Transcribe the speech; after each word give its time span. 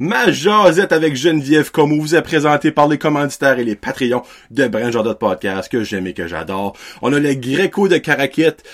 Ma 0.00 0.32
jasette 0.32 0.90
avec 0.90 1.14
Geneviève 1.14 1.70
Como 1.70 2.00
vous 2.00 2.16
est 2.16 2.22
présentée 2.22 2.72
par 2.72 2.88
les 2.88 2.98
commanditaires 2.98 3.60
et 3.60 3.64
les 3.64 3.76
Patreons 3.76 4.24
de 4.50 4.66
Brand 4.66 5.14
Podcast 5.16 5.70
que 5.70 5.84
j'aime 5.84 6.08
et 6.08 6.14
que 6.14 6.26
j'adore. 6.26 6.76
On 7.00 7.12
a 7.12 7.20
le 7.20 7.34
Greco 7.34 7.86
de 7.86 7.98
Caraquette. 7.98 8.64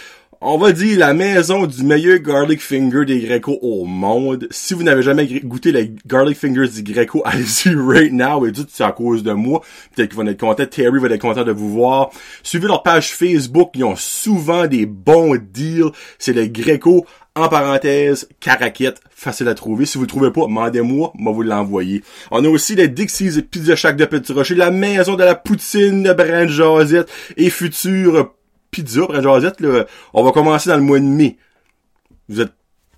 On 0.41 0.57
va 0.57 0.73
dire 0.73 0.99
la 0.99 1.13
maison 1.13 1.67
du 1.67 1.83
meilleur 1.83 2.21
garlic 2.21 2.63
finger 2.63 3.05
des 3.05 3.21
Greco 3.21 3.59
au 3.61 3.85
monde. 3.85 4.49
Si 4.51 4.73
vous 4.73 4.83
n'avez 4.83 5.03
jamais 5.03 5.27
goûté 5.27 5.73
les 5.73 5.95
garlic 6.07 6.39
fingers 6.39 6.69
du 6.69 6.83
Greco, 6.83 7.21
allez-y 7.27 7.75
right 7.75 8.11
now 8.11 8.47
et 8.47 8.51
dites 8.51 8.71
c'est 8.73 8.85
à 8.85 8.93
cause 8.93 9.23
de 9.23 9.33
moi. 9.33 9.61
Peut-être 9.95 10.09
qu'ils 10.09 10.17
vont 10.17 10.27
être 10.27 10.41
contents. 10.41 10.65
Terry 10.65 10.99
va 10.99 11.09
être 11.09 11.21
content 11.21 11.45
de 11.45 11.53
vous 11.53 11.69
voir. 11.69 12.09
Suivez 12.43 12.67
leur 12.67 12.83
page 12.83 13.13
Facebook. 13.13 13.73
Ils 13.75 13.85
ont 13.85 13.97
souvent 13.97 14.67
des 14.67 14.87
bons 14.87 15.37
deals. 15.37 15.91
C'est 16.19 16.33
le 16.33 16.47
Greco 16.47 17.05
en 17.37 17.49
parenthèse, 17.49 18.29
caraquette, 18.41 19.01
facile 19.11 19.49
à 19.49 19.55
trouver. 19.55 19.87
Si 19.87 19.99
vous 19.99 20.05
le 20.05 20.09
trouvez 20.09 20.31
pas, 20.31 20.43
demandez-moi, 20.43 21.13
moi 21.15 21.33
vous 21.33 21.43
l'envoyer. 21.43 22.03
On 22.31 22.45
a 22.45 22.49
aussi 22.49 22.75
les 22.75 22.89
Dixie's 22.89 23.41
Pizza 23.51 23.77
Shack 23.77 23.97
de 23.97 24.05
Petit 24.05 24.33
Rocher, 24.33 24.55
la 24.55 24.71
maison 24.71 25.15
de 25.15 25.25
la 25.25 25.35
poutine 25.35 26.03
de 26.03 26.13
Brand 26.13 26.49
Josette 26.49 27.11
et 27.37 27.51
future 27.51 28.35
pizza 28.71 29.01
Brand 29.07 29.23
Josette. 29.23 29.61
Là, 29.61 29.87
on 30.13 30.25
va 30.25 30.33
commencer 30.33 30.71
dans 30.71 30.77
le 30.77 30.83
mois 30.83 30.99
de 30.99 31.05
mai. 31.05 31.39
Vous 32.29 32.41
êtes 32.41 32.53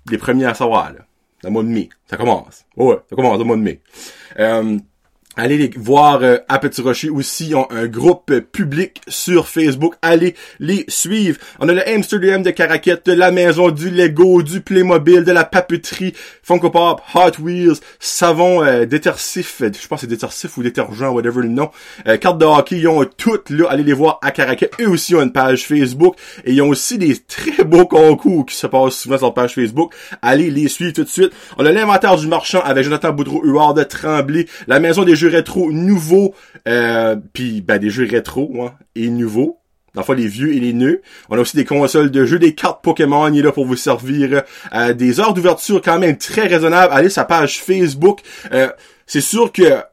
les 0.09 0.17
premiers 0.17 0.45
à 0.45 0.53
savoir, 0.53 0.91
là. 0.93 0.99
Dans 1.43 1.49
le 1.49 1.53
mois 1.53 1.63
de 1.63 1.69
mai. 1.69 1.89
Ça 2.09 2.17
commence. 2.17 2.65
ouais, 2.77 2.97
ça 3.09 3.15
commence 3.15 3.37
le 3.37 3.43
mois 3.43 3.57
de 3.57 3.61
mai. 3.61 3.81
Euh, 4.39 4.77
Allez 5.35 5.57
les 5.57 5.71
voir 5.75 6.19
euh, 6.21 6.37
à 6.47 6.59
Petit 6.59 6.81
Rocher 6.81 7.09
aussi. 7.09 7.47
Ils 7.47 7.55
ont 7.55 7.65
un 7.71 7.87
groupe 7.87 8.31
public 8.51 9.01
sur 9.07 9.47
Facebook. 9.47 9.95
Allez 10.03 10.35
les 10.59 10.85
suivre. 10.87 11.39
On 11.59 11.67
a 11.69 11.73
le 11.73 11.89
Amsterdam 11.89 12.43
de 12.43 12.51
Caraquette, 12.51 13.07
de 13.07 13.13
la 13.13 13.31
maison 13.31 13.71
du 13.71 13.89
Lego, 13.89 14.43
du 14.43 14.61
Playmobil, 14.61 15.23
de 15.23 15.31
la 15.31 15.43
papeterie, 15.43 16.13
Funko 16.43 16.69
Pop, 16.69 17.01
Hot 17.15 17.41
Wheels, 17.41 17.77
savon 17.99 18.63
euh, 18.63 18.85
détersif. 18.85 19.63
Je 19.63 19.87
pense 19.87 20.01
c'est 20.01 20.07
détersif 20.07 20.55
ou 20.57 20.61
détergent, 20.61 21.11
whatever 21.11 21.41
le 21.41 21.47
nom. 21.47 21.71
Euh, 22.07 22.17
carte 22.17 22.37
de 22.37 22.45
hockey, 22.45 22.77
ils 22.77 22.87
ont 22.87 23.03
toutes 23.17 23.49
là. 23.49 23.65
Allez 23.71 23.83
les 23.83 23.93
voir 23.93 24.19
à 24.21 24.29
Caraquette. 24.29 24.75
Eux 24.81 24.89
aussi 24.89 25.15
ont 25.15 25.21
une 25.23 25.31
page 25.31 25.65
Facebook. 25.65 26.15
Et 26.45 26.53
ils 26.53 26.61
ont 26.61 26.69
aussi 26.69 26.99
des 26.99 27.17
très 27.17 27.63
beaux 27.63 27.87
concours 27.87 28.45
qui 28.45 28.55
se 28.55 28.67
passent 28.67 28.97
souvent 28.97 29.17
sur 29.17 29.25
leur 29.25 29.33
page 29.33 29.55
Facebook. 29.55 29.95
Allez 30.21 30.51
les 30.51 30.67
suivre 30.67 30.93
tout 30.93 31.03
de 31.03 31.09
suite. 31.09 31.31
On 31.57 31.65
a 31.65 31.71
l'inventaire 31.71 32.17
du 32.17 32.27
marchand 32.27 32.61
avec 32.63 32.83
Jonathan 32.83 33.11
Boudreau-Huard 33.11 33.73
de 33.73 33.81
Tremblay. 33.81 34.45
La 34.67 34.79
maison 34.79 35.03
des 35.03 35.22
rétro 35.29 35.71
nouveaux, 35.71 36.33
euh, 36.67 37.15
puis 37.33 37.61
ben, 37.61 37.77
des 37.77 37.89
jeux 37.89 38.07
rétro 38.09 38.51
hein, 38.61 38.73
et 38.95 39.09
nouveaux. 39.09 39.59
Dans 39.95 40.11
les 40.11 40.27
vieux 40.27 40.55
et 40.55 40.59
les 40.59 40.73
nœuds. 40.73 41.03
On 41.29 41.37
a 41.37 41.41
aussi 41.41 41.55
des 41.55 41.65
consoles 41.65 42.09
de 42.09 42.25
jeux, 42.25 42.39
des 42.39 42.55
cartes 42.55 42.83
Pokémon. 42.83 43.27
Il 43.27 43.37
est 43.37 43.43
là 43.43 43.51
pour 43.51 43.67
vous 43.67 43.75
servir. 43.75 44.41
Euh, 44.73 44.93
des 44.93 45.19
heures 45.19 45.35
d'ouverture 45.35 45.83
quand 45.83 45.99
même 45.99 46.17
très 46.17 46.47
raisonnables. 46.47 46.91
Allez 46.91 47.09
sa 47.09 47.25
page 47.25 47.61
Facebook. 47.61 48.21
Euh, 48.53 48.69
c'est 49.05 49.21
sûr 49.21 49.51
que 49.51 49.83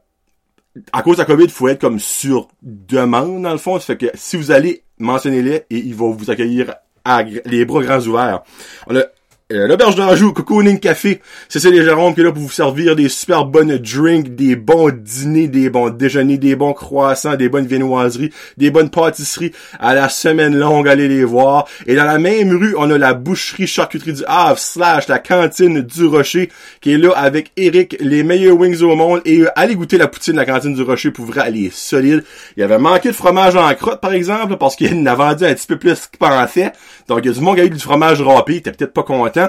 à 0.91 1.03
cause 1.03 1.17
de 1.17 1.21
la 1.21 1.25
COVID, 1.25 1.49
faut 1.49 1.67
être 1.67 1.81
comme 1.81 1.99
sur 1.99 2.47
demande, 2.63 3.43
dans 3.43 3.51
le 3.51 3.59
fond. 3.59 3.79
Ça 3.79 3.85
fait 3.85 3.97
que 3.97 4.07
si 4.15 4.37
vous 4.37 4.49
allez, 4.49 4.83
mentionnez-les 4.97 5.65
et 5.69 5.77
ils 5.77 5.93
vont 5.93 6.09
vous 6.09 6.31
accueillir 6.31 6.73
à 7.05 7.21
les 7.21 7.65
bras 7.65 7.83
grands 7.83 8.01
ouverts. 8.07 8.41
On 8.87 8.95
a 8.95 9.03
euh, 9.51 9.67
l'auberge 9.67 9.95
d'Anjou, 9.95 10.33
Cocooning 10.33 10.79
Café, 10.79 11.21
c'est 11.49 11.63
les 11.69 11.83
Jérôme 11.83 12.13
qui 12.13 12.21
est 12.21 12.23
là 12.23 12.31
pour 12.31 12.41
vous 12.41 12.49
servir 12.49 12.95
des 12.95 13.09
super 13.09 13.45
bonnes 13.45 13.77
drinks, 13.77 14.35
des 14.35 14.55
bons 14.55 14.89
dîners, 14.89 15.47
des 15.47 15.69
bons 15.69 15.89
déjeuners, 15.89 16.37
des 16.37 16.55
bons 16.55 16.73
croissants, 16.73 17.35
des 17.35 17.49
bonnes 17.49 17.65
viennoiseries, 17.65 18.31
des 18.57 18.71
bonnes 18.71 18.89
pâtisseries 18.89 19.51
à 19.79 19.93
la 19.93 20.09
semaine 20.09 20.57
longue, 20.57 20.87
allez 20.87 21.07
les 21.07 21.23
voir. 21.23 21.67
Et 21.85 21.95
dans 21.95 22.05
la 22.05 22.17
même 22.17 22.51
rue, 22.51 22.75
on 22.77 22.89
a 22.89 22.97
la 22.97 23.13
boucherie 23.13 23.67
charcuterie 23.67 24.13
du 24.13 24.23
Havre 24.27 24.57
slash 24.57 25.07
la 25.07 25.19
cantine 25.19 25.81
du 25.81 26.05
Rocher 26.05 26.49
qui 26.79 26.93
est 26.93 26.97
là 26.97 27.11
avec 27.15 27.51
Eric, 27.57 27.97
les 27.99 28.23
meilleurs 28.23 28.57
wings 28.57 28.81
au 28.81 28.95
monde. 28.95 29.21
Et 29.25 29.41
euh, 29.41 29.49
allez 29.55 29.75
goûter 29.75 29.97
la 29.97 30.07
poutine 30.07 30.33
de 30.33 30.39
la 30.39 30.45
cantine 30.45 30.73
du 30.73 30.83
Rocher 30.83 31.11
pour 31.11 31.25
vrai, 31.25 31.43
elle 31.47 31.57
est 31.57 31.73
solide. 31.73 32.23
Il 32.55 32.61
y 32.61 32.63
avait 32.63 32.77
manqué 32.77 33.09
de 33.09 33.15
fromage 33.15 33.55
en 33.55 33.73
crotte 33.75 34.01
par 34.01 34.13
exemple 34.13 34.57
parce 34.57 34.75
qu'il 34.75 34.93
en 34.93 35.05
a 35.05 35.15
vendu 35.15 35.45
un 35.45 35.53
petit 35.53 35.67
peu 35.67 35.77
plus 35.77 36.07
qu'il 36.07 36.19
pensait. 36.19 36.71
Donc 37.07 37.19
il 37.23 37.27
y 37.27 37.29
a 37.29 37.33
du 37.33 37.41
monde 37.41 37.55
qui 37.55 37.61
a 37.61 37.65
eu 37.65 37.69
du 37.69 37.79
fromage 37.79 38.21
râpé, 38.21 38.61
t'es 38.61 38.71
peut-être 38.71 38.93
pas 38.93 39.03
content. 39.03 39.40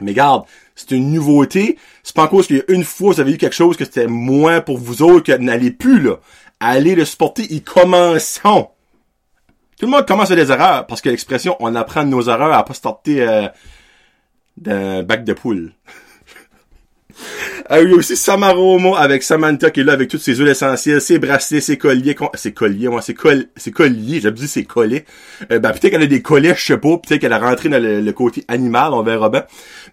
Mais 0.00 0.12
garde, 0.12 0.44
c'est 0.74 0.90
une 0.92 1.12
nouveauté. 1.12 1.78
C'est 2.02 2.14
pas 2.14 2.24
en 2.24 2.28
cause 2.28 2.46
qu'il 2.46 2.56
y 2.56 2.60
a 2.60 2.64
une 2.68 2.84
fois, 2.84 3.12
vous 3.12 3.20
avez 3.20 3.32
eu 3.32 3.38
quelque 3.38 3.54
chose 3.54 3.76
que 3.76 3.84
c'était 3.84 4.06
moins 4.06 4.60
pour 4.60 4.78
vous 4.78 5.02
autres, 5.02 5.24
que 5.24 5.32
n'allez 5.32 5.70
plus, 5.70 6.00
là. 6.00 6.16
Allez 6.60 6.94
le 6.94 7.04
supporter, 7.04 7.46
ils 7.50 7.62
commencent. 7.62 8.40
Tout 8.42 9.86
le 9.86 9.88
monde 9.88 10.06
commence 10.06 10.30
à 10.30 10.36
des 10.36 10.50
erreurs, 10.50 10.86
parce 10.86 11.00
que 11.00 11.10
l'expression, 11.10 11.56
on 11.60 11.74
apprend 11.74 12.04
nos 12.04 12.22
erreurs 12.22 12.52
à 12.52 12.64
pas 12.64 12.74
starter 12.74 13.22
euh, 13.22 13.48
d'un 14.56 15.02
bac 15.02 15.24
de 15.24 15.32
poule. 15.32 15.72
Ah, 17.68 17.76
a 17.76 17.82
aussi 17.82 18.16
Samaromo 18.16 18.94
avec 18.96 19.22
Samantha 19.22 19.70
qui 19.70 19.80
est 19.80 19.84
là 19.84 19.94
avec 19.94 20.10
toutes 20.10 20.20
ses 20.20 20.34
huiles 20.34 20.48
essentielles, 20.48 21.00
ses 21.00 21.18
bracelets, 21.18 21.60
ses 21.60 21.78
colliers, 21.78 22.16
ses 22.34 22.52
colliers, 22.52 22.88
moi, 22.88 23.00
ses, 23.00 23.14
col 23.14 23.46
ses 23.56 23.70
colliers, 23.70 24.20
j'ai 24.20 24.30
dit 24.32 24.48
ses 24.48 24.64
collets. 24.64 25.04
Euh, 25.50 25.60
ben, 25.60 25.70
peut-être 25.70 25.90
qu'elle 25.92 26.02
a 26.02 26.06
des 26.06 26.20
collets, 26.20 26.54
je 26.54 26.64
sais 26.64 26.78
pas, 26.78 26.98
peut-être 26.98 27.20
qu'elle 27.20 27.32
a 27.32 27.38
rentré 27.38 27.68
dans 27.68 27.82
le, 27.82 28.12
côté 28.12 28.44
animal, 28.48 28.92
on 28.92 29.02
verra 29.02 29.30
bien. 29.30 29.44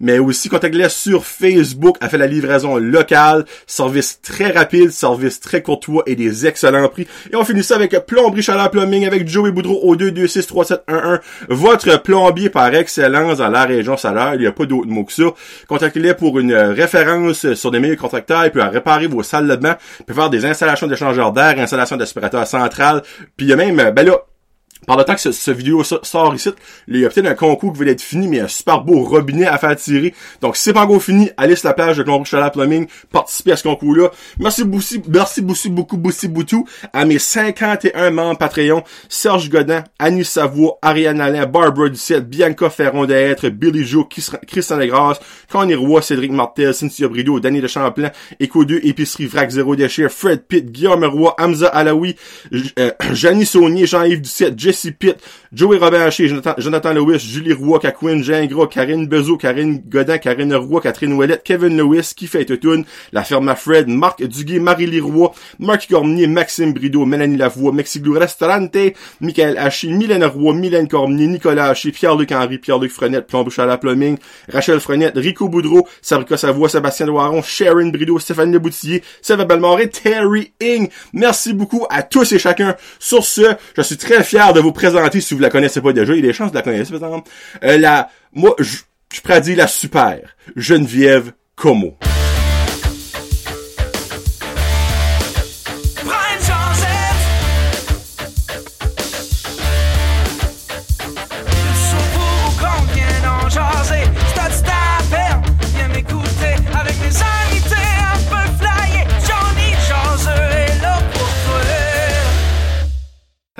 Mais 0.01 0.19
aussi, 0.19 0.49
contactez-la 0.49 0.89
sur 0.89 1.25
Facebook, 1.25 1.97
elle 2.01 2.09
fait 2.09 2.17
la 2.17 2.27
livraison 2.27 2.77
locale, 2.77 3.45
service 3.67 4.19
très 4.21 4.49
rapide, 4.51 4.91
service 4.91 5.39
très 5.39 5.61
courtois 5.61 6.03
et 6.07 6.15
des 6.15 6.47
excellents 6.47 6.89
prix. 6.89 7.07
Et 7.31 7.35
on 7.35 7.45
finit 7.45 7.63
ça 7.63 7.75
avec 7.75 7.97
Plomberie 8.07 8.41
Chaleur 8.41 8.71
Plumbing 8.71 9.05
avec 9.05 9.27
Joey 9.27 9.51
Boudreau 9.51 9.79
au 9.83 9.95
2263711. 9.95 11.19
Votre 11.49 12.01
plombier 12.01 12.49
par 12.49 12.73
excellence 12.73 13.37
dans 13.37 13.49
la 13.49 13.65
région 13.65 13.95
salaire, 13.95 14.33
il 14.33 14.41
n'y 14.41 14.47
a 14.47 14.51
pas 14.51 14.65
d'autre 14.65 14.87
mot 14.87 15.03
que 15.03 15.13
ça. 15.13 15.23
Contactez-les 15.67 16.15
pour 16.15 16.39
une 16.39 16.53
référence 16.53 17.53
sur 17.53 17.69
des 17.69 17.79
meilleurs 17.79 17.97
contracteurs, 17.97 18.45
il 18.45 18.51
peut 18.51 18.61
réparer 18.61 19.05
vos 19.07 19.21
salles 19.23 19.47
de 19.47 19.55
bain, 19.55 19.77
il 19.99 20.05
peut 20.05 20.13
faire 20.15 20.31
des 20.31 20.45
installations 20.45 20.87
d'échangeurs 20.87 21.31
d'air, 21.31 21.59
installations 21.59 21.97
d'aspirateur 21.97 22.47
central, 22.47 23.03
puis 23.37 23.45
il 23.45 23.49
y 23.49 23.53
a 23.53 23.55
même, 23.55 23.75
ben 23.91 24.05
là, 24.05 24.17
par 24.87 24.97
le 24.97 25.03
temps 25.03 25.15
que 25.15 25.31
ce, 25.31 25.51
vidéo 25.51 25.83
sort 25.83 26.33
ici, 26.33 26.49
il 26.87 26.99
y 26.99 27.05
a 27.05 27.09
peut-être 27.09 27.27
un 27.27 27.35
concours 27.35 27.73
qui 27.73 27.83
va 27.83 27.91
être 27.91 28.01
fini, 28.01 28.27
mais 28.27 28.39
un 28.39 28.47
super 28.47 28.81
beau 28.81 29.03
robinet 29.03 29.45
à 29.45 29.57
faire 29.57 29.75
tirer. 29.75 30.13
Donc, 30.41 30.57
si 30.57 30.63
c'est 30.63 30.73
pas 30.73 30.83
encore 30.83 31.01
fini, 31.01 31.29
allez 31.37 31.55
sur 31.55 31.67
la 31.67 31.73
page 31.73 31.97
de 31.97 32.03
Colombie 32.03 32.25
Chaleur 32.25 32.51
Plumbing, 32.51 32.87
participez 33.11 33.51
à 33.51 33.55
ce 33.57 33.63
concours-là. 33.63 34.09
Merci 34.39 34.63
beaucoup, 34.63 34.83
merci 35.07 35.41
beaucoup, 35.41 35.69
beaucoup, 35.69 35.97
beaucoup, 35.97 36.27
beaucoup 36.29 36.67
à 36.93 37.05
mes 37.05 37.19
51 37.19 38.09
membres 38.09 38.39
Patreon, 38.39 38.83
Serge 39.07 39.49
Godin, 39.49 39.83
Annie 39.99 40.25
Savoie, 40.25 40.79
Ariane 40.81 41.21
Alain, 41.21 41.45
Barbara 41.45 41.89
Ducette, 41.89 42.27
Bianca 42.27 42.69
Ferron 42.69 43.05
d'être, 43.05 43.49
Billy 43.49 43.85
Joe, 43.85 44.05
Christian 44.47 44.77
Legras, 44.77 45.19
Connie 45.51 45.75
Roy, 45.75 46.01
Cédric 46.01 46.31
Martel, 46.31 46.73
Cynthia 46.73 47.07
Brideau, 47.07 47.39
Danny 47.39 47.61
de 47.61 47.67
Champlain, 47.67 48.11
Eco 48.41 48.65
2, 48.65 48.79
Épicerie 48.83 49.27
Vrac 49.27 49.51
Zéro 49.51 49.75
Déchet, 49.75 50.09
Fred 50.09 50.43
Pitt, 50.47 50.71
Guillaume 50.71 51.03
Roy, 51.05 51.35
Hamza 51.37 51.67
Alaoui, 51.67 52.15
euh, 52.79 52.91
Janie 53.13 53.45
Saunier, 53.45 53.85
Jean-Yves 53.85 54.21
Ducette, 54.21 54.57
Jesse 54.71 54.91
Pitt, 54.91 55.17
Joey 55.51 55.77
Robert 55.77 56.07
Haché, 56.07 56.27
Jonathan, 56.27 56.93
Lewis, 56.93 57.19
Julie 57.19 57.51
Roy, 57.51 57.77
Caquin, 57.79 58.21
Gingras, 58.23 58.67
Karine 58.67 59.05
Bezo, 59.05 59.37
Karine 59.37 59.81
Godin, 59.85 60.17
Karine 60.17 60.55
Roy, 60.55 60.79
Catherine 60.79 61.13
Ouellette, 61.13 61.43
Kevin 61.43 61.75
Lewis, 61.75 62.13
qui 62.15 62.27
fait 62.27 62.45
Tutun, 62.45 62.83
La 63.11 63.23
Ferme 63.23 63.53
Fred, 63.55 63.89
Marc 63.89 64.23
Duguay, 64.23 64.59
Marie-Lie 64.59 65.01
Roy, 65.01 65.31
Marc 65.59 65.89
Cormier, 65.89 66.27
Maxime 66.27 66.73
Brideau, 66.73 67.05
Mélanie 67.05 67.35
Lavoie, 67.35 67.73
Mexiglou 67.73 68.13
Restaurante, 68.13 68.77
Michael 69.19 69.57
Haché, 69.57 69.89
Mylène 69.89 70.23
Roy, 70.23 70.53
Mylène 70.53 70.87
Cormier, 70.87 71.27
Nicolas 71.27 71.69
Haché, 71.69 71.91
Pierre-Luc 71.91 72.31
Henry, 72.31 72.57
Pierre-Luc 72.57 72.91
Frenette, 72.91 73.27
Plombouche 73.27 73.59
à 73.59 73.65
la 73.65 73.77
Plumbing, 73.77 74.17
Rachel 74.47 74.79
Frenette, 74.79 75.17
Rico 75.17 75.49
Boudreau, 75.49 75.85
Sabrica 76.01 76.37
Savoie, 76.37 76.69
Sébastien 76.69 77.07
Loiron, 77.07 77.41
Sharon 77.41 77.89
Brideau, 77.89 78.19
Stéphane 78.19 78.53
Leboutillier, 78.53 79.03
Sylvain 79.21 79.45
Bellemare, 79.45 79.89
Terry 79.91 80.53
Ing. 80.61 80.89
Merci 81.11 81.51
beaucoup 81.51 81.85
à 81.89 82.03
tous 82.03 82.31
et 82.31 82.39
chacun. 82.39 82.75
Sur 82.99 83.25
ce, 83.25 83.55
je 83.75 83.81
suis 83.81 83.97
très 83.97 84.23
fier 84.23 84.53
de 84.53 84.60
vous 84.61 84.71
présenter 84.71 85.21
si 85.21 85.33
vous 85.33 85.39
la 85.39 85.49
connaissez 85.49 85.81
pas 85.81 85.93
déjà, 85.93 86.13
il 86.13 86.21
y 86.21 86.23
a 86.23 86.27
des 86.27 86.33
chances 86.33 86.51
de 86.51 86.55
la 86.55 86.61
connaître, 86.61 86.97
par 86.97 87.09
exemple. 87.09 87.29
Euh, 87.63 87.77
la, 87.77 88.09
moi, 88.33 88.55
je, 88.59 88.77
je 89.13 89.21
prédis 89.21 89.55
la 89.55 89.67
super, 89.67 90.35
Geneviève 90.55 91.33
Como. 91.55 91.97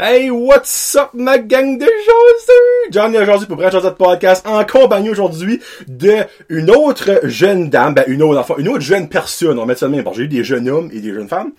Hey, 0.03 0.31
what's 0.31 0.95
up, 0.95 1.11
ma 1.13 1.37
gang 1.37 1.77
de 1.77 1.85
jaseux? 1.85 2.89
Johnny 2.89 3.19
aujourd'hui 3.19 3.45
pour 3.45 3.55
Brand 3.55 3.71
de 3.71 3.89
Podcast 3.91 4.43
en 4.47 4.65
compagnie 4.65 5.11
aujourd'hui 5.11 5.61
de 5.87 6.23
une 6.49 6.71
autre 6.71 7.19
jeune 7.25 7.69
dame, 7.69 7.93
ben 7.93 8.05
une 8.07 8.23
autre 8.23 8.39
enfant, 8.39 8.57
une 8.57 8.67
autre 8.69 8.81
jeune 8.81 9.09
personne, 9.09 9.59
on 9.59 9.67
met 9.67 9.75
ça 9.75 9.85
de 9.85 9.91
même, 9.91 10.03
parce 10.03 10.17
j'ai 10.17 10.23
eu 10.23 10.27
des 10.27 10.43
jeunes 10.43 10.67
hommes 10.69 10.89
et 10.91 11.01
des 11.01 11.13
jeunes 11.13 11.27
femmes. 11.27 11.51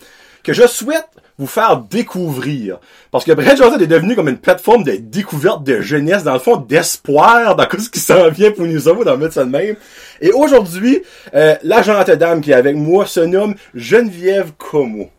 que 0.42 0.52
je 0.52 0.66
souhaite 0.66 1.06
vous 1.38 1.46
faire 1.46 1.76
découvrir. 1.88 2.80
Parce 3.12 3.24
que 3.24 3.30
Brent 3.30 3.54
Josette 3.56 3.80
est 3.80 3.86
devenu 3.86 4.16
comme 4.16 4.28
une 4.28 4.38
plateforme 4.38 4.82
de 4.82 4.96
découverte 4.96 5.62
de 5.62 5.80
jeunesse, 5.80 6.24
dans 6.24 6.32
le 6.32 6.40
fond, 6.40 6.56
d'espoir 6.56 7.54
dans 7.54 7.68
ce 7.78 7.90
qui 7.90 8.00
s'en 8.00 8.28
vient 8.28 8.50
pour 8.50 8.66
nous 8.66 8.88
autres, 8.88 9.04
dans 9.04 9.16
mettre 9.16 9.34
ça 9.34 9.44
de 9.44 9.50
même. 9.50 9.76
Et 10.20 10.32
aujourd'hui, 10.32 11.02
euh, 11.32 11.54
la 11.62 11.82
gente 11.82 12.10
dame 12.10 12.40
qui 12.40 12.50
est 12.50 12.54
avec 12.54 12.74
moi 12.74 13.06
se 13.06 13.20
nomme 13.20 13.54
Geneviève 13.72 14.50
Como. 14.58 15.10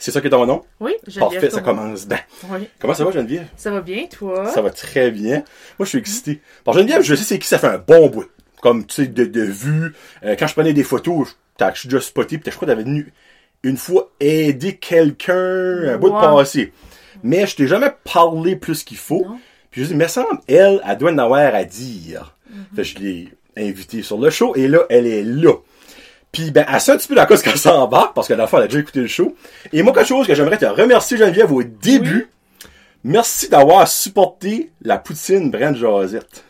C'est 0.00 0.10
ça 0.12 0.20
qui 0.22 0.28
est 0.28 0.30
ton 0.30 0.46
nom? 0.46 0.62
Oui, 0.80 0.94
Geneviève 1.06 1.40
Parfait, 1.40 1.50
ça 1.50 1.60
commence 1.60 2.08
bien. 2.08 2.18
Oui. 2.48 2.66
Comment 2.80 2.94
ça 2.94 3.04
va, 3.04 3.10
Geneviève? 3.10 3.46
Ça 3.54 3.70
va 3.70 3.82
bien, 3.82 4.06
toi? 4.06 4.46
Ça 4.46 4.62
va 4.62 4.70
très 4.70 5.10
bien. 5.10 5.44
Moi, 5.78 5.84
je 5.84 5.90
suis 5.90 5.98
excité. 5.98 6.40
Que 6.66 6.72
Geneviève, 6.72 7.02
je 7.02 7.14
sais 7.14 7.22
c'est 7.22 7.38
qui 7.38 7.46
ça 7.46 7.58
fait 7.58 7.66
un 7.66 7.78
bon 7.78 8.08
bout. 8.08 8.24
Comme, 8.62 8.86
tu 8.86 8.94
sais, 8.94 9.06
de, 9.06 9.26
de 9.26 9.42
vue. 9.42 9.94
Euh, 10.24 10.36
quand 10.38 10.46
je 10.46 10.54
prenais 10.54 10.72
des 10.72 10.84
photos, 10.84 11.36
je 11.60 11.78
suis 11.78 11.88
déjà 11.88 12.00
spoté, 12.00 12.38
pis 12.38 12.50
je 12.50 12.56
crois 12.56 12.66
que 12.66 12.72
t'avais 12.72 12.84
venu 12.84 13.12
une 13.62 13.76
fois 13.76 14.10
aider 14.20 14.76
quelqu'un 14.76 15.34
un 15.34 15.98
bout 15.98 16.08
de 16.08 16.14
passé. 16.14 16.72
Mais 17.22 17.46
je 17.46 17.56
t'ai 17.56 17.66
jamais 17.66 17.90
parlé 18.10 18.56
plus 18.56 18.82
qu'il 18.82 18.96
faut. 18.96 19.24
Non. 19.26 19.38
Puis 19.70 19.82
je 19.82 19.88
dis, 19.88 19.94
mais 19.94 20.08
semble, 20.08 20.40
elle, 20.48 20.80
elle 20.86 20.96
doit 20.96 21.12
en 21.12 21.18
avoir 21.18 21.54
à 21.54 21.64
dire. 21.64 22.36
Fait 22.74 22.82
que 22.82 22.88
je 22.88 22.98
l'ai 22.98 23.28
invitée 23.56 24.02
sur 24.02 24.18
le 24.18 24.30
show, 24.30 24.56
et 24.56 24.66
là, 24.66 24.80
elle 24.88 25.06
est 25.06 25.22
là. 25.22 25.52
Puis 26.32 26.50
ben, 26.50 26.64
elle 26.68 26.80
sait 26.80 26.92
un 26.92 26.96
petit 26.96 27.08
peu 27.08 27.14
la 27.14 27.26
cause 27.26 27.42
qu'elle 27.42 27.58
s'embarque, 27.58 28.14
parce 28.14 28.28
que 28.28 28.34
la 28.34 28.46
fois, 28.46 28.60
elle 28.60 28.66
a 28.66 28.68
déjà 28.68 28.80
écouté 28.80 29.00
le 29.00 29.08
show. 29.08 29.34
Et 29.72 29.82
moi, 29.82 29.92
quelque 29.92 30.06
chose 30.06 30.26
que 30.26 30.34
j'aimerais 30.34 30.58
te 30.58 30.66
remercier, 30.66 31.16
Geneviève, 31.16 31.52
au 31.52 31.62
début. 31.62 32.28
Merci 33.02 33.48
d'avoir 33.48 33.88
supporté 33.88 34.70
la 34.82 34.98
poutine 34.98 35.50
Brent 35.50 35.74
Josette. 35.74 36.44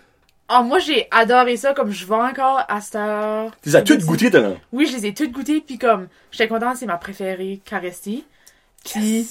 Ah, 0.49 0.63
moi, 0.63 0.81
j'ai 0.81 1.07
adoré 1.13 1.57
ça, 1.57 1.75
comme 1.75 1.93
je 1.93 2.05
vais 2.05 2.15
encore 2.15 2.65
à 2.69 2.81
cette 2.81 2.97
heure. 2.97 3.53
Tu 3.63 3.69
les 3.69 3.77
as 3.77 3.83
toutes 3.83 4.05
goûtées, 4.05 4.33
t'as 4.33 4.51
Oui, 4.73 4.87
je 4.87 4.97
les 4.97 5.07
ai 5.07 5.15
toutes 5.15 5.31
goûtées, 5.31 5.61
puis 5.61 5.79
comme, 5.79 6.09
j'étais 6.33 6.49
contente, 6.49 6.77
c'est 6.77 6.87
ma 6.87 6.97
préférée, 6.97 7.61
Caresti. 7.65 8.25
Puis, 8.85 9.29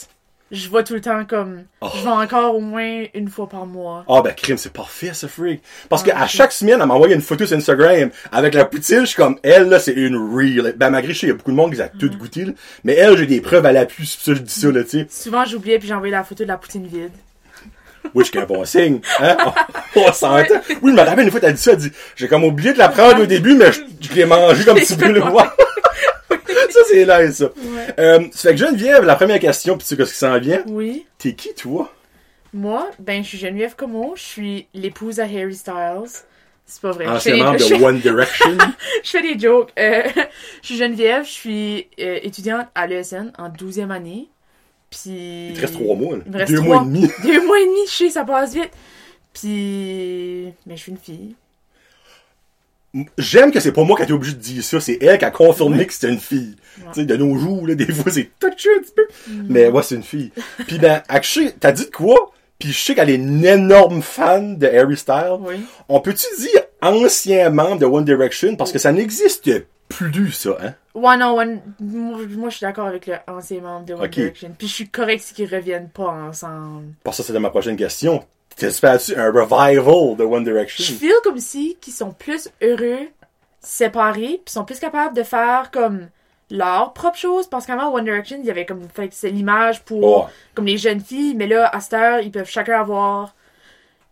je 0.51 0.67
vois 0.69 0.83
tout 0.83 0.93
le 0.93 1.01
temps 1.01 1.23
comme, 1.25 1.63
Oh. 1.81 1.87
je 1.95 2.01
vais 2.03 2.09
encore 2.09 2.55
au 2.55 2.59
moins 2.59 3.03
une 3.13 3.29
fois 3.29 3.47
par 3.47 3.65
mois. 3.65 4.03
Ah 4.09 4.21
ben 4.21 4.33
crime, 4.33 4.57
c'est 4.57 4.73
parfait 4.73 5.11
ce 5.13 5.27
freak. 5.27 5.61
Parce 5.89 6.03
que 6.03 6.09
Ah, 6.13 6.21
à 6.21 6.23
ok. 6.23 6.29
chaque 6.29 6.51
semaine, 6.51 6.79
elle 6.81 6.87
m'envoyait 6.87 7.15
une 7.15 7.21
photo 7.21 7.45
sur 7.45 7.55
Instagram 7.57 8.09
avec 8.31 8.53
la 8.53 8.65
poutine, 8.65 9.01
je 9.01 9.05
suis 9.05 9.15
comme 9.15 9.37
elle 9.43 9.69
là, 9.69 9.79
c'est 9.79 9.93
une 9.93 10.15
real. 10.35 10.73
Ben 10.77 10.89
malgré 10.89 11.13
sais, 11.13 11.27
il 11.27 11.29
y 11.29 11.31
a 11.31 11.35
beaucoup 11.35 11.51
de 11.51 11.55
monde 11.55 11.73
qui 11.73 11.81
a 11.81 11.87
toutes 11.87 12.17
goûtées, 12.17 12.45
là. 12.45 12.51
mais 12.83 12.93
elle, 12.95 13.17
j'ai 13.17 13.25
des 13.27 13.41
preuves 13.41 13.65
à 13.65 13.71
l'appui, 13.71 14.05
c'est 14.05 14.19
ça 14.19 14.31
que 14.31 14.37
je 14.37 14.43
dis 14.43 14.53
ça 14.53 14.71
là, 14.71 14.83
tu 14.83 14.89
sais. 14.89 15.07
Souvent, 15.09 15.45
j'oubliais, 15.45 15.79
puis 15.79 15.87
j'ai 15.87 15.93
envoyé 15.93 16.11
la 16.11 16.23
photo 16.23 16.43
de 16.43 16.49
la 16.49 16.57
poutine 16.57 16.87
vide. 16.87 17.11
Oui, 18.15 18.23
c'est 18.25 18.39
un 18.39 18.45
bon 18.45 18.63
signe. 18.65 19.01
Hein? 19.19 19.35
On, 19.95 19.99
on 20.01 20.11
s'entend. 20.13 20.55
Oui, 20.81 20.91
je 20.91 20.95
me 20.95 21.01
rappelle 21.01 21.25
une 21.25 21.31
fois, 21.31 21.41
t'as 21.41 21.51
dit 21.51 21.61
ça, 21.61 21.71
elle 21.73 21.77
dit, 21.77 21.91
j'ai 22.15 22.27
comme 22.29 22.45
oublié 22.45 22.71
de 22.73 22.77
la 22.77 22.87
prendre 22.89 23.21
au 23.21 23.25
début, 23.25 23.55
mais 23.55 23.71
je, 23.73 23.81
je 24.01 24.13
l'ai 24.15 24.25
mangé 24.25 24.63
comme 24.63 24.79
tu 24.87 24.95
peux 24.95 25.11
le 25.11 25.19
voir. 25.19 25.53
ça, 26.73 26.79
c'est 26.89 27.05
nice, 27.05 27.35
ça. 27.37 27.45
Ouais. 27.45 27.87
Euh, 27.99 28.19
ça 28.31 28.49
fait 28.49 28.55
que 28.55 28.61
Geneviève, 28.61 29.03
la 29.03 29.15
première 29.15 29.39
question, 29.39 29.77
pis 29.77 29.83
tu 29.83 29.89
sais 29.89 29.97
qu'est-ce 29.97 30.11
qui 30.13 30.17
s'en 30.19 30.39
vient. 30.39 30.63
Oui. 30.67 31.05
T'es 31.17 31.33
qui, 31.33 31.53
toi? 31.53 31.93
Moi, 32.53 32.89
ben, 32.99 33.23
je 33.23 33.27
suis 33.29 33.37
Geneviève 33.37 33.75
Como, 33.75 34.13
je 34.15 34.21
suis 34.23 34.67
l'épouse 34.73 35.19
à 35.19 35.23
Harry 35.23 35.55
Styles. 35.55 36.09
C'est 36.65 36.81
pas 36.81 36.91
vrai. 36.91 37.07
Ancien 37.07 37.35
des- 37.35 37.41
membre 37.43 37.57
je 37.59 37.75
de 37.75 37.83
One 37.83 37.99
Direction. 37.99 38.57
Je 39.03 39.09
fais 39.09 39.21
des 39.21 39.39
jokes. 39.39 39.71
Euh, 39.79 40.03
je 40.61 40.67
suis 40.67 40.77
Geneviève, 40.77 41.25
je 41.25 41.29
suis 41.31 41.87
euh, 41.99 42.19
étudiante 42.21 42.67
à 42.75 42.85
l'ESN 42.85 43.31
en 43.39 43.49
12e 43.49 43.89
année. 43.91 44.27
Puis. 44.91 45.47
Il 45.49 45.53
te 45.55 45.61
reste 45.61 45.73
trois 45.73 45.95
mois, 45.95 46.17
là. 46.17 46.23
Il 46.27 46.31
me 46.31 46.37
reste 46.37 46.51
Deux 46.51 46.57
trois- 46.57 46.83
mois 46.83 46.83
et 46.83 46.85
demi. 47.01 47.11
Deux 47.23 47.45
mois 47.45 47.59
et 47.59 47.65
demi, 47.65 47.79
je 47.87 47.91
sais, 47.95 48.09
ça 48.09 48.23
passe 48.23 48.53
vite. 48.53 48.71
Puis. 49.33 50.53
Mais 50.65 50.75
je 50.75 50.81
suis 50.81 50.91
une 50.91 50.97
fille. 50.97 51.35
J'aime 53.17 53.51
que 53.51 53.59
c'est 53.59 53.71
pas 53.71 53.83
moi 53.83 53.95
qui 53.95 54.01
a 54.01 54.05
été 54.05 54.13
obligé 54.13 54.33
de 54.35 54.39
dire 54.41 54.63
ça, 54.63 54.79
c'est 54.79 54.97
elle 55.01 55.17
qui 55.19 55.25
a 55.25 55.29
confirmé 55.31 55.77
Ouais. 55.77 55.85
que 55.85 55.93
c'était 55.93 56.09
une 56.11 56.19
fille. 56.19 56.55
Ouais. 56.79 56.85
Tu 56.93 57.01
sais, 57.01 57.05
de 57.05 57.15
nos 57.15 57.37
jours, 57.37 57.67
là, 57.67 57.75
des 57.75 57.91
fois, 57.91 58.11
c'est 58.11 58.31
touché 58.39 58.69
un 58.77 58.81
petit 58.81 58.93
peu. 58.95 59.07
Mm. 59.27 59.45
Mais 59.49 59.67
ouais, 59.67 59.83
c'est 59.83 59.95
une 59.95 60.03
fille. 60.03 60.31
Puis 60.67 60.79
ben, 60.79 61.03
Akshay, 61.07 61.53
t'as 61.59 61.71
dit 61.71 61.85
de 61.85 61.91
quoi? 61.91 62.31
Puis 62.57 62.71
je 62.71 62.77
sais 62.79 62.95
qu'elle 62.95 63.09
est 63.11 63.15
une 63.15 63.45
énorme 63.45 64.01
fan 64.01 64.57
de 64.57 64.67
Harry 64.67 64.97
Styles. 64.97 65.37
Oui. 65.39 65.55
On 65.87 65.99
peut-tu 66.01 66.25
dire 66.39 66.61
ancien 66.81 67.49
membre 67.51 67.77
de 67.79 67.85
One 67.85 68.05
Direction? 68.05 68.55
Parce 68.55 68.71
que 68.71 68.79
ça 68.79 68.91
n'existe 68.91 69.49
plus, 69.87 70.31
ça, 70.31 70.57
hein? 70.61 70.73
Ouais, 70.93 71.15
non, 71.17 71.35
one- 71.37 71.61
moi, 71.79 72.19
moi, 72.37 72.49
je 72.49 72.57
suis 72.57 72.63
d'accord 72.65 72.87
avec 72.87 73.07
le 73.07 73.15
ancien 73.27 73.61
membre 73.61 73.85
de 73.85 73.93
One. 73.93 74.07
Direction. 74.07 74.53
Puis 74.57 74.67
je 74.67 74.73
suis 74.73 74.89
correct 74.89 75.21
si 75.23 75.33
qu'ils 75.33 75.53
reviennent 75.53 75.89
pas 75.89 76.07
ensemble. 76.09 76.87
Pour 77.03 77.13
ça, 77.13 77.23
c'était 77.23 77.39
ma 77.39 77.49
prochaine 77.49 77.77
question. 77.77 78.23
T'espères-tu 78.59 79.15
un 79.15 79.31
revival 79.31 80.15
de 80.17 80.23
One 80.23 80.45
Je 80.45 80.51
Direction? 80.51 80.95
feel 80.95 81.13
comme 81.23 81.39
si 81.39 81.77
qu'ils 81.81 81.93
sont 81.93 82.11
plus 82.11 82.49
heureux 82.61 83.07
séparés, 83.61 84.41
puis 84.45 84.51
sont 84.53 84.65
plus 84.65 84.79
capables 84.79 85.15
de 85.15 85.23
faire 85.23 85.71
comme 85.71 86.07
leur 86.51 86.93
propre 86.93 87.17
chose. 87.17 87.47
Parce 87.47 87.65
qu'avant 87.65 87.93
One 87.93 88.03
Direction, 88.05 88.37
il 88.39 88.45
y 88.45 88.51
avait 88.51 88.65
comme 88.65 88.81
fait 88.93 89.09
c'est 89.13 89.29
l'image 89.29 89.81
pour 89.83 90.29
comme 90.55 90.65
les 90.65 90.77
jeunes 90.77 91.01
filles, 91.01 91.35
mais 91.35 91.47
là 91.47 91.67
à 91.67 91.79
cette 91.79 91.93
heure, 91.93 92.19
ils 92.21 92.31
peuvent 92.31 92.49
chacun 92.49 92.79
avoir 92.81 93.33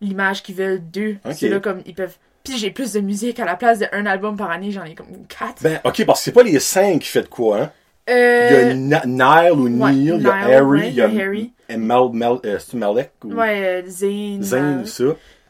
l'image 0.00 0.42
qu'ils 0.42 0.54
veulent 0.54 0.82
d'eux. 0.90 1.16
Ok. 1.24 1.32
C'est 1.34 1.48
là 1.48 1.60
comme 1.60 1.82
ils 1.86 1.94
peuvent. 1.94 2.16
Puis 2.44 2.56
j'ai 2.56 2.70
plus 2.70 2.92
de 2.92 3.00
musique 3.00 3.40
à 3.40 3.44
la 3.44 3.56
place 3.56 3.80
d'un 3.80 4.06
album 4.06 4.36
par 4.36 4.50
année, 4.50 4.70
j'en 4.70 4.84
ai 4.84 4.94
comme 4.94 5.08
quatre. 5.28 5.62
Ben, 5.62 5.80
ok, 5.84 6.06
parce 6.06 6.20
que 6.20 6.24
c'est 6.24 6.32
pas 6.32 6.42
les 6.42 6.58
cinq 6.60 7.00
qui 7.00 7.08
fait 7.08 7.22
de 7.22 7.28
quoi, 7.28 7.60
hein? 7.60 7.72
Il 8.08 8.12
y 8.12 8.94
a 8.94 9.00
Euh, 9.02 9.06
Nile 9.06 9.52
ou 9.52 9.64
ouais, 9.64 9.92
Neil, 9.92 9.98
il 9.98 10.06
y 10.06 10.10
a 10.12 10.16
Nile, 10.16 10.54
Harry, 10.54 10.88
il 10.88 10.94
y 10.94 11.00
a 11.02 11.04
Harry. 11.06 11.52
et 11.68 11.76
Mal, 11.76 12.08
euh, 12.44 12.58
Malek 12.74 13.12
ou 13.24 13.34
ouais, 13.34 13.82
euh, 13.82 13.86
Zayn, 13.86 14.42
Zayn, 14.42 14.80
euh, 14.80 14.84
ça. 14.86 15.04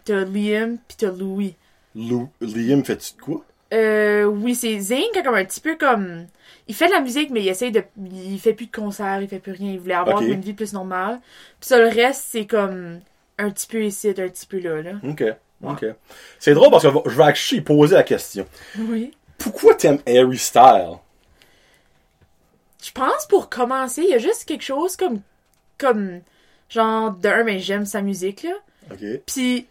t'as 0.05 0.25
Liam, 0.25 0.79
puis 0.89 0.97
t'as 0.99 1.13
Louis. 1.13 1.55
Lou- 1.95 2.29
Liam 2.41 2.85
fait-tu 2.85 3.15
de 3.17 3.21
quoi? 3.21 3.45
Euh, 3.73 4.25
oui, 4.25 4.55
c'est 4.55 4.79
Zayn 4.81 5.03
qui 5.13 5.19
a 5.19 5.23
comme 5.23 5.35
un 5.35 5.45
petit 5.45 5.61
peu 5.61 5.77
comme. 5.77 6.27
Il 6.69 6.75
fait 6.75 6.87
de 6.87 6.93
la 6.93 7.01
musique, 7.01 7.31
mais 7.31 7.41
il 7.43 7.49
essaye 7.49 7.71
de. 7.71 7.83
Il 8.13 8.39
fait 8.41 8.55
plus 8.55 8.67
de 8.67 8.73
concerts, 8.73 9.21
il 9.23 9.29
fait 9.29 9.39
plus 9.39 9.53
rien. 9.53 9.73
Il 9.73 9.81
voulait 9.81 9.95
avoir 9.95 10.21
une 10.23 10.41
vie 10.41 10.53
plus 10.55 10.73
normale. 10.73 11.21
Puis 11.61 11.69
ça, 11.69 11.79
le 11.79 11.89
reste, 11.89 12.25
c'est 12.29 12.47
comme. 12.47 13.01
Un 13.39 13.51
petit 13.51 13.67
peu 13.69 13.85
ici, 13.85 14.09
un 14.09 14.13
petit 14.15 14.47
peu 14.47 14.59
là, 14.59 14.83
là. 14.83 14.93
Ok, 15.09 15.23
ok. 15.63 15.85
C'est 16.41 16.55
drôle 16.55 16.71
parce 16.71 16.83
que 16.83 16.89
je 17.09 17.17
vais 17.17 17.23
actually 17.25 17.61
poser 17.61 17.95
la 17.95 18.03
question. 18.03 18.47
Oui. 18.79 19.13
Pourquoi 19.39 19.75
t'aimes 19.75 20.01
Harry 20.09 20.39
Styles? 20.39 20.97
Je 22.83 22.93
pense 22.93 23.27
pour 23.29 23.49
commencer, 23.49 24.03
il 24.03 24.11
y 24.11 24.15
a 24.15 24.19
juste 24.19 24.45
quelque 24.45 24.65
chose 24.65 24.97
comme. 24.97 25.21
Comme. 25.79 26.21
Genre, 26.69 27.13
d'un, 27.13 27.45
mais 27.45 27.61
j'aime 27.61 27.87
sa 27.87 28.03
musique, 28.03 28.43
là. 28.45 28.55
Ok. 28.93 29.05
Puis. 29.27 29.67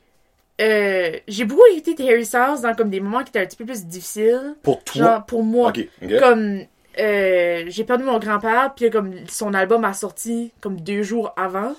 Euh, 0.59 1.11
j'ai 1.27 1.45
beaucoup 1.45 1.61
écouté 1.71 1.93
de 1.93 2.11
Harry 2.11 2.25
Styles 2.25 2.63
dans 2.63 2.73
comme 2.73 2.89
des 2.89 2.99
moments 2.99 3.23
qui 3.23 3.29
étaient 3.29 3.41
un 3.41 3.45
petit 3.45 3.57
peu 3.57 3.65
plus 3.65 3.85
difficiles. 3.85 4.55
Pour 4.63 4.83
toi? 4.83 5.01
Genre, 5.01 5.25
pour 5.27 5.43
moi. 5.43 5.71
Comme 6.19 6.63
euh, 6.99 7.65
j'ai 7.67 7.83
perdu 7.83 8.03
mon 8.03 8.17
grand-père 8.17 8.73
puis 8.75 8.89
comme 8.89 9.13
son 9.27 9.53
album 9.53 9.85
a 9.85 9.93
sorti 9.93 10.51
comme 10.61 10.81
deux 10.81 11.03
jours 11.03 11.31
avant 11.37 11.75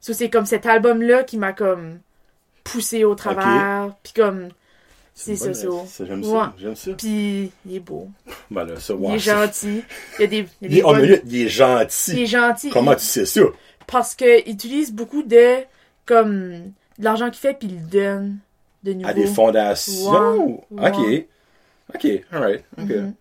so, 0.00 0.14
c'est 0.14 0.30
comme 0.30 0.46
cet 0.46 0.64
album 0.64 1.02
là 1.02 1.24
qui 1.24 1.36
m'a 1.36 1.52
comme 1.52 1.98
poussé 2.64 3.04
au 3.04 3.14
travers 3.14 3.94
puis 4.02 4.14
comme 4.14 4.48
c'est 5.14 5.36
ça 5.36 5.52
ça 5.54 5.68
J'aime 6.06 6.24
Ouais. 6.24 6.30
ça, 6.40 6.54
j'aime 6.58 6.74
ça. 6.76 6.90
puis 6.94 7.52
il 7.66 7.76
est 7.76 7.80
beau 7.80 8.08
Ben 8.50 8.64
là, 8.64 8.78
ça, 8.80 8.94
il 8.94 9.00
ouais, 9.00 9.14
est 9.14 9.18
gentil 9.18 9.82
il 10.18 10.22
y 10.22 10.24
a 10.24 10.26
des, 10.26 10.36
il 10.36 10.42
y 10.42 10.44
a 10.44 10.46
Il 10.62 10.68
des 10.70 10.78
est, 10.78 10.82
bonnes- 10.82 11.00
minute, 11.02 11.22
il 11.26 11.36
est 11.36 11.40
il 11.42 11.48
gentil. 11.48 12.22
est 12.22 12.26
gentil 12.26 12.70
Comment 12.70 12.92
Il- 12.92 12.98
tu 12.98 13.04
sais 13.04 13.26
ça? 13.26 13.40
parce 13.86 14.14
que 14.14 14.46
il 14.48 14.52
utilise 14.54 14.92
beaucoup 14.92 15.22
de 15.22 15.58
comme 16.06 16.50
de 16.98 17.04
l'argent 17.04 17.30
qu'il 17.30 17.38
fait 17.40 17.54
puis 17.58 17.68
il 17.68 17.76
le 17.76 17.86
donne 17.88 18.38
de 18.84 18.92
nouveau 18.94 19.08
À 19.08 19.12
des 19.14 19.26
fondations? 19.26 20.64
Ok. 20.70 21.24
Ok, 21.94 22.06
alright, 22.32 22.64
ok. 22.78 22.88
Mhm. 22.88 23.14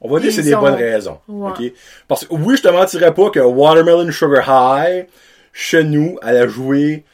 On 0.00 0.08
va 0.08 0.20
dire 0.20 0.28
que 0.30 0.34
c'est 0.36 0.42
des 0.42 0.52
sont- 0.52 0.60
bonnes 0.60 0.74
raisons. 0.74 1.18
Ok? 1.28 1.60
Parce 2.06 2.24
que 2.24 2.32
oui, 2.34 2.56
je 2.56 2.62
te 2.62 2.68
mentirais 2.68 3.12
pas 3.12 3.30
que 3.30 3.40
Watermelon 3.40 4.10
Sugar 4.12 4.44
High, 4.48 5.06
chez 5.52 5.82
nous, 5.84 6.18
elle 6.22 6.36
a 6.36 6.46
joué 6.48 7.04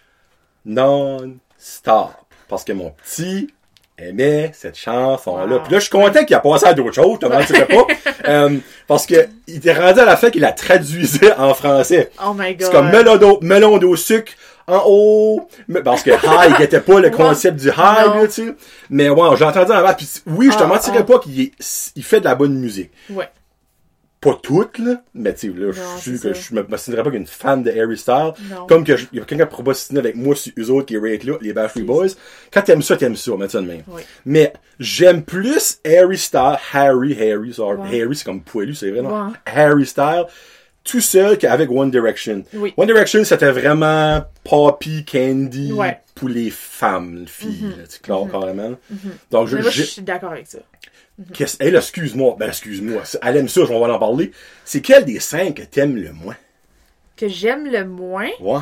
non-stop. 0.66 2.10
Parce 2.48 2.64
que 2.64 2.72
mon 2.72 2.90
petit 2.90 3.48
aimait 3.98 4.50
cette 4.54 4.76
chanson-là. 4.76 5.56
Wow. 5.56 5.60
Puis 5.62 5.72
là, 5.72 5.78
je 5.78 5.84
suis 5.84 5.90
content 5.90 6.24
qu'il 6.24 6.34
a 6.36 6.40
passé 6.40 6.66
à 6.66 6.74
d'autres 6.74 6.94
choses, 6.94 7.18
je 7.20 7.26
te 7.26 7.32
mentirais 7.32 7.66
pas. 7.66 7.86
Euh, 8.26 8.56
parce 8.86 9.04
que 9.04 9.28
il 9.46 9.56
était 9.56 9.74
rendu 9.74 10.00
à 10.00 10.06
la 10.06 10.16
fin 10.16 10.30
qu'il 10.30 10.40
la 10.40 10.52
traduisait 10.52 11.34
en 11.34 11.52
français. 11.52 12.10
oh 12.26 12.32
my 12.34 12.54
god 12.54 12.62
C'est 12.62 12.72
comme 12.72 12.90
melon 12.90 13.18
d'eau, 13.18 13.38
melon 13.42 13.76
d'eau 13.76 13.96
sucre 13.96 14.32
en 14.66 14.82
haut. 14.86 15.46
Parce 15.84 16.02
que 16.02 16.10
high, 16.10 16.54
il 16.58 16.64
était 16.64 16.80
pas 16.80 17.00
le 17.00 17.10
concept 17.22 17.60
du 17.60 17.68
high, 17.68 17.76
là, 17.76 18.22
tu 18.24 18.30
sais. 18.46 18.54
Mais 18.88 19.10
ouais, 19.10 19.36
j'ai 19.36 19.44
entendu 19.44 19.72
en 19.72 19.82
bas. 19.82 19.92
Puis 19.92 20.08
oui, 20.26 20.48
je 20.50 20.56
te 20.56 20.62
Ah, 20.62 20.66
mentirais 20.66 21.00
ah. 21.00 21.02
pas 21.02 21.18
qu'il 21.18 21.50
il 21.96 22.02
fait 22.02 22.20
de 22.20 22.24
la 22.24 22.34
bonne 22.34 22.54
musique. 22.54 22.90
ouais 23.10 23.28
Pas 24.24 24.38
toute, 24.42 24.78
là. 24.78 25.02
Mais 25.14 25.34
tu 25.34 25.52
sais, 25.52 25.58
là, 25.58 25.70
je 25.70 26.10
que 26.16 26.32
je 26.32 26.54
me 26.54 26.62
considérais 26.62 27.02
pas 27.02 27.10
qu'une 27.10 27.26
fan 27.26 27.62
de 27.62 27.70
Harry 27.70 27.98
Styles. 27.98 28.32
Comme 28.66 28.82
que 28.82 28.92
il 29.12 29.18
y 29.18 29.22
a 29.22 29.24
quelqu'un 29.24 29.46
qui 29.46 29.62
pas 29.62 29.74
signer 29.74 30.00
avec 30.00 30.16
moi 30.16 30.34
sur 30.34 30.52
eux 30.58 30.70
autres 30.70 30.86
qui 30.86 30.96
rate 30.96 31.24
là, 31.24 31.34
les 31.42 31.52
Backstreet 31.52 31.82
Boys. 31.84 32.08
Quand 32.50 32.62
t'aimes 32.62 32.82
ça, 32.82 32.96
t'aimes 32.96 33.16
ça, 33.16 33.32
on 33.32 33.36
met 33.38 33.48
ça 33.50 33.60
de 33.60 33.66
même. 33.66 33.82
Oui. 33.88 34.00
Mais 34.24 34.52
j'aime 34.80 35.22
plus 35.22 35.78
Harry 35.84 36.16
Styles, 36.18 36.56
Harry, 36.72 37.16
Harry, 37.20 37.52
sorry, 37.52 37.78
Ouais. 37.78 38.02
Harry 38.02 38.16
c'est 38.16 38.24
comme 38.24 38.40
poilu, 38.42 38.74
c'est 38.74 38.90
vrai, 38.90 39.02
non? 39.02 39.26
Ouais. 39.26 39.32
Harry 39.46 39.84
Styles, 39.86 40.24
tout 40.84 41.00
seul 41.02 41.36
qu'avec 41.38 41.70
One 41.70 41.90
Direction. 41.90 42.44
Oui. 42.54 42.72
One 42.78 42.86
Direction, 42.86 43.24
c'était 43.24 43.52
vraiment 43.52 44.22
Poppy, 44.42 45.04
Candy 45.04 45.72
Ouais. 45.72 45.98
Pour 46.14 46.28
les 46.28 46.48
femmes, 46.50 47.16
les 47.22 47.26
filles, 47.26 47.74
là, 47.76 47.86
tu 47.92 47.98
clair- 48.00 48.26
carrément. 48.30 48.76
Donc, 49.32 49.48
je, 49.48 49.56
mais 49.56 49.62
moi 49.62 49.70
je 49.70 49.76
j'ai- 49.78 49.84
suis 49.84 50.02
d'accord 50.02 50.30
avec 50.30 50.46
ça 50.46 50.58
Qu'est-ce- 51.32 51.56
Elle, 51.60 51.76
excuse-moi. 51.76 52.36
Ben, 52.38 52.48
excuse-moi. 52.48 53.02
Elle 53.22 53.36
aime 53.36 53.48
ça, 53.48 53.60
on 53.70 53.80
va 53.80 53.94
en 53.94 53.98
parler. 53.98 54.32
C'est 54.64 54.80
quel 54.80 55.04
des 55.04 55.20
cinq 55.20 55.54
que 55.56 55.62
t'aimes 55.62 55.96
le 55.96 56.12
moins? 56.12 56.36
Que 57.16 57.28
j'aime 57.28 57.70
le 57.70 57.84
moins? 57.84 58.30
Ouais. 58.40 58.60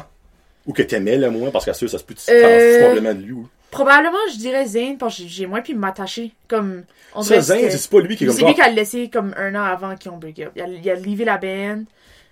Ou 0.67 0.73
que 0.73 0.83
t'aimais 0.83 1.17
le 1.17 1.31
moins, 1.31 1.51
parce 1.51 1.65
qu'à 1.65 1.75
ça, 1.75 1.89
ça 1.89 1.99
se 1.99 2.05
peut 2.05 2.15
que 2.15 2.21
tu 2.21 2.31
Euh, 2.31 2.87
complètement 2.89 3.15
de 3.15 3.23
lui. 3.23 3.33
ou- 3.33 3.49
Probablement, 3.71 4.19
je 4.31 4.37
dirais 4.37 4.67
Zane, 4.67 4.99
parce 4.99 5.17
que 5.17 5.23
j'ai- 5.27 5.47
moins 5.47 5.63
pu 5.63 5.75
m'attacher. 5.75 6.33
Comme, 6.47 6.85
on 7.15 7.23
Ça, 7.23 7.41
Zane, 7.41 7.71
c'est 7.71 7.91
pas 7.91 8.01
lui 8.01 8.17
qui 8.17 8.25
est 8.25 8.27
comme 8.27 8.37
C'est 8.37 8.45
lui 8.45 8.55
qui 8.55 8.61
a 8.61 8.69
laissé 8.69 9.09
comme 9.09 9.33
un 9.39 9.55
an 9.55 9.65
avant 9.65 9.97
qu'ils 9.97 10.11
ont 10.11 10.19
break 10.19 10.39
up. 10.41 10.53
Il 10.55 10.61
a, 10.63 10.67
il 10.69 10.91
a 10.91 10.95
levé 10.95 11.25
la 11.25 11.39
band 11.39 11.85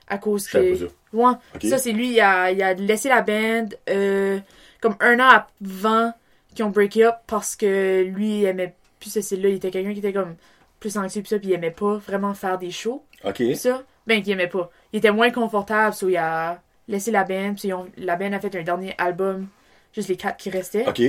à 0.07 0.19
cause 0.19 0.47
Je 0.49 0.59
que. 0.59 0.77
ça. 0.77 0.85
Ouais, 1.15 1.33
Ok. 1.55 1.65
ça 1.65 1.79
c'est 1.79 1.93
lui, 1.93 2.11
il 2.13 2.21
a, 2.21 2.51
il 2.53 2.63
a 2.63 2.75
laissé 2.75 3.09
la 3.09 3.23
band 3.23 3.69
euh, 3.89 4.39
comme 4.83 4.97
un 5.01 5.19
an 5.19 5.43
avant 5.65 6.13
qu'ils 6.55 6.67
ont 6.67 6.71
break 6.71 6.99
up 6.99 7.15
parce 7.27 7.57
que 7.57 8.03
lui 8.03 8.41
il 8.41 8.45
aimait 8.45 8.75
plus 9.01 9.11
ce 9.11 9.21
style-là. 9.21 9.49
Il 9.49 9.55
était 9.57 9.71
quelqu'un 9.71 9.93
qui 9.93 9.99
était 9.99 10.13
comme 10.13 10.37
plus 10.79 10.97
anxieux 10.97 11.23
pis 11.23 11.29
ça, 11.31 11.39
pis 11.39 11.49
il 11.49 11.53
aimait 11.55 11.71
pas 11.73 11.97
vraiment 11.97 12.33
faire 12.35 12.59
des 12.59 12.71
shows. 12.71 13.03
Ok. 13.25 13.37
Pis 13.37 13.57
ça, 13.57 13.83
ben 14.07 14.23
qu'il 14.23 14.33
aimait 14.33 14.47
pas. 14.47 14.71
Il 14.93 14.99
était 14.99 15.11
moins 15.11 15.31
confortable, 15.31 15.95
so 15.95 16.09
il 16.09 16.17
a 16.17 16.61
laissé 16.89 17.11
la 17.11 17.25
band, 17.25 17.55
puis 17.59 17.73
ont- 17.73 17.87
la 17.97 18.17
band 18.17 18.33
a 18.33 18.41
fait 18.41 18.55
un 18.57 18.63
dernier 18.63 18.95
album, 18.99 19.47
juste 19.93 20.09
les 20.09 20.17
quatre 20.17 20.37
qui 20.37 20.51
restaient. 20.51 20.87
Ok. 20.89 21.01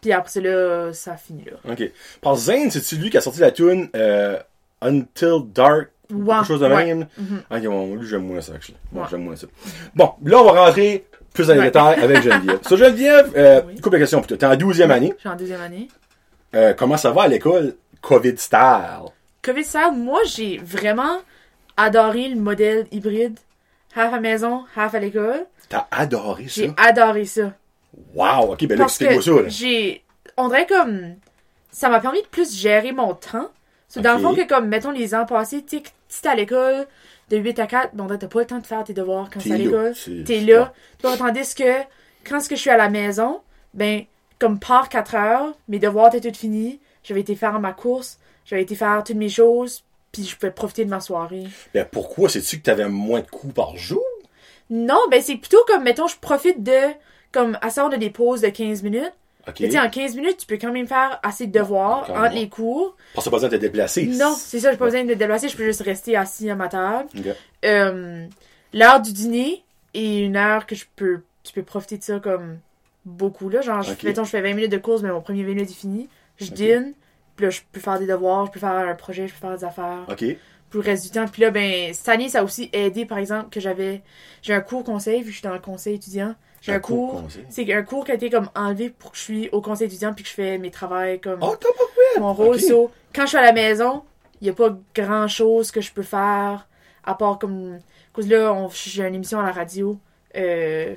Puis 0.00 0.12
après 0.12 0.30
ça, 0.30 0.40
là, 0.40 0.92
ça 0.92 1.12
a 1.12 1.16
fini 1.16 1.44
là. 1.44 1.72
Ok. 1.72 1.90
Par 2.20 2.36
Zane, 2.36 2.70
c'est-tu 2.70 2.96
lui 2.96 3.10
qui 3.10 3.16
a 3.16 3.20
sorti 3.20 3.40
la 3.40 3.50
tune 3.50 3.88
euh, 3.96 4.38
Until 4.80 5.40
Dark 5.52 5.88
Ouais, 6.10 6.36
quelque 6.36 6.46
chose 6.46 6.60
de 6.60 6.66
ouais. 6.68 6.86
même? 6.86 7.06
Ok, 7.50 7.62
bon, 7.64 7.94
lui, 7.96 8.06
j'aime 8.06 8.22
moins 8.24 8.40
ça, 8.40 8.54
actually. 8.54 8.78
Bon, 8.92 9.02
Ouais. 9.02 9.06
j'aime 9.10 9.24
moins 9.24 9.36
ça. 9.36 9.46
Bon, 9.94 10.12
là, 10.24 10.38
on 10.40 10.44
va 10.52 10.64
rentrer 10.64 11.04
plus 11.34 11.48
dans 11.48 11.52
les 11.52 11.58
Ouais. 11.58 11.64
détails 11.66 12.00
avec 12.00 12.22
Geneviève. 12.22 12.60
Sur 12.66 12.76
Geneviève, 12.78 13.30
euh, 13.36 13.60
Oui. 13.66 13.74
couple 13.80 13.96
de 13.96 14.00
questions 14.00 14.20
plutôt. 14.20 14.36
T'es 14.36 14.46
en 14.46 14.56
12e 14.56 14.90
année. 14.90 15.12
Je 15.16 15.20
suis 15.20 15.28
en 15.28 15.36
deuxième 15.36 15.60
année. 15.60 15.88
Euh, 16.54 16.74
comment 16.74 16.96
ça 16.96 17.10
va 17.10 17.22
à 17.22 17.28
l'école? 17.28 17.74
COVID 18.00 18.36
style. 18.38 19.10
COVID 19.42 19.64
style, 19.64 19.92
moi, 19.94 20.20
j'ai 20.26 20.58
vraiment 20.58 21.18
adoré 21.76 22.28
le 22.28 22.36
modèle 22.36 22.86
hybride. 22.90 23.38
Half 23.94 24.12
à 24.12 24.16
la 24.16 24.20
maison, 24.20 24.64
half 24.76 24.94
à 24.94 25.00
l'école. 25.00 25.46
T'as 25.68 25.86
adoré 25.90 26.48
ça? 26.48 26.60
J'ai 26.60 26.72
adoré 26.76 27.24
ça. 27.24 27.52
Wow, 28.14 28.52
ok, 28.52 28.66
ben 28.66 28.78
là, 28.78 28.84
explique-moi 28.84 29.22
ça, 29.22 29.32
là. 29.32 29.48
j'ai... 29.48 30.04
On 30.36 30.48
dirait 30.48 30.66
comme... 30.66 31.16
Ça 31.70 31.88
m'a 31.88 32.00
permis 32.00 32.22
de 32.22 32.26
plus 32.26 32.56
gérer 32.56 32.92
mon 32.92 33.14
temps. 33.14 33.50
C'est 33.88 34.00
dans 34.00 34.14
le 34.14 34.22
fond 34.22 34.34
que, 34.34 34.46
comme, 34.46 34.68
mettons, 34.68 34.90
les 34.90 35.14
ans 35.14 35.26
passés, 35.26 35.64
tu 35.64 35.80
si 36.08 36.22
t'es 36.22 36.28
à 36.28 36.34
l'école 36.34 36.86
de 37.30 37.36
8 37.36 37.58
à 37.58 37.66
4, 37.66 37.94
bon, 37.94 38.06
t'as 38.06 38.26
pas 38.26 38.40
le 38.40 38.46
temps 38.46 38.58
de 38.58 38.66
faire 38.66 38.84
tes 38.84 38.94
devoirs 38.94 39.28
quand 39.32 39.40
T'es 39.40 39.52
à 39.52 39.56
l'école. 39.56 39.94
T'es 40.24 40.40
là. 40.40 40.72
Tandis 41.00 41.54
que, 41.54 41.82
quand 42.24 42.40
ce 42.40 42.48
que 42.48 42.56
je 42.56 42.60
suis 42.60 42.70
à 42.70 42.76
la 42.76 42.88
maison, 42.88 43.40
ben, 43.74 44.04
comme 44.38 44.58
par 44.58 44.88
4 44.88 45.14
heures, 45.14 45.54
mes 45.68 45.78
devoirs 45.78 46.14
étaient 46.14 46.30
tous 46.30 46.38
finis, 46.38 46.80
j'avais 47.02 47.20
été 47.20 47.34
faire 47.34 47.58
ma 47.60 47.72
course, 47.72 48.18
j'avais 48.44 48.62
été 48.62 48.74
faire 48.74 49.02
toutes 49.04 49.16
mes 49.16 49.28
choses, 49.28 49.82
puis 50.12 50.24
je 50.24 50.36
pouvais 50.36 50.52
profiter 50.52 50.84
de 50.84 50.90
ma 50.90 51.00
soirée. 51.00 51.44
Ben 51.74 51.86
pourquoi? 51.90 52.28
C'est-tu 52.28 52.58
que 52.58 52.62
t'avais 52.64 52.88
moins 52.88 53.20
de 53.20 53.26
coups 53.26 53.54
par 53.54 53.76
jour? 53.76 54.04
Non, 54.70 55.00
ben 55.10 55.20
c'est 55.22 55.36
plutôt 55.36 55.64
comme, 55.66 55.84
mettons, 55.84 56.08
je 56.08 56.16
profite 56.16 56.62
de, 56.62 56.78
comme, 57.32 57.58
à 57.62 57.70
sort 57.70 57.88
de 57.90 57.96
des 57.96 58.10
pauses 58.10 58.40
de 58.40 58.48
15 58.48 58.82
minutes. 58.82 59.12
Ok. 59.48 59.60
Mais 59.60 59.68
tu 59.70 59.78
en 59.78 59.88
15 59.88 60.14
minutes, 60.14 60.38
tu 60.38 60.46
peux 60.46 60.58
quand 60.58 60.72
même 60.72 60.86
faire 60.86 61.18
assez 61.22 61.46
de 61.46 61.58
devoirs 61.58 62.10
entre 62.10 62.34
les 62.34 62.50
cours. 62.50 62.94
Parce 63.14 63.24
que 63.24 63.30
pas 63.30 63.36
besoin 63.36 63.48
de 63.48 63.56
te 63.56 63.60
déplacer. 63.60 64.04
Non, 64.06 64.34
c'est 64.36 64.60
ça, 64.60 64.70
j'ai 64.70 64.76
pas 64.76 64.84
besoin 64.84 65.04
de 65.04 65.08
me 65.08 65.16
déplacer, 65.16 65.48
je 65.48 65.56
peux 65.56 65.64
juste 65.64 65.80
rester 65.82 66.16
assis 66.16 66.50
à 66.50 66.54
ma 66.54 66.68
table. 66.68 67.08
Euh, 67.64 68.26
L'heure 68.74 69.00
du 69.00 69.12
dîner 69.14 69.64
est 69.94 70.18
une 70.18 70.36
heure 70.36 70.66
que 70.66 70.74
je 70.74 70.84
peux, 70.96 71.22
tu 71.42 71.54
peux 71.54 71.62
profiter 71.62 71.96
de 71.96 72.02
ça 72.02 72.20
comme 72.20 72.58
beaucoup, 73.08 73.48
là. 73.48 73.60
Genre, 73.60 73.82
je- 73.82 73.94
mettons, 74.06 74.24
je 74.24 74.30
fais 74.30 74.40
20 74.42 74.54
minutes 74.54 74.72
de 74.72 74.78
course, 74.78 75.02
mais 75.02 75.10
mon 75.10 75.20
premier 75.20 75.42
20 75.42 75.48
minutes 75.54 75.70
est 75.70 75.74
fini. 75.74 76.08
Je 76.36 76.46
Ok. 76.46 76.52
dîne, 76.52 76.94
puis 77.36 77.46
là, 77.46 77.50
je 77.50 77.60
peux 77.72 77.80
faire 77.80 77.98
des 77.98 78.06
devoirs, 78.06 78.46
je 78.46 78.52
peux 78.52 78.60
faire 78.60 78.70
un 78.70 78.94
projet, 78.94 79.26
je 79.28 79.32
peux 79.34 79.40
faire 79.40 79.56
des 79.56 79.64
affaires. 79.64 80.04
Ok. 80.08 80.24
pour 80.70 80.82
le 80.82 80.84
reste 80.90 81.04
du 81.04 81.10
temps. 81.10 81.24
Puis 81.26 81.40
là, 81.40 81.50
ben, 81.50 81.94
cette 81.94 82.10
année, 82.10 82.28
ça 82.28 82.40
a 82.40 82.44
aussi 82.44 82.68
aidé, 82.74 83.06
par 83.06 83.16
exemple, 83.16 83.48
que 83.48 83.58
j'avais. 83.58 84.02
J'ai 84.42 84.52
un 84.52 84.60
cours 84.60 84.84
conseil, 84.84 85.20
vu 85.20 85.28
que 85.28 85.30
je 85.30 85.36
suis 85.38 85.42
dans 85.42 85.54
le 85.54 85.60
conseil 85.60 85.94
étudiant. 85.94 86.34
J'ai 86.60 86.74
un, 86.74 86.78
cours. 86.78 87.22
C'est 87.48 87.72
un 87.72 87.82
cours 87.82 88.04
qui 88.04 88.10
a 88.12 88.16
été 88.16 88.28
comme 88.28 88.50
enlevé 88.54 88.90
pour 88.90 89.12
que 89.12 89.16
je 89.16 89.22
suis 89.22 89.48
au 89.48 89.62
conseil 89.62 89.86
étudiant 89.86 90.12
puis 90.12 90.24
que 90.24 90.28
je 90.28 90.34
fais 90.34 90.58
mes 90.58 90.70
travaux 90.70 90.94
comme 91.22 91.38
Oh, 91.40 91.56
t'as 91.58 91.68
pas 91.70 92.20
mon 92.20 92.34
rôle. 92.34 92.56
ok. 92.56 92.60
So, 92.60 92.90
quand 93.14 93.22
je 93.22 93.28
suis 93.28 93.38
à 93.38 93.42
la 93.42 93.52
maison, 93.54 94.02
il 94.42 94.44
n'y 94.44 94.50
a 94.50 94.52
pas 94.52 94.76
grand 94.94 95.26
chose 95.26 95.70
que 95.70 95.80
je 95.80 95.90
peux 95.90 96.02
faire 96.02 96.68
à 97.02 97.14
part 97.14 97.38
comme. 97.38 97.78
Cause 98.12 98.28
là, 98.28 98.52
on- 98.52 98.68
j'ai 98.68 99.06
une 99.06 99.14
émission 99.14 99.40
à 99.40 99.44
la 99.46 99.52
radio. 99.52 99.98
Euh, 100.36 100.94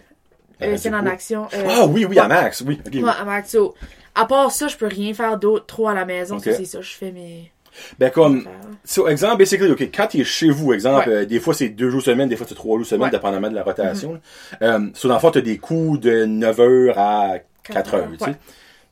euh, 0.63 0.77
scène 0.77 0.95
en 0.95 1.05
action. 1.05 1.47
euh, 1.53 1.67
Ah 1.69 1.85
oui, 1.85 2.05
oui, 2.05 2.17
à 2.19 2.27
Max, 2.27 2.61
oui. 2.65 2.79
Ouais, 2.93 3.09
à 3.19 3.23
Max. 3.25 3.51
So, 3.51 3.73
à 4.15 4.25
part 4.25 4.51
ça, 4.51 4.67
je 4.67 4.77
peux 4.77 4.87
rien 4.87 5.13
faire 5.13 5.37
d'autre 5.37 5.65
trop 5.65 5.87
à 5.87 5.93
la 5.93 6.05
maison. 6.05 6.37
So, 6.39 6.51
c'est 6.51 6.65
ça, 6.65 6.81
je 6.81 6.91
fais 6.91 7.11
mes. 7.11 7.51
Ben 7.99 8.09
comme, 8.11 8.45
so, 8.83 9.07
exemple, 9.07 9.37
basically, 9.37 9.71
ok, 9.71 9.81
quand 9.95 10.07
tu 10.07 10.19
es 10.19 10.23
chez 10.25 10.49
vous, 10.49 10.73
exemple, 10.73 11.07
Ouais. 11.07 11.15
euh, 11.15 11.25
des 11.25 11.39
fois 11.39 11.53
c'est 11.53 11.69
deux 11.69 11.89
jours 11.89 12.01
semaine, 12.01 12.27
des 12.27 12.35
fois 12.35 12.45
c'est 12.47 12.53
trois 12.55 12.77
jours 12.77 12.85
semaine, 12.85 13.03
Ouais. 13.03 13.09
Dépendamment 13.11 13.49
de 13.49 13.55
la 13.55 13.63
rotation. 13.63 14.13
là. 14.13 14.75
Euh, 14.75 14.89
so, 14.93 15.07
dans 15.07 15.13
le 15.13 15.19
fond, 15.21 15.31
t'as 15.31 15.39
des 15.39 15.57
coups 15.57 16.01
de 16.01 16.25
9h 16.25 16.93
à 16.97 17.37
4h, 17.63 17.95
heures, 17.95 18.07
tu 18.19 18.25
sais. 18.25 18.35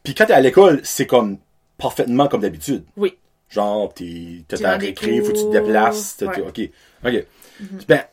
Puis 0.01 0.15
quand 0.15 0.25
t'es 0.27 0.33
à 0.33 0.39
l'école, 0.39 0.79
c'est 0.83 1.05
comme 1.05 1.39
parfaitement 1.77 2.29
comme 2.29 2.39
d'habitude. 2.41 2.85
Oui. 2.95 3.17
Genre, 3.49 3.93
t'es, 3.93 4.45
dans 4.61 4.77
des 4.77 4.85
récré, 4.87 5.19
faut 5.21 5.33
que 5.33 5.37
tu 5.37 5.43
te 5.43 5.51
déplaces, 5.51 6.15
ouais. 6.21 6.27
ok. 6.47 6.69
Ok. 7.05 7.25
Ben, 7.87 8.03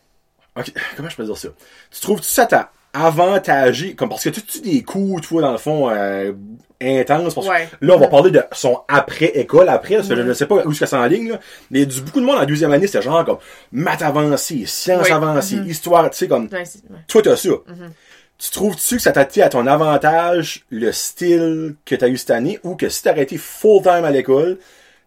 ok, 0.59 0.73
comment 0.97 1.09
je 1.09 1.17
peux 1.17 1.25
dire 1.25 1.37
ça? 1.37 1.49
Tu 1.93 2.01
trouves-tu 2.01 2.27
ça 2.29 2.45
t'a 2.47 2.73
avantagé, 3.05 3.95
comme 3.95 4.09
parce 4.09 4.25
que 4.25 4.29
tu 4.31 4.43
tu 4.43 4.61
des 4.61 4.83
coups, 4.83 5.23
tu 5.23 5.29
vois, 5.35 5.43
dans 5.43 5.53
le 5.53 5.59
fond, 5.59 5.89
euh, 5.91 6.33
intenses, 6.81 7.35
parce 7.35 7.47
que 7.47 7.53
Ouais. 7.53 7.69
là, 7.81 7.95
on 7.95 7.99
va 7.99 8.09
parler 8.09 8.31
de 8.31 8.43
son 8.53 8.81
après-école, 8.89 9.69
après, 9.69 9.97
parce 9.97 10.09
que 10.09 10.17
je 10.17 10.21
ne 10.23 10.33
sais 10.35 10.47
pas 10.47 10.57
où 10.57 10.71
est-ce 10.71 10.81
que 10.81 10.87
c'est 10.87 10.97
en 10.97 11.07
ligne, 11.07 11.31
là, 11.33 11.41
mais 11.71 11.87
du 11.87 12.01
beaucoup 12.03 12.21
de 12.21 12.27
monde 12.27 12.39
en 12.39 12.45
deuxième 12.45 12.73
année, 12.73 12.87
c'était 12.87 13.03
genre 13.03 13.25
comme 13.25 13.39
maths 13.73 14.03
avancées, 14.03 14.65
sciences 14.67 15.07
Oui. 15.07 15.13
avancées, 15.13 15.57
Mhm. 15.57 15.67
histoire, 15.71 16.11
tu 16.11 16.19
sais, 16.19 16.29
comme, 16.29 16.49
Ouais, 16.53 16.65
toi, 17.09 17.23
t'as 17.23 17.37
ça. 17.37 17.49
Mhm. 17.49 17.93
Tu 18.39 18.51
trouves-tu 18.51 18.97
que 18.97 19.03
ça 19.03 19.13
t'a 19.13 19.23
été 19.23 19.43
à 19.43 19.49
ton 19.49 19.67
avantage 19.67 20.67
le 20.69 20.93
style 20.93 21.77
que 21.87 21.95
t'as 21.95 22.09
eu 22.09 22.19
cette 22.19 22.33
année 22.33 22.59
ou 22.65 22.77
que 22.77 22.91
si 22.91 23.03
t'aurais 23.03 23.23
été 23.23 23.39
full-time 23.39 24.05
à 24.05 24.11
l'école, 24.11 24.59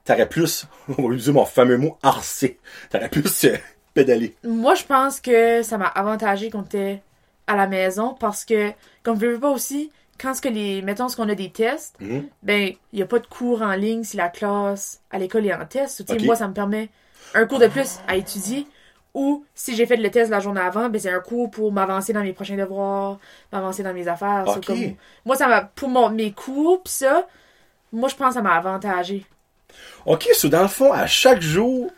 t'aurais 0.05 0.27
plus, 0.27 0.65
on 0.97 1.03
va 1.03 1.07
utiliser 1.09 1.31
mon 1.33 1.45
fameux 1.45 1.77
mot, 1.77 1.97
harcé. 2.01 2.57
T'aurais 2.89 3.09
plus 3.09 3.43
euh, 3.45 3.55
pédalé? 3.93 4.33
Moi, 4.43 4.73
je 4.73 4.83
pense 4.85 5.19
que 5.21 5.61
ça 5.61 5.77
m'a 5.77 5.85
avantagé 5.85 6.49
qu'on 6.49 6.63
était 6.63 7.03
à 7.49 7.55
la 7.57 7.67
maison 7.67 8.13
parce 8.17 8.45
que, 8.45 8.71
comme 9.03 9.19
je 9.19 9.25
veux 9.25 9.39
pas 9.39 9.49
aussi, 9.49 9.91
quand 10.21 10.33
ce 10.33 10.41
que 10.41 10.49
les, 10.49 10.81
mettons, 10.81 11.09
ce 11.09 11.15
qu'on 11.17 11.27
a 11.29 11.35
des 11.35 11.49
tests, 11.51 11.95
Mhm. 11.99 12.27
ben, 12.43 12.73
il 12.93 12.99
y 12.99 13.01
a 13.01 13.05
pas 13.05 13.19
de 13.19 13.27
cours 13.27 13.61
en 13.61 13.73
ligne 13.73 14.03
si 14.03 14.15
la 14.17 14.29
classe 14.29 15.01
à 15.11 15.17
l'école 15.17 15.45
est 15.47 15.53
en 15.53 15.65
test. 15.65 16.05
Tu 16.05 16.13
sais, 16.13 16.19
Ok. 16.19 16.25
moi, 16.25 16.35
ça 16.35 16.47
me 16.47 16.53
permet 16.53 16.89
un 17.33 17.45
cours 17.45 17.59
de 17.59 17.67
plus 17.67 17.97
à 18.07 18.15
étudier. 18.15 18.67
Ou 19.15 19.43
si 19.55 19.75
j'ai 19.75 19.87
fait 19.87 19.97
le 19.97 20.11
test 20.11 20.29
la 20.29 20.39
journée 20.39 20.61
avant, 20.61 20.87
ben 20.87 20.99
c'est 21.01 21.11
un 21.11 21.19
cours 21.19 21.49
pour 21.49 21.71
m'avancer 21.71 22.13
dans 22.13 22.21
mes 22.21 22.31
prochains 22.33 22.55
devoirs, 22.55 23.17
m'avancer 23.51 23.81
dans 23.81 23.93
mes 23.93 24.07
affaires. 24.07 24.45
So, 24.47 24.59
Ok. 24.59 24.65
comme- 24.67 24.93
moi, 25.25 25.35
ça 25.35 25.47
m'a 25.47 25.61
pour 25.61 25.89
mon, 25.89 26.09
mes 26.11 26.31
cours 26.31 26.83
pis 26.83 26.91
ça, 26.91 27.27
moi 27.91 28.07
je 28.07 28.15
pense 28.15 28.29
que 28.29 28.33
ça 28.35 28.41
m'a 28.43 28.53
avantagé. 28.53 29.25
OK, 30.05 30.29
so 30.33 30.47
dans 30.47 30.61
le 30.61 30.67
fond, 30.67 30.93
à 30.93 31.07
chaque 31.07 31.41
jour, 31.41 31.89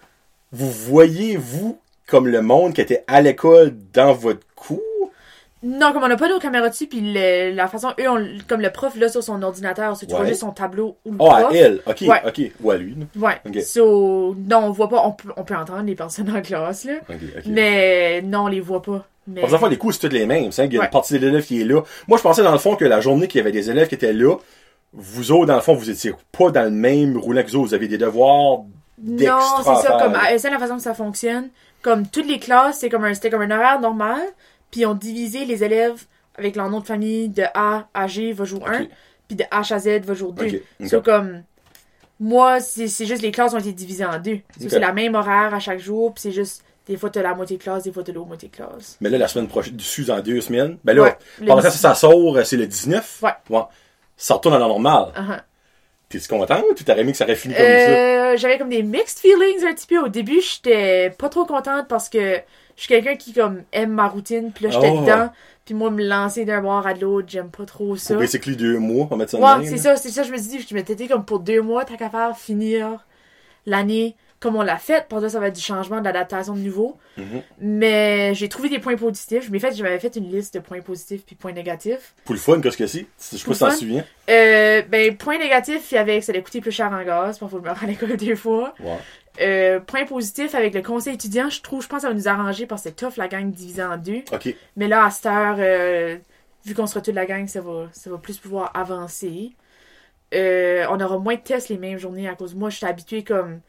vous 0.54 0.72
voyez, 0.72 1.36
vous, 1.36 1.80
comme 2.08 2.28
le 2.28 2.42
monde 2.42 2.74
qui 2.74 2.82
était 2.82 3.04
à 3.08 3.22
l'école 3.22 3.76
dans 3.94 4.14
votre 4.14 4.46
cours? 4.56 4.80
Non, 5.64 5.94
comme 5.94 6.04
on 6.04 6.08
n'a 6.08 6.18
pas 6.18 6.28
nos 6.28 6.40
caméras 6.40 6.70
dessus, 6.70 6.88
puis 6.88 7.02
le- 7.02 7.52
la 7.54 7.68
façon, 7.68 7.90
eux, 8.00 8.10
on- 8.10 8.28
comme 8.48 8.62
le 8.62 8.72
prof 8.72 8.96
là 8.96 9.10
sur 9.10 9.22
son 9.22 9.42
ordinateur, 9.44 9.94
vois 10.10 10.20
Ouais. 10.22 10.28
juste 10.28 10.40
son 10.42 10.52
tableau 10.52 10.98
ou 11.06 11.12
le 11.12 11.18
Oh, 11.20 11.30
à 11.32 11.42
prof. 11.42 11.56
elle. 11.56 11.82
OK, 11.86 12.02
Ouais. 12.02 12.22
OK. 12.28 12.52
Ou 12.64 12.72
à 12.72 12.78
lui. 12.78 12.96
là. 12.96 13.06
Ouais. 13.28 13.36
Ok. 13.48 13.62
So, 13.62 14.36
non, 14.50 14.58
on 14.66 14.72
voit 14.72 14.90
pas, 14.90 15.02
on 15.06 15.12
peut, 15.12 15.30
on 15.38 15.44
peut 15.44 15.56
entendre 15.56 15.84
les 15.84 15.94
personnes 15.96 16.36
en 16.36 16.42
classe, 16.42 16.86
là. 16.86 16.94
OK, 17.08 17.16
OK. 17.38 17.44
Mais 17.46 18.22
non, 18.24 18.46
on 18.46 18.48
les 18.48 18.60
voit 18.60 18.82
pas. 18.82 19.06
Mais... 19.28 19.44
Les 19.70 19.78
cours, 19.78 19.94
c'est 19.94 20.08
tous 20.10 20.14
les 20.14 20.26
mêmes. 20.26 20.52
C'est, 20.52 20.66
il 20.66 20.74
y 20.74 20.80
a 20.80 20.84
une 20.84 20.90
partie 20.90 21.20
des 21.20 21.28
élèves 21.28 21.46
qui 21.46 21.62
est 21.62 21.66
là. 21.66 21.82
Moi, 22.08 22.18
je 22.18 22.24
pensais, 22.24 22.42
dans 22.42 22.52
le 22.52 22.58
fond, 22.58 22.76
que 22.76 22.86
la 22.86 23.00
journée 23.02 23.28
qu'il 23.28 23.38
y 23.38 23.42
avait 23.42 23.52
des 23.52 23.70
élèves 23.70 23.88
qui 23.88 23.96
étaient 23.96 24.14
là, 24.14 24.36
vous 24.94 25.32
autres, 25.32 25.46
dans 25.46 25.56
le 25.56 25.62
fond, 25.62 25.76
vous 25.76 25.92
étiez 25.92 26.12
pas 26.38 26.50
dans 26.50 26.64
le 26.64 26.72
même 26.72 27.18
roulant 27.18 27.44
que 27.44 27.48
vous 27.50 27.58
autres. 27.58 27.68
Vous 27.70 27.74
avez 27.76 27.88
des 27.88 28.00
devoirs 28.00 28.62
d'extra 28.98 29.38
Non, 29.40 29.76
c'est 29.82 29.88
ça, 29.88 29.98
comme, 30.02 30.16
ESN, 30.32 30.50
la 30.52 30.60
façon 30.60 30.76
que 30.78 30.82
ça 30.82 30.94
fonctionne, 30.96 31.50
comme 31.84 32.08
toutes 32.08 32.28
les 32.28 32.40
classes, 32.40 32.80
c'est 32.80 32.90
comme 32.90 33.06
un, 33.06 33.14
c'était 33.14 33.30
comme 33.30 33.44
un 33.44 33.52
horaire 33.52 33.80
normal, 33.80 34.20
puis 34.72 34.86
on 34.86 34.94
divisé 34.96 35.46
les 35.46 35.64
élèves 35.64 36.06
avec 36.36 36.56
leur 36.56 36.70
nom 36.70 36.80
de 36.80 36.86
famille 36.86 37.30
de 37.30 37.44
A 37.54 37.88
à 37.94 38.08
G 38.08 38.32
va 38.34 38.46
jour 38.46 38.68
1, 38.68 38.82
Ok. 38.84 38.90
puis 39.28 39.36
de 39.36 39.44
H 39.44 39.74
à 39.74 39.80
Z 39.80 40.00
va 40.06 40.14
jour 40.14 40.34
2. 40.34 40.46
Ok, 40.46 40.62
ok. 40.82 40.88
So, 40.88 41.02
comme, 41.02 41.44
moi, 42.20 42.60
c'est 42.60 42.88
juste 43.06 43.22
les 43.22 43.32
classes 43.32 43.54
ont 43.54 43.60
été 43.60 43.74
divisées 43.74 44.06
en 44.06 44.20
deux. 44.20 44.40
So. 44.60 44.70
C'est 44.70 44.80
la 44.80 44.94
même 44.94 45.16
horaire 45.16 45.54
à 45.54 45.60
chaque 45.60 45.80
jour, 45.80 46.14
puis 46.14 46.22
c'est 46.22 46.32
juste, 46.32 46.64
des 46.88 46.96
fois 46.98 47.10
t'as 47.10 47.22
la 47.22 47.34
moitié 47.34 47.58
de 47.58 47.64
classe, 47.64 47.84
des 47.84 47.92
fois 47.92 48.04
t'as 48.04 48.12
l'autre 48.14 48.28
moitié 48.28 48.50
de 48.50 48.56
classe. 48.56 48.98
Mais 49.02 49.10
là, 49.10 49.18
la 49.18 49.28
semaine 49.28 49.48
prochaine, 49.48 49.76
dessus, 49.76 50.04
dans 50.06 50.20
deux 50.22 50.40
semaines. 50.42 50.78
Ben 50.84 50.96
là, 50.96 51.04
Ouais, 51.04 51.18
pendant 51.40 51.62
que 51.62 51.68
19. 51.68 51.74
ça 51.76 51.96
sort, 51.96 52.38
euh, 52.38 52.44
c'est 52.44 52.58
le 52.58 52.68
19. 52.68 53.20
Ouais. 53.24 53.32
Ouais. 53.50 53.64
Ça 54.18 54.36
retourne 54.36 54.56
à 54.56 54.60
la 54.60 54.68
normale. 54.68 55.12
Uh-huh. 55.16 55.40
T'es-tu 56.10 56.28
content 56.28 56.62
ou 56.70 56.74
tu 56.74 56.84
t'aurais 56.84 57.02
aimé 57.02 57.12
que 57.14 57.18
ça 57.18 57.24
aurait 57.24 57.36
fini 57.36 57.54
comme 57.56 57.64
ça? 57.64 57.70
Euh, 57.72 58.38
j'avais 58.38 58.58
comme 58.58 58.70
des 58.70 58.84
mixed 58.84 59.20
feelings 59.20 59.66
un 59.66 59.74
petit 59.74 59.88
peu. 59.88 59.98
Au 60.00 60.10
début, 60.10 60.42
j'étais 60.42 61.10
pas 61.18 61.30
trop 61.30 61.46
contente 61.46 61.88
parce 61.88 62.10
que 62.10 62.38
je 62.82 62.86
suis 62.88 62.96
quelqu'un 62.96 63.16
qui 63.16 63.32
comme 63.32 63.62
aime 63.74 63.92
ma 63.92 64.08
routine, 64.08 64.52
puis 64.52 64.66
là 64.66 64.72
j'étais 64.72 64.90
Oh. 64.92 65.02
dedans, 65.02 65.30
puis 65.66 65.76
moi 65.76 65.92
me 65.92 66.04
lancer 66.04 66.46
d'un 66.46 66.62
bord 66.64 66.88
à 66.88 66.96
l'autre, 66.96 67.28
j'aime 67.30 67.50
pas 67.52 67.64
trop 67.68 67.96
ça. 67.96 68.16
Pour 68.16 68.22
basically 68.24 68.56
deux 68.56 68.80
mois, 68.80 69.04
on 69.06 69.10
va 69.10 69.18
mettre 69.18 69.30
ça 69.32 69.38
Ouais, 69.38 69.66
c'est 69.68 69.76
là. 69.76 69.78
ça, 69.78 69.96
c'est 69.98 70.10
ça, 70.10 70.24
je 70.24 70.32
me 70.32 70.38
suis 70.40 70.48
dit, 70.58 70.66
je 70.68 70.74
m'étais 70.74 70.96
dit 70.96 71.08
comme 71.08 71.24
pour 71.24 71.42
deux 71.42 71.62
mois, 71.62 71.86
t'as 71.86 71.96
qu'à 71.96 72.10
faire 72.10 72.36
finir 72.36 73.06
l'année 73.68 74.16
comme 74.40 74.56
on 74.56 74.64
l'a 74.64 74.78
fait. 74.78 75.08
Pour 75.08 75.22
ça, 75.22 75.30
ça 75.30 75.40
va 75.40 75.50
être 75.50 75.56
du 75.56 75.62
changement, 75.62 76.00
de 76.00 76.06
l'adaptation 76.06 76.56
de 76.56 76.62
nouveau. 76.62 76.98
Mhm. 77.18 77.44
Mais 77.60 78.34
j'ai 78.34 78.50
trouvé 78.50 78.70
des 78.70 78.80
points 78.80 78.96
positifs. 78.96 79.48
Je 79.54 79.60
fait, 79.60 79.76
j'avais 79.76 80.00
fait 80.00 80.16
une 80.16 80.32
liste 80.32 80.56
de 80.56 80.60
points 80.60 80.82
positifs 80.82 81.24
puis 81.24 81.36
points 81.36 81.52
négatifs. 81.54 82.16
Pour 82.26 82.34
le 82.34 82.40
fun, 82.42 82.60
qu'est-ce 82.60 82.78
que 82.78 82.88
c'est? 82.88 83.06
Je 83.32 83.38
sais 83.38 83.46
pas 83.46 83.54
si 83.54 83.60
t'en 83.60 83.70
souviens. 83.70 84.04
Euh, 84.32 84.82
ben, 84.90 85.16
point 85.16 85.38
négatif, 85.38 85.92
il 85.92 85.96
y 85.96 85.98
avait 86.00 86.18
que 86.18 86.26
ça 86.26 86.32
allait 86.32 86.42
coûter 86.42 86.60
plus 86.60 86.72
cher 86.72 86.92
en 86.92 87.04
gaz, 87.04 87.38
pour 87.38 87.52
faut 87.52 87.58
le 87.58 87.62
mettre 87.62 87.84
à 87.84 87.86
l'école 87.86 88.18
deux 88.18 88.36
fois. 88.36 88.74
Euh, 89.42 89.80
point 89.80 90.06
positif, 90.06 90.54
avec 90.56 90.74
le 90.74 90.82
conseil 90.82 91.16
étudiant, 91.16 91.50
je 91.50 91.62
trouve, 91.62 91.82
je 91.82 91.88
pense 91.88 91.98
que 91.98 92.02
ça 92.04 92.08
va 92.10 92.14
nous 92.14 92.28
arranger 92.28 92.66
parce 92.68 92.84
que 92.84 92.90
c'est 92.90 92.96
tough 92.96 93.18
la 93.18 93.28
gang 93.28 93.50
divisée 93.52 93.84
en 93.84 93.98
deux. 93.98 94.22
Mais 94.76 94.88
là, 94.88 95.06
à 95.06 95.10
cette 95.10 95.26
heure, 95.26 95.56
euh, 95.60 96.18
vu 96.66 96.76
qu'on 96.76 96.86
sera 96.88 97.02
toute 97.02 97.16
la 97.16 97.26
gang, 97.26 97.48
ça 97.48 97.62
va, 97.62 97.88
ça 97.92 98.10
va 98.10 98.18
plus 98.18 98.38
pouvoir 98.38 98.72
avancer. 98.76 99.52
Euh, 100.34 100.86
on 100.90 101.00
aura 101.02 101.18
moins 101.18 101.36
de 101.36 101.42
tests 101.42 101.70
les 101.70 101.78
mêmes 101.78 101.98
journées 101.98 102.28
à 102.30 102.36
cause. 102.36 102.56
Moi, 102.56 102.70
je 102.70 102.78
suis 102.78 102.86
habituée 102.86 103.24
comme. 103.24 103.60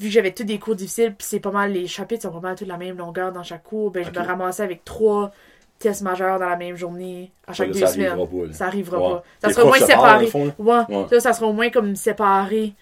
Vu 0.00 0.08
que 0.08 0.14
j'avais 0.14 0.32
tous 0.32 0.44
des 0.44 0.58
cours 0.58 0.74
difficiles, 0.74 1.14
puis 1.16 1.26
c'est 1.28 1.38
pas 1.38 1.50
mal, 1.50 1.72
les 1.72 1.86
chapitres 1.86 2.22
sont 2.22 2.32
pas 2.32 2.40
mal 2.40 2.56
tous 2.56 2.64
de 2.64 2.70
la 2.70 2.78
même 2.78 2.96
longueur 2.96 3.30
dans 3.30 3.42
chaque 3.42 3.62
cours, 3.62 3.90
ben 3.90 4.02
je 4.04 4.10
me 4.18 4.24
ramassais 4.26 4.62
avec 4.62 4.84
trois 4.84 5.30
tests 5.78 6.00
majeurs 6.02 6.38
dans 6.40 6.48
la 6.48 6.56
même 6.56 6.76
journée, 6.76 7.30
à 7.46 7.52
chaque 7.52 7.68
Ça, 7.68 7.72
deux 7.74 7.86
ça 7.86 7.86
semaines. 7.88 8.08
arrivera 8.12 8.26
pas. 8.46 8.52
Ça 8.52 8.66
arrivera 8.66 8.98
Ouais. 8.98 9.14
pas. 9.14 9.22
Ça 9.42 9.48
Les 9.48 9.54
sera 9.54 9.64
au 9.64 9.68
moins 9.68 9.78
séparé. 9.78 10.30
Ouais. 10.58 10.80
Ouais. 10.88 11.06
Là, 11.10 11.20
ça 11.20 11.32
sera 11.34 11.46
au 11.46 11.52
moins 11.52 11.68
comme 11.70 11.94
séparé 11.94 12.72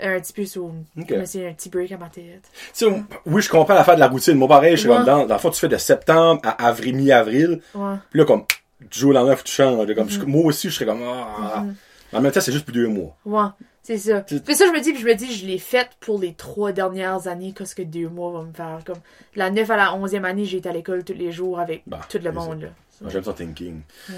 un 0.00 0.20
petit 0.20 0.32
peu 0.32 0.44
sur. 0.44 0.64
Ok. 0.64 1.08
Comme 1.08 1.26
c'est 1.26 1.48
un 1.48 1.52
petit 1.52 1.68
break 1.68 1.92
à 1.92 1.96
ma 1.98 2.08
tête. 2.08 2.42
Tu 2.52 2.70
sais, 2.72 2.86
oui, 3.26 3.42
je 3.42 3.48
comprends 3.48 3.74
l'affaire 3.74 3.94
de 3.94 4.00
la 4.00 4.08
routine. 4.08 4.34
Moi, 4.34 4.48
pareil, 4.48 4.72
je 4.76 4.80
suis 4.80 4.88
Ouais. 4.88 4.96
comme 4.96 5.04
dans, 5.06 5.26
dans 5.26 5.34
le 5.34 5.40
fond, 5.40 5.50
tu 5.50 5.60
fais 5.60 5.68
de 5.68 5.76
septembre 5.76 6.40
à 6.44 6.66
avril, 6.66 6.96
mi-avril. 6.96 7.60
Ouais. 7.74 7.94
Puis 8.10 8.18
là, 8.20 8.24
comme, 8.26 8.44
du 8.80 8.98
jour 8.98 9.10
au 9.10 9.12
lendemain, 9.14 9.36
faut 9.36 9.42
que 9.42 9.48
tu 9.48 9.54
changes. 9.54 9.94
Comme, 9.94 10.06
Mm-hmm. 10.06 10.10
je- 10.10 10.24
moi 10.26 10.44
aussi, 10.44 10.68
je 10.70 10.74
serais 10.74 10.86
comme, 10.86 11.02
ah. 11.04 11.64
En 12.12 12.20
même 12.20 12.30
temps, 12.32 12.40
c'est 12.40 12.52
juste 12.52 12.64
pour 12.64 12.74
deux 12.74 12.86
mois. 12.88 13.16
Ouais, 13.24 13.48
c'est 13.82 13.98
ça. 13.98 14.20
Tu- 14.20 14.38
C'est 14.46 14.54
ça, 14.54 14.66
je 14.66 14.72
me 14.72 14.80
dis, 14.80 14.92
puis 14.92 15.02
je 15.02 15.06
me 15.06 15.14
dis, 15.14 15.32
je 15.34 15.44
l'ai 15.46 15.58
faite 15.58 15.90
pour 16.00 16.20
les 16.20 16.34
trois 16.34 16.72
dernières 16.72 17.26
années, 17.26 17.52
qu'est-ce 17.56 17.74
que 17.74 17.82
deux 17.82 18.08
mois 18.08 18.30
va 18.32 18.42
me 18.44 18.52
faire? 18.52 18.78
Comme, 18.86 18.96
de 18.96 19.38
la 19.38 19.50
9 19.50 19.68
à 19.70 19.76
la 19.76 19.92
11e 19.96 20.24
année, 20.24 20.44
j'ai 20.44 20.58
été 20.58 20.68
à 20.68 20.72
l'école 20.72 21.02
tous 21.04 21.14
les 21.14 21.32
jours 21.32 21.58
avec 21.58 21.82
Bah, 21.86 22.00
tout 22.08 22.18
le 22.22 22.30
monde, 22.32 22.62
là. 22.62 22.68
J'aime 23.10 23.24
ça 23.24 23.34
thinking. 23.34 23.80
Ouais. 24.10 24.16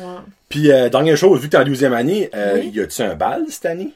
Puis, 0.48 0.70
euh, 0.70 0.88
dernière 0.88 1.16
chose, 1.16 1.40
vu 1.40 1.46
que 1.48 1.52
t'es 1.52 1.58
en 1.58 1.64
douzième 1.64 1.94
année, 1.94 2.30
euh, 2.34 2.54
Oui. 2.60 2.70
y 2.74 2.80
a-tu 2.80 3.02
un 3.02 3.14
bal 3.16 3.44
cette 3.48 3.66
année? 3.66 3.92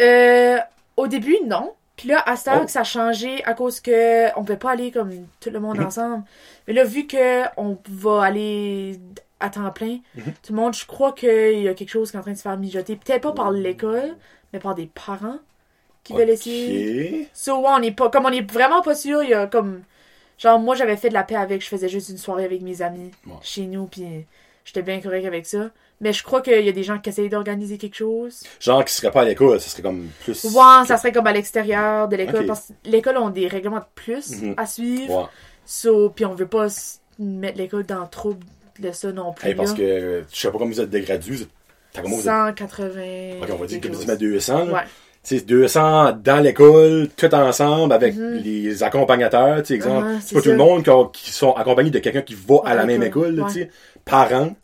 Euh, 0.00 0.58
au 0.96 1.06
début, 1.06 1.36
non. 1.46 1.72
Puis 1.96 2.08
là, 2.08 2.22
à 2.26 2.36
cette 2.36 2.48
heure 2.48 2.60
Oh. 2.62 2.64
que 2.66 2.70
ça 2.70 2.80
a 2.80 2.84
changé 2.84 3.42
à 3.44 3.54
cause 3.54 3.80
que 3.80 4.28
on 4.38 4.44
peut 4.44 4.58
pas 4.58 4.72
aller 4.72 4.90
comme 4.90 5.12
tout 5.40 5.50
le 5.50 5.60
monde 5.60 5.78
Mhm. 5.78 5.86
ensemble. 5.86 6.24
Mais 6.68 6.74
là, 6.74 6.84
vu 6.84 7.06
que 7.06 7.44
on 7.58 7.78
va 7.88 8.22
aller 8.24 8.98
à 9.40 9.48
temps 9.50 9.70
plein, 9.70 9.98
Mhm. 10.14 10.24
tout 10.42 10.52
le 10.52 10.56
monde, 10.56 10.74
je 10.74 10.84
crois 10.86 11.12
qu'il 11.12 11.60
y 11.62 11.68
a 11.68 11.74
quelque 11.74 11.88
chose 11.90 12.10
qui 12.10 12.16
est 12.16 12.20
en 12.20 12.22
train 12.22 12.32
de 12.32 12.36
se 12.36 12.42
faire 12.42 12.58
mijoter. 12.58 12.96
Peut-être 12.96 13.22
pas 13.22 13.32
par 13.32 13.50
l'école, 13.50 14.14
mais 14.52 14.58
par 14.58 14.74
des 14.74 14.86
parents 14.86 15.38
qui 16.04 16.12
veulent 16.12 16.28
essayer. 16.30 17.28
So, 17.32 17.58
ouais, 17.60 17.68
on 17.70 17.82
est 17.82 17.92
pas, 17.92 18.10
comme 18.10 18.26
on 18.26 18.30
est 18.32 18.48
vraiment 18.50 18.82
pas 18.82 18.94
sûr, 18.94 19.22
il 19.22 19.30
y 19.30 19.34
a 19.34 19.46
comme, 19.46 19.82
genre, 20.38 20.58
moi, 20.58 20.74
j'avais 20.74 20.96
fait 20.96 21.08
de 21.08 21.14
la 21.14 21.22
paix 21.24 21.34
avec, 21.36 21.62
je 21.62 21.68
faisais 21.68 21.88
juste 21.88 22.10
une 22.10 22.18
soirée 22.18 22.44
avec 22.44 22.60
mes 22.62 22.82
amis 22.82 23.10
Ouais. 23.26 23.32
chez 23.42 23.62
nous, 23.62 23.86
puis 23.86 24.04
j'étais 24.66 24.82
bien 24.82 25.00
correct 25.00 25.24
avec 25.24 25.46
ça. 25.46 25.70
Mais 26.02 26.12
je 26.12 26.22
crois 26.22 26.42
qu'il 26.42 26.62
y 26.62 26.68
a 26.68 26.72
des 26.72 26.82
gens 26.82 26.98
qui 26.98 27.08
essayent 27.08 27.30
d'organiser 27.30 27.78
quelque 27.78 27.94
chose. 27.96 28.42
Genre 28.60 28.84
qui 28.84 28.92
serait 28.92 29.10
pas 29.10 29.22
à 29.22 29.24
l'école, 29.24 29.58
ça 29.62 29.70
serait 29.70 29.80
comme 29.82 30.08
plus. 30.24 30.44
Ouais, 30.44 30.84
ça 30.86 30.98
serait 30.98 31.10
comme 31.12 31.26
à 31.26 31.32
l'extérieur 31.32 32.06
de 32.08 32.16
l'école, 32.16 32.44
parce 32.44 32.66
que 32.68 32.90
l'école 32.90 33.16
ont 33.16 33.30
des 33.30 33.48
règlements 33.48 33.78
de 33.78 33.84
plus 33.94 34.42
Mhm. 34.42 34.54
à 34.58 34.66
suivre. 34.66 35.22
Ouais. 35.22 35.26
So, 35.64 36.10
puis 36.10 36.26
on 36.26 36.34
veut 36.34 36.46
pas 36.46 36.66
mettre 37.18 37.56
l'école 37.56 37.84
dans 37.84 38.02
le 38.02 38.08
trouble 38.08 38.44
de 38.78 38.92
ça 38.92 39.10
non 39.10 39.32
plus. 39.32 39.48
Hey, 39.48 39.54
parce 39.54 39.70
là. 39.70 39.76
que, 39.78 40.24
je 40.30 40.36
sais 40.38 40.50
pas 40.50 40.58
comment 40.58 40.70
vous 40.70 40.80
êtes 40.82 40.90
dégradus. 40.90 41.32
vous 41.32 41.42
êtes- 41.44 41.48
T'as 41.94 42.02
comment 42.02 42.16
vous 42.16 42.20
êtes? 42.20 42.26
180. 42.26 43.40
Ok, 43.42 43.48
on 43.52 43.56
va 43.56 43.66
dire 43.66 43.80
que 43.80 43.88
vous 43.88 44.00
mettez 44.06 44.16
200. 44.18 44.64
là. 44.66 44.72
Ouais. 44.72 44.80
Tu 45.26 45.38
sais, 45.38 45.44
200 45.44 46.12
dans 46.22 46.40
l'école, 46.42 47.08
tout 47.16 47.34
ensemble, 47.34 47.92
avec 47.92 48.14
Mhm. 48.14 48.34
les 48.44 48.82
accompagnateurs, 48.84 49.62
tu 49.64 49.72
exemple. 49.74 50.06
Ah, 50.08 50.16
c'est 50.20 50.28
c'est 50.28 50.34
pas 50.36 50.40
tout 50.42 50.50
le 50.50 50.56
monde 50.56 50.84
qui, 51.12 51.32
sont 51.32 51.52
accompagnés 51.54 51.90
de 51.90 51.98
quelqu'un 51.98 52.22
qui 52.22 52.34
va 52.34 52.56
à 52.64 52.74
la 52.74 52.84
même 52.86 53.02
école, 53.02 53.34
là, 53.34 53.42
ouais. 53.44 53.48
tu 53.52 53.60
sais. 53.62 53.70
Parents. 54.04 54.54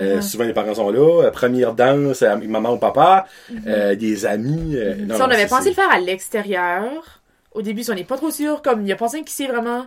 Euh, 0.00 0.16
Mhm. 0.16 0.22
Souvent, 0.22 0.44
les 0.44 0.52
parents 0.52 0.74
sont 0.74 0.90
là. 0.90 1.24
Euh, 1.24 1.30
première 1.30 1.72
danse, 1.74 2.22
euh, 2.22 2.36
maman 2.36 2.72
ou 2.74 2.78
papa. 2.78 3.26
euh, 3.66 3.94
des 3.94 4.26
amis. 4.26 4.76
non, 4.76 5.04
Mhm. 5.06 5.14
Si 5.16 5.22
on 5.22 5.30
avait 5.30 5.46
pensé 5.46 5.68
le 5.70 5.74
faire 5.74 5.90
à 5.90 5.98
l'extérieur, 6.00 7.20
au 7.52 7.62
début, 7.62 7.82
si 7.82 7.90
on 7.90 7.94
n'est 7.94 8.04
pas 8.04 8.16
trop 8.16 8.30
sûr, 8.30 8.62
comme 8.62 8.82
il 8.82 8.88
y 8.88 8.92
a 8.92 8.96
personne 8.96 9.24
qui 9.24 9.32
sait 9.32 9.46
vraiment 9.46 9.86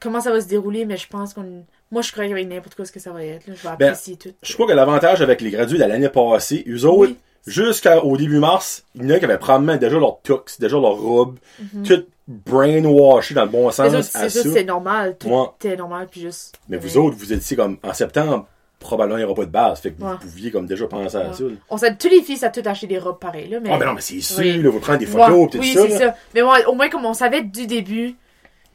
comment 0.00 0.20
ça 0.20 0.32
va 0.32 0.40
se 0.40 0.48
dérouler, 0.48 0.84
mais 0.84 0.96
je 0.96 1.06
pense 1.08 1.32
qu'on. 1.34 1.64
Moi, 1.90 2.00
je 2.02 2.12
crois 2.12 2.26
qu'avec 2.26 2.48
n'importe 2.48 2.74
quoi 2.74 2.84
ce 2.86 2.92
que 2.92 3.00
ça 3.00 3.10
va 3.12 3.22
être. 3.24 3.46
là. 3.46 3.54
Je 3.56 3.62
vais 3.68 3.76
Ben, 3.78 3.88
apprécier 3.88 4.16
tout. 4.16 4.32
Je 4.42 4.52
crois 4.54 4.66
que 4.66 4.72
l'avantage 4.72 5.20
avec 5.22 5.40
les 5.42 5.50
gradués 5.50 5.78
de 5.78 5.84
l'année 5.84 6.08
passée, 6.08 6.64
eux 6.68 6.84
autres, 6.86 7.10
Oui. 7.12 7.16
Jusqu'au 7.46 8.16
début 8.16 8.38
mars, 8.38 8.84
il 8.94 9.02
y 9.04 9.06
en 9.06 9.10
a 9.16 9.18
qui 9.18 9.24
avaient 9.24 9.38
probablement 9.38 9.76
déjà 9.76 9.98
leur 9.98 10.20
tux, 10.22 10.58
déjà 10.60 10.76
leur 10.78 10.96
robe, 10.96 11.38
tout 11.86 12.04
brainwashé 12.28 13.34
dans 13.34 13.44
le 13.44 13.50
bon 13.50 13.66
Mhm. 13.66 13.72
Sens 13.72 14.10
c'est 14.28 14.64
normal. 14.64 15.16
Tout 15.18 15.28
Ouais. 15.28 15.76
normal, 15.76 16.08
puis 16.10 16.20
juste. 16.20 16.54
Mais 16.68 16.76
vous 16.76 16.96
autres, 16.98 17.16
vous 17.16 17.32
étiez 17.32 17.56
comme 17.56 17.78
en 17.82 17.92
septembre, 17.92 18.46
probablement 18.78 19.18
il 19.18 19.20
n'y 19.20 19.24
aura 19.26 19.34
pas 19.34 19.44
de 19.46 19.50
base. 19.50 19.80
Fait 19.80 19.92
que 19.92 20.02
Ouais. 20.02 20.10
vous 20.12 20.28
pouviez 20.28 20.50
comme 20.50 20.66
déjà 20.66 20.86
penser 20.86 21.16
à 21.16 21.32
ça. 21.32 21.44
là. 21.44 21.50
On 21.70 21.76
sait, 21.76 21.96
tous 21.96 22.08
les 22.08 22.22
filles, 22.22 22.36
ça 22.36 22.46
a 22.46 22.50
tout 22.50 22.62
acheté 22.64 22.86
des 22.86 22.98
robes 22.98 23.18
pareilles, 23.18 23.48
là. 23.48 23.58
Mais... 23.60 23.70
Ah, 23.72 23.76
mais 23.78 23.86
non, 23.86 23.94
mais 23.94 24.00
c'est 24.00 24.20
sûr, 24.20 24.38
Oui. 24.38 24.60
là, 24.62 24.70
vous 24.70 24.80
prenez 24.80 24.98
des 24.98 25.06
photos 25.06 25.50
tout 25.50 25.58
oui, 25.58 25.72
ça. 25.74 25.82
c'est 25.88 25.98
ça. 25.98 26.14
Mais 26.34 26.42
moi, 26.42 26.58
au 26.68 26.74
moins, 26.74 26.88
comme 26.88 27.04
on 27.04 27.14
savait 27.14 27.42
du 27.42 27.66
début, 27.66 28.16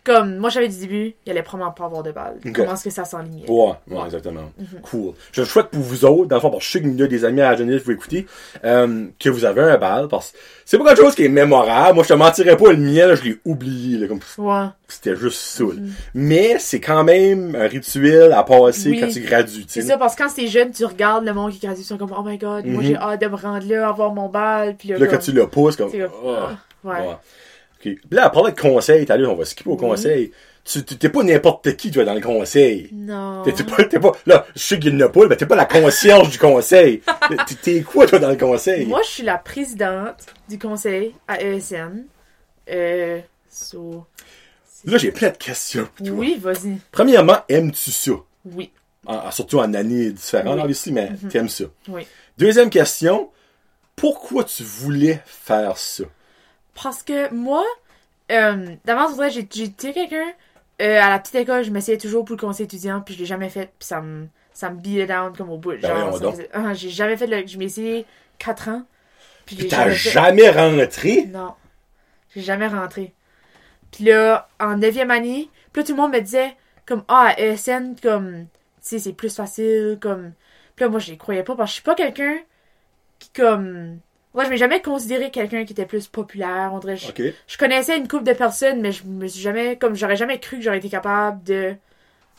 comme 0.08 0.38
moi, 0.38 0.50
je 0.50 0.56
savais 0.56 0.67
du 0.70 0.78
début, 0.78 1.15
il 1.26 1.32
allait 1.32 1.43
probablement 1.43 1.72
pas 1.74 1.86
avoir 1.86 2.02
de 2.04 2.12
balles. 2.12 2.38
Comment 2.56 2.74
est-ce 2.74 2.84
que 2.86 2.89
ça 2.89 3.06
s'enlignait? 3.06 3.50
Ouais, 3.50 3.56
ouais, 3.58 3.74
Ouais. 3.88 4.00
Mhm. 4.00 4.06
exactement. 4.06 4.52
Cool. 4.82 5.13
Je 5.32 5.43
souhaite 5.43 5.67
pour 5.67 5.82
vous 5.82 6.06
autres, 6.06 6.26
dans 6.28 6.38
le 6.38 6.41
fond, 6.41 6.50
parce 6.50 6.63
que 6.65 6.80
je 6.80 6.84
sais 6.86 6.96
y 6.96 7.04
a 7.04 7.08
des 7.08 7.26
amis 7.26 7.41
à 7.41 7.52
la 7.52 7.58
jeunesse, 7.58 7.82
vous 7.84 7.91
écoutez, 7.91 8.26
euh, 8.63 9.06
que 9.20 9.30
vous 9.30 9.46
avez 9.46 9.62
un 9.62 9.78
bal, 9.78 10.08
parce 10.08 10.32
que 10.32 10.38
c'est 10.65 10.78
pas 10.78 10.86
quelque 10.86 11.02
chose 11.04 11.15
qui 11.15 11.26
est 11.26 11.30
mémorable. 11.30 11.96
Moi, 11.96 12.04
je 12.04 12.10
te 12.10 12.13
mentirais 12.13 12.58
pas, 12.58 12.72
le 12.72 12.78
mien, 12.78 13.08
là, 13.08 13.15
je 13.15 13.24
l'ai 13.24 13.38
oublié, 13.46 13.98
là, 13.98 14.08
comme 14.08 14.20
Ouais. 14.38 14.65
c'était 14.88 15.15
juste 15.15 15.39
ça. 15.39 15.63
là. 15.65 15.72
Mais 16.13 16.58
c'est 16.60 16.80
quand 16.80 17.04
même 17.04 17.56
un 17.56 17.67
rituel 17.67 18.32
à 18.34 18.43
passer 18.43 18.89
Mhm. 18.89 18.96
Oui. 18.96 19.02
quand 19.02 19.08
tu 19.10 19.20
gradues, 19.22 19.65
tu 19.65 19.67
C'est 19.67 19.82
ça, 19.82 19.98
parce 19.98 20.15
que 20.15 20.24
quand 20.24 20.30
t'es 20.34 20.48
jeune, 20.48 20.72
tu 20.72 20.86
regardes 20.86 21.26
le 21.26 21.34
monde 21.34 21.52
qui 21.52 21.60
gradue, 21.60 21.82
ils 21.82 21.84
sont 21.84 21.98
comme, 21.98 22.13
oh 22.17 22.24
my 22.24 22.38
god, 22.38 22.65
moi 22.65 22.82
Mhm. 22.82 22.88
j'ai 22.88 22.96
hâte 22.96 23.22
de 23.22 23.28
me 23.28 23.36
rendre 23.36 23.67
là, 23.67 23.89
avoir 23.89 24.13
mon 24.13 24.30
bal, 24.30 24.76
puis 24.78 24.89
là, 24.89 25.06
quand 25.08 25.17
tu 25.17 25.32
le 25.32 25.48
pousses, 25.48 25.76
comme, 25.76 25.89
c'est 25.91 26.02
ah. 26.04 26.10
ah, 26.26 26.58
ouais. 26.84 26.93
Ouais. 27.08 27.15
Là, 28.12 28.30
parler 28.30 28.52
de 28.54 28.60
conseils, 28.60 29.06
t'as 29.06 29.18
on 29.20 29.36
va 29.36 29.46
skipper 29.46 29.70
au 29.70 29.74
Oui. 29.74 29.80
conseil. 29.80 30.32
Tu, 30.66 30.84
t'es 30.84 31.08
pas 31.08 31.24
n'importe 31.24 31.78
qui, 31.78 31.92
toi, 31.92 32.04
dans 32.04 32.13
le 32.13 32.20
conseil. 32.20 32.90
Non. 32.92 33.42
T'es, 33.44 33.52
pas, 33.63 33.86
t'es 33.86 34.00
pas, 34.00 34.12
là, 34.26 34.46
je 34.54 34.60
sais 34.62 34.78
qu'il 34.80 34.94
y 34.94 34.98
en 35.04 35.06
a 35.06 35.10
pas, 35.10 35.26
mais 35.28 35.38
t'es 35.38 35.46
pas 35.46 35.56
la 35.56 35.66
concierge 35.66 36.30
du 36.30 36.38
conseil. 36.38 37.02
T'es, 37.62 37.82
quoi, 37.84 38.06
toi, 38.06 38.20
dans 38.20 38.30
le 38.30 38.36
conseil? 38.36 38.86
Moi, 38.86 39.00
je 39.06 39.10
suis 39.10 39.24
la 39.24 39.38
présidente 39.38 40.26
du 40.50 40.60
conseil 40.60 41.13
à 41.26 41.42
ESN. 41.42 42.04
Euh, 42.70 43.22
so... 43.50 44.06
Là, 44.84 44.98
j'ai 44.98 45.12
plein 45.13 45.30
de 45.30 45.38
questions 45.38 45.88
toi. 45.98 46.08
Oui, 46.12 46.38
vas-y. 46.40 46.78
Premièrement, 46.92 47.38
aimes-tu 47.48 47.92
ça? 47.92 48.12
Oui. 48.46 48.72
En- 49.06 49.32
surtout 49.32 49.60
en 49.60 49.74
années 49.74 50.12
différentes, 50.12 50.56
Oui. 50.58 50.63
là, 50.63 50.70
ici, 50.70 50.92
mais 50.92 51.12
t'aimes 51.30 51.48
ça. 51.50 51.63
Oui. 51.88 52.06
Deuxième 52.38 52.70
question, 52.70 53.30
pourquoi 53.96 54.44
tu 54.44 54.63
voulais 54.63 55.22
faire 55.26 55.78
ça? 55.78 56.04
Parce 56.82 57.04
que 57.04 57.34
moi, 57.34 57.63
euh, 58.32 58.76
d'avance, 58.86 59.13
j'ai 59.32 59.40
été 59.63 59.94
quelqu'un, 59.94 60.28
euh, 60.82 61.02
à 61.02 61.10
la 61.10 61.20
petite 61.20 61.36
école, 61.36 61.63
je 61.63 61.72
m'essayais 61.72 61.98
toujours 61.98 62.24
pour 62.26 62.36
le 62.36 62.42
conseil 62.42 62.66
étudiant, 62.66 63.02
puis 63.02 63.16
je 63.16 63.20
l'ai 63.20 63.26
jamais 63.26 63.50
fait, 63.50 63.72
puis 63.80 63.88
ça 63.88 64.02
me, 64.02 64.28
ça 64.54 64.70
me 64.70 64.80
beat 64.80 65.08
down 65.08 65.36
comme 65.36 65.50
au 65.50 65.58
bout. 65.58 65.72
Ben 65.82 66.12
faisait- 66.32 66.50
ah, 66.54 66.74
j'ai 66.74 66.90
jamais 66.90 67.18
fait 67.18 67.28
le, 67.28 67.46
je 67.48 67.58
m'ai 67.58 67.66
essayé 67.66 68.06
4 68.38 68.70
ans, 68.70 68.84
puis 69.46 69.56
Puis 69.56 69.68
t'as 69.68 69.78
jamais 69.86 69.96
fait- 69.96 70.10
jamais 70.12 70.50
rentré? 70.50 71.26
Non. 71.28 71.54
J'ai 72.36 72.42
jamais 72.42 72.68
rentré. 72.68 73.13
Puis 73.92 74.04
là, 74.04 74.48
en 74.60 74.78
neuvième 74.78 75.10
année, 75.12 75.50
puis 75.74 75.82
là, 75.82 75.88
tout 75.88 75.96
le 75.96 76.02
monde 76.02 76.12
me 76.13 76.20
disait, 76.20 76.56
comme, 76.86 77.04
ah, 77.08 77.34
à 77.36 77.40
ESN, 77.40 77.96
comme, 78.02 78.46
tu 78.46 78.48
sais, 78.82 79.00
c'est 79.00 79.13
plus 79.13 79.36
facile, 79.36 79.98
comme... 80.00 80.34
Puis 80.76 80.86
là, 80.86 80.90
moi, 80.90 81.00
je 81.00 81.10
les 81.12 81.18
croyais 81.18 81.44
pas, 81.44 81.56
parce 81.56 81.70
que 81.70 81.72
je 81.72 81.74
suis 81.76 81.84
pas 81.84 81.96
quelqu'un 81.96 82.38
qui, 83.20 83.30
comme... 83.32 84.00
Moi, 84.38 84.43
je 84.45 84.52
m'ai 84.52 84.58
jamais 84.58 84.84
considéré 84.84 85.32
quelqu'un 85.32 85.65
qui 85.65 85.73
était 85.73 85.88
plus 85.88 86.08
populaire, 86.08 86.69
on 86.71 86.78
dirait. 86.78 86.95
Je, 86.95 87.58
connaissais 87.58 87.97
une 87.97 88.08
couple 88.08 88.23
de 88.23 88.34
personnes, 88.34 88.82
mais 88.82 88.91
je 88.91 89.04
me 89.04 89.26
suis 89.26 89.41
jamais, 89.41 89.78
comme, 89.78 89.95
j'aurais 89.95 90.15
jamais 90.15 90.39
cru 90.39 90.58
que 90.58 90.63
j'aurais 90.63 90.78
été 90.78 90.89
capable 90.89 91.43
de 91.43 91.73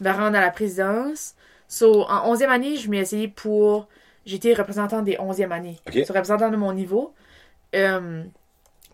me 0.01 0.11
rendre 0.13 0.39
à 0.39 0.41
la 0.41 0.53
présidence. 0.53 1.35
So, 1.67 2.05
en 2.09 2.31
onzième 2.31 2.51
année, 2.51 2.77
je 2.77 2.89
m'ai 2.89 2.99
essayé 2.99 3.27
pour... 3.27 3.89
J'étais 4.27 4.55
représentant 4.55 5.03
des 5.03 5.19
onzième 5.19 5.51
années. 5.51 5.81
OK. 5.89 6.05
So, 6.07 6.13
représentant 6.15 6.51
de 6.51 6.57
mon 6.57 6.73
niveau. 6.73 7.15
Euh, 7.75 8.23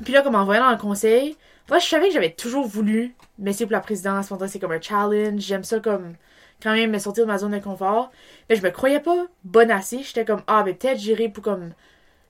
puis 0.02 0.14
là, 0.14 0.22
comme 0.22 0.34
en 0.34 0.46
voyant 0.46 0.64
dans 0.64 0.70
le 0.70 0.78
conseil, 0.78 1.36
moi, 1.68 1.80
je 1.80 1.86
savais 1.86 2.08
que 2.08 2.14
j'avais 2.14 2.32
toujours 2.32 2.66
voulu 2.66 3.14
m'essayer 3.38 3.66
pour 3.66 3.74
la 3.74 3.80
présidence. 3.80 4.32
C'est 4.46 4.58
comme 4.58 4.72
un 4.72 4.80
challenge. 4.80 5.42
J'aime 5.42 5.64
ça 5.64 5.78
comme 5.78 6.14
quand 6.62 6.72
même 6.72 6.90
me 6.90 6.98
sortir 6.98 7.26
de 7.26 7.30
ma 7.30 7.36
zone 7.36 7.52
de 7.52 7.58
confort. 7.58 8.10
Mais 8.48 8.56
je 8.56 8.62
me 8.62 8.70
croyais 8.70 9.00
pas 9.00 9.26
bonne 9.44 9.70
assez. 9.70 10.02
J'étais 10.02 10.24
comme, 10.24 10.40
ah, 10.46 10.62
ben 10.62 10.74
peut-être 10.74 10.98
j'irai 10.98 11.28
pour 11.28 11.44
comme 11.44 11.74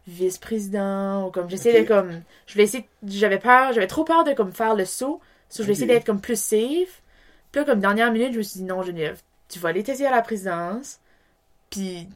vice-président 0.06 1.26
ou 1.26 1.30
comme 1.30 1.48
j'essayais 1.48 1.82
de 1.82 1.88
comme 1.88 2.22
je 2.46 2.52
voulais 2.52 2.64
essayer 2.64 2.88
j'avais 3.06 3.38
peur 3.38 3.72
j'avais 3.72 3.86
trop 3.86 4.04
peur 4.04 4.24
de 4.24 4.32
comme 4.32 4.52
faire 4.52 4.74
le 4.74 4.84
saut 4.84 5.20
so, 5.48 5.58
je 5.58 5.62
voulais 5.62 5.72
essayer 5.72 5.86
d'être 5.86 6.04
comme 6.06 6.20
plus 6.20 6.38
safe 6.38 7.02
puis 7.52 7.60
là 7.60 7.64
comme 7.64 7.80
dernière 7.80 8.12
minute 8.12 8.32
je 8.32 8.38
me 8.38 8.42
suis 8.42 8.60
dit 8.60 8.64
non 8.66 8.82
Geneviève 8.82 9.20
tu 9.48 9.58
vas 9.58 9.70
aller 9.70 9.82
t'essayer 9.82 10.06
à 10.06 10.10
la 10.10 10.22
présidence 10.22 10.98
puis 11.70 12.08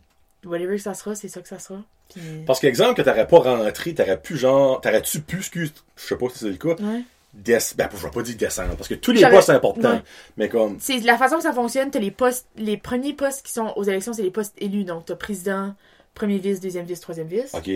whatever 0.44 0.76
que 0.76 0.82
ça 0.82 0.94
sera 0.94 1.14
c'est 1.14 1.28
ça 1.28 1.40
que 1.40 1.48
ça 1.48 1.58
sera 1.58 1.82
Puis... 2.12 2.20
Parce 2.46 2.60
qu'exemple 2.60 2.94
que 2.94 3.02
t'aurais 3.02 3.26
pas 3.26 3.38
rentré, 3.38 3.94
t'aurais 3.94 4.20
pu 4.20 4.36
genre, 4.36 4.80
t'aurais-tu 4.80 5.20
pu, 5.20 5.38
excuse, 5.38 5.72
je 5.96 6.02
sais 6.02 6.16
pas 6.16 6.26
si 6.30 6.38
c'est 6.38 6.48
le 6.48 6.56
cas, 6.56 6.80
Ouais. 6.82 7.02
des, 7.34 7.58
ben, 7.76 7.88
je 7.94 8.02
vais 8.02 8.10
pas 8.10 8.22
dire 8.22 8.36
descendre, 8.36 8.76
parce 8.76 8.88
que 8.88 8.94
tous 8.94 9.12
les 9.12 9.28
postes 9.28 9.48
sont 9.48 9.52
importants. 9.52 9.92
Ouais. 9.96 10.02
Mais 10.38 10.48
comme, 10.48 10.78
C'est 10.80 11.00
la 11.00 11.18
façon 11.18 11.36
que 11.36 11.42
ça 11.42 11.52
fonctionne, 11.52 11.90
t'as 11.90 11.98
les 11.98 12.10
postes, 12.10 12.46
les 12.56 12.76
premiers 12.78 13.12
postes 13.12 13.44
qui 13.44 13.52
sont 13.52 13.72
aux 13.76 13.84
élections, 13.84 14.12
c'est 14.14 14.22
les 14.22 14.30
postes 14.30 14.54
élus. 14.58 14.84
Donc, 14.84 15.04
t'as 15.04 15.16
président, 15.16 15.74
premier 16.18 16.38
vice, 16.38 16.60
deuxième 16.60 16.84
vice, 16.84 17.00
troisième 17.00 17.28
vice. 17.28 17.54
ok, 17.54 17.70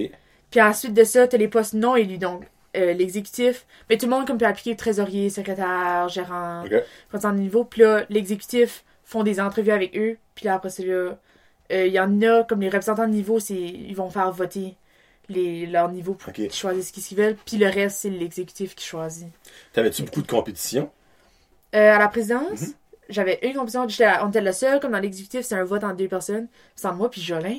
Puis 0.51 0.61
ensuite 0.61 0.93
de 0.95 1.05
ça, 1.05 1.27
t'as 1.27 1.39
les 1.39 1.49
postes 1.49 1.75
non 1.75 1.97
élus. 1.97 2.19
Donc, 2.19 2.45
euh, 2.77 2.93
l'exécutif, 2.95 3.67
mais 3.89 3.97
tout 3.99 4.07
le 4.07 4.11
monde 4.11 4.27
comme 4.27 4.39
peut 4.39 4.47
appliquer 4.47 4.75
trésorier, 4.77 5.31
secrétaire, 5.31 6.09
gérant, 6.09 6.65
ok, 6.65 6.73
président 7.09 7.33
de 7.33 7.39
niveau. 7.39 7.65
Puis 7.65 7.83
là, 7.83 8.05
l'exécutif 8.11 8.85
font 9.05 9.23
des 9.23 9.41
entrevues 9.41 9.71
avec 9.73 9.97
eux. 9.97 10.17
Puis 10.35 10.47
là, 10.47 10.55
après 10.55 10.71
ça, 10.71 10.83
là, 10.83 11.19
euh, 11.73 11.87
il 11.87 11.93
y 11.93 12.01
en 12.01 12.21
a, 12.23 12.45
comme 12.45 12.61
les 12.61 12.69
représentants 12.69 13.07
de 13.07 13.13
niveau, 13.13 13.39
c'est 13.41 13.55
ils 13.55 13.95
vont 13.95 14.09
faire 14.11 14.31
voter 14.33 14.75
les, 15.29 15.67
leur 15.67 15.91
niveau 15.91 16.15
pour 16.15 16.29
ok. 16.31 16.35
qu'ils 16.35 16.53
choisissent 16.53 16.89
ce 16.89 16.93
qu'ils 16.93 17.17
veulent. 17.19 17.37
Puis 17.47 17.57
le 17.59 17.67
reste, 17.67 17.99
c'est 17.99 18.11
l'exécutif 18.11 18.75
qui 18.75 18.87
choisit. 18.87 19.29
T'avais-tu 19.73 20.03
beaucoup 20.03 20.23
de 20.23 20.27
compétition? 20.27 20.91
Euh, 21.75 21.95
à 21.95 21.99
la 21.99 22.09
présidence, 22.09 22.61
Mhm. 22.61 22.75
j'avais 23.09 23.39
une 23.43 23.55
compétition. 23.55 23.89
j'étais 23.89 24.05
la- 24.05 24.25
on 24.25 24.29
était 24.31 24.41
le 24.41 24.53
seul, 24.53 24.81
comme 24.81 24.93
dans 24.93 24.99
l'exécutif, 24.99 25.43
c'est 25.43 25.55
un 25.55 25.65
vote 25.65 25.85
en 25.85 25.95
deux 25.95 26.09
personnes. 26.09 26.49
C'est 26.75 26.91
moi 26.93 27.11
puis 27.11 27.21
Jolin. 27.23 27.57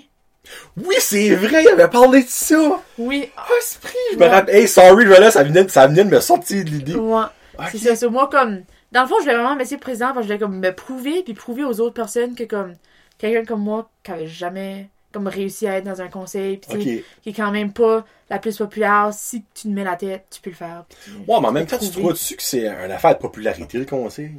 Oui, 0.78 0.96
c'est 1.00 1.36
vrai, 1.36 1.64
il 1.64 1.70
avait 1.70 1.88
parlé 1.88 2.24
de 2.24 2.28
ça! 2.30 2.82
Oui, 2.98 3.30
Ah, 3.38 3.46
esprit, 3.60 3.94
je 4.14 4.18
me 4.18 4.26
rappelle. 4.26 4.56
Hey, 4.56 4.68
sorry, 4.68 5.06
voilà, 5.06 5.32
ça 5.32 5.44
venait, 5.44 5.64
de- 5.64 5.70
ça 5.72 5.88
venait 5.88 6.04
de 6.04 6.10
me 6.10 6.20
sortir 6.20 6.64
de 6.66 6.70
l'idée. 6.70 6.96
ouais. 6.96 7.24
C'est 7.72 7.78
ça, 7.78 7.96
c'est 7.96 8.10
moi 8.10 8.30
comme. 8.30 8.64
Dans 8.92 9.02
le 9.04 9.08
fond, 9.08 9.16
je 9.20 9.24
voulais 9.24 9.36
vraiment 9.36 9.54
me 9.56 9.60
laisser 9.60 9.78
président 9.78 10.08
parce 10.14 10.18
que 10.18 10.24
je 10.24 10.28
voulais 10.28 10.40
comme 10.40 10.60
me 10.60 10.72
prouver 10.74 11.24
puis 11.24 11.34
prouver 11.34 11.64
aux 11.64 11.80
autres 11.80 11.94
personnes 11.96 12.36
que 12.36 12.44
comme 12.44 12.76
quelqu'un 13.18 13.46
comme 13.46 13.62
moi 13.62 13.90
qui 14.04 14.12
avait 14.12 14.28
jamais 14.28 14.90
comme 15.12 15.28
réussi 15.28 15.68
à 15.68 15.78
être 15.78 15.84
dans 15.86 16.02
un 16.02 16.08
conseil 16.10 16.58
puis 16.58 17.04
qui 17.22 17.30
est 17.30 17.34
quand 17.34 17.52
même 17.52 17.72
pas 17.72 18.04
la 18.30 18.40
plus 18.40 18.58
populaire, 18.58 19.10
si 19.14 19.44
tu 19.54 19.64
te 19.64 19.68
mets 19.68 19.84
la 19.84 19.96
tête, 19.96 20.26
tu 20.32 20.42
peux 20.42 20.50
le 20.50 20.56
faire. 20.56 20.86
Ouais, 21.28 21.40
mais 21.40 21.48
en 21.48 21.52
même 21.52 21.66
temps, 21.68 21.78
tu 21.78 21.90
trouves-tu 21.92 22.36
que 22.36 22.44
c'est 22.44 22.68
une 22.68 22.92
affaire 22.92 23.16
de 23.16 23.20
popularité, 23.20 23.78
le 23.80 23.86
conseil? 23.86 24.32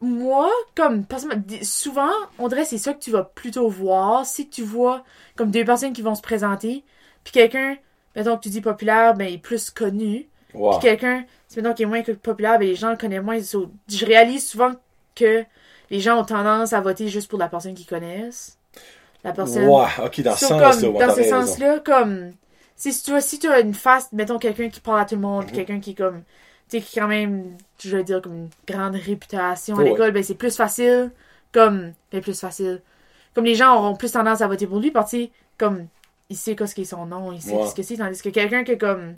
Moi, 0.00 0.48
comme 0.76 1.04
souvent, 1.62 2.10
on 2.38 2.46
dirait 2.48 2.62
que 2.62 2.68
c'est 2.68 2.78
ça 2.78 2.94
que 2.94 3.00
tu 3.00 3.10
vas 3.10 3.24
plutôt 3.24 3.68
voir. 3.68 4.24
Si 4.24 4.48
tu 4.48 4.62
vois 4.62 5.04
comme 5.36 5.50
deux 5.50 5.64
personnes 5.64 5.92
qui 5.92 6.02
vont 6.02 6.14
se 6.14 6.22
présenter, 6.22 6.84
puis 7.24 7.32
quelqu'un, 7.32 7.76
mettons 8.14 8.36
que 8.36 8.42
tu 8.42 8.48
dis 8.48 8.60
populaire, 8.60 9.14
ben 9.14 9.26
il 9.28 9.34
est 9.34 9.38
plus 9.38 9.70
connu. 9.70 10.28
Ouais. 10.54 10.70
Puis 10.72 10.80
quelqu'un, 10.80 11.24
c'est 11.48 11.60
mettons 11.60 11.74
qui 11.74 11.82
est 11.82 11.86
moins 11.86 12.02
populaire, 12.02 12.58
ben 12.58 12.68
les 12.68 12.76
gens 12.76 12.90
le 12.90 12.96
connaissent 12.96 13.22
moins. 13.22 13.38
Je 13.40 14.06
réalise 14.06 14.46
souvent 14.48 14.72
que 15.16 15.44
les 15.90 16.00
gens 16.00 16.20
ont 16.20 16.24
tendance 16.24 16.72
à 16.72 16.80
voter 16.80 17.08
juste 17.08 17.28
pour 17.28 17.38
la 17.38 17.48
personne 17.48 17.74
qu'ils 17.74 17.86
connaissent. 17.86 18.56
La 19.24 19.32
personne. 19.32 19.66
Ouais, 19.66 19.86
ok, 20.04 20.20
dans 20.20 20.36
ce 20.36 20.46
So, 20.46 20.48
sens-là, 20.48 20.70
comme, 20.80 20.94
ouais, 20.94 21.06
dans 21.06 21.14
ce 21.14 21.22
sens-là, 21.24 21.78
comme 21.80 22.32
si 22.76 23.02
tu 23.02 23.12
as, 23.14 23.20
si 23.20 23.40
tu 23.40 23.48
as 23.48 23.58
une 23.60 23.74
face, 23.74 24.12
mettons 24.12 24.38
quelqu'un 24.38 24.68
qui 24.68 24.80
parle 24.80 25.00
à 25.00 25.04
tout 25.04 25.16
le 25.16 25.20
monde, 25.20 25.46
Mhm. 25.46 25.52
quelqu'un 25.52 25.80
qui 25.80 25.90
est 25.90 25.94
comme 25.94 26.22
tu 26.70 26.78
sais 26.78 26.82
qui 26.84 26.98
quand 26.98 27.08
même, 27.08 27.56
je 27.82 27.96
veux 27.96 28.02
dire 28.02 28.20
comme 28.22 28.34
une 28.34 28.48
grande 28.66 28.94
réputation 28.96 29.76
à 29.76 29.82
Ouais. 29.82 29.90
l'école, 29.90 30.12
ben 30.12 30.22
c'est 30.22 30.34
plus 30.34 30.54
facile 30.56 31.10
comme 31.52 31.92
ben 32.12 32.20
plus 32.20 32.38
facile. 32.38 32.80
Comme 33.34 33.44
les 33.44 33.54
gens 33.54 33.74
auront 33.76 33.94
plus 33.96 34.12
tendance 34.12 34.40
à 34.40 34.46
voter 34.48 34.66
pour 34.66 34.80
lui 34.80 34.90
parce 34.90 35.12
que 35.12 35.28
comme 35.56 35.86
il 36.30 36.36
sait 36.36 36.54
qu'est-ce 36.56 36.74
qui 36.74 36.82
est 36.82 36.84
son 36.84 37.06
nom, 37.06 37.32
il 37.32 37.40
sait 37.40 37.52
Ouais. 37.54 37.66
ce 37.68 37.74
que 37.74 37.82
c'est 37.82 37.96
tandis 37.96 38.20
que 38.20 38.28
quelqu'un 38.30 38.64
qui 38.64 38.72
est 38.72 38.78
comme 38.78 39.14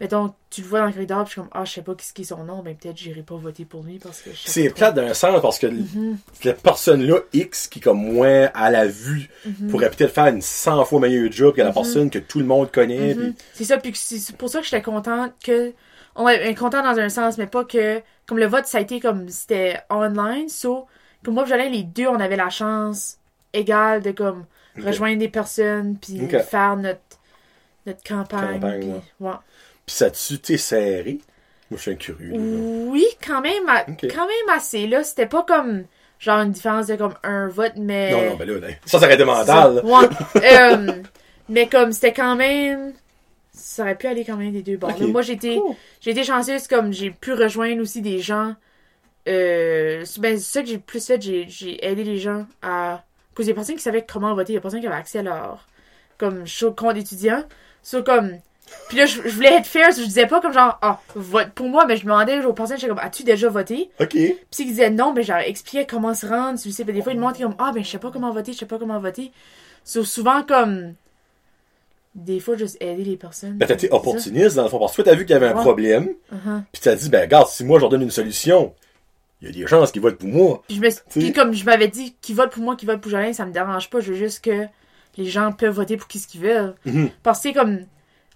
mettons 0.00 0.34
tu 0.50 0.62
le 0.62 0.66
vois 0.66 0.80
dans 0.80 0.86
le 0.86 0.92
corridor, 0.92 1.24
puis 1.24 1.28
je 1.28 1.32
suis 1.32 1.40
comme 1.40 1.50
ah, 1.52 1.64
je 1.64 1.72
sais 1.72 1.82
pas 1.82 1.94
qu'est-ce 1.94 2.12
qui 2.12 2.22
est 2.22 2.24
son 2.26 2.42
nom, 2.44 2.62
ben 2.62 2.74
peut-être 2.76 2.96
j'irai 2.96 3.22
pas 3.22 3.36
voter 3.36 3.64
pour 3.64 3.82
lui 3.84 3.98
parce 3.98 4.20
que 4.20 4.30
C'est 4.34 4.68
plate 4.70 4.94
d'un 4.96 5.14
sens 5.14 5.40
parce 5.40 5.58
que 5.58 5.68
Mhm, 5.68 6.18
cette 6.40 6.60
personne-là, 6.60 7.18
X, 7.32 7.68
qui 7.68 7.78
comme 7.80 8.02
moins 8.12 8.50
à 8.52 8.70
la 8.70 8.86
vue, 8.86 9.28
mhm. 9.46 9.68
pourrait 9.70 9.90
peut-être 9.90 10.12
faire 10.12 10.26
une 10.26 10.42
100 10.42 10.84
fois 10.84 11.00
meilleur 11.00 11.30
job 11.30 11.54
que 11.54 11.60
la 11.62 11.68
Mhm. 11.68 11.74
personne 11.74 12.10
que 12.10 12.18
tout 12.18 12.40
le 12.40 12.44
monde 12.46 12.70
connaît. 12.72 13.14
Mhm. 13.14 13.34
C'est 13.54 13.64
ça, 13.64 13.78
puis 13.78 13.92
c'est 13.94 14.36
pour 14.36 14.48
ça 14.48 14.58
que 14.60 14.64
j'étais 14.66 14.82
contente 14.82 15.32
que. 15.44 15.72
On 16.14 16.28
est 16.28 16.54
content 16.54 16.82
dans 16.82 16.98
un 16.98 17.08
sens, 17.08 17.38
mais 17.38 17.46
pas 17.46 17.64
que. 17.64 18.02
Comme 18.26 18.38
le 18.38 18.46
vote, 18.46 18.66
ça 18.66 18.78
a 18.78 18.80
été 18.80 19.00
comme. 19.00 19.28
C'était 19.28 19.78
online, 19.90 20.48
so. 20.48 20.86
Comme 21.24 21.34
moi, 21.34 21.44
Jolin, 21.44 21.68
les 21.68 21.82
deux, 21.84 22.06
on 22.06 22.20
avait 22.20 22.36
la 22.36 22.50
chance 22.50 23.18
égale 23.52 24.02
de 24.02 24.10
comme. 24.12 24.44
Rejoindre 24.82 25.18
des 25.18 25.28
personnes, 25.28 25.96
puis 25.98 26.20
Ok. 26.24 26.40
faire 26.42 26.76
notre. 26.76 27.00
notre 27.86 28.02
campagne. 28.02 28.54
Campagne, 28.60 28.80
puis- 28.80 28.88
ouais. 28.90 29.30
ouais. 29.30 29.36
Puis 29.86 29.96
ça 29.96 30.10
tu 30.10 30.38
t'es 30.38 30.56
serré? 30.56 31.18
Moi, 31.70 31.76
je 31.78 31.82
suis 31.82 31.90
un 31.90 31.94
curieux. 31.96 32.32
Oui, 32.34 33.04
quand 33.26 33.40
même, 33.40 33.64
quand 33.66 34.26
même 34.26 34.56
assez, 34.56 34.86
là. 34.86 35.02
C'était 35.04 35.26
pas 35.26 35.42
comme. 35.42 35.84
Genre 36.18 36.40
une 36.42 36.52
différence 36.52 36.86
de 36.86 36.94
comme 36.96 37.14
un 37.24 37.48
vote, 37.48 37.72
mais. 37.76 38.12
Non, 38.12 38.30
non, 38.30 38.36
ben 38.36 38.48
là, 38.48 38.60
là, 38.68 38.74
ça, 38.86 38.98
ça 39.00 39.06
aurait 39.06 39.14
été 39.14 39.24
mental. 39.24 39.80
Ouais. 39.84 40.08
Euh, 40.42 40.92
mais 41.48 41.66
comme 41.68 41.92
c'était 41.92 42.12
quand 42.12 42.36
même. 42.36 42.92
Ça 43.52 43.82
aurait 43.82 43.96
pu 43.96 44.06
aller 44.06 44.24
quand 44.24 44.36
même 44.36 44.52
des 44.52 44.62
deux 44.62 44.76
bords. 44.76 44.90
Ok. 44.90 45.00
là. 45.00 45.06
Moi, 45.06 45.22
j'ai 45.22 45.34
été, 45.34 45.58
Cool. 45.58 46.24
chanceuse, 46.24 46.66
comme 46.68 46.92
j'ai 46.92 47.10
pu 47.10 47.32
rejoindre 47.34 47.82
aussi 47.82 48.00
des 48.00 48.18
gens. 48.18 48.54
Euh, 49.28 50.04
ben, 50.18 50.38
c'est 50.38 50.52
ça 50.52 50.62
que 50.62 50.68
j'ai 50.68 50.78
plus 50.78 51.06
fait. 51.06 51.20
J'ai, 51.20 51.46
j'ai 51.48 51.84
aidé 51.84 52.02
les 52.04 52.18
gens 52.18 52.46
à. 52.62 53.04
Parce 53.34 53.44
qu'il 53.46 53.48
y 53.48 53.52
a 53.52 53.54
personne 53.54 53.76
qui 53.76 53.82
savait 53.82 54.04
comment 54.10 54.34
voter. 54.34 54.52
Il 54.52 54.56
y 54.56 54.58
a 54.58 54.60
personne 54.60 54.80
qui 54.80 54.86
avait 54.86 54.96
accès 54.96 55.18
à 55.18 55.22
leur. 55.22 55.68
Comme, 56.18 56.46
show 56.46 56.72
compte 56.72 56.96
étudiant. 56.96 57.44
So, 57.82 58.02
comme. 58.02 58.38
Puis 58.88 58.96
là, 58.96 59.06
je, 59.06 59.20
je 59.22 59.28
voulais 59.34 59.52
être 59.54 59.66
fair, 59.66 59.92
so 59.92 60.00
je 60.00 60.06
disais 60.06 60.26
pas 60.26 60.40
comme 60.40 60.52
genre, 60.52 60.78
ah, 60.80 60.98
vote 61.14 61.50
pour 61.50 61.68
moi, 61.68 61.84
mais 61.84 61.96
je 61.96 62.04
demandais 62.04 62.42
aux 62.42 62.54
personnes, 62.54 62.78
j'étais 62.78 62.88
comme, 62.88 63.00
as-tu 63.00 63.22
déjà 63.22 63.50
voté? 63.50 63.90
Ok. 64.00 64.10
Puis 64.10 64.36
s'ils 64.50 64.66
disaient 64.66 64.88
non, 64.88 65.12
ben 65.12 65.22
j'aurais 65.22 65.50
expliqué 65.50 65.84
comment 65.84 66.14
se 66.14 66.26
rendre. 66.26 66.58
Tu 66.58 66.70
sais, 66.72 66.84
ben, 66.84 66.94
des 66.94 67.02
fois, 67.02 67.12
ils 67.12 67.18
me 67.18 67.22
montrent 67.24 67.38
comme 67.38 67.54
Ah, 67.58 67.72
ben 67.74 67.84
je 67.84 67.90
sais 67.90 67.98
pas 67.98 68.10
comment 68.10 68.30
voter, 68.32 68.52
je 68.54 68.58
sais 68.58 68.66
pas 68.66 68.78
comment 68.78 68.98
voter. 68.98 69.30
So, 69.84 70.04
souvent, 70.04 70.42
comme. 70.42 70.94
Des 72.14 72.40
fois, 72.40 72.56
juste 72.56 72.76
aider 72.80 73.04
les 73.04 73.16
personnes. 73.16 73.56
Ben, 73.56 73.66
t'as 73.66 73.74
été 73.74 73.90
opportuniste, 73.90 74.56
dans 74.56 74.64
le 74.64 74.68
fond, 74.68 74.78
parce 74.78 74.92
que 74.94 75.02
toi, 75.02 75.12
t'as 75.12 75.16
vu 75.18 75.24
qu'il 75.24 75.32
y 75.32 75.36
avait 75.36 75.48
un 75.48 75.54
Ouais. 75.56 75.62
problème, 75.62 76.08
Uh-huh. 76.32 76.62
puis 76.70 76.82
t'as 76.82 76.94
dit, 76.94 77.08
ben, 77.08 77.22
regarde, 77.22 77.48
si 77.48 77.64
moi, 77.64 77.78
je 77.78 77.82
leur 77.82 77.88
donne 77.90 78.02
une 78.02 78.10
solution, 78.10 78.74
il 79.40 79.48
y 79.48 79.50
a 79.50 79.54
des 79.62 79.66
chances 79.66 79.90
qu'ils 79.92 80.02
votent 80.02 80.18
pour 80.18 80.28
moi. 80.28 80.62
Puis, 80.68 80.76
je 80.76 80.80
me... 80.82 80.90
sais. 80.90 81.00
Puis 81.08 81.32
comme 81.32 81.54
je 81.54 81.64
m'avais 81.64 81.88
dit, 81.88 82.14
qui 82.20 82.34
vote 82.34 82.50
pour 82.52 82.62
moi, 82.62 82.76
qui 82.76 82.84
vote 82.84 83.00
pour 83.00 83.10
Jolin, 83.10 83.32
ça 83.32 83.46
me 83.46 83.52
dérange 83.52 83.88
pas. 83.88 84.00
Je 84.00 84.12
veux 84.12 84.18
juste 84.18 84.44
que 84.44 84.66
les 85.16 85.24
gens 85.26 85.52
peuvent 85.52 85.74
voter 85.74 85.96
pour 85.96 86.06
qui 86.06 86.18
ce 86.18 86.26
qu'ils 86.28 86.42
veulent. 86.42 86.74
Mhm. 86.84 87.08
Parce 87.22 87.40
que, 87.42 87.52
comme. 87.54 87.80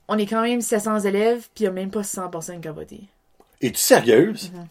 On 0.08 0.16
est 0.18 0.26
quand 0.26 0.42
même 0.42 0.60
700 0.60 1.00
élèves, 1.00 1.48
puis 1.52 1.62
il 1.62 1.64
y 1.64 1.66
a 1.66 1.72
même 1.72 1.90
pas 1.90 2.04
100 2.04 2.28
personnes 2.28 2.60
qui 2.60 2.68
ont 2.68 2.72
voté. 2.72 3.00
Es-tu 3.60 3.76
sérieuse? 3.76 4.52
Mhm. 4.54 4.66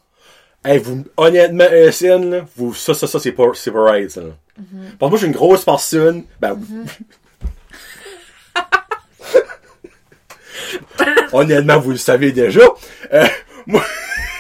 Hey, 0.64 0.80
vous, 0.80 1.04
honnêtement, 1.18 1.66
ESN, 1.66 2.30
là, 2.30 2.46
vous, 2.56 2.74
ça, 2.74 2.94
ça, 2.94 3.06
ça, 3.06 3.20
c'est 3.20 3.34
pas, 3.34 3.48
c'est 3.54 3.72
pas 3.72 3.82
right, 3.84 4.10
ça. 4.10 4.22
Mhm. 4.22 4.34
Parce 4.98 5.00
que 5.00 5.06
moi, 5.06 5.10
je 5.12 5.18
suis 5.18 5.28
une 5.28 5.34
grosse 5.34 5.66
personne. 5.66 6.24
Ben, 6.40 6.58
honnêtement, 11.34 11.80
vous 11.80 11.92
le 11.92 11.98
savez 11.98 12.32
déjà. 12.32 12.62
Euh, 13.14 13.26
moi, 13.66 13.84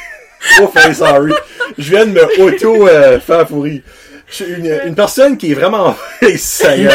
oh, 0.61 0.71
sorry. 0.93 1.33
Je 1.77 1.89
viens 1.89 2.05
de 2.05 2.11
me 2.11 2.41
auto, 2.41 2.87
euh, 2.87 3.19
faire 3.19 3.45
pourrir. 3.45 3.81
Je 4.27 4.33
suis 4.43 4.53
une, 4.53 4.79
une 4.87 4.95
personne 4.95 5.37
qui 5.37 5.51
est 5.51 5.55
vraiment, 5.55 5.95
est. 6.21 6.63
Ok, 6.63 6.89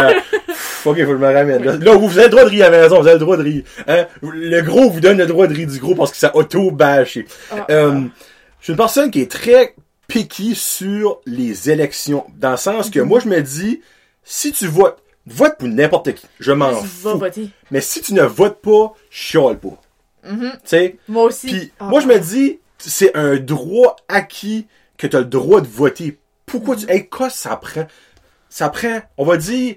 faut 0.53 0.95
que 0.95 1.01
je 1.07 1.13
me 1.13 1.27
ramène. 1.33 1.63
Là, 1.65 1.77
Là, 1.77 1.95
vous, 1.97 2.11
avez 2.19 2.25
le 2.25 2.29
droit 2.31 2.45
de 2.45 2.49
rire 2.51 2.67
à 2.67 2.71
la 2.71 2.81
maison, 2.83 2.97
vous 3.01 3.07
avez 3.07 3.15
le 3.19 3.21
droit 3.25 3.37
de 3.37 3.43
rire. 3.43 3.63
Hein? 3.87 4.07
Le 4.23 4.61
gros 4.63 4.91
vous 4.91 5.01
donne 5.01 5.19
le 5.19 5.27
droit 5.27 5.47
de 5.47 5.55
rire 5.55 5.69
du 5.69 5.79
gros 5.79 5.95
parce 5.95 6.11
que 6.11 6.17
ça 6.17 6.35
auto-bâche. 6.35 7.19
Ah, 7.53 7.67
Euh, 7.71 8.01
je 8.59 8.65
suis 8.65 8.73
une 8.73 8.77
personne 8.77 9.11
qui 9.11 9.21
est 9.23 9.31
très 9.31 9.75
picky 10.09 10.55
sur 10.57 11.21
les 11.25 11.71
élections. 11.71 12.25
Dans 12.37 12.51
le 12.53 12.57
sens 12.57 12.87
Mhm. 12.87 12.93
que 12.93 13.01
moi, 13.01 13.21
je 13.21 13.29
me 13.29 13.41
dis, 13.41 13.81
si 14.25 14.53
tu 14.53 14.67
votes, 14.67 14.99
vote 15.27 15.57
pour 15.59 15.69
n'importe 15.69 16.15
qui. 16.15 16.27
Je 16.39 16.53
m'en 16.53 16.73
fous. 16.75 17.19
voter. 17.19 17.51
Mais 17.71 17.81
si 17.81 18.01
tu 18.01 18.15
ne 18.15 18.23
votes 18.23 18.61
pas, 18.61 18.95
chiale 19.11 19.59
pas. 19.59 19.81
Tu 20.25 20.37
sais? 20.65 20.97
Moi 21.09 21.25
aussi. 21.25 21.47
Puis, 21.47 21.73
Ah. 21.81 21.85
moi, 21.87 22.01
je 22.01 22.07
me 22.07 22.19
dis, 22.19 22.59
c'est 22.79 23.15
un 23.17 23.37
droit 23.37 23.97
acquis 24.09 24.67
que 24.99 25.07
tu 25.07 25.17
as 25.17 25.21
le 25.21 25.25
droit 25.27 25.61
de 25.61 25.67
voter. 25.69 26.19
Pourquoi 26.47 26.77
tu. 26.77 26.91
Hey, 26.91 27.09
quoi 27.09 27.31
ça 27.31 27.57
prend? 27.57 27.87
Ça 28.49 28.69
prend, 28.69 29.01
on 29.17 29.25
va 29.25 29.37
dire, 29.37 29.77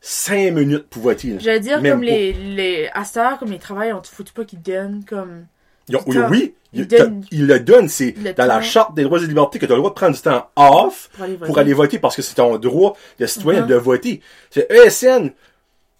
5 0.00 0.52
minutes 0.52 0.86
pour 0.88 1.02
voter. 1.02 1.30
là. 1.30 1.38
Je 1.40 1.50
veux 1.50 1.60
dire, 1.60 1.80
Même 1.80 1.94
comme 1.94 2.02
les, 2.04 2.32
les. 2.32 2.88
À 2.94 3.04
cette 3.04 3.16
heure, 3.16 3.38
comme 3.38 3.50
les 3.50 3.58
travails, 3.58 3.92
on 3.92 4.00
te 4.00 4.08
fout 4.08 4.30
pas 4.30 4.44
qu'ils 4.44 4.62
donnent 4.62 5.04
comme. 5.04 5.46
Ils 5.88 5.96
ont- 5.96 6.02
Du 6.04 6.20
oui, 6.24 6.54
ils 6.72 7.46
le 7.46 7.58
donnent. 7.60 7.88
C'est 7.88 8.12
dans 8.34 8.46
la 8.46 8.60
charte 8.60 8.94
des 8.94 9.04
droits 9.04 9.18
et 9.22 9.26
libertés 9.26 9.58
que 9.58 9.66
tu 9.66 9.72
as 9.72 9.76
le 9.76 9.80
droit 9.80 9.90
de 9.90 9.94
prendre 9.94 10.14
du 10.16 10.20
temps 10.20 10.50
off 10.56 11.08
Pour 11.14 11.24
aller 11.24 11.34
voter. 11.36 11.46
pour 11.46 11.58
aller 11.58 11.72
voter 11.74 11.98
parce 11.98 12.16
que 12.16 12.22
c'est 12.22 12.34
ton 12.34 12.56
droit 12.58 12.96
de 13.18 13.26
citoyen 13.26 13.62
Mhm. 13.62 13.66
de 13.68 13.74
voter. 13.76 14.20
C'est 14.50 14.70
ESN, 14.70 15.32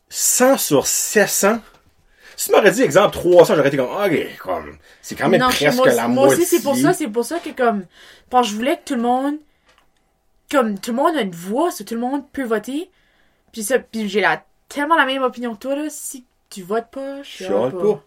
100 0.09 0.57
sur 0.59 0.87
700. 0.87 1.59
Si 2.37 2.51
tu 2.51 2.55
m'aurais 2.55 2.71
dit, 2.71 2.83
exemple, 2.83 3.13
300, 3.15 3.55
j'aurais 3.57 3.69
été 3.69 3.79
comme, 3.79 3.87
ok, 3.87 4.37
comme, 4.43 4.77
c'est 5.01 5.15
quand 5.15 5.29
même 5.31 5.41
Non, 5.41 5.49
presque 5.49 5.77
moi, 5.77 5.87
la 5.89 6.07
moi 6.09 6.27
moitié. 6.27 6.43
aussi, 6.45 6.57
c'est 6.57 6.63
pour 6.63 6.77
ça, 6.77 6.93
c'est 6.93 7.09
pour 7.09 7.25
ça 7.25 7.39
que 7.39 7.51
comme. 7.51 7.85
Parce 8.29 8.47
que 8.49 8.53
je 8.53 8.57
voulais 8.59 8.77
que 8.77 8.83
tout 8.85 8.95
le 8.97 9.03
monde. 9.03 9.37
Comme 10.51 10.79
tout 10.79 10.91
le 10.91 10.97
monde 10.97 11.17
a 11.17 11.23
une 11.23 11.31
voix, 11.35 11.71
tout 11.73 11.95
le 11.95 12.01
monde 12.01 12.23
peut 12.33 12.45
voter. 12.45 12.91
Puis 13.53 13.65
ça, 13.65 13.79
puis 13.81 14.09
j'ai 14.09 14.21
la, 14.21 14.45
tellement 14.69 14.97
la 14.97 15.07
même 15.07 15.23
opinion 15.23 15.55
que 15.55 15.61
toi, 15.61 15.75
là. 15.77 15.85
Si 15.89 16.25
tu 16.51 16.63
votes 16.63 16.91
pas, 16.93 17.23
je 17.23 17.29
Chiale 17.45 17.73
pas. 17.73 18.03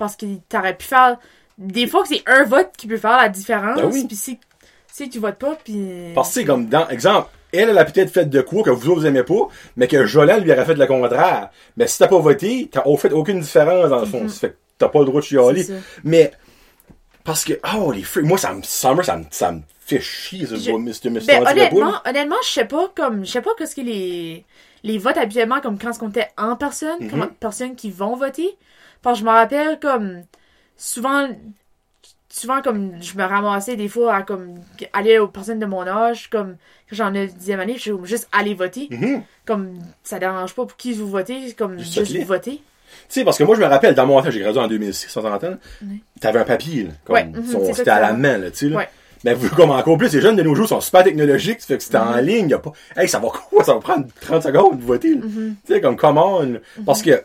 Parce 0.00 0.16
que 0.16 0.26
t'aurais 0.48 0.74
pu 0.76 0.86
faire. 0.86 1.18
Des 1.58 1.86
fois 1.86 2.02
que 2.02 2.08
c'est 2.08 2.22
un 2.26 2.44
vote 2.44 2.70
qui 2.76 2.86
peut 2.86 2.96
faire 2.96 3.18
la 3.18 3.28
différence. 3.28 3.76
Ben 3.80 3.90
oui. 3.92 4.06
Puis 4.06 4.16
si, 4.16 4.38
si 4.90 5.08
tu 5.10 5.18
votes 5.18 5.36
pas, 5.38 5.56
puis. 5.62 6.12
Parce 6.14 6.28
que, 6.28 6.34
c'est 6.34 6.44
comme, 6.46 6.66
dans, 6.66 6.88
exemple, 6.88 7.28
elle, 7.52 7.68
elle 7.68 7.78
a 7.78 7.84
peut-être 7.84 8.10
fait 8.10 8.24
de 8.24 8.40
quoi 8.40 8.62
que 8.62 8.70
vous 8.70 8.88
autres 8.88 9.00
vous 9.00 9.06
aimez 9.06 9.24
pas, 9.24 9.48
mais 9.76 9.86
que 9.86 10.06
Jolan 10.06 10.38
lui 10.38 10.50
aurait 10.52 10.64
fait 10.64 10.74
le 10.74 10.86
contraire. 10.86 11.50
Mais 11.76 11.86
si 11.86 11.98
t'as 11.98 12.08
pas 12.08 12.18
voté, 12.18 12.68
t'as 12.72 12.82
au 12.86 12.96
fait 12.96 13.12
aucune 13.12 13.40
différence 13.40 13.90
dans 13.90 14.00
le 14.00 14.06
fond. 14.06 14.26
Ça 14.28 14.40
fait 14.40 14.50
que 14.52 14.56
t'as 14.78 14.88
pas 14.88 15.00
le 15.00 15.04
droit 15.04 15.20
de 15.20 15.26
chialer. 15.26 15.66
Mais, 16.02 16.30
parce 17.24 17.44
que, 17.44 17.52
oh, 17.76 17.92
les 17.92 18.02
freaks, 18.02 18.24
moi, 18.24 18.38
ça 18.38 18.54
me, 18.54 18.62
Summer, 18.62 19.04
ça 19.04 19.16
me, 19.18 19.24
ça 19.30 19.52
me 19.52 19.60
fait 19.80 20.00
chier, 20.00 20.46
ce 20.46 20.56
Je- 20.56 20.70
Mr. 20.70 21.10
Mr. 21.10 21.26
Ben, 21.26 21.46
honnêtement, 21.46 21.94
honnêtement, 22.06 22.36
je 22.42 22.48
sais 22.48 22.64
pas 22.64 22.90
comme 22.96 23.26
je 23.26 23.30
sais 23.32 23.42
pas 23.42 23.50
qu'est-ce 23.58 23.76
que 23.76 23.80
les 23.82 24.44
les 24.82 24.96
votes 24.96 25.18
habituellement 25.18 25.60
comme 25.60 25.78
quand 25.78 25.90
on 26.00 26.08
était 26.08 26.28
en 26.38 26.56
personne, 26.56 26.96
Mhm. 27.00 27.10
comme 27.10 27.28
personnes 27.38 27.74
qui 27.76 27.90
vont 27.90 28.16
voter. 28.16 28.56
Parce 29.02 29.18
que 29.18 29.24
je 29.24 29.30
me 29.30 29.34
rappelle 29.34 29.78
comme 29.80 30.22
souvent 30.76 31.28
souvent 32.32 32.62
comme 32.62 32.92
je 33.02 33.16
me 33.18 33.24
ramassais 33.24 33.76
des 33.76 33.88
fois 33.88 34.14
à 34.14 34.22
comme 34.22 34.54
aller 34.92 35.18
aux 35.18 35.26
personnes 35.28 35.58
de 35.58 35.66
mon 35.66 35.86
âge 35.86 36.30
comme 36.30 36.56
quand 36.88 36.96
j'en 36.96 37.14
ai 37.14 37.26
dixième 37.26 37.60
année, 37.60 37.74
je 37.76 37.80
suis 37.80 37.92
juste 38.04 38.28
aller 38.32 38.54
voter. 38.54 38.88
Mhm. 38.90 39.22
Comme 39.46 39.78
ça 40.04 40.18
dérange 40.18 40.54
pas 40.54 40.64
pour 40.64 40.76
qui 40.76 40.92
vous 40.92 41.08
votez, 41.08 41.52
comme 41.54 41.78
Juste 41.78 41.94
juste 41.94 42.06
voter. 42.12 42.18
vous 42.20 42.26
voter. 42.26 42.52
Tu 43.08 43.20
sais, 43.20 43.24
parce 43.24 43.38
que 43.38 43.44
moi, 43.44 43.54
je 43.54 43.60
me 43.60 43.66
rappelle, 43.66 43.94
dans 43.94 44.04
mon 44.06 44.20
temps, 44.20 44.30
j'ai 44.32 44.40
gradué 44.40 44.60
en 44.60 44.66
2006, 44.66 45.16
on 45.16 45.22
s'entend? 45.22 45.54
Oui. 45.82 46.02
T'avais 46.20 46.40
un 46.40 46.44
papier, 46.44 46.84
là. 46.84 46.90
Comme, 47.04 47.14
Ouais, 47.14 47.24
mhm, 47.24 47.72
c'était 47.72 47.90
à 47.90 48.00
la 48.00 48.12
main, 48.14 48.36
là, 48.38 48.50
tu 48.50 48.68
sais. 48.68 48.74
Ouais. 48.74 48.88
Mais 49.24 49.32
vous, 49.34 49.48
comme 49.54 49.70
encore 49.70 49.96
plus, 49.96 50.12
les 50.12 50.20
jeunes 50.20 50.34
de 50.34 50.42
nos 50.42 50.56
jours 50.56 50.66
sont 50.68 50.80
super 50.80 51.04
technologiques, 51.04 51.60
ça 51.60 51.68
fait 51.68 51.76
que 51.78 51.84
c'était 51.84 51.98
en 51.98 52.16
Mhm. 52.16 52.20
ligne, 52.26 52.48
y 52.48 52.54
a 52.54 52.58
pas, 52.58 52.72
hey, 52.96 53.08
ça 53.08 53.20
va 53.20 53.28
quoi? 53.28 53.62
Ça 53.64 53.74
va 53.74 53.80
prendre 53.80 54.06
30 54.20 54.42
secondes 54.42 54.78
de 54.80 54.84
voter, 54.84 55.14
là. 55.14 55.20
Mhm. 55.24 55.54
Tu 55.66 55.72
sais, 55.74 55.80
comme, 55.80 55.96
là. 56.52 56.58
Parce 56.84 57.02
que, 57.02 57.22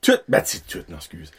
tout, 0.00 0.18
ben, 0.28 0.40
c'est 0.44 0.66
tout, 0.66 0.82
non, 0.88 0.96
excuse. 0.96 1.30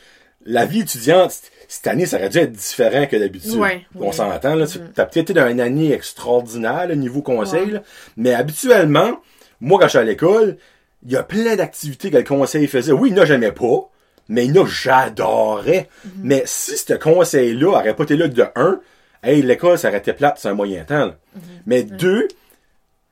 La 0.46 0.66
vie 0.66 0.80
étudiante, 0.82 1.34
cette 1.68 1.86
année, 1.88 2.06
ça 2.06 2.18
aurait 2.18 2.30
dû 2.30 2.40
être 2.40 2.52
différent 2.52 3.06
que 3.06 3.16
d'habitude. 3.16 3.54
Ouais, 3.56 3.86
On 3.96 4.08
ouais. 4.08 4.12
s'entend, 4.12 4.56
là. 4.56 4.66
Tu. 4.66 4.80
T'as 4.96 5.06
peut-être 5.06 5.18
été 5.30 5.34
dans 5.34 5.48
une 5.48 5.62
année 5.62 5.94
extraordinaire, 5.94 6.88
là, 6.88 6.96
niveau 6.96 7.22
conseil, 7.22 7.66
Ouais. 7.66 7.72
là. 7.74 7.84
Mais 8.18 8.34
habituellement, 8.34 9.20
moi, 9.60 9.80
quand 9.80 9.86
je 9.86 9.90
suis 9.92 10.00
à 10.00 10.04
l'école, 10.04 10.58
il 11.06 11.12
y 11.12 11.16
a 11.16 11.24
plein 11.24 11.56
d'activités 11.56 12.10
que 12.12 12.18
le 12.18 12.24
conseil 12.24 12.68
faisait. 12.68 12.92
Oui, 12.92 13.10
il 13.10 13.16
n'a 13.16 13.26
jamais 13.26 13.52
pas, 13.52 13.90
mais 14.30 14.46
il 14.46 14.54
n'a 14.54 14.66
j'adorais. 14.66 15.90
Mhm. 16.06 16.12
Mais 16.24 16.44
si 16.46 16.76
ce 16.78 16.94
conseil-là 16.94 17.68
aurait 17.70 17.96
pas 17.96 18.04
été 18.04 18.18
là 18.18 18.28
de 18.28 18.46
un, 18.56 18.80
hey, 19.24 19.42
l'école, 19.44 19.78
ça 19.78 19.90
aurait 19.90 20.00
été 20.00 20.14
plate, 20.14 20.38
c'est 20.40 20.50
un 20.50 20.54
moyen 20.56 20.84
temps, 20.84 21.06
là. 21.06 21.16
Mhm. 21.36 21.42
Mais 21.68 21.84
deux, 21.84 22.28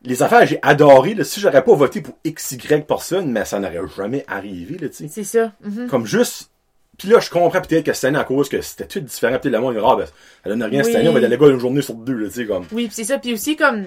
les 0.03 0.23
affaires, 0.23 0.45
j'ai 0.45 0.59
adoré, 0.61 1.13
là. 1.13 1.23
Si 1.23 1.39
j'aurais 1.39 1.63
pas 1.63 1.73
voté 1.75 2.01
pour 2.01 2.15
X, 2.23 2.51
Y 2.53 2.87
personne, 2.87 3.31
mais 3.31 3.45
ça 3.45 3.59
n'aurait 3.59 3.81
jamais 3.95 4.23
arrivé. 4.27 4.77
C'est 4.91 5.23
ça. 5.23 5.51
Mhm. 5.63 5.87
Comme 5.87 6.05
juste. 6.05 6.49
Puis 6.97 7.07
là, 7.07 7.19
je 7.19 7.29
comprends 7.29 7.61
peut-être 7.61 7.85
que 7.85 7.93
cette 7.93 8.05
année, 8.05 8.19
à 8.19 8.25
cause 8.25 8.49
que 8.49 8.61
c'était 8.61 8.85
tout 8.85 8.99
différent, 8.99 9.39
peut-être 9.39 9.53
le 9.53 9.59
monde, 9.61 9.77
ah, 9.83 9.95
ben, 9.95 10.05
ça 10.43 10.49
donne 10.49 10.63
rien 10.63 10.83
cette 10.83 10.93
Oui. 10.93 10.99
année, 10.99 11.09
on 11.09 11.13
va 11.13 11.19
aller 11.19 11.35
une 11.53 11.59
journée 11.59 11.81
sur 11.81 11.93
deux, 11.95 12.13
là, 12.13 12.27
tu 12.27 12.33
sais, 12.35 12.45
comme. 12.45 12.65
Oui, 12.73 12.87
pis 12.87 12.93
c'est 12.93 13.03
ça. 13.05 13.17
Puis 13.17 13.33
aussi, 13.33 13.55
comme, 13.55 13.85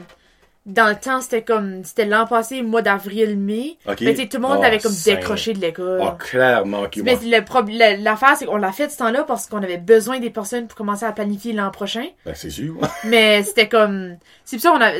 dans 0.65 0.87
le 0.89 0.95
temps, 0.95 1.21
c'était 1.21 1.43
comme, 1.43 1.83
c'était 1.85 2.05
l'an 2.05 2.25
passé, 2.27 2.63
mois 2.63 2.83
d'avril, 2.83 3.37
mai. 3.37 3.79
Ok. 3.89 4.01
Mais 4.03 4.15
tout 4.15 4.29
le 4.35 4.39
monde 4.39 4.61
Ah, 4.63 4.67
avait 4.69 4.79
comme 4.79 4.95
décroché 5.05 5.55
de 5.55 5.59
l'école. 5.61 6.01
Ah, 6.03 6.17
clairement, 6.19 6.83
ok, 6.83 6.99
Mais 7.03 7.17
ouais. 7.17 7.39
le 7.39 7.45
prob- 7.45 7.69
le- 7.69 8.03
l'affaire, 8.03 8.37
c'est 8.37 8.47
qu'on 8.47 8.57
l'a 8.59 8.71
fait 8.71 8.89
ce 8.89 8.99
temps-là 8.99 9.25
parce 9.25 9.47
qu'on 9.49 9.63
avait 9.63 9.79
besoin 9.79 10.21
des 10.21 10.31
personnes 10.31 10.69
pour 10.69 10.77
commencer 10.77 11.05
à 11.05 11.11
planifier 11.13 11.53
l'an 11.53 11.71
prochain. 11.73 12.07
Ben, 12.25 12.35
c'est 12.37 12.51
sûr. 12.51 12.77
Mais 13.05 13.43
c'était 13.43 13.69
comme, 13.69 14.17
c'est 14.45 14.57
pour 14.57 14.63
ça 14.63 14.71
qu'on 14.71 14.81
a, 14.81 14.93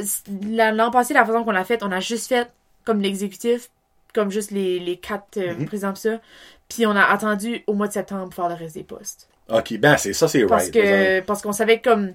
la- 0.51 0.73
l'an 0.73 0.91
passé, 0.91 1.15
la 1.15 1.25
façon 1.25 1.45
qu'on 1.45 1.53
l'a 1.53 1.65
fait, 1.65 1.83
on 1.85 1.93
a 1.93 2.01
juste 2.01 2.29
fait 2.29 2.49
comme 2.85 3.01
l'exécutif, 3.01 3.69
comme 4.13 4.31
juste 4.33 4.51
les, 4.51 4.81
les 4.81 4.97
quatre 4.97 5.37
euh, 5.37 5.55
Mhm. 5.55 5.67
présidents 5.67 5.93
pis 5.93 6.01
ça. 6.01 6.21
Puis 6.69 6.87
on 6.87 6.97
a 6.97 7.05
attendu 7.05 7.63
au 7.69 7.75
mois 7.75 7.87
de 7.87 7.93
septembre 7.93 8.25
pour 8.25 8.35
faire 8.35 8.49
le 8.49 8.55
reste 8.57 8.75
des 8.75 8.83
postes. 8.83 9.29
ok, 9.49 9.79
ben, 9.79 9.97
c'est 9.97 10.13
ça, 10.13 10.27
c'est 10.27 10.43
right. 10.45 10.73
que 10.73 11.21
parce 11.21 11.41
qu'on 11.41 11.53
savait 11.53 11.81
comme 11.81 12.15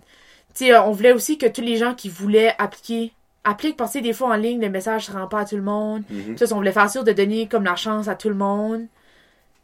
tu 0.53 0.65
sais 0.65 0.75
on 0.77 0.91
voulait 0.91 1.12
aussi 1.13 1.38
que 1.38 1.45
tous 1.45 1.62
les 1.62 1.77
gens 1.77 1.93
qui 1.93 2.10
voulaient 2.10 2.53
appliquer 2.57 3.13
appliquent 3.47 3.77
parce 3.77 3.93
que 3.93 3.99
des 3.99 4.13
fois 4.13 4.29
en 4.29 4.36
ligne 4.36 4.62
le 4.62 4.69
message 4.69 5.10
ne 5.10 5.15
rend 5.15 5.27
pas 5.27 5.39
à 5.41 5.45
tout 5.45 5.55
le 5.55 5.62
monde. 5.62 6.03
Mhm. 6.10 6.36
Puis 6.36 6.47
ça, 6.47 6.53
on 6.53 6.57
voulait 6.57 6.71
faire 6.71 6.89
sûr 6.89 7.03
de 7.03 7.12
donner 7.12 7.47
comme 7.47 7.63
la 7.63 7.75
chance 7.75 8.07
à 8.07 8.15
tout 8.15 8.29
le 8.29 8.36
monde. 8.36 8.86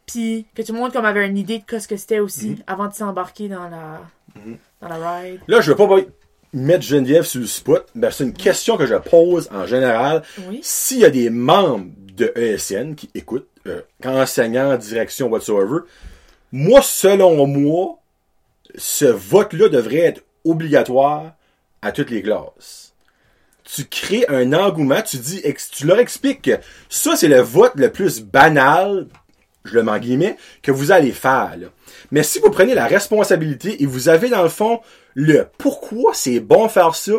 Puis 0.06 0.46
que 0.54 0.62
tout 0.62 0.72
le 0.72 0.78
monde 0.78 0.92
comme 0.92 1.04
avait 1.04 1.26
une 1.26 1.38
idée 1.38 1.58
de 1.66 1.78
ce 1.78 1.88
que 1.88 1.96
c'était 1.96 2.18
aussi 2.20 2.50
Mhm. 2.50 2.56
avant 2.66 2.88
de 2.88 2.94
s'embarquer 2.94 3.48
dans 3.48 3.68
la 3.68 4.00
dans 4.82 4.88
la 4.88 5.18
ride. 5.20 5.40
Là, 5.48 5.60
je 5.60 5.70
veux 5.72 5.76
pas 5.76 5.86
mettre 6.52 6.82
Geneviève 6.82 7.24
sur 7.24 7.40
le 7.40 7.46
spot, 7.46 7.86
ben, 7.94 8.10
c'est 8.10 8.24
une 8.24 8.32
question 8.32 8.76
que 8.76 8.86
je 8.86 8.94
pose 8.94 9.48
en 9.52 9.66
général. 9.66 10.22
Oui. 10.48 10.60
S'il 10.62 11.00
y 11.00 11.04
a 11.04 11.10
des 11.10 11.30
membres 11.30 11.86
de 12.16 12.32
ESN 12.36 12.94
qui 12.94 13.10
écoutent, 13.14 13.48
euh, 13.66 13.80
enseignants, 14.04 14.76
direction, 14.76 15.28
whatsoever, 15.28 15.80
moi, 16.52 16.80
selon 16.82 17.46
moi, 17.46 17.98
ce 18.76 19.04
vote-là 19.06 19.68
devrait 19.68 19.98
être 20.00 20.22
obligatoire 20.44 21.32
à 21.82 21.90
toutes 21.92 22.10
les 22.10 22.22
classes. 22.22 22.83
Tu 23.74 23.84
crées 23.86 24.24
un 24.28 24.52
engouement, 24.52 25.02
tu 25.02 25.16
dis, 25.16 25.42
tu 25.72 25.86
leur 25.86 25.98
expliques 25.98 26.42
que 26.42 26.58
ça, 26.88 27.16
c'est 27.16 27.28
le 27.28 27.40
vote 27.40 27.72
le 27.76 27.90
plus 27.90 28.20
banal, 28.22 29.08
je 29.64 29.74
le 29.74 29.82
mets 29.82 29.92
en 29.92 29.98
guillemets, 29.98 30.36
que 30.62 30.70
vous 30.70 30.92
allez 30.92 31.12
faire. 31.12 31.56
là. 31.58 31.66
Mais 32.10 32.22
si 32.22 32.38
vous 32.38 32.50
prenez 32.50 32.74
la 32.74 32.86
responsabilité 32.86 33.82
et 33.82 33.86
vous 33.86 34.08
avez 34.08 34.28
dans 34.28 34.42
le 34.42 34.48
fond 34.48 34.80
le 35.14 35.46
pourquoi 35.58 36.12
c'est 36.14 36.40
bon 36.40 36.68
faire 36.68 36.94
ça, 36.94 37.12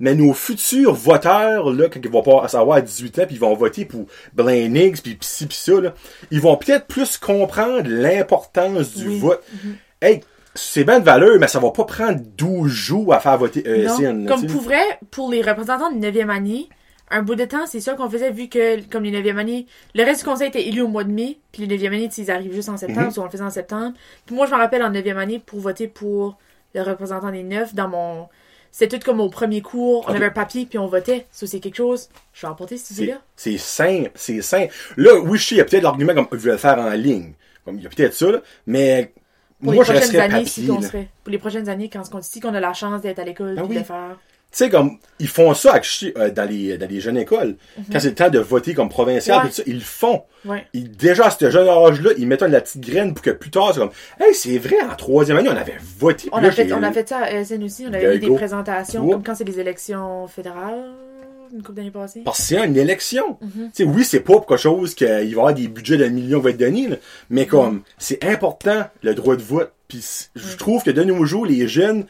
mais 0.00 0.14
nos 0.14 0.32
futurs 0.32 0.94
voteurs, 0.94 1.70
là, 1.72 1.88
quand 1.92 2.00
ils 2.02 2.10
vont 2.10 2.22
pas 2.22 2.48
savoir 2.48 2.82
18 2.82 3.18
ans, 3.18 3.26
puis 3.26 3.34
ils 3.36 3.40
vont 3.40 3.54
voter 3.54 3.84
pour 3.84 4.06
Blaine 4.32 4.74
Higgs, 4.74 5.00
puis 5.02 5.16
ci, 5.20 5.46
puis 5.46 5.58
ça, 5.58 5.78
là, 5.80 5.94
ils 6.30 6.40
vont 6.40 6.56
peut-être 6.56 6.86
plus 6.86 7.18
comprendre 7.18 7.82
l'importance 7.86 8.94
du 8.94 9.08
Oui. 9.08 9.18
vote. 9.20 9.42
Hey, 10.00 10.22
c'est 10.54 10.84
bien 10.84 11.00
de 11.00 11.04
valeur, 11.04 11.38
mais 11.38 11.48
ça 11.48 11.60
va 11.60 11.70
pas 11.70 11.84
prendre 11.84 12.20
12 12.36 12.68
jours 12.70 13.14
à 13.14 13.20
faire 13.20 13.38
voter 13.38 13.66
ESN. 13.66 14.24
Là, 14.24 14.34
comme 14.34 14.46
pour 14.46 14.62
vrai, 14.62 14.82
pour 15.10 15.30
les 15.30 15.42
représentants 15.42 15.92
de 15.92 15.98
9e 15.98 16.28
année, 16.28 16.68
un 17.10 17.22
bout 17.22 17.34
de 17.34 17.44
temps, 17.44 17.66
c'est 17.66 17.80
ça 17.80 17.94
qu'on 17.94 18.08
faisait 18.08 18.30
vu 18.30 18.48
que, 18.48 18.80
comme 18.88 19.04
les 19.04 19.10
9e 19.10 19.36
années, 19.36 19.66
le 19.94 20.04
reste 20.04 20.20
du 20.20 20.26
conseil 20.26 20.48
était 20.48 20.66
élu 20.66 20.82
au 20.82 20.88
mois 20.88 21.04
de 21.04 21.10
mai, 21.10 21.38
puis 21.52 21.66
les 21.66 21.78
9e 21.78 21.88
années, 21.88 22.08
tu 22.08 22.16
sais, 22.16 22.22
ils 22.22 22.30
arrivent 22.30 22.54
juste 22.54 22.68
en 22.68 22.76
septembre, 22.76 23.12
soit 23.12 23.22
on 23.22 23.26
le 23.26 23.32
faisait 23.32 23.44
en 23.44 23.50
septembre. 23.50 23.94
Puis 24.26 24.34
moi, 24.34 24.46
je 24.46 24.52
me 24.52 24.56
rappelle 24.56 24.82
en 24.82 24.90
9e 24.90 25.16
année, 25.16 25.38
pour 25.44 25.60
voter 25.60 25.88
pour 25.88 26.38
le 26.74 26.82
représentant 26.82 27.30
des 27.30 27.42
9, 27.42 27.74
dans 27.74 27.88
mon... 27.88 28.28
C'était 28.72 29.00
tout 29.00 29.04
comme 29.04 29.20
au 29.20 29.28
premier 29.28 29.62
cours, 29.62 30.04
on 30.08 30.14
avait 30.14 30.26
un 30.26 30.30
papier, 30.30 30.64
puis 30.64 30.78
on 30.78 30.86
votait. 30.86 31.26
Ça, 31.32 31.48
c'est 31.48 31.58
quelque 31.58 31.76
chose. 31.76 32.08
Je 32.32 32.42
vais 32.42 32.52
emporter 32.52 32.76
cette 32.76 32.96
C'est 32.96 33.02
idée-là. 33.02 33.20
c'est 33.34 33.58
simple, 33.58 34.12
c'est 34.14 34.42
simple. 34.42 34.72
Là, 34.96 35.18
oui, 35.18 35.38
je 35.38 35.44
sais, 35.44 35.54
il 35.56 35.58
y 35.58 35.60
a 35.60 35.64
peut-être 35.64 35.82
l'argument 35.82 36.14
comme 36.14 36.28
ils 36.30 36.38
veulent 36.38 36.52
le 36.52 36.58
faire 36.58 36.78
en 36.78 36.90
ligne. 36.90 37.32
Comme 37.64 37.78
il 37.78 37.82
y 37.82 37.86
a 37.86 37.90
peut-être 37.90 38.14
ça, 38.14 38.30
là, 38.30 38.38
mais 38.68 39.12
Pour 39.62 39.72
moi, 39.74 39.84
les 39.84 39.90
prochaines 39.92 40.20
années, 40.20 40.44
si 40.46 40.68
on 40.70 40.80
là. 40.80 40.86
serait. 40.86 41.08
Pour 41.22 41.30
les 41.32 41.38
prochaines 41.38 41.68
années, 41.68 41.88
quand 41.92 42.02
on 42.12 42.18
dit 42.18 42.40
qu'on 42.40 42.54
a 42.54 42.60
la 42.60 42.72
chance 42.72 43.02
d'être 43.02 43.18
à 43.18 43.24
l'école, 43.24 43.54
puis 43.56 43.64
oui. 43.64 43.74
de 43.74 43.78
le 43.80 43.84
faire. 43.84 44.16
Tu 44.52 44.58
sais, 44.58 44.68
comme, 44.68 44.98
ils 45.20 45.28
font 45.28 45.54
ça 45.54 45.80
euh, 46.16 46.30
dans, 46.32 46.48
les, 46.50 46.76
dans 46.76 46.88
les 46.90 47.00
jeunes 47.00 47.18
écoles. 47.18 47.54
Quand 47.92 48.00
c'est 48.00 48.08
le 48.08 48.14
temps 48.16 48.30
de 48.30 48.40
voter 48.40 48.74
comme 48.74 48.88
provincial, 48.88 49.36
Mhm. 49.38 49.44
Ouais. 49.44 49.48
tout 49.50 49.54
ça, 49.54 49.62
ils 49.66 49.74
le 49.74 49.80
font. 49.80 50.24
Ouais. 50.44 50.66
Ils, 50.72 50.90
déjà, 50.90 51.26
à 51.26 51.30
ce 51.30 51.50
jeune 51.50 51.68
âge-là, 51.68 52.10
ils 52.18 52.26
mettent 52.26 52.40
de 52.42 52.46
la 52.46 52.60
petite 52.60 52.80
graine 52.80 53.14
pour 53.14 53.22
que 53.22 53.30
plus 53.30 53.50
tard, 53.50 53.70
c'est 53.72 53.78
comme, 53.78 53.90
hey, 54.18 54.34
c'est 54.34 54.58
vrai, 54.58 54.74
en 54.82 54.96
troisième 54.96 55.36
année, 55.38 55.50
on 55.50 55.56
avait 55.56 55.76
voté. 55.98 56.28
On 56.32 56.40
là, 56.40 56.48
a, 56.48 56.50
fait, 56.50 56.72
on 56.72 56.82
a 56.82 56.90
fait 56.90 57.08
ça 57.08 57.18
à 57.18 57.30
ESN 57.30 57.62
aussi. 57.62 57.84
On 57.88 57.94
avait 57.94 58.16
eu 58.16 58.18
des 58.18 58.30
présentations, 58.34 59.04
Ouais. 59.04 59.12
comme 59.12 59.22
quand 59.22 59.36
c'est 59.36 59.44
les 59.44 59.60
élections 59.60 60.26
fédérales, 60.26 60.90
une 61.52 61.62
couple 61.62 61.76
d'années 61.78 61.90
passées. 61.90 62.22
Parce 62.24 62.38
que 62.38 62.44
c'est 62.44 62.64
une 62.64 62.76
élection. 62.76 63.38
Tu 63.40 63.48
sais, 63.72 63.84
oui, 63.84 64.04
c'est 64.04 64.20
pas 64.20 64.34
pour 64.34 64.46
quelque 64.46 64.58
chose 64.60 64.94
qu'il 64.94 65.06
va 65.08 65.22
y 65.22 65.32
avoir 65.32 65.54
des 65.54 65.68
budgets 65.68 65.96
d'un 65.96 66.10
million 66.10 66.38
qui 66.38 66.44
va 66.44 66.50
être 66.50 66.56
donnés, 66.58 66.88
là, 66.88 66.96
mais 67.30 67.46
comme, 67.46 67.82
c'est 67.98 68.22
important, 68.24 68.84
le 69.02 69.14
droit 69.14 69.36
de 69.36 69.42
vote. 69.42 69.72
Puis 69.88 70.04
je 70.36 70.56
trouve 70.56 70.82
que 70.84 70.90
de 70.90 71.02
nos 71.02 71.24
jours, 71.24 71.46
les 71.46 71.66
jeunes, 71.66 72.06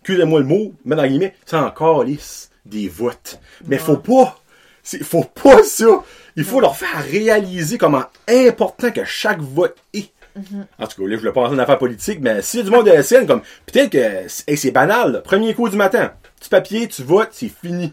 excusez-moi 0.00 0.40
le 0.40 0.46
mot, 0.46 0.72
mais 0.84 0.94
dans 0.96 1.06
guillemets, 1.06 1.34
c'est 1.46 1.56
encore 1.56 2.04
lisse 2.04 2.50
des 2.66 2.88
votes. 2.88 3.40
Mais 3.66 3.76
Ouais. 3.76 3.82
faut 3.82 3.96
pas, 3.96 4.38
faut 5.02 5.24
pas 5.24 5.62
ça. 5.64 6.02
Il 6.36 6.44
faut 6.44 6.60
leur 6.60 6.76
faire 6.76 7.04
réaliser 7.10 7.78
comment 7.78 8.04
important 8.28 8.90
que 8.90 9.04
chaque 9.04 9.40
vote 9.40 9.76
est. 9.92 10.10
Mhm. 10.36 10.66
En 10.80 10.86
tout 10.88 11.00
cas, 11.02 11.08
là, 11.08 11.14
je 11.14 11.20
voulais 11.20 11.32
pas 11.32 11.42
rentrer 11.42 11.54
en 11.56 11.58
affaires 11.60 11.78
politiques, 11.78 12.18
mais 12.20 12.42
s'il 12.42 12.58
y 12.58 12.62
a 12.62 12.64
du 12.64 12.70
monde 12.72 12.86
de 12.86 12.90
la 12.90 13.02
scène, 13.04 13.24
comme, 13.26 13.42
peut-être 13.66 13.90
que, 13.90 14.28
c'est- 14.28 14.48
hey, 14.50 14.56
c'est 14.56 14.72
banal, 14.72 15.12
là. 15.12 15.18
premier 15.20 15.54
coup 15.54 15.68
du 15.68 15.76
matin, 15.76 16.12
petit 16.40 16.48
papier, 16.50 16.88
tu 16.88 17.02
votes, 17.04 17.28
c'est 17.32 17.48
fini. 17.50 17.92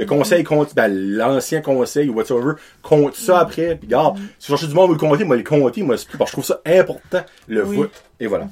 Le 0.00 0.06
conseil 0.06 0.42
compte, 0.44 0.74
ben, 0.74 0.88
l'ancien 0.88 1.60
conseil 1.60 2.08
ou 2.08 2.14
whatever, 2.14 2.54
compte 2.82 3.14
ça 3.14 3.38
après, 3.40 3.76
puis 3.76 3.86
regarde, 3.86 4.18
si 4.38 4.50
je 4.50 4.56
cherche 4.56 4.68
du 4.68 4.74
monde 4.74 4.86
pour 4.86 4.94
le 4.94 4.98
compter, 5.10 5.24
moi, 5.24 5.36
le 5.36 5.42
compter, 5.42 5.82
moi, 5.82 5.96
c'est 5.96 6.08
plus, 6.08 6.16
parce 6.18 6.30
que 6.30 6.40
je 6.40 6.42
trouve 6.42 6.56
ça 6.56 6.60
important, 6.64 7.22
le 7.48 7.64
Oui. 7.64 7.76
vote. 7.76 7.92
Et 8.18 8.26
voilà. 8.26 8.48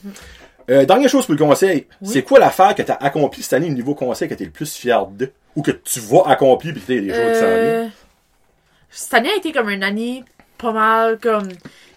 Euh, 0.70 0.84
dernière 0.84 1.08
chose 1.08 1.24
pour 1.24 1.34
le 1.34 1.38
conseil, 1.40 1.86
Oui. 2.02 2.08
c'est 2.12 2.22
quoi 2.22 2.38
l'affaire 2.38 2.74
que 2.74 2.82
tu 2.82 2.92
as 2.92 2.96
accompli 2.96 3.42
cette 3.42 3.54
année 3.54 3.68
au 3.68 3.72
niveau 3.72 3.94
conseil 3.94 4.28
que 4.28 4.34
tu 4.34 4.42
es 4.42 4.46
le 4.46 4.52
plus 4.52 4.74
fier 4.74 5.06
de? 5.06 5.30
Ou 5.56 5.62
que 5.62 5.70
tu 5.70 5.98
vas 6.00 6.24
accomplir, 6.26 6.74
puis 6.74 6.82
tu 6.86 7.00
des 7.00 7.14
choses 7.14 7.32
qui 7.32 7.38
s'en? 7.38 7.46
Euh, 7.46 7.86
cette 8.90 9.14
année 9.14 9.30
a 9.30 9.36
été 9.36 9.50
comme 9.52 9.70
une 9.70 9.82
année 9.82 10.24
pas 10.58 10.72
mal 10.72 11.18
comme 11.18 11.48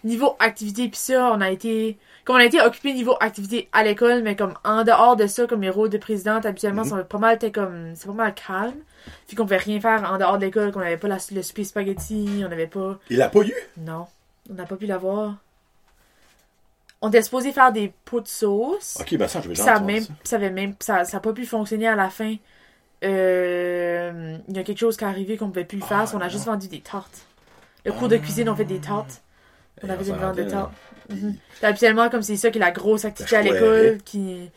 niveau 0.03 0.35
activité 0.39 0.87
puis 0.87 0.97
ça 0.99 1.31
on 1.35 1.41
a 1.41 1.49
été 1.51 1.97
comme 2.31 2.39
on 2.39 2.43
a 2.43 2.45
été 2.45 2.61
occupé 2.61 2.93
niveau 2.93 3.15
activité 3.19 3.67
à 3.73 3.83
l'école 3.83 4.21
mais 4.23 4.35
comme 4.35 4.53
en 4.63 4.83
dehors 4.83 5.15
de 5.15 5.27
ça 5.27 5.47
comme 5.47 5.61
les 5.61 5.69
rôles 5.69 5.89
de 5.89 5.97
présidente 5.97 6.45
habituellement 6.45 6.83
sont 6.83 7.03
pas 7.03 7.17
mal 7.17 7.37
comme 7.53 7.93
c'est 7.95 8.07
pas 8.07 8.13
mal 8.13 8.33
calme 8.33 8.73
puis 9.27 9.35
qu'on 9.35 9.43
pouvait 9.43 9.57
rien 9.57 9.79
faire 9.81 10.09
en 10.11 10.17
dehors 10.17 10.37
de 10.37 10.45
l'école 10.45 10.71
qu'on 10.71 10.79
avait 10.79 10.97
pas 10.97 11.07
la, 11.07 11.17
le 11.33 11.41
souper 11.41 11.63
spaghetti 11.63 12.43
on 12.47 12.51
avait 12.51 12.67
pas 12.67 12.97
Il 13.09 13.17
l'a 13.17 13.29
pas 13.29 13.41
eu? 13.41 13.53
non 13.77 14.07
on 14.49 14.53
n'a 14.53 14.65
pas 14.65 14.75
pu 14.75 14.85
l'avoir 14.85 15.35
on 17.01 17.09
était 17.09 17.21
supposé 17.23 17.51
faire 17.51 17.71
des 17.71 17.91
pots 18.05 18.21
de 18.21 18.27
sauce 18.27 18.97
Ok, 19.01 19.15
ben 19.17 19.27
ça, 19.27 19.41
je 19.41 19.49
vais 19.49 19.55
ça, 19.55 19.79
même, 19.79 20.03
ça. 20.03 20.13
ça 20.23 20.35
avait 20.37 20.51
même 20.51 20.75
ça, 20.79 21.03
ça 21.03 21.17
a 21.17 21.19
pas 21.19 21.33
pu 21.33 21.45
fonctionner 21.45 21.87
à 21.87 21.95
la 21.95 22.09
fin 22.09 22.35
euh, 23.03 24.37
il 24.47 24.55
y 24.55 24.59
a 24.59 24.63
quelque 24.63 24.77
chose 24.79 24.97
qui 24.97 25.03
est 25.03 25.07
arrivé 25.07 25.37
qu'on 25.37 25.47
pouvait 25.47 25.65
plus 25.65 25.79
le 25.79 25.85
faire, 25.85 26.05
Ah, 26.07 26.11
on 26.13 26.19
a 26.19 26.25
non. 26.25 26.29
juste 26.29 26.45
vendu 26.45 26.67
des 26.67 26.81
tartes. 26.81 27.25
Le 27.83 27.91
cours 27.91 28.07
de 28.07 28.17
cuisine, 28.17 28.47
on 28.47 28.55
fait 28.55 28.65
des 28.65 28.79
tartes. 28.79 29.21
On 29.83 29.89
avait 29.89 30.07
une 30.07 30.15
vente 30.15 30.37
de. 30.37 30.47
Puis 31.09 31.39
Habituellement, 31.61 32.09
comme 32.09 32.21
c'est 32.21 32.35
ça 32.37 32.51
qui 32.51 32.57
est 32.57 32.61
la 32.61 32.71
grosse 32.71 33.05
activité 33.05 33.35
à 33.35 33.41
l'école 33.41 33.97
qui 34.03 34.49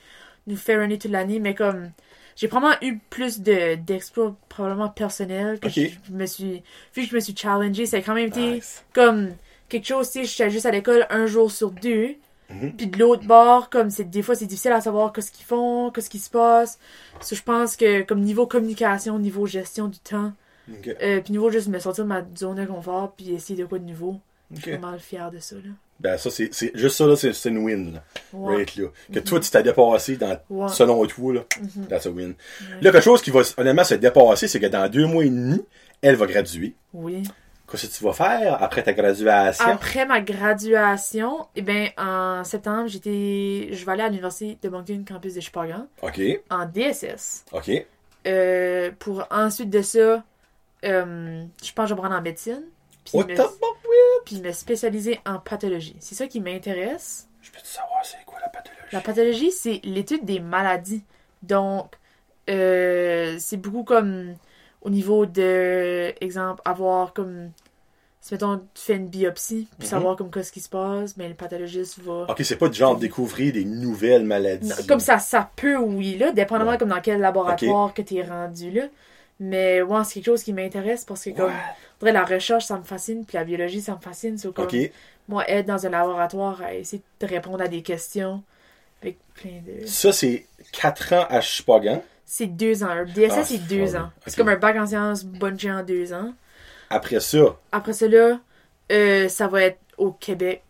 nous 0.47 0.57
fait 0.57 0.77
runner 0.77 0.99
toute 0.99 1.11
l'année, 1.11 1.39
mais 1.41 1.55
comme 1.55 1.91
j'ai 2.37 2.49
probablement 2.49 2.77
eu 2.83 2.99
plus 3.11 3.41
de 3.41 3.77
d'exploits 3.77 4.35
probablement 4.49 4.89
personnels 4.89 5.59
que 5.61 5.69
je 5.69 5.89
me 6.11 6.27
suis 6.27 6.63
vu 6.95 7.03
que 7.05 7.09
je 7.09 7.15
me 7.15 7.21
suis 7.21 7.35
challengée, 7.37 7.87
c'est 7.87 8.03
quand 8.03 8.15
même 8.15 8.29
été 8.29 8.57
Nice. 8.57 8.85
comme 8.93 9.31
quelque 9.69 9.87
chose, 9.87 10.09
sais, 10.09 10.25
j'étais 10.25 10.51
juste 10.51 10.67
à 10.67 10.71
l'école 10.71 11.07
un 11.11 11.27
jour 11.27 11.51
sur 11.51 11.71
deux. 11.71 12.15
Mhm. 12.51 12.77
Puis 12.77 12.87
de 12.89 12.99
l'autre 12.99 13.27
bord, 13.27 13.71
comme 13.71 13.89
c'est 13.89 14.05
des 14.05 14.21
fois 14.23 14.35
c'est 14.35 14.45
difficile 14.47 14.73
à 14.73 14.81
savoir 14.83 15.13
qu'est-ce 15.13 15.33
qu'ils 15.33 15.47
font, 15.47 15.91
qu'est-ce 15.91 16.11
qui 16.11 16.19
se 16.19 16.29
passe. 16.29 16.79
So, 17.21 17.35
je 17.35 17.43
pense 17.43 17.75
que 17.77 18.03
comme 18.03 18.21
niveau 18.21 18.47
communication, 18.47 19.19
niveau 19.19 19.47
gestion 19.47 19.89
du 19.89 19.99
temps, 19.99 20.33
Ok. 20.71 20.89
euh, 21.03 21.21
puis 21.23 21.33
niveau 21.33 21.51
juste 21.51 21.69
me 21.69 21.79
sortir 21.79 22.05
de 22.05 22.09
ma 22.11 22.23
zone 22.37 22.57
de 22.57 22.67
confort, 22.67 23.13
puis 23.17 23.33
essayer 23.33 23.59
de 23.61 23.65
quoi 23.67 23.79
de 23.79 23.85
nouveau. 23.85 24.21
Je 24.55 24.61
suis 24.61 24.73
Ok. 24.75 24.81
vraiment 24.81 24.99
fière 24.99 25.31
de 25.31 25.39
ça 25.39 25.57
là. 25.57 25.71
Ben, 26.01 26.19
ça, 26.19 26.29
c'est, 26.29 26.53
c'est, 26.53 26.73
juste 26.75 26.97
ça, 26.97 27.07
là, 27.07 27.15
c'est, 27.15 27.33
c'est 27.33 27.49
une 27.51 27.59
win, 27.59 27.95
là. 27.95 28.03
Ouais. 28.33 28.57
Right, 28.57 28.77
là. 28.77 28.89
Que 29.13 29.21
toi, 29.21 29.39
tu 29.39 29.49
t'as 29.49 29.63
dépassé 29.63 30.17
dans, 30.17 30.37
Ouais. 30.51 30.69
selon 30.69 31.07
toi, 31.07 31.35
là. 31.35 31.41
Mhm. 31.61 31.87
That's 31.87 32.07
a 32.07 32.11
win. 32.11 32.35
Là, 32.81 32.91
quelque 32.91 33.01
chose 33.05 33.23
qui 33.23 33.31
va, 33.31 33.43
honnêtement, 33.57 33.85
se 33.85 33.95
dépasser, 33.95 34.49
c'est 34.49 34.59
que 34.59 34.67
dans 34.67 34.89
deux 34.91 35.07
mois 35.07 35.25
et 35.25 35.31
demi, 35.31 35.65
elle 36.03 36.17
va 36.17 36.27
graduer. 36.27 36.75
Oui. 36.93 37.23
Qu'est-ce 37.71 37.87
que 37.87 37.93
tu 37.97 38.05
vas 38.05 38.13
faire 38.13 38.63
après 38.63 38.83
ta 38.83 38.93
graduation? 38.93 39.65
Après 39.67 40.05
ma 40.05 40.21
graduation, 40.21 41.47
eh 41.57 41.63
ben 41.63 41.89
en 41.97 42.45
septembre, 42.45 42.89
j'étais 42.89 43.69
je 43.73 43.87
vais 43.87 43.93
aller 43.93 44.03
à 44.03 44.09
l'université 44.09 44.59
de 44.63 44.69
Moncton 44.69 45.03
campus 45.09 45.35
de 45.35 45.41
Chupagan 45.41 45.87
OK. 46.03 46.21
en 46.51 46.67
DSS. 46.67 47.45
OK. 47.53 47.71
Euh, 48.27 48.91
pour 48.99 49.27
ensuite 49.31 49.71
de 49.71 49.81
ça, 49.81 50.23
euh, 50.85 51.45
je 51.65 51.73
pense 51.73 51.85
que 51.85 51.89
je 51.91 51.95
vais 51.95 52.01
me 52.03 52.07
rendre 52.07 52.17
en 52.19 52.23
médecine. 52.23 52.63
Puis, 53.05 53.19
What 53.19 53.27
me, 53.27 53.35
the 53.35 53.43
fuck, 53.43 53.77
oui? 53.89 54.21
puis 54.25 54.41
me 54.41 54.53
spécialiser 54.53 55.21
en 55.27 55.39
pathologie. 55.39 55.97
C'est 56.01 56.15
ça 56.15 56.27
qui 56.27 56.41
m'intéresse. 56.41 57.29
Je 57.43 57.51
peux 57.51 57.61
te 57.61 57.67
savoir 57.67 58.05
c'est 58.05 58.25
quoi 58.25 58.39
la 58.41 58.49
pathologie? 58.49 58.81
La 58.93 59.01
pathologie, 59.01 59.53
c'est 59.53 59.81
l'étude 59.85 60.25
des 60.25 60.41
maladies. 60.41 61.03
Donc, 61.43 61.93
euh, 62.51 63.37
c'est 63.39 63.57
beaucoup 63.57 63.85
comme 63.85 64.35
au 64.83 64.91
niveau 64.91 65.25
de, 65.27 66.13
exemple, 66.23 66.61
avoir 66.65 67.13
comme, 67.15 67.51
si 68.21 68.33
mettons, 68.35 68.59
tu 68.75 68.83
fais 68.83 68.97
une 68.97 69.09
biopsie, 69.09 69.67
puis 69.79 69.87
Mhm. 69.87 69.91
savoir 69.91 70.17
comme 70.17 70.31
qu'est-ce 70.31 70.53
qui 70.53 70.61
se 70.61 70.69
passe, 70.69 71.17
mais 71.17 71.29
le 71.29 71.35
pathologiste 71.35 71.99
va... 72.01 72.27
OK, 72.29 72.41
c'est 72.43 72.57
pas 72.57 72.69
du 72.69 72.79
genre 72.79 72.97
découvrir 72.97 73.53
des 73.55 73.65
nouvelles 73.65 74.25
maladies. 74.25 74.69
Non, 74.69 74.75
Comme 74.87 75.01
ça, 75.01 75.19
ça 75.19 75.51
peut, 75.57 75.77
oui, 75.79 76.17
là, 76.19 76.33
dépendamment 76.33 76.77
comme 76.79 76.91
dans 76.91 77.01
quel 77.01 77.21
laboratoire 77.21 77.93
que 77.95 78.03
tu 78.03 78.17
es 78.17 78.23
rendu, 78.23 78.71
là. 78.71 78.85
Mais, 79.41 79.83
ouais, 79.83 80.05
c'est 80.05 80.15
quelque 80.15 80.27
chose 80.27 80.43
qui 80.43 80.53
m'intéresse 80.53 81.05
parce 81.05 81.25
que, 81.25 81.31
comme, 81.31 81.53
faudrait 81.99 82.13
la 82.13 82.25
recherche, 82.25 82.67
ça 82.67 82.79
me 82.79 82.85
fascine, 82.85 83.25
puis 83.25 83.37
la 83.37 83.45
biologie, 83.45 83.81
ça 83.81 83.95
me 83.95 84.01
fascine. 84.01 84.39
c'est 84.39 84.53
comme, 84.53 84.69
moi, 85.29 85.49
être 85.49 85.67
dans 85.67 85.87
un 85.87 85.91
laboratoire 85.91 86.63
à 86.63 86.75
essayer 86.75 87.03
de 87.21 87.27
répondre 87.27 87.63
à 87.63 87.69
des 87.69 87.83
questions 87.83 88.43
avec 89.03 89.19
plein 89.35 89.61
de... 89.67 89.87
Ça, 89.87 90.13
c'est 90.13 90.47
4 90.73 91.13
ans 91.15 91.27
à 91.29 91.41
Chupagan. 91.41 92.03
C'est 92.27 92.47
deux 92.47 92.83
ans. 92.83 92.89
Un 92.89 93.05
DSS, 93.05 93.33
Ah, 93.33 93.45
c'est 93.45 93.59
deux 93.59 93.97
ah, 93.97 94.01
ans. 94.03 94.05
ok. 94.05 94.23
C'est 94.27 94.37
comme 94.37 94.49
un 94.49 94.57
bac 94.57 94.77
en 94.77 94.87
sciences 94.87 95.25
bungee 95.25 95.71
en 95.71 95.83
deux 95.83 96.13
ans. 96.13 96.33
Après 96.91 97.21
ça, 97.21 97.59
Après 97.73 97.93
cela, 97.93 98.41
euh, 98.93 99.29
ça 99.29 99.47
va 99.49 99.63
être 99.63 99.79
au 99.99 100.13
Québec 100.13 100.63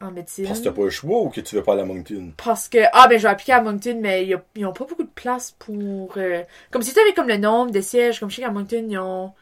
en 0.00 0.10
médecine. 0.10 0.46
parce 0.46 0.58
que 0.60 0.64
t'as 0.64 0.72
pas 0.72 0.82
le 0.84 0.90
choix 0.90 1.20
ou 1.22 1.28
que 1.30 1.40
tu 1.40 1.54
veux 1.56 1.62
pas 1.62 1.72
aller 1.72 1.82
à 1.82 1.86
Moncton? 1.86 2.32
Parce 2.36 2.68
que, 2.68 2.78
ah 2.92 3.06
ben 3.08 3.18
je 3.18 3.22
vais 3.22 3.28
appliquer 3.28 3.52
à 3.52 3.62
Moncton, 3.62 3.98
mais 4.00 4.26
y 4.26 4.34
a- 4.34 4.42
ils 4.56 4.66
ont 4.66 4.72
pas 4.72 4.84
beaucoup 4.84 5.02
de 5.04 5.08
place 5.14 5.52
pour... 5.58 6.12
euh, 6.16 6.42
Comme 6.70 6.82
si 6.82 6.92
tu 6.92 7.00
avais 7.00 7.12
comme 7.14 7.28
le 7.28 7.36
nombre 7.36 7.70
de 7.70 7.80
sièges, 7.80 8.20
comme 8.20 8.30
je 8.30 8.36
sais 8.36 8.42
qu'à 8.42 8.50
Moncton, 8.50 8.84
ils 8.88 8.98
ont... 8.98 9.32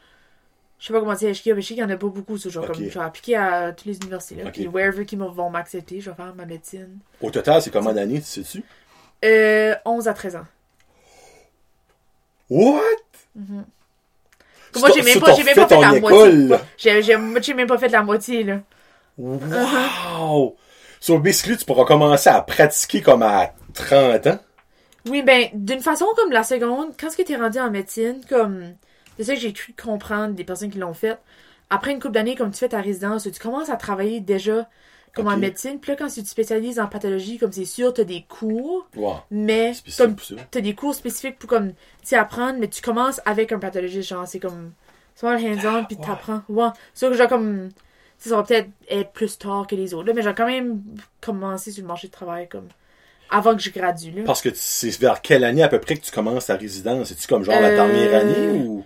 Je 0.79 0.87
sais 0.87 0.93
pas 0.93 0.99
comment 0.99 1.15
sièges 1.15 1.41
qu'il 1.41 1.49
y 1.49 1.53
a, 1.53 1.55
mais 1.55 1.61
je 1.61 1.67
sais 1.67 1.73
qu'il 1.75 1.83
y 1.83 1.85
en 1.85 1.89
a 1.89 1.95
pas 1.97 2.07
beaucoup. 2.07 2.37
so, 2.37 2.49
genre, 2.49 2.65
comme, 2.65 2.75
je 2.75 2.89
vais 2.99 2.99
appliquer 3.05 3.37
à 3.37 3.71
toutes 3.71 3.85
les 3.85 3.95
universités. 3.97 4.35
Là. 4.35 4.51
Puis 4.51 4.67
wherever 4.67 5.05
qui 5.05 5.15
vont 5.15 5.49
m'accepter, 5.49 6.01
je 6.01 6.09
vais 6.09 6.15
faire 6.15 6.35
ma 6.35 6.45
médecine. 6.45 6.97
Au 7.21 7.31
total, 7.31 7.61
c'est 7.61 7.71
combien 7.71 7.93
d'années, 7.93 8.19
tu 8.19 8.27
sais-tu? 8.27 8.63
Euh, 9.23 9.75
11 9.85 10.07
à 10.09 10.13
13 10.13 10.35
ans. 10.35 10.45
What? 12.49 12.81
Moi, 13.35 14.89
j'ai 14.93 15.01
même 15.03 15.19
pas, 15.19 15.35
même 15.37 15.45
fait 15.45 15.55
pas 15.55 15.67
fait 15.67 15.79
la 15.79 15.99
moitié. 15.99 17.41
j'ai 17.41 17.53
même 17.53 17.67
pas 17.67 17.77
fait 17.77 17.87
la 17.89 18.03
moitié, 18.03 18.43
là. 18.43 18.59
Wow! 19.17 20.55
So, 20.99 21.19
basically, 21.19 21.57
tu 21.57 21.65
pourras 21.65 21.85
commencer 21.85 22.29
à 22.29 22.41
pratiquer 22.41 23.01
comme 23.01 23.23
à 23.23 23.53
30 23.73 24.27
ans. 24.27 24.39
Oui, 25.09 25.21
ben, 25.21 25.49
d'une 25.53 25.81
façon 25.81 26.05
comme 26.15 26.31
la 26.31 26.43
seconde, 26.43 26.93
quand 26.97 27.09
ce 27.09 27.17
que 27.17 27.23
t'es 27.23 27.35
rendu 27.35 27.59
en 27.59 27.69
médecine, 27.69 28.21
comme, 28.29 28.73
c'est 29.17 29.25
ça 29.25 29.33
que 29.33 29.39
j'ai 29.39 29.51
cru 29.51 29.73
comprendre 29.73 30.33
des 30.33 30.45
personnes 30.45 30.71
qui 30.71 30.77
l'ont 30.77 30.93
fait. 30.93 31.17
Après 31.69 31.91
une 31.91 31.99
couple 31.99 32.13
d'années, 32.13 32.35
comme 32.35 32.51
tu 32.51 32.59
fais 32.59 32.69
ta 32.69 32.79
résidence, 32.79 33.23
tu 33.23 33.39
commences 33.39 33.69
à 33.69 33.75
travailler 33.75 34.21
déjà 34.21 34.69
comme 35.13 35.27
en 35.27 35.37
médecine. 35.37 35.79
Puis 35.79 35.91
là, 35.91 35.97
quand 35.97 36.07
tu 36.07 36.23
te 36.23 36.27
spécialises 36.27 36.79
en 36.79 36.87
pathologie, 36.87 37.37
comme 37.37 37.51
c'est 37.51 37.65
sûr, 37.65 37.93
t'as 37.93 38.03
des 38.03 38.25
cours, 38.27 38.87
Wow. 38.95 39.17
mais 39.29 39.73
comme 39.97 40.15
t'as 40.49 40.61
des 40.61 40.73
cours 40.73 40.95
spécifiques 40.95 41.37
pour 41.37 41.49
comme, 41.49 41.73
tu 42.07 42.15
apprendre, 42.15 42.57
mais 42.59 42.67
tu 42.67 42.81
commences 42.81 43.21
avec 43.25 43.51
un 43.51 43.59
pathologiste, 43.59 44.09
genre, 44.09 44.27
c'est 44.27 44.39
comme, 44.39 44.71
un 45.21 45.35
hands-on, 45.35 45.85
puis 45.85 45.97
ouais. 45.97 46.05
t'apprends. 46.05 46.41
Ouais. 46.49 46.69
C'est 46.93 47.05
sûr 47.05 47.09
que 47.11 47.17
genre 47.17 47.27
comme, 47.27 47.69
ça 48.29 48.35
va 48.37 48.43
peut-être 48.43 48.69
être 48.89 49.11
plus 49.11 49.37
tard 49.37 49.65
que 49.67 49.75
les 49.75 49.93
autres, 49.93 50.07
là, 50.07 50.13
mais 50.13 50.21
j'ai 50.21 50.33
quand 50.33 50.45
même 50.47 50.81
commencé 51.21 51.71
sur 51.71 51.81
le 51.81 51.87
marché 51.87 52.07
de 52.07 52.11
travail, 52.13 52.47
comme, 52.49 52.67
avant 53.29 53.55
que 53.55 53.61
je 53.61 53.71
gradue, 53.71 54.11
là. 54.11 54.23
Parce 54.25 54.41
que 54.41 54.49
c'est 54.53 54.89
vers 54.99 55.21
quelle 55.21 55.43
année 55.43 55.63
à 55.63 55.67
peu 55.67 55.79
près 55.79 55.95
que 55.95 56.03
tu 56.05 56.11
commences 56.11 56.45
ta 56.47 56.55
résidence? 56.55 57.07
C'est-tu 57.09 57.27
comme 57.27 57.43
genre 57.43 57.59
la 57.59 57.69
Euh, 57.69 57.75
dernière 57.75 58.21
année 58.21 58.59
ou? 58.59 58.85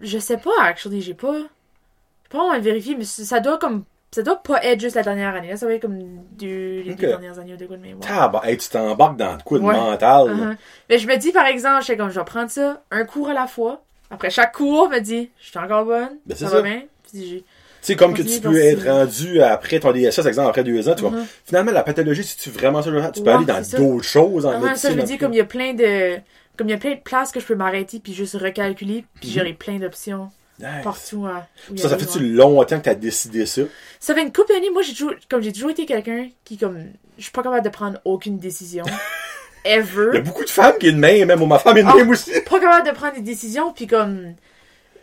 Je 0.00 0.18
sais 0.18 0.38
pas, 0.38 0.50
actually, 0.62 1.02
j'ai 1.02 1.14
pas. 1.14 1.34
J'ai 1.38 2.28
pas 2.30 2.38
vraiment 2.46 2.60
vérifié, 2.62 2.94
mais 2.96 3.04
ça 3.04 3.40
doit 3.40 3.58
comme. 3.58 3.84
Ça 4.12 4.22
doit 4.22 4.42
pas 4.42 4.64
être 4.64 4.80
juste 4.80 4.96
la 4.96 5.02
dernière 5.04 5.34
année. 5.36 5.50
Là, 5.50 5.56
ça 5.56 5.66
va 5.66 5.74
être 5.74 5.82
comme 5.82 5.98
deux, 6.32 6.80
les 6.84 6.94
deux 6.96 7.06
dernières 7.06 7.38
années 7.38 7.54
ou 7.54 7.56
de 7.56 7.66
quoi 7.66 7.76
de 7.76 7.82
mémoire. 7.82 8.08
Ah, 8.10 8.28
bah, 8.28 8.40
hey, 8.44 8.56
tu 8.56 8.68
t'embarques 8.68 9.16
dans 9.16 9.38
quoi 9.38 9.58
de 9.60 9.64
Ouais. 9.64 9.72
mental. 9.72 10.28
Uh-huh. 10.28 10.56
Mais 10.88 10.98
je 10.98 11.06
me 11.06 11.16
dis, 11.16 11.30
par 11.30 11.46
exemple, 11.46 11.82
je 11.82 11.86
sais 11.86 11.96
comme 11.96 12.10
je 12.10 12.18
vais 12.18 12.24
prendre 12.24 12.50
ça, 12.50 12.82
un 12.90 13.04
cours 13.04 13.28
à 13.30 13.34
la 13.34 13.46
fois. 13.46 13.82
Après 14.10 14.28
chaque 14.30 14.52
cours, 14.56 14.88
je 14.90 14.96
me 14.96 15.00
dis, 15.00 15.30
je 15.40 15.50
suis 15.50 15.58
encore 15.60 15.84
bonne. 15.84 16.16
Ben, 16.26 16.36
ça, 16.36 16.48
ça. 16.48 16.56
va 16.56 16.62
bien. 16.62 16.82
Puis 17.08 17.44
sais, 17.82 17.96
comme 17.96 18.14
que 18.14 18.22
tu 18.22 18.40
peux 18.40 18.56
être 18.62 18.84
rendu 18.86 19.40
après 19.42 19.80
ton 19.80 19.92
DSS, 19.92 20.26
exemple, 20.26 20.48
après 20.48 20.64
deux 20.64 20.88
ans, 20.88 20.94
tu 20.94 21.02
vas, 21.02 21.10
Mhm. 21.10 21.26
finalement, 21.44 21.72
la 21.72 21.82
pathologie, 21.82 22.24
si 22.24 22.36
tu 22.36 22.50
vraiment 22.50 22.82
ça, 22.82 22.90
tu 23.12 23.22
peux 23.22 23.30
aller 23.30 23.44
dans 23.46 23.60
d'autres 23.78 24.04
choses 24.04 24.46
en 24.46 24.50
Ah, 24.50 24.58
médecine. 24.58 24.76
ça, 24.76 24.88
je 24.90 24.94
dis, 24.96 25.00
après. 25.02 25.18
comme 25.18 25.32
il 25.32 25.36
y 25.36 25.40
a 25.40 25.44
plein 25.44 25.74
de. 25.74 26.16
Comme 26.56 26.68
il 26.68 26.72
y 26.72 26.74
a 26.74 26.78
plein 26.78 26.94
de 26.94 27.00
places 27.00 27.32
que 27.32 27.40
je 27.40 27.46
peux 27.46 27.54
m'arrêter 27.54 28.00
puis 28.00 28.12
juste 28.12 28.34
recalculer, 28.34 29.04
puis 29.20 29.30
Mhm. 29.30 29.34
j'aurai 29.34 29.52
plein 29.54 29.78
d'options 29.78 30.28
Nice. 30.58 30.68
partout. 30.84 31.26
y 31.72 31.78
Ça, 31.78 31.88
ça 31.88 31.96
fait-tu 31.96 32.18
longtemps 32.34 32.78
que 32.78 32.84
t'as 32.84 32.94
décidé 32.94 33.46
ça? 33.46 33.62
Ça 33.98 34.14
fait 34.14 34.20
une 34.22 34.30
couple 34.32 34.52
d'années, 34.52 34.68
moi 34.70 34.82
j'ai 34.82 34.92
toujours 34.92 35.14
comme 35.30 35.40
j'ai 35.42 35.52
toujours 35.52 35.70
été 35.70 35.86
quelqu'un 35.86 36.28
qui 36.44 36.58
comme 36.58 36.84
je 37.16 37.22
suis 37.22 37.32
pas 37.32 37.42
capable 37.42 37.64
de 37.64 37.70
prendre 37.70 37.98
aucune 38.04 38.38
décision 38.38 38.84
Il 39.64 39.70
y 39.70 39.74
a 39.74 39.76
ever. 39.78 40.20
beaucoup 40.20 40.44
de 40.44 40.50
femmes 40.50 40.74
qui 40.78 40.88
est 40.88 40.92
de 40.92 40.98
même, 40.98 41.28
même 41.28 41.46
ma 41.46 41.58
femme 41.58 41.78
est 41.78 41.82
de 41.82 41.88
Ah. 41.88 41.94
même 41.96 42.10
aussi. 42.10 42.30
Pas 42.48 42.60
capable 42.60 42.86
de 42.86 42.92
prendre 42.94 43.14
des 43.14 43.20
décisions 43.22 43.72
puis 43.72 43.86
comme 43.86 44.34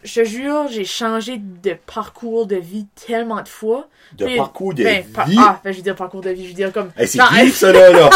je 0.04 0.24
jure, 0.24 0.68
j'ai 0.70 0.86
changé 0.86 1.38
de 1.40 1.74
parcours 1.86 2.46
de 2.48 2.56
vie 2.56 2.88
tellement 3.08 3.42
de 3.42 3.48
fois. 3.48 3.88
De 4.14 4.26
Puis- 4.26 4.38
parcours 4.38 4.74
de 4.74 4.84
ben, 4.84 5.04
par- 5.14 5.28
vie? 5.28 5.36
ah, 5.40 5.60
ben, 5.64 5.72
je 5.72 5.78
veux 5.78 5.84
dire 5.84 5.96
parcours 5.96 6.22
de 6.22 6.30
vie, 6.30 6.44
je 6.44 6.50
veux 6.50 6.54
dire 6.56 6.72
comme 6.72 6.92
Hey, 6.98 7.08
c'est 7.08 7.20
deep, 7.44 7.54
ça, 7.54 7.72
là, 7.72 7.92
là? 7.92 8.10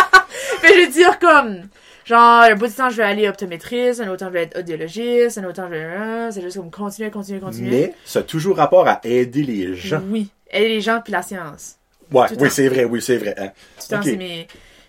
Mais 0.63 0.70
je 0.74 0.86
veux 0.86 0.91
dire 0.91 1.20
comme 1.20 1.63
genre 2.06 2.41
un 2.44 2.56
bout 2.56 2.67
de 2.67 2.72
temps 2.74 2.89
je 2.89 2.98
vais 2.98 3.04
aller 3.04 3.28
optométriste, 3.28 4.02
un 4.02 4.08
autre 4.10 4.17
temps 4.20 4.28
je 4.28 4.34
vais 4.34 4.44
être 4.44 4.58
audiologiste, 4.60 5.38
un 5.38 5.44
autre 5.44 5.56
temps 5.56 5.67
je 5.67 5.74
vais 5.76 5.84
euh, 5.84 6.32
c'est 6.32 6.41
juste 6.41 6.58
comme 6.58 6.72
continuer, 6.72 7.12
continuer, 7.12 7.39
continuer. 7.39 7.70
Mais 7.70 7.94
ça 8.06 8.20
a 8.20 8.24
toujours 8.24 8.58
rapport 8.58 8.88
à 8.88 9.00
aider 9.04 9.44
les 9.44 9.76
gens. 9.76 10.02
Oui, 10.10 10.30
aider 10.50 10.67
les 10.70 10.82
gens 10.82 11.02
puis 11.04 11.12
la 11.13 11.22
science. 11.22 11.78
Ouais, 12.12 12.28
Tout 12.28 12.34
oui, 12.39 12.48
temps. 12.50 12.54
c'est 12.54 12.67
vrai, 12.67 12.84
oui, 12.86 13.02
c'est 13.02 13.17
vrai. 13.17 13.34
hein. 13.38 13.48
Tout 13.78 13.86
le 13.89 13.96
temps, 13.96 14.02
Ok. 14.02 14.04
c'est 14.06 14.17
mes, 14.17 14.48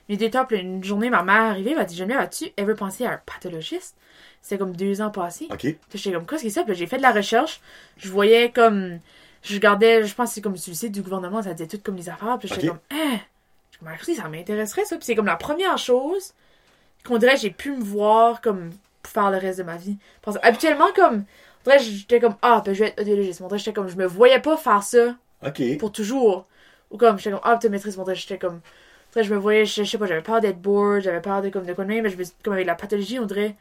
mes. 0.08 0.60
Une 0.60 0.82
journée, 0.84 1.08
ma 1.08 1.22
mère 1.22 1.36
est 1.36 1.50
arrivée, 1.50 1.70
elle 1.70 1.76
m'a 1.78 1.84
dit 1.84 1.96
Geneviève, 1.96 2.20
as-tu 2.20 2.46
ever 2.56 2.74
pensé 2.74 3.06
à 3.06 3.12
un 3.12 3.20
pathologiste? 3.24 3.94
C'était 4.42 4.58
comme 4.58 4.74
deux 4.76 5.00
ans 5.00 5.10
passés. 5.10 5.48
OK. 5.50 5.66
J'étais 5.94 6.12
comme, 6.12 6.26
qu'est-ce 6.26 6.42
que 6.42 6.48
c'est 6.48 6.54
ça? 6.54 6.64
Puis 6.64 6.74
j'ai 6.74 6.86
fait 6.86 6.96
de 6.98 7.02
la 7.02 7.12
recherche. 7.12 7.60
Je 7.96 8.08
voyais 8.08 8.50
comme. 8.50 8.98
Je 9.42 9.54
regardais, 9.54 10.04
je 10.04 10.14
pense 10.14 10.30
que 10.30 10.34
c'est 10.36 10.40
comme 10.40 10.56
sur 10.56 10.70
le 10.70 10.76
site 10.76 10.92
du 10.92 11.02
gouvernement, 11.02 11.42
ça 11.42 11.52
disait 11.52 11.68
tout 11.68 11.78
comme 11.82 11.96
les 11.96 12.08
affaires. 12.08 12.38
Puis 12.38 12.48
j'étais 12.48 12.68
Ok. 12.68 12.74
comme, 12.90 12.98
hein? 12.98 13.18
Je 13.72 13.78
Ah, 13.88 14.22
ça 14.22 14.28
m'intéresserait 14.28 14.84
ça. 14.84 14.96
Puis 14.96 15.04
c'est 15.04 15.14
comme 15.14 15.26
la 15.26 15.36
première 15.36 15.78
chose 15.78 16.32
qu'on 17.04 17.18
dirait 17.18 17.36
j'ai 17.36 17.50
pu 17.50 17.72
me 17.72 17.82
voir 17.82 18.40
comme 18.40 18.70
pour 19.02 19.12
faire 19.12 19.30
le 19.30 19.38
reste 19.38 19.58
de 19.58 19.64
ma 19.64 19.76
vie. 19.76 19.96
Parce 20.22 20.38
que 20.38 20.46
habituellement, 20.46 20.92
comme. 20.94 21.24
On 21.64 21.70
dirait, 21.70 21.78
j'étais 21.78 22.18
comme, 22.18 22.34
ah, 22.42 22.60
ben 22.64 22.74
je 22.74 22.80
vais 22.80 22.88
être 22.90 23.00
audiologiste. 23.00 23.40
On 23.40 23.46
dirait, 23.46 23.58
j'étais 23.58 23.72
comme, 23.72 23.88
je 23.88 23.96
me 23.96 24.06
voyais 24.06 24.40
pas 24.40 24.56
faire 24.56 24.82
ça 24.82 25.14
OK. 25.46 25.62
pour 25.78 25.92
toujours. 25.92 26.46
Ou 26.90 26.98
comme, 26.98 27.18
j'étais 27.18 27.30
comme, 27.30 27.40
ah, 27.44 27.54
optométriste, 27.54 27.98
mon 27.98 28.14
j'étais 28.14 28.38
comme, 28.38 28.60
tu 29.12 29.22
je 29.22 29.32
me 29.32 29.38
voyais, 29.38 29.64
je, 29.64 29.82
je 29.84 29.90
sais 29.90 29.98
pas, 29.98 30.06
j'avais 30.06 30.22
peur 30.22 30.40
d'être 30.40 30.60
bored, 30.60 31.02
j'avais 31.02 31.20
peur 31.20 31.40
de, 31.42 31.50
comme, 31.50 31.64
de 31.64 31.74
mais 31.78 32.08
je 32.10 32.16
me, 32.16 32.24
comme 32.42 32.54
avec 32.54 32.66
la 32.66 32.74
pathologie, 32.74 33.18
on 33.18 33.26
dirait, 33.26 33.54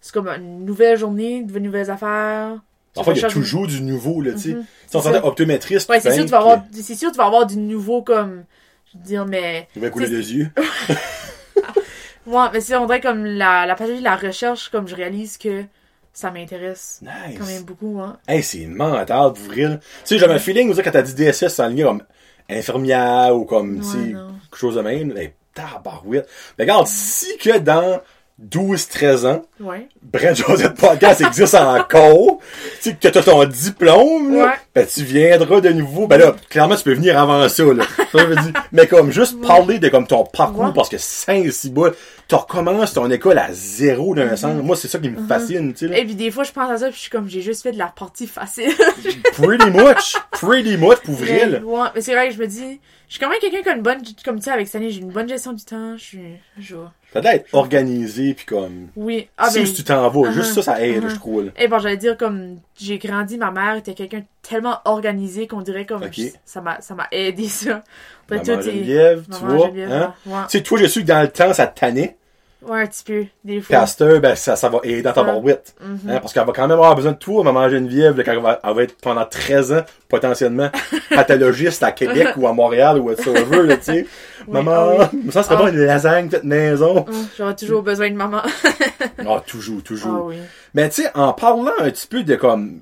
c'est 0.00 0.12
comme 0.12 0.28
une 0.28 0.64
nouvelle 0.64 0.98
journée, 0.98 1.42
de 1.42 1.58
nouvelles 1.58 1.90
affaires. 1.90 2.60
Enfin, 2.96 3.12
il 3.14 3.20
y 3.20 3.24
a 3.24 3.28
toujours 3.28 3.66
du 3.66 3.80
nouveau, 3.82 4.20
là, 4.20 4.32
tu 4.32 4.38
sais. 4.38 4.54
Mhm. 4.54 4.64
Si 4.88 4.96
on 4.96 5.00
s'entend 5.00 5.20
ça. 5.20 5.26
optométriste, 5.26 5.88
Ouais, 5.88 6.00
c'est 6.00 6.08
ben, 6.08 6.14
sûr, 6.16 6.24
tu 6.24 6.30
vas 6.30 6.38
avoir, 6.38 6.64
c'est 6.72 6.94
sûr, 6.96 7.12
tu 7.12 7.18
vas 7.18 7.26
avoir 7.26 7.46
du 7.46 7.56
nouveau, 7.56 8.02
comme, 8.02 8.44
je 8.92 8.98
veux 8.98 9.04
dire, 9.04 9.26
mais, 9.26 9.68
Il 9.76 9.82
va 9.82 9.90
couler 9.90 10.08
des 10.08 10.34
yeux. 10.34 10.50
ouais, 12.26 12.46
mais 12.52 12.60
c'est, 12.60 12.74
on 12.76 12.86
dirait 12.86 13.00
comme 13.00 13.24
la, 13.24 13.66
la 13.66 13.74
pathologie, 13.76 14.02
la 14.02 14.16
recherche, 14.16 14.68
comme 14.70 14.88
je 14.88 14.96
réalise 14.96 15.38
que 15.38 15.64
ça 16.12 16.32
m'intéresse 16.32 17.00
Nice. 17.02 17.38
quand 17.38 17.46
même 17.46 17.62
beaucoup, 17.62 18.00
hein. 18.00 18.18
Hey, 18.26 18.42
c'est 18.42 18.66
mental, 18.66 19.06
pour 19.32 19.44
vrai. 19.44 19.78
Tu 19.78 19.86
sais, 20.04 20.18
j'avais 20.18 20.34
un 20.34 20.38
feeling, 20.38 20.74
quand 20.74 20.90
t'as 20.90 21.02
dit 21.02 21.14
DSS, 21.14 21.60
en 21.60 21.68
ligne 21.68 21.84
comme 21.84 22.02
infirmière 22.48 23.36
ou 23.36 23.44
comme, 23.44 23.78
tu 23.80 23.86
sais, 23.86 24.12
quelque 24.50 24.58
chose 24.58 24.74
de 24.74 24.80
même. 24.82 25.12
Mais 25.14 25.34
tabarouette. 25.54 26.28
Mais 26.58 26.64
regarde, 26.64 26.86
si 26.88 27.36
que 27.38 27.58
dans 27.58 28.00
12-13 28.48 29.26
ans, 29.26 29.42
Ouais. 29.60 29.88
Brent 30.02 30.34
Joseph 30.34 30.74
Podcast 30.74 31.20
existe 31.20 31.54
encore, 31.54 32.38
tu 32.82 32.90
sais, 32.90 32.96
que 32.96 33.08
t'as 33.08 33.22
ton 33.22 33.44
diplôme, 33.44 34.34
là, 34.34 34.44
Ouais. 34.44 34.52
Ben 34.74 34.86
tu 34.86 35.02
viendras 35.02 35.60
de 35.60 35.70
nouveau. 35.70 36.06
Ben 36.06 36.18
là, 36.18 36.34
clairement, 36.48 36.76
tu 36.76 36.84
peux 36.84 36.94
venir 36.94 37.18
avant 37.18 37.48
ça, 37.48 37.64
là. 37.64 37.84
Ça, 38.12 38.18
je 38.18 38.24
veux 38.24 38.36
dire. 38.36 38.52
Mais 38.72 38.86
comme, 38.86 39.12
juste 39.12 39.40
parler 39.40 39.78
de 39.78 39.88
comme 39.88 40.06
ton 40.06 40.24
parcours, 40.24 40.64
Ouais. 40.64 40.72
parce 40.74 40.88
que 40.88 40.98
5 40.98 41.50
6 41.50 41.70
bouts, 41.70 41.90
tu 42.28 42.34
recommences 42.34 42.92
ton 42.92 43.08
école 43.10 43.38
à 43.38 43.48
zéro 43.52 44.14
Mm-hmm. 44.14 44.28
d'un 44.28 44.36
sens. 44.36 44.62
Moi, 44.62 44.76
c'est 44.76 44.88
ça 44.88 44.98
qui 44.98 45.10
me 45.10 45.26
fascine, 45.26 45.72
tu 45.74 45.88
sais. 45.88 46.00
Et 46.00 46.04
puis 46.04 46.14
des 46.14 46.30
fois, 46.30 46.42
je 46.44 46.52
pense 46.52 46.70
à 46.70 46.78
ça, 46.78 46.86
puis 46.86 46.96
je 46.96 47.00
suis 47.02 47.10
comme, 47.10 47.28
j'ai 47.28 47.42
juste 47.42 47.62
fait 47.62 47.72
de 47.72 47.78
la 47.78 47.86
partie 47.86 48.26
facile. 48.26 48.72
Pretty 49.34 49.70
much. 49.70 50.16
Pretty 50.32 50.76
much, 50.76 50.98
pour 51.04 51.14
vrai, 51.14 51.46
là. 51.46 51.58
Ouais, 51.60 51.88
mais 51.94 52.00
c'est 52.00 52.12
vrai 52.14 52.28
que 52.28 52.34
je 52.34 52.40
me 52.40 52.46
dis, 52.46 52.80
je 53.08 53.12
suis 53.14 53.20
quand 53.20 53.28
même 53.28 53.38
quelqu'un 53.40 53.62
qui 53.62 53.68
a 53.68 53.74
une 53.74 53.82
bonne, 53.82 53.98
comme 54.24 54.38
tu 54.38 54.44
sais, 54.44 54.50
avec 54.50 54.66
cette 54.66 54.76
année, 54.76 54.90
j'ai 54.90 55.00
une 55.00 55.10
bonne 55.10 55.28
gestion 55.28 55.52
du 55.52 55.64
temps, 55.64 55.96
je 55.96 56.02
suis, 56.02 56.20
je 56.58 56.76
vois. 56.76 56.92
Ça 57.12 57.20
doit 57.20 57.34
être 57.34 57.52
organisé, 57.52 58.34
puis 58.34 58.46
comme... 58.46 58.88
Oui. 58.96 59.28
Ah, 59.36 59.50
si 59.50 59.60
ben, 59.60 59.72
tu 59.72 59.82
t'en 59.84 60.08
vas, 60.08 60.30
juste 60.32 60.52
uh-huh, 60.52 60.62
ça, 60.62 60.74
ça 60.74 60.82
aide, 60.84 61.04
uh-huh. 61.04 61.10
je 61.10 61.14
trouve, 61.16 61.44
là. 61.46 61.50
Et 61.58 61.66
bon, 61.66 61.78
j'allais 61.80 61.96
dire 61.96 62.16
comme 62.16 62.58
j'ai 62.80 62.98
grandi, 62.98 63.38
ma 63.38 63.50
mère 63.50 63.76
était 63.76 63.94
quelqu'un 63.94 64.22
tellement 64.42 64.78
organisé 64.84 65.46
qu'on 65.46 65.62
dirait 65.62 65.86
comme 65.86 66.02
ça 66.44 66.60
m'a 66.60 66.80
ça 66.80 66.94
m'a 66.94 67.08
aidé 67.12 67.48
ça. 67.48 67.82
Après, 68.24 68.36
Maman 68.38 68.44
tout 68.44 68.50
est- 68.52 68.62
Geneviève, 68.62 69.24
tu 69.30 69.30
Maman 69.30 69.56
vois, 69.56 69.66
Geneviève, 69.66 69.90
hein? 69.92 70.14
ouais. 70.26 70.42
Tu 70.48 70.58
sais, 70.58 70.62
toi, 70.62 70.78
je 70.78 70.86
suis 70.86 71.02
que 71.02 71.08
dans 71.08 71.22
le 71.22 71.28
temps, 71.30 71.52
ça 71.52 71.66
te 71.66 71.78
tannait? 71.80 72.16
Ouais, 72.62 72.82
un 72.82 72.86
petit 72.86 73.04
peu 73.04 73.24
des 73.42 73.60
fois. 73.62 73.84
Ben, 74.20 74.34
ça, 74.36 74.54
ça 74.54 74.68
va 74.68 74.80
aider 74.82 75.00
dans 75.02 75.12
ta 75.14 75.24
barbiette. 75.24 75.74
Mhm. 75.80 75.98
Hein, 76.10 76.18
parce 76.20 76.32
qu'elle 76.34 76.44
va 76.44 76.52
quand 76.52 76.62
même 76.62 76.72
avoir 76.72 76.94
besoin 76.94 77.12
de 77.12 77.16
toi, 77.16 77.42
maman 77.42 77.68
Geneviève, 77.70 78.16
là, 78.18 78.22
quand 78.24 78.32
elle 78.32 78.42
va, 78.42 78.60
elle 78.62 78.74
va 78.74 78.82
être 78.82 78.96
pendant 79.00 79.24
13 79.24 79.72
ans, 79.72 79.84
potentiellement, 80.08 80.70
pathologiste 81.10 81.82
à 81.82 81.92
Québec 81.92 82.28
ou 82.36 82.46
à 82.46 82.52
Montréal 82.52 82.98
ou 82.98 83.04
whatsoever, 83.04 83.62
là, 83.62 83.76
tu 83.76 83.84
sais. 83.84 84.06
Oui, 84.46 84.54
Maman, 84.54 84.96
ah 85.00 85.10
ça 85.30 85.42
serait 85.42 85.54
Ah. 85.58 85.62
pas 85.64 85.68
une 85.68 85.76
lasagne 85.84 86.30
faite 86.30 86.44
maison. 86.44 87.04
Hum, 87.06 87.26
J'aurais 87.36 87.54
toujours 87.56 87.82
besoin 87.82 88.10
de 88.10 88.16
maman. 88.16 88.40
Ah, 89.28 89.42
toujours, 89.46 89.82
toujours. 89.82 90.14
ah 90.16 90.22
oui. 90.24 90.36
Mais 90.74 90.88
tu 90.88 91.02
sais, 91.02 91.10
en 91.14 91.32
parlant 91.34 91.72
un 91.78 91.90
petit 91.90 92.06
peu 92.06 92.22
de 92.22 92.36
comme 92.36 92.80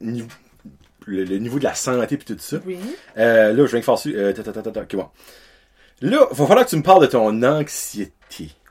le, 0.00 0.24
le 1.06 1.38
niveau 1.38 1.58
de 1.58 1.64
la 1.64 1.74
santé 1.74 2.16
puis 2.16 2.26
tout 2.26 2.36
ça, 2.38 2.58
Oui. 2.66 2.78
euh, 3.18 3.52
là, 3.52 3.66
je 3.66 3.70
viens 3.70 3.80
de 3.80 3.84
faire 3.84 3.96
euh, 4.06 4.32
ta, 4.32 4.42
ta, 4.42 4.52
ta, 4.52 4.62
ta, 4.62 4.70
ta, 4.70 4.80
ok, 4.82 4.96
bon. 4.96 5.06
Là, 6.02 6.18
va 6.30 6.46
falloir 6.46 6.64
que 6.64 6.70
tu 6.70 6.76
me 6.76 6.82
parles 6.82 7.02
de 7.02 7.06
ton 7.06 7.42
anxiété. 7.42 8.12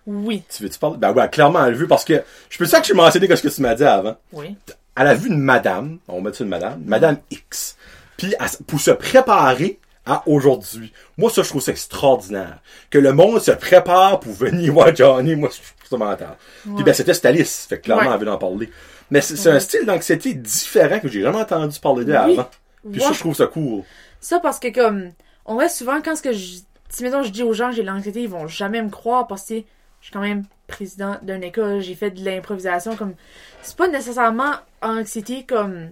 Oui. 0.08 0.44
Tu 0.50 0.64
veux-tu 0.64 0.80
parler? 0.80 0.98
Ben 0.98 1.12
ouais, 1.14 1.30
clairement, 1.30 1.64
elle 1.66 1.74
le 1.74 1.78
veut 1.78 1.88
parce 1.88 2.04
que 2.06 2.24
je 2.50 2.58
peux 2.58 2.66
ça 2.66 2.78
que 2.80 2.84
je 2.84 2.92
suis 2.92 2.96
mentionné 2.98 3.28
que 3.28 3.36
ce 3.36 3.44
que 3.44 3.48
tu 3.50 3.62
m'as 3.62 3.76
dit 3.76 3.84
avant. 3.84 4.16
Oui. 4.34 4.56
Elle 4.98 5.08
a 5.08 5.14
vu 5.14 5.30
une 5.30 5.40
madame, 5.40 6.00
on 6.08 6.16
va 6.16 6.22
mettre 6.22 6.38
ça 6.38 6.44
une 6.44 6.50
madame, 6.50 6.82
madame 6.86 7.18
X. 7.30 7.78
Puis 8.18 8.34
elle- 8.40 8.66
pour 8.66 8.80
se 8.82 8.92
préparer 8.92 9.80
à 10.06 10.24
aujourd'hui. 10.28 10.92
Moi, 11.18 11.30
ça, 11.30 11.44
je 11.44 11.50
trouve 11.50 11.62
ça 11.62 11.72
extraordinaire. 11.72 12.60
Que 12.90 12.98
le 12.98 13.14
monde 13.14 13.40
se 13.40 13.52
prépare 13.52 14.20
pour 14.20 14.34
venir 14.34 14.74
voir 14.74 14.96
Johnny, 14.96 15.36
moi, 15.36 15.50
je 15.52 15.58
trouve 15.88 16.00
ça 16.00 16.06
mental. 16.06 16.36
Puis 16.64 16.72
Ouais. 16.74 16.84
ben, 16.84 16.94
c'était 16.94 17.14
Stalis, 17.14 17.66
fait 17.70 17.78
que 17.78 17.84
clairement, 17.84 18.10
Ouais. 18.10 18.16
elle 18.20 18.26
veut 18.26 18.32
en 18.32 18.38
parler. 18.38 18.70
Mais 19.12 19.22
c'est 19.22 19.50
un 19.50 19.60
style 19.60 19.86
d'anxiété 19.86 20.34
différent 20.34 21.00
que 21.00 21.08
j'ai 21.08 21.22
jamais 21.22 21.42
entendu 21.42 21.80
parler 21.80 22.06
de 22.06 22.12
Oui. 22.12 22.18
avant. 22.18 22.50
Puis 22.92 23.00
ça, 23.02 23.12
je 23.14 23.20
trouve 23.20 23.36
ça 23.36 23.46
cool. 23.48 23.84
Ça 24.20 24.40
parce 24.40 24.58
que 24.60 24.74
comme 24.74 25.12
on 25.46 25.58
reste 25.58 25.78
souvent 25.78 26.02
quand 26.02 26.16
ce 26.16 26.22
que 26.24 26.32
je 26.34 26.56
si 26.92 27.04
mettons 27.04 27.24
je 27.24 27.30
dis 27.32 27.44
aux 27.44 27.54
gens 27.54 27.70
que 27.70 27.76
j'ai 27.76 27.82
de 27.82 27.88
l'anxiété, 27.88 28.22
ils 28.24 28.30
vont 28.30 28.48
jamais 28.48 28.82
me 28.82 28.90
croire 28.90 29.26
parce 29.28 29.48
que 29.48 29.56
je 29.56 30.06
suis 30.06 30.12
quand 30.14 30.22
même 30.22 30.44
président 30.68 31.18
d'une 31.22 31.44
école, 31.44 31.80
j'ai 31.82 31.96
fait 31.96 32.12
de 32.12 32.24
l'improvisation 32.24 32.96
comme 32.96 33.14
c'est 33.62 33.76
pas 33.78 33.88
nécessairement 33.88 34.54
anxiété 34.82 35.44
comme 35.46 35.90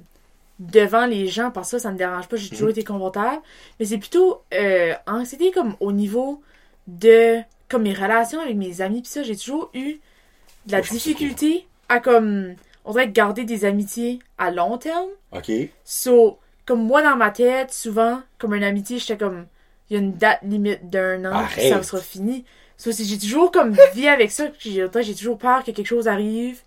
devant 0.59 1.05
les 1.05 1.27
gens 1.27 1.51
parce 1.51 1.71
que 1.71 1.77
ça 1.77 1.83
ça 1.83 1.91
me 1.91 1.97
dérange 1.97 2.27
pas, 2.27 2.35
j'ai 2.37 2.49
toujours 2.49 2.65
Mhm. 2.67 2.71
été 2.71 2.83
confortable, 2.83 3.41
mais 3.79 3.85
c'est 3.85 3.97
plutôt 3.97 4.41
euh, 4.53 4.93
anxiété 5.07 5.51
comme 5.51 5.75
au 5.79 5.91
niveau 5.91 6.41
de 6.87 7.39
comme 7.69 7.83
mes 7.83 7.93
relations 7.93 8.41
avec 8.41 8.55
mes 8.57 8.81
amis 8.81 9.01
puis 9.01 9.11
ça, 9.11 9.23
j'ai 9.23 9.35
toujours 9.37 9.69
eu 9.73 9.99
de 10.65 10.71
la 10.71 10.81
difficulté 10.81 11.67
à 11.87 11.99
comme 11.99 12.55
on 12.85 12.91
dirait 12.93 13.09
garder 13.09 13.43
des 13.45 13.63
amitiés 13.65 14.19
à 14.37 14.49
long 14.51 14.77
terme. 14.77 15.09
OK? 15.31 15.51
So, 15.85 16.39
comme 16.65 16.83
moi 16.83 17.01
dans 17.03 17.15
ma 17.15 17.29
tête, 17.31 17.71
souvent, 17.71 18.21
comme 18.39 18.53
une 18.55 18.63
amitié, 18.63 18.97
j'étais 18.99 19.17
comme, 19.17 19.45
il 19.89 19.93
y 19.93 19.95
a 19.97 19.99
une 19.99 20.13
date 20.13 20.39
limite 20.43 20.89
d'un 20.89 21.25
an, 21.25 21.45
puis 21.49 21.69
ça 21.69 21.83
sera 21.83 22.01
fini. 22.01 22.45
So, 22.77 22.91
si 22.91 23.05
j'ai 23.05 23.17
toujours 23.17 23.51
comme 23.51 23.75
vie 23.93 24.07
avec 24.07 24.31
ça, 24.31 24.45
j'ai 24.59 25.15
toujours 25.15 25.37
peur 25.37 25.63
que 25.63 25.71
quelque 25.71 25.87
chose 25.87 26.07
arrive, 26.07 26.61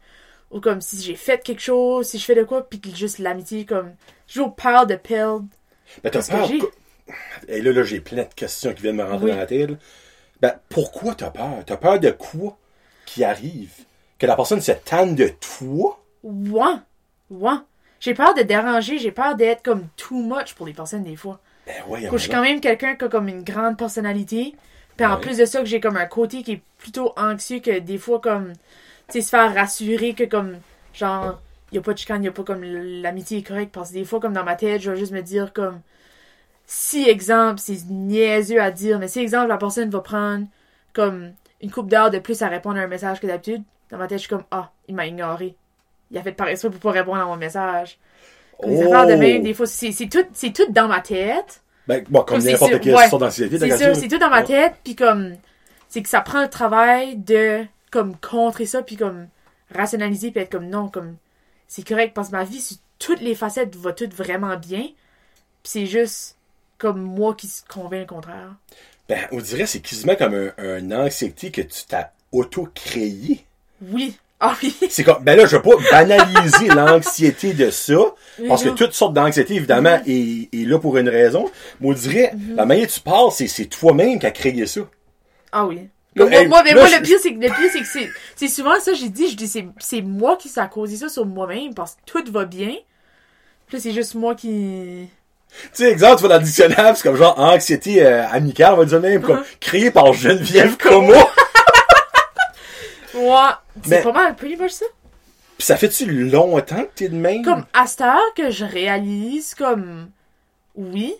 ou 0.51 0.61
comme 0.61 0.81
si 0.81 1.01
j'ai 1.01 1.15
fait 1.15 1.43
quelque 1.43 1.63
chose, 1.63 2.07
si 2.09 2.19
je 2.19 2.25
fais 2.25 2.35
de 2.35 2.43
quoi, 2.45 2.69
puis 2.69 2.81
que 2.81 2.95
juste 2.95 3.19
l'amitié, 3.19 3.65
comme, 3.65 3.93
j'ai 4.27 4.35
toujours 4.35 4.55
peur 4.55 4.87
de 4.87 4.97
perdre. 4.97 5.47
Ben, 6.03 6.11
t'as 6.11 6.23
peur. 6.27 6.49
Et 7.49 7.61
là, 7.63 7.73
là, 7.73 7.83
j'ai 7.83 8.01
plein 8.01 8.23
de 8.25 8.35
questions 8.35 8.73
qui 8.75 8.83
viennent 8.83 8.97
me 8.97 9.05
rentrer 9.05 9.25
Oui. 9.27 9.31
dans 9.33 9.39
la 9.39 9.47
tête. 9.47 9.71
Ben, 10.41 10.55
pourquoi 10.69 11.15
t'as 11.15 11.31
peur? 11.31 11.63
T'as 11.67 11.77
peur 11.77 11.99
de 12.01 12.11
quoi 12.11 12.59
qui 13.07 13.25
arrive? 13.25 13.73
Que 14.19 14.27
la 14.27 14.37
personne 14.37 14.61
se 14.61 14.73
tanne 14.73 15.15
de 15.15 15.29
toi? 15.41 16.03
Ouais, 16.23 16.77
ouais. 17.31 17.57
J'ai 18.01 18.15
peur 18.15 18.35
de 18.35 18.43
déranger, 18.43 18.99
j'ai 18.99 19.13
peur 19.13 19.37
d'être 19.37 19.63
comme 19.63 19.87
too 19.97 20.17
much 20.23 20.55
pour 20.55 20.67
les 20.67 20.73
personnes 20.73 21.05
des 21.05 21.17
fois. 21.17 21.41
Ben, 21.87 21.91
ouais, 21.91 22.09
Je 22.11 22.17
suis 22.19 22.31
quand 22.31 22.43
même 22.43 22.61
quelqu'un 22.61 22.95
qui 22.97 23.05
a 23.05 23.09
comme 23.09 23.29
une 23.29 23.43
grande 23.43 23.77
personnalité. 23.79 24.55
Puis 24.97 25.07
en 25.07 25.15
Ouais. 25.15 25.21
plus 25.21 25.39
de 25.39 25.45
ça, 25.45 25.61
que 25.61 25.67
j'ai 25.67 25.81
comme 25.81 25.97
un 25.97 26.07
côté 26.07 26.43
qui 26.43 26.53
est 26.53 26.63
plutôt 26.79 27.13
anxieux 27.17 27.61
que 27.61 27.79
des 27.79 27.99
fois 27.99 28.21
comme, 28.21 28.53
tu 29.09 29.15
sais, 29.15 29.21
se 29.23 29.31
faire 29.31 29.55
rassurer 29.55 30.15
que 30.15 30.25
comme, 30.25 30.59
genre, 30.93 31.41
y 31.73 31.79
a 31.79 31.81
pas 31.81 31.93
de 31.95 31.99
chicane, 31.99 32.23
y 32.25 32.29
a 32.29 32.33
pas 32.33 32.45
comme 32.45 32.63
l'amitié 32.63 33.39
est 33.39 33.43
correcte. 33.43 33.73
Parce 33.73 33.91
que 33.91 33.95
des 33.95 34.05
fois, 34.05 34.21
comme 34.21 34.35
dans 34.35 34.45
ma 34.45 34.55
tête, 34.57 34.83
je 34.83 34.91
vais 34.91 34.97
juste 34.99 35.13
me 35.13 35.23
dire 35.23 35.53
comme, 35.53 35.81
si 36.67 37.09
exemple, 37.09 37.59
c'est 37.61 37.85
niaiseux 37.89 38.61
à 38.61 38.71
dire, 38.71 38.99
mais 38.99 39.09
si 39.09 39.21
exemple, 39.21 39.49
la 39.49 39.59
personne 39.59 39.91
va 39.91 40.01
prendre 40.01 40.47
comme 40.93 41.33
une 41.63 41.71
coupe 41.71 41.89
d'heure 41.89 42.11
de 42.11 42.19
plus 42.19 42.43
à 42.43 42.49
répondre 42.49 42.79
à 42.79 42.83
un 42.83 42.87
message 42.87 43.21
que 43.21 43.27
d'habitude, 43.27 43.63
dans 43.91 43.99
ma 43.99 44.07
tête, 44.07 44.19
je 44.19 44.23
suis 44.23 44.29
comme, 44.29 44.45
ah, 44.51 44.71
il 44.89 44.95
m'a 44.95 45.07
ignoré. 45.07 45.57
Il 46.11 46.19
a 46.19 46.23
fait 46.23 46.33
par 46.33 46.49
exprès 46.49 46.71
pour 46.71 46.81
pas 46.81 46.91
répondre 46.93 47.21
à 47.21 47.25
mon 47.27 47.37
message. 47.37 47.99
Les 48.67 48.77
Oh! 48.77 48.93
affaires 48.93 49.07
de 49.07 49.15
même, 49.15 49.43
des 49.43 49.55
fois, 49.55 49.67
c'est 49.67 49.93
tout, 50.09 50.25
tout 50.55 50.73
dans 50.73 50.89
ma 50.89 51.01
tête. 51.01 51.63
Ben, 51.87 52.05
bon, 52.09 52.23
comme 52.23 52.43
n'importe 52.43 52.81
quelle 52.81 52.95
ouais. 52.95 53.11
d'anxiété, 53.11 53.59
t'as 53.59 53.77
C'est 53.77 53.87
dire. 53.87 53.97
c'est 53.97 54.09
tout 54.09 54.19
dans 54.19 54.31
ma 54.31 54.43
tête, 54.43 54.75
puis 54.85 54.95
comme, 54.95 55.35
c'est 55.89 56.03
que 56.03 56.09
ça 56.09 56.21
prend 56.21 56.43
le 56.43 56.49
travail 56.49 57.17
de, 57.17 57.65
comme, 57.91 58.17
contrer 58.17 58.67
ça, 58.67 58.83
puis 58.83 58.97
comme, 58.97 59.27
rationaliser, 59.75 60.31
puis 60.31 60.41
être 60.43 60.53
comme, 60.53 60.69
non, 60.69 60.89
comme, 60.89 61.17
c'est 61.67 61.87
correct, 61.87 62.15
parce 62.15 62.29
que 62.29 62.37
ma 62.37 62.45
vie, 62.45 62.61
sur 62.61 62.77
toutes 62.99 63.21
les 63.21 63.35
facettes, 63.35 63.75
va 63.75 63.93
tout 63.93 64.09
vraiment 64.15 64.57
bien, 64.57 64.83
puis 64.83 64.95
c'est 65.65 65.87
juste, 65.87 66.37
comme, 66.79 67.01
moi 67.03 67.35
qui 67.35 67.49
se 67.49 67.63
convainc 67.65 68.01
le 68.01 68.07
contraire. 68.07 68.55
Ben, 69.09 69.27
on 69.33 69.39
dirait 69.39 69.67
c'est 69.67 69.81
quasiment 69.81 70.15
comme 70.15 70.35
un, 70.35 70.53
un 70.59 70.93
anxiété 70.93 71.51
que 71.51 71.63
tu 71.63 71.85
t'as 71.89 72.11
auto-créé. 72.31 73.45
Oui. 73.83 74.17
Ah 74.45 74.57
oui. 74.63 74.75
C'est 74.91 75.05
comme, 75.05 75.23
ben 75.23 75.37
là, 75.39 75.47
je 75.47 75.55
veux 75.57 75.63
pas 75.63 75.71
banaliser 75.91 76.67
l'anxiété 76.75 77.53
de 77.53 77.71
ça, 77.71 77.95
parce 78.49 78.65
que 78.65 78.71
toutes 78.71 78.93
sortes 78.93 79.15
d'anxiété, 79.15 79.55
évidemment, 79.55 80.01
est, 80.05 80.49
est 80.53 80.67
là 80.67 80.79
pour 80.81 80.97
une 80.99 81.09
raison. 81.09 81.49
Mais 81.81 81.89
on 81.91 81.93
dirait, 81.93 82.33
la 82.57 82.67
manière 82.67 82.87
dont 82.87 82.93
tu 82.93 83.01
parles, 83.01 83.31
c'est, 83.33 83.65
toi-même 83.67 84.19
qui 84.19 84.27
a 84.27 84.33
créé 84.33 84.67
ça. 84.67 84.81
Ah 85.53 85.65
oui. 85.67 85.89
Là, 86.17 86.27
moi, 86.27 86.41
hey, 86.41 86.47
moi, 86.49 86.63
mais 86.65 86.75
là, 86.75 86.81
moi, 86.81 86.89
je- 86.91 86.97
le 86.97 87.03
pire, 87.03 87.19
c'est 87.23 87.33
que, 87.35 87.41
le 87.41 87.47
pire, 87.49 87.71
c'est 87.73 87.81
que 87.81 88.11
c'est, 88.37 88.49
souvent 88.49 88.79
ça, 88.81 88.93
j'ai 88.95 89.09
dit, 89.09 89.29
je 89.31 89.37
dis, 89.37 89.47
c'est, 89.79 90.03
moi 90.03 90.37
qui 90.37 90.49
s'est 90.49 90.61
causé 90.71 90.97
ça 90.97 91.09
sur 91.09 91.25
moi-même, 91.25 91.73
parce 91.73 91.95
que 91.95 92.01
tout 92.05 92.33
va 92.33 92.45
bien. 92.45 92.75
Puis 93.69 93.77
là, 93.77 93.81
c'est 93.81 93.93
juste 93.93 94.15
moi 94.17 94.35
qui, 94.35 94.49
Tu 94.49 95.69
sais, 95.73 95.91
exemple, 95.91 96.17
tu 96.17 96.23
vas 96.25 96.29
dans 96.31 96.39
le 96.39 96.45
dictionnaire, 96.45 96.97
c'est 96.97 97.03
comme 97.05 97.17
genre 97.17 97.39
anxiété 97.39 98.05
euh, 98.05 98.27
amicale, 98.29 98.75
on 98.75 98.79
va 98.79 98.85
dire 98.87 99.01
même, 99.01 99.23
comme 99.23 99.39
Uh-huh. 99.39 99.57
créé 99.61 99.91
par 99.93 100.13
Geneviève 100.13 100.77
Como. 100.77 101.15
ouais, 103.23 103.51
c'est 103.83 103.89
Mais- 103.91 104.03
pas 104.03 104.13
mal, 104.13 104.37
pretty 104.37 104.57
much 104.57 104.71
ça. 104.73 104.87
Puis 105.59 105.67
ça 105.67 105.77
fait-tu 105.77 106.07
longtemps 106.11 106.83
que 106.83 106.91
t'es 106.95 107.09
de 107.09 107.17
même? 107.17 107.45
Comme 107.45 107.65
à 107.73 107.87
cette 107.87 108.01
heure 108.03 108.35
que 108.37 108.51
je 108.51 108.65
réalise 108.65 109.55
comme 109.55 110.11
oui, 110.75 111.15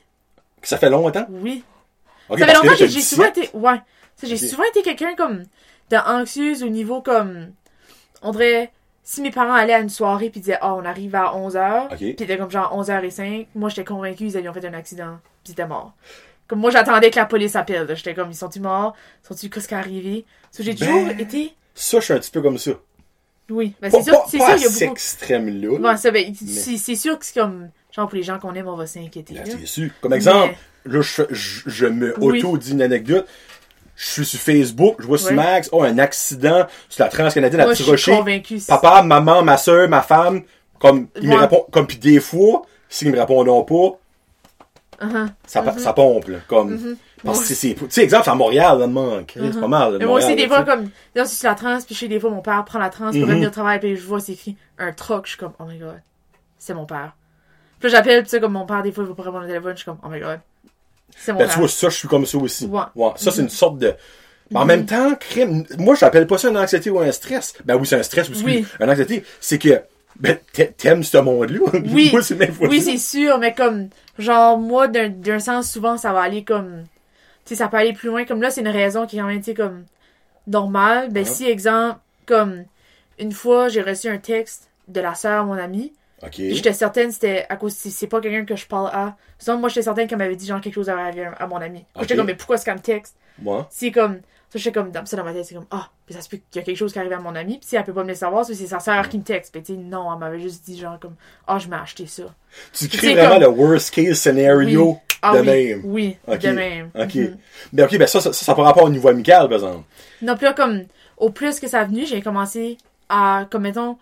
Que 0.61 0.69
ça 0.69 0.79
fait 0.79 0.91
longtemps? 0.91 1.27
oui. 1.31 1.63
Ça 2.31 2.47
fait 2.47 2.55
longtemps 2.55 2.69
que 2.71 2.77
j'ai 2.77 2.87
17. 2.87 3.03
souvent 3.05 3.29
été 3.29 3.51
ouais, 3.53 3.81
j'ai 4.23 4.37
souvent 4.39 4.63
été 4.65 4.83
quelqu'un 4.83 5.15
comme 5.17 5.45
de 5.91 5.97
anxieuse 5.97 6.63
au 6.63 6.69
niveau 6.69 7.03
comme 7.03 7.53
on 8.23 8.31
dirait 8.31 8.73
si 9.05 9.21
mes 9.21 9.31
parents 9.31 9.53
allaient 9.55 9.75
à 9.75 9.81
une 9.81 9.91
soirée 9.91 10.31
puis 10.31 10.41
disaient 10.41 10.59
"Ah, 10.63 10.75
on 10.75 10.85
arrive 10.85 11.15
à 11.15 11.35
11h." 11.35 11.89
Ok. 11.93 11.99
Puis 11.99 12.15
c'était 12.19 12.39
comme 12.39 12.51
genre 12.51 12.73
11h05, 12.75 13.49
moi 13.55 13.69
j'étais 13.69 13.85
convaincue 13.85 14.25
ils 14.25 14.37
avaient 14.37 14.53
fait 14.53 14.67
un 14.67 14.75
accident, 14.75 15.19
puis 15.45 15.51
ils 15.51 15.53
étaient 15.53 15.67
morts. 15.67 15.93
Comme 16.49 16.61
moi 16.61 16.71
j'attendais 16.71 17.11
que 17.11 17.17
la 17.17 17.27
police 17.27 17.55
appelle, 17.57 17.95
j'étais 17.97 18.15
comme 18.15 18.31
ils 18.31 18.35
sont-ils 18.37 18.63
morts, 18.63 18.95
sont-ils 19.23 19.51
qu'est-ce 19.51 19.69
qui 19.69 19.75
est 19.75 19.79
arrivé? 19.79 20.25
So, 20.53 20.63
j'ai 20.63 20.75
toujours 20.75 21.05
Ben, 21.07 21.19
été 21.21 21.55
Ça, 21.75 21.99
je 22.01 22.05
suis 22.05 22.13
un 22.15 22.19
petit 22.19 22.31
peu 22.31 22.43
comme 22.43 22.59
ça. 22.59 22.73
oui, 23.51 23.75
ben, 23.81 23.91
Pas, 23.91 23.99
c'est 23.99 24.11
sûr, 24.11 24.23
c'est 24.29 24.39
sûr 24.39 24.49
il 24.57 24.63
y 24.63 24.67
a 24.67 24.69
beaucoup 24.71 24.93
extrême-là. 24.93 25.79
Bon, 25.79 25.97
ça, 25.97 26.11
ben, 26.11 26.33
c'est 26.35 26.77
c'est 26.77 26.95
sûr 26.97 27.19
que 27.19 27.25
c'est 27.25 27.41
comme 27.41 27.69
genre 27.95 28.09
pour 28.09 28.17
les 28.17 28.23
gens 28.23 28.39
qu'on 28.39 28.55
aime, 28.55 28.69
on 28.69 28.77
va 28.77 28.87
s'inquiéter. 28.87 29.35
Là, 29.35 29.45
là. 29.45 29.53
c'est 29.61 29.67
sûr. 29.67 29.91
Comme 30.01 30.13
exemple, 30.15 30.55
là, 30.87 31.01
je, 31.03 31.23
je, 31.31 31.63
je 31.67 31.87
me 31.87 32.15
Oui. 32.21 32.39
auto-dis 32.43 32.73
une 32.73 32.83
anecdote. 32.83 33.27
je 33.95 34.09
suis 34.11 34.25
sur 34.25 34.41
Facebook, 34.41 34.97
je 35.01 35.07
vois 35.07 35.19
sur 35.19 35.29
Ouais. 35.29 35.35
Max, 35.35 35.69
oh, 35.71 35.83
un 35.83 35.99
accident 35.99 36.67
sur 36.89 37.05
la 37.05 37.11
Transcanadienne 37.11 37.61
à 37.61 37.65
Moi, 37.67 37.75
je 37.75 37.97
suis 37.97 38.11
convaincue. 38.13 38.59
c'est- 38.59 38.67
Papa, 38.73 39.03
maman, 39.03 39.43
ma 39.43 39.57
soeur, 39.59 39.89
ma 39.89 40.01
femme, 40.01 40.43
comme, 40.81 41.07
il 41.21 41.29
me 41.29 41.35
Ouais. 41.35 41.41
répond, 41.43 41.67
comme 41.71 41.87
pis 41.87 41.99
des 41.99 42.19
fois, 42.19 42.63
s'ils 42.89 43.11
me 43.13 43.19
répondent 43.21 43.67
pas, 43.67 43.99
Uh-huh. 45.07 45.29
ça, 45.47 45.63
pa- 45.63 45.79
ça 45.79 45.93
pompe, 45.93 46.29
là, 46.29 46.39
comme, 46.49 46.97
parce 47.25 47.41
que 47.41 47.47
c'est, 47.47 47.55
c'est- 47.55 47.75
tu 47.75 47.85
sais, 47.91 48.03
exemple, 48.05 48.29
à 48.31 48.35
Montréal, 48.35 48.79
là, 48.79 48.87
manque, 48.87 49.35
c'est 49.37 49.61
pas 49.61 49.69
mal, 49.69 49.93
là, 49.93 49.99
Mais 49.99 50.07
moi 50.07 50.19
aussi, 50.19 50.35
des 50.35 50.43
là, 50.43 50.49
fois, 50.49 50.65
tu 50.65 50.71
sais. 50.71 50.77
comme, 50.77 50.85
là, 51.15 51.23
je 51.25 51.29
suis 51.29 51.37
sur 51.39 51.49
la 51.49 51.55
trans, 51.55 51.77
puis 51.85 51.95
je 51.95 52.01
sais, 52.01 52.09
des 52.09 52.21
fois, 52.21 52.31
mon 52.31 52.41
père 52.43 52.65
prend 52.65 52.79
la 52.79 52.89
trans 52.91 53.07
pour 53.11 53.15
Mhm. 53.15 53.23
revenir 53.25 53.49
au 53.49 53.53
travail, 53.53 53.79
puis 53.81 53.97
je 53.97 54.07
vois, 54.07 54.21
c'est 54.21 54.33
écrit 54.33 54.57
un 54.79 54.93
truck, 54.93 55.27
je 55.27 55.31
suis 55.31 55.39
comme, 55.39 55.53
oh 55.59 55.65
my 55.65 55.79
god, 55.79 56.01
c'est 56.59 56.75
mon 56.75 56.87
père. 56.87 57.13
Puis 57.81 57.91
là, 57.91 57.97
j'appelle, 57.99 58.23
puis 58.23 58.31
ça, 58.31 58.39
comme 58.39 58.53
mon 58.53 58.67
père, 58.67 58.83
des 58.83 58.93
fois, 58.93 59.05
il 59.05 59.09
va 59.09 59.15
pas 59.15 59.23
répondre 59.25 59.45
au 59.45 59.49
téléphone, 59.49 59.73
je 59.73 59.77
suis 59.77 59.85
comme, 59.85 59.99
oh 60.05 60.09
my 60.09 60.21
god, 60.21 60.41
c'est 61.17 61.33
mon 61.33 61.39
Ben, 61.39 61.45
tu 61.45 61.51
père. 61.51 61.59
vois, 61.61 61.69
ça, 61.69 61.89
je 61.89 61.97
suis 61.97 62.09
comme 62.09 62.27
ça 62.27 62.39
aussi. 62.39 62.67
Ouais. 62.67 63.11
Ça, 63.17 63.31
c'est 63.31 63.43
une 63.43 63.49
sorte 63.49 63.79
de. 63.79 63.95
Mais 64.51 64.59
en 64.59 64.65
même 64.67 64.85
temps, 64.85 65.15
crime, 65.19 65.65
moi, 65.79 65.95
j'appelle 65.95 66.27
pas 66.27 66.37
ça 66.39 66.49
une 66.51 66.59
anxiété 66.59 66.91
ou 66.91 66.99
un 67.01 67.11
stress. 67.11 67.55
Ben 67.65 67.77
oui, 67.77 67.87
c'est 67.87 67.97
un 67.97 68.03
stress 68.03 68.29
aussi. 68.29 68.45
Oui. 68.45 68.67
Un 68.81 68.89
anxiété, 68.89 69.25
c'est 69.41 69.59
que, 69.59 69.81
ben, 70.21 70.37
t'a- 70.53 70.67
t'aimes 70.67 71.03
ce 71.03 71.17
monde-là. 71.17 71.59
Oui. 71.91 72.13
c'est 72.23 72.37
Oui, 72.61 72.81
c'est 72.83 72.99
sûr, 72.99 73.39
mais 73.39 73.55
comme, 73.55 73.89
genre, 74.19 74.59
moi, 74.59 74.89
d'un, 74.89 75.09
d'un 75.09 75.39
sens, 75.39 75.71
souvent, 75.71 75.97
ça 75.97 76.13
va 76.13 76.21
aller 76.21 76.45
comme, 76.45 76.83
tu 76.85 76.92
sais, 77.51 77.55
ça 77.57 77.69
peut 77.69 77.77
aller 77.77 77.93
plus 77.93 78.09
loin. 78.09 78.25
Comme 78.25 78.41
là, 78.43 78.51
c'est 78.51 78.61
une 78.61 78.69
raison 78.69 79.07
qui 79.07 79.17
est 79.17 79.21
quand 79.21 79.27
même, 79.27 79.39
tu 79.39 79.47
sais, 79.47 79.55
comme, 79.55 79.85
normale. 80.47 81.11
Ben, 81.11 81.21
Ouais. 81.21 81.25
si, 81.25 81.47
exemple, 81.49 81.99
comme, 82.27 82.65
une 83.19 83.33
fois, 83.33 83.69
j'ai 83.69 83.83
reçu 83.83 84.09
un 84.09 84.19
texte 84.19 84.71
de 84.89 85.01
la 85.01 85.15
sœur 85.15 85.43
à 85.43 85.45
mon 85.45 85.55
ami, 85.59 85.93
Ok. 86.25 86.31
Puis 86.35 86.55
j'étais 86.55 86.73
certaine 86.73 87.11
c'était 87.11 87.47
à 87.49 87.57
cause 87.57 87.73
c'est- 87.75 87.91
c'est 87.91 88.07
pas 88.07 88.21
quelqu'un 88.21 88.45
que 88.45 88.55
je 88.55 88.65
parle 88.69 88.91
à. 88.93 89.17
Sinon 89.41 89.59
moi 89.59 89.69
j'étais 89.69 89.83
certaine 89.83 90.07
qu'elle 90.07 90.19
m'avait 90.19 90.37
dit 90.37 90.47
genre 90.47 90.61
quelque 90.61 90.75
chose 90.77 90.89
à, 90.89 90.97
à 91.37 91.47
mon 91.49 91.57
ami. 91.57 91.85
J'étais 91.99 92.15
comme 92.15 92.27
mais 92.27 92.37
pourquoi 92.37 92.55
est-ce 92.55 92.65
qu'elle 92.65 92.77
me 92.77 92.81
texte? 92.81 93.17
Moi. 93.41 93.67
C'est 93.73 93.91
comme 93.91 94.21
ça 94.53 94.59
j'étais 94.59 94.73
comme 94.73 94.91
dans 94.91 95.07
ça 95.07 95.17
dans 95.17 95.25
ma 95.25 95.33
tête 95.33 95.47
c'est 95.47 95.55
comme 95.55 95.67
ah 95.71 95.89
puis 96.05 96.15
ça 96.15 96.21
se 96.21 96.29
peut 96.29 96.37
qu'il 96.51 96.61
y 96.61 96.63
a 96.63 96.67
quelque 96.67 96.77
chose 96.77 96.93
qui 96.93 96.99
arrive 96.99 97.13
à 97.15 97.19
mon 97.21 97.35
ami 97.35 97.59
puis 97.59 97.67
si 97.69 97.77
elle 97.77 97.85
peut 97.85 97.95
pas 97.95 98.03
me 98.05 98.09
le 98.09 98.15
savoir 98.15 98.45
c'est 98.45 98.55
c'est 98.55 98.67
sa 98.67 98.81
sœur 98.81 99.09
qui 99.09 99.19
me 99.19 99.23
texte. 99.25 99.53
Puis 99.53 99.63
tu 99.63 99.73
sais 99.75 99.79
non 99.79 100.13
elle 100.13 100.19
m'avait 100.19 100.41
juste 100.41 100.65
dit 100.65 100.79
genre 100.79 100.99
comme 101.01 101.15
ah 101.47 101.59
je 101.59 101.69
m'ai 101.69 101.77
acheté 101.77 102.07
ça. 102.07 102.25
Tu 102.75 102.89
crées 102.89 103.15
vraiment 103.15 103.35
comme- 103.35 103.41
le 103.43 103.49
worst 103.49 103.95
case 103.95 104.19
scenario 104.19 104.91
Oui. 104.91 104.97
Ah 105.23 105.37
de 105.37 105.41
oui. 105.41 105.47
même. 105.47 105.81
Oui 105.85 106.17
de 106.27 106.49
même. 106.49 106.91
Ok. 106.99 107.15
Mhm. 107.15 107.37
Ben, 107.73 107.85
ok, 107.87 107.97
ben, 107.99 108.07
ça, 108.09 108.21
ça, 108.21 108.33
ça, 108.33 108.55
par 108.55 108.65
rapport 108.65 108.83
au 108.83 108.89
niveau 108.91 109.09
amical, 109.09 109.49
par 109.49 109.55
exemple. 109.55 109.85
Non 110.21 110.37
puis 110.37 110.45
là 110.45 110.53
comme 110.53 110.83
au 111.17 111.31
plus 111.31 111.59
que 111.61 111.69
ça 111.69 111.81
a 111.81 111.85
venu 111.85 112.05
j'ai 112.07 112.21
commencé 112.21 112.77
à 113.09 113.47
comme 113.51 113.63
mettons 113.63 113.97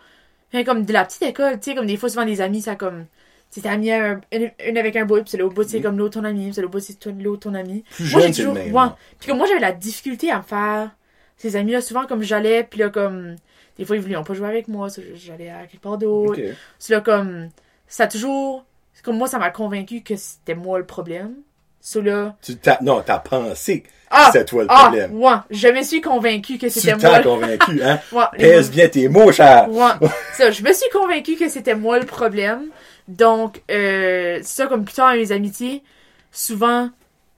comme 0.66 0.84
de 0.84 0.92
la 0.92 1.04
petite 1.04 1.22
école 1.22 1.60
tu 1.60 1.70
sais 1.70 1.76
comme 1.76 1.86
des 1.86 1.96
fois 1.96 2.08
souvent 2.08 2.24
des 2.24 2.40
amis 2.40 2.62
ça 2.62 2.74
comme 2.74 3.04
tu 3.52 3.60
sais, 3.60 3.68
t'as 3.68 3.76
mis 3.76 3.90
un, 3.90 4.20
une, 4.32 4.50
une 4.66 4.78
avec 4.78 4.94
un 4.96 5.04
bout, 5.04 5.16
puis 5.22 5.30
c'est 5.30 5.36
l'autre 5.38 5.54
bout, 5.54 5.68
c'est 5.68 5.80
comme 5.80 5.98
l'autre 5.98 6.20
ton 6.20 6.24
ami, 6.24 6.44
puis 6.44 6.54
c'est 6.54 6.60
l'autre 6.62 6.72
bout, 6.72 6.80
c'est 6.80 7.04
l'autre 7.06 7.40
ton 7.48 7.54
ami. 7.54 7.84
Plus 7.90 8.10
Moi, 8.12 8.20
j'ai 8.22 8.32
c'est 8.32 8.42
toujours. 8.42 8.54
même. 8.54 8.72
Ouais. 8.72 8.80
hein. 8.80 8.96
Puis 9.18 9.28
comme 9.28 9.38
moi, 9.38 9.46
j'avais 9.48 9.60
la 9.60 9.72
difficulté 9.72 10.30
à 10.30 10.38
me 10.38 10.42
faire 10.42 10.90
ces 11.36 11.56
amis-là. 11.56 11.80
Souvent, 11.80 12.06
comme 12.06 12.22
j'allais, 12.22 12.62
puis 12.64 12.78
là, 12.80 12.90
comme. 12.90 13.36
Des 13.78 13.84
fois, 13.86 13.96
ils 13.96 14.02
voulaient 14.02 14.22
pas 14.22 14.34
jouer 14.34 14.48
avec 14.48 14.68
moi, 14.68 14.88
j'allais 15.14 15.48
à 15.50 15.66
quelque 15.66 15.80
part 15.82 15.96
d'autre. 15.98 16.38
C'est 16.78 16.92
là, 16.92 17.00
comme. 17.00 17.48
Ça 17.88 18.04
a 18.04 18.06
toujours. 18.06 18.64
Comme 19.02 19.16
moi, 19.16 19.26
ça 19.28 19.38
m'a 19.38 19.48
convaincu 19.50 20.02
que 20.02 20.14
c'était 20.16 20.54
moi 20.54 20.78
le 20.78 20.84
problème. 20.84 21.34
Ça, 21.80 22.00
là. 22.02 22.36
Tu 22.42 22.56
t'as, 22.56 22.76
non, 22.82 23.02
t'as 23.04 23.18
pensé 23.20 23.80
que 23.80 23.88
Ah! 24.10 24.28
c'était 24.30 24.44
toi 24.44 24.64
le 24.64 24.68
Ah! 24.70 24.82
problème. 24.82 25.14
Ouais! 25.18 25.32
Je 25.50 25.68
me 25.68 25.82
suis 25.82 26.02
convaincu 26.02 26.58
que 26.58 26.66
Tu 26.66 26.72
c'était 26.72 26.92
moi. 26.92 27.00
t'as 27.00 27.18
le- 27.18 27.24
convaincu, 27.24 27.82
hein? 27.82 27.98
Ouais, 28.12 28.24
Pèse 28.36 28.70
bien 28.70 28.88
tes 28.88 29.08
mots, 29.08 29.32
cher. 29.32 29.66
Ouais. 29.70 30.08
ça, 30.34 30.50
je 30.50 30.62
me 30.62 30.72
suis 30.74 30.90
convaincue 30.90 31.36
que 31.36 31.48
c'était 31.48 31.74
moi 31.74 31.98
le 31.98 32.04
problème. 32.04 32.64
Donc, 33.10 33.62
euh, 33.70 34.38
ça, 34.42 34.66
comme 34.66 34.84
plus 34.84 34.94
tard 34.94 35.10
dans 35.12 35.16
mes 35.16 35.32
amitiés, 35.32 35.82
souvent, 36.30 36.90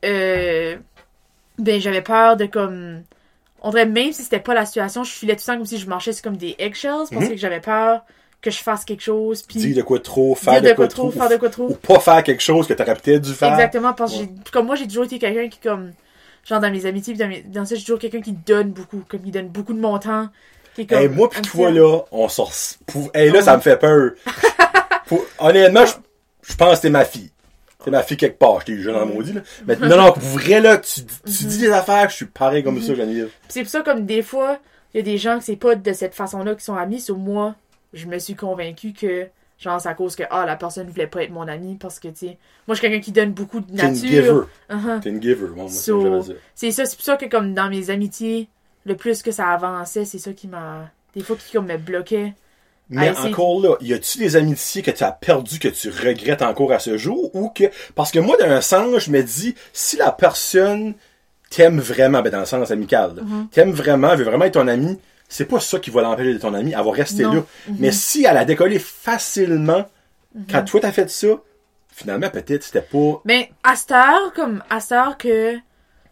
euh, 0.05 0.77
ben, 1.59 1.81
j'avais 1.81 2.03
peur 2.03 2.37
de 2.37 2.47
comme. 2.47 3.03
On 3.63 3.71
dirait 3.71 3.87
même 3.87 4.13
si 4.13 4.23
c'était 4.23 4.41
pas 4.41 4.55
la 4.55 4.67
situation, 4.67 5.03
je 5.05 5.11
filais 5.13 5.35
tout 5.37 5.43
le 5.47 5.53
temps 5.53 5.57
comme 5.59 5.67
si 5.67 5.79
je 5.79 5.87
marchais 5.89 6.13
sur 6.13 6.23
comme 6.25 6.37
des 6.37 6.57
eggshells 6.59 7.07
parce 7.11 7.25
Mhm. 7.27 7.31
que 7.31 7.37
j'avais 7.37 7.61
peur 7.61 8.03
que 8.43 8.51
je 8.51 8.59
fasse 8.59 8.85
quelque 8.85 9.03
chose. 9.03 9.43
Puis 9.45 9.61
Dire 9.61 9.77
de 9.77 9.83
quoi 9.83 10.01
trop, 10.01 10.35
faire 10.35 10.61
de, 10.61 10.73
quoi 10.73 10.89
trop, 10.89 11.11
faire 11.13 11.29
de 11.29 11.37
quoi 11.37 11.49
trop. 11.49 11.69
ou 11.71 11.75
pas 11.75 12.01
faire 12.01 12.23
quelque 12.25 12.43
chose 12.43 12.67
que 12.67 12.75
t'aurais 12.75 12.97
peut-être 12.97 13.23
dû 13.23 13.33
faire. 13.33 13.53
Exactement, 13.53 13.93
parce 13.93 14.15
que 14.15 14.23
Ouais. 14.23 14.29
comme 14.53 14.67
moi, 14.67 14.75
j'ai 14.75 14.87
toujours 14.89 15.05
été 15.05 15.19
quelqu'un 15.21 15.49
qui, 15.49 15.61
comme, 15.61 15.93
genre 16.45 16.59
dans 16.61 16.71
mes 16.73 16.85
amitiés, 16.87 17.15
puis 17.15 17.21
dans, 17.23 17.29
mes- 17.29 17.43
dans 17.43 17.65
ça, 17.65 17.77
j'ai 17.77 17.83
toujours 17.83 18.01
quelqu'un 18.01 18.21
qui 18.21 18.33
donne 18.33 18.73
beaucoup, 18.73 19.05
comme, 19.09 19.21
qui 19.23 19.31
donne 19.31 19.47
beaucoup 19.49 19.73
de 19.75 19.81
mon 19.81 19.97
temps. 20.01 20.29
Qui 20.75 20.87
comme 20.89 20.99
Hey, 20.99 21.09
moi 21.09 21.31
pis 21.31 21.39
un 21.39 21.43
toi, 21.43 21.71
là, 21.71 22.01
on 22.11 22.29
sort... 22.29 22.51
Hey, 23.15 23.29
là, 23.29 23.35
Ouais. 23.35 23.43
ça 23.43 23.57
me 23.57 23.63
fait 23.63 23.77
peur. 23.79 24.11
Honnêtement, 25.39 25.87
je, 25.87 25.93
je 26.43 26.57
pense 26.57 26.79
que 26.79 26.83
t'es 26.83 26.91
ma 26.91 27.05
fille. 27.05 27.31
T'es 27.85 27.91
ma 27.91 28.03
fille 28.03 28.17
quelque 28.17 28.39
part. 28.39 28.61
Je 28.61 28.67
t'ai 28.67 28.79
jeune 28.79 28.95
en 28.97 29.07
maudit, 29.07 29.33
là. 29.33 29.41
Mais 29.67 29.77
non, 29.77 29.97
non, 29.97 30.13
pour 30.13 30.23
vrai, 30.23 30.61
là, 30.61 30.79
tu, 30.79 31.05
tu 31.05 31.45
dis 31.45 31.59
des 31.59 31.71
affaires, 31.71 32.09
je 32.11 32.17
suis 32.17 32.27
pareil 32.27 32.63
comme 32.63 32.81
ça, 32.81 32.95
Geneviève. 32.95 33.29
Puis 33.43 33.49
c'est 33.51 33.63
pour 33.63 33.71
ça, 33.71 33.81
comme 33.83 34.07
des 34.07 34.23
fois, 34.23 34.59
il 34.95 34.99
y 34.99 35.01
a 35.01 35.03
des 35.03 35.19
gens 35.19 35.39
que 35.39 35.45
c'est 35.45 35.57
pas 35.57 35.75
de 35.75 35.93
cette 35.93 36.15
façon-là 36.15 36.55
qui 36.55 36.65
sont 36.65 36.77
amis. 36.77 37.01
Sur 37.01 37.17
moi, 37.19 37.55
je 37.93 38.07
me 38.07 38.19
suis 38.21 38.35
convaincue 38.37 38.93
que, 38.93 39.27
genre, 39.59 39.81
c'est 39.81 39.89
à 39.89 39.95
cause 39.95 40.15
que, 40.15 40.23
ah, 40.31 40.47
la 40.47 40.55
personne 40.57 40.89
voulait 40.89 41.07
pas 41.09 41.25
être 41.25 41.31
mon 41.33 41.49
ami 41.49 41.77
parce 41.81 41.99
que, 41.99 42.09
tu 42.09 42.15
sais, 42.29 42.39
moi, 42.69 42.75
je 42.75 42.81
suis 42.81 42.83
quelqu'un 42.89 43.01
qui 43.03 43.11
donne 43.13 43.33
beaucoup 43.33 43.59
de 43.61 43.67
T'es 43.67 43.73
une 43.87 43.93
nature. 43.95 44.09
giver. 44.09 44.31
Uh-huh. 44.71 45.01
T'es 45.01 45.09
une 45.11 45.21
giver, 45.23 45.47
moi, 45.49 45.55
moi, 45.57 45.69
c'est 45.69 45.79
So- 45.91 46.01
ce 46.01 46.05
que 46.05 46.11
j'avais 46.11 46.23
dit. 46.35 46.41
C'est 46.55 46.71
ça, 46.71 46.85
c'est 46.85 46.97
pour 46.97 47.05
ça 47.05 47.17
que, 47.17 47.27
comme, 47.27 47.53
dans 47.55 47.69
mes 47.69 47.91
amitiés, 47.91 48.49
le 48.85 48.95
plus 48.97 49.23
que 49.23 49.33
ça 49.33 49.49
avançait, 49.49 50.05
c'est 50.05 50.19
ça 50.19 50.33
qui 50.33 50.47
m'a. 50.47 50.89
Des 51.17 51.23
fois, 51.23 51.35
qui, 51.37 51.53
comme, 51.53 51.67
me 51.67 51.77
bloquait. 51.79 52.35
Mais 52.93 53.13
Ah, 53.17 53.27
encore 53.27 53.61
là, 53.61 53.77
y 53.81 53.93
a-tu 53.95 54.19
des 54.19 54.37
amitiés 54.37 54.83
que 54.83 54.91
tu 54.91 55.03
as 55.03 55.13
perdues 55.13 55.59
que 55.59 55.69
tu 55.69 55.89
regrettes 55.91 56.43
encore 56.43 56.73
à 56.73 56.79
ce 56.79 56.97
jour 56.99 57.35
ou 57.35 57.49
que 57.49 57.65
parce 57.95 58.11
que 58.11 58.19
moi 58.19 58.37
d'un 58.39 58.61
sens 58.61 58.99
je 58.99 59.11
me 59.11 59.23
dis 59.23 59.55
si 59.73 59.97
la 59.97 60.13
personne 60.13 60.95
t'aime 61.51 61.81
vraiment 61.81 62.23
ben 62.23 62.31
dans 62.31 62.41
le 62.41 62.45
sens 62.47 62.71
amical 62.71 63.15
Mhm. 63.23 63.49
t'aime 63.51 63.71
vraiment 63.73 64.15
veut 64.15 64.25
vraiment 64.25 64.45
être 64.45 64.55
ton 64.55 64.69
ami 64.69 64.99
c'est 65.29 65.47
pas 65.47 65.61
ça 65.61 65.79
qui 65.79 65.91
va 65.91 66.03
l'empêcher 66.03 66.33
d'être 66.33 66.43
ton 66.43 66.55
ami 66.55 66.73
elle 66.79 66.85
va 66.85 66.91
rester 66.93 67.23
Non. 67.25 67.33
là 67.35 67.43
Mhm. 67.69 67.77
mais 67.79 67.93
si 67.93 68.25
elle 68.25 68.37
a 68.37 68.45
décollé 68.45 68.79
facilement 68.79 69.87
quand 70.51 70.65
toi 70.65 70.81
t'as 70.81 70.93
fait 70.93 71.11
ça 71.11 71.29
finalement 71.95 72.31
peut-être 72.31 72.63
c'était 72.63 72.81
pas 72.83 73.21
Mais 73.25 73.51
à 73.65 73.77
cette 73.77 73.93
heure, 73.93 74.33
comme 74.35 74.63
à 74.71 74.81
cette 74.81 74.93
heure 74.93 75.19
que 75.19 75.57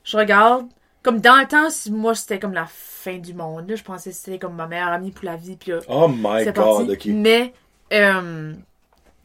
je 0.04 0.16
regarde, 0.16 0.66
comme 1.02 1.20
dans 1.20 1.36
le 1.36 1.46
temps, 1.46 1.70
si 1.70 1.90
moi 1.90 2.14
c'était 2.14 2.38
comme 2.38 2.52
la 2.52 2.66
fin 2.66 3.18
du 3.18 3.34
monde, 3.34 3.68
là, 3.68 3.76
je 3.76 3.82
pensais 3.82 4.10
que 4.10 4.16
c'était 4.16 4.38
comme 4.38 4.54
ma 4.54 4.66
meilleure 4.66 4.88
amie 4.88 5.12
pour 5.12 5.24
la 5.24 5.36
vie, 5.36 5.56
puis 5.56 5.72
oh 5.88 6.08
my 6.08 6.44
god 6.44 6.54
parti. 6.54 7.12
Mais 7.12 7.52
euh, 7.92 8.52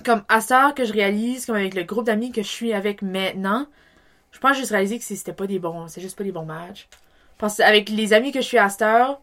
comme 0.06 0.24
à 0.30 0.40
heure 0.52 0.74
que 0.74 0.86
je 0.86 0.94
réalise, 0.94 1.46
comme 1.46 1.56
avec 1.56 1.74
le 1.74 1.84
groupe 1.84 2.06
d'amis 2.06 2.32
que 2.32 2.42
je 2.44 2.48
suis 2.48 2.74
avec 2.74 3.02
maintenant, 3.02 3.68
je 4.32 4.40
pense 4.40 4.58
juste 4.58 4.72
réaliser 4.72 5.00
que 5.00 5.04
c'était 5.06 5.34
pas 5.34 5.48
des 5.48 5.60
bons, 5.60 5.88
c'est 5.88 6.02
juste 6.02 6.18
pas 6.18 6.24
des 6.24 6.32
bons 6.32 6.46
matchs. 6.46 6.88
Parce 7.38 7.58
qu'avec 7.58 7.90
les 7.90 8.14
amis 8.14 8.32
que 8.32 8.40
je 8.42 8.46
suis 8.46 8.58
à 8.58 8.70
cette 8.70 8.82
heure, 8.82 9.20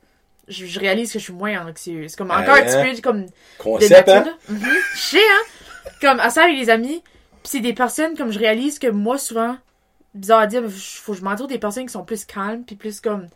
je, 0.48 0.66
je 0.66 0.80
réalise 0.80 1.12
que 1.12 1.18
je 1.18 1.24
suis 1.24 1.32
moins 1.32 1.66
anxieuse. 1.66 2.16
Comme 2.16 2.30
encore 2.30 2.54
Hein? 2.54 2.62
un 2.66 2.84
petit 2.84 3.00
peu 3.00 3.00
comme 3.02 3.26
de 3.26 3.30
concept 3.58 4.06
nature, 4.08 4.32
hein? 4.32 4.38
Mhm. 4.48 4.66
Je 4.94 5.00
sais, 5.00 5.18
hein? 5.18 5.90
Comme, 6.00 6.20
à 6.20 6.30
ça, 6.30 6.44
avec 6.44 6.56
les 6.56 6.68
amis, 6.70 7.02
pis 7.42 7.50
c'est 7.50 7.60
des 7.60 7.72
personnes, 7.72 8.16
comme 8.16 8.32
je 8.32 8.38
réalise 8.38 8.78
que 8.78 8.88
moi, 8.88 9.18
souvent, 9.18 9.56
bizarre 10.14 10.40
à 10.40 10.46
dire, 10.46 10.62
mais 10.62 10.68
faut 10.70 11.12
que 11.12 11.18
je 11.18 11.24
m'entoure 11.24 11.46
des 11.46 11.58
personnes 11.58 11.86
qui 11.86 11.92
sont 11.92 12.04
plus 12.04 12.24
calmes, 12.24 12.64
puis 12.64 12.76
plus 12.76 13.00
comme, 13.00 13.28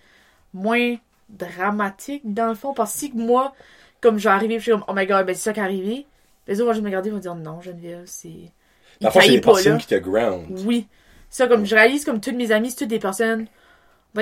moins 0.53 0.97
dramatiques, 1.29 2.23
dans 2.25 2.49
le 2.49 2.55
fond. 2.55 2.75
Parce 2.75 2.93
que 2.93 2.99
si 2.99 3.13
moi, 3.15 3.55
comme 4.01 4.19
je 4.19 4.25
vais 4.25 4.35
arriver, 4.35 4.59
je 4.59 4.63
suis 4.63 4.73
comme, 4.73 4.85
oh 4.89 4.93
my 4.95 5.07
god, 5.07 5.27
ben 5.27 5.35
c'est 5.35 5.43
ça 5.43 5.53
qui 5.53 5.61
est 5.61 5.65
arrivé, 5.65 6.07
les 6.47 6.61
autres 6.61 6.69
vont 6.69 6.73
juste 6.75 6.85
me 6.85 6.89
regarder, 6.89 7.09
ils 7.09 7.13
vont 7.13 7.19
dire, 7.19 7.35
non, 7.35 7.61
Geneviève, 7.61 8.05
c'est. 8.07 8.29
Il 8.29 9.11
c'est 9.13 9.29
des 9.29 9.41
pas, 9.41 9.53
personnes 9.53 9.73
là. 9.75 9.79
qui 9.79 9.87
te 9.87 9.95
ground 9.97 10.47
Oui. 10.65 10.89
Ça, 11.29 11.47
comme 11.49 11.67
je 11.67 11.75
réalise, 11.75 12.05
comme 12.05 12.21
toutes 12.21 12.37
mes 12.37 12.51
amies, 12.53 12.71
c'est 12.71 12.79
toutes 12.79 12.89
des 12.89 12.99
personnes 12.99 13.47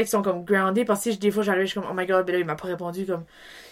qu'ils 0.01 0.09
sont 0.09 0.23
comme 0.23 0.45
groundées 0.45 0.85
parce 0.85 1.05
que 1.05 1.11
des 1.11 1.31
fois 1.31 1.43
j'arrive, 1.43 1.63
je 1.63 1.71
suis 1.71 1.81
comme, 1.81 1.89
oh 1.91 1.95
my 1.95 2.07
god, 2.07 2.27
ben 2.27 2.33
là, 2.33 2.39
il 2.39 2.45
m'a 2.45 2.57
pas 2.57 2.69
répondu, 2.69 3.07
comme, 3.07 3.25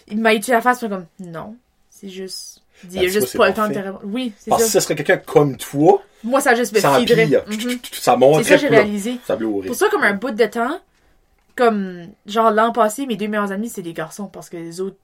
il 0.09 0.21
m'a 0.21 0.33
étudié 0.33 0.55
la 0.55 0.61
face, 0.61 0.79
puis 0.79 0.89
comme, 0.89 1.07
non, 1.19 1.57
c'est 1.91 2.09
juste, 2.09 2.62
il 2.85 2.91
Ben, 2.91 2.99
a 3.05 3.09
juste 3.09 3.37
pas 3.37 3.49
le 3.49 3.55
temps 3.55 3.69
de 3.69 3.75
te 3.75 3.79
répondre. 3.79 4.01
Oui, 4.05 4.33
c'est 4.39 4.51
parce 4.51 4.63
que 4.65 4.69
ça. 4.69 4.81
ce 4.81 4.85
serait 4.85 4.95
quelqu'un 4.97 5.17
comme 5.19 5.57
toi 5.57 6.03
Moi, 6.25 6.41
ça 6.41 6.55
juste 6.55 6.75
me 6.75 6.81
ça 6.81 6.99
feederait. 6.99 7.27
Mhm. 7.27 7.79
ça 7.93 8.17
montrait 8.17 8.43
C'est 8.45 8.49
ça 8.51 8.55
que 8.57 8.61
j'ai 8.63 8.69
réalisé. 8.69 9.19
ça. 9.25 9.37
Pour 9.37 9.75
ça, 9.75 9.89
comme 9.91 10.03
un 10.05 10.15
bout 10.15 10.31
de 10.33 10.47
temps, 10.47 10.81
comme, 11.57 12.07
genre 12.27 12.51
l'an 12.51 12.73
passé, 12.73 13.07
mes 13.07 13.17
deux 13.17 13.29
meilleurs 13.29 13.53
amis, 13.53 13.69
c'est 13.69 13.83
des 13.83 13.93
garçons 13.93 14.27
parce 14.27 14.49
que 14.49 14.57
les 14.57 14.81
autres, 14.81 14.97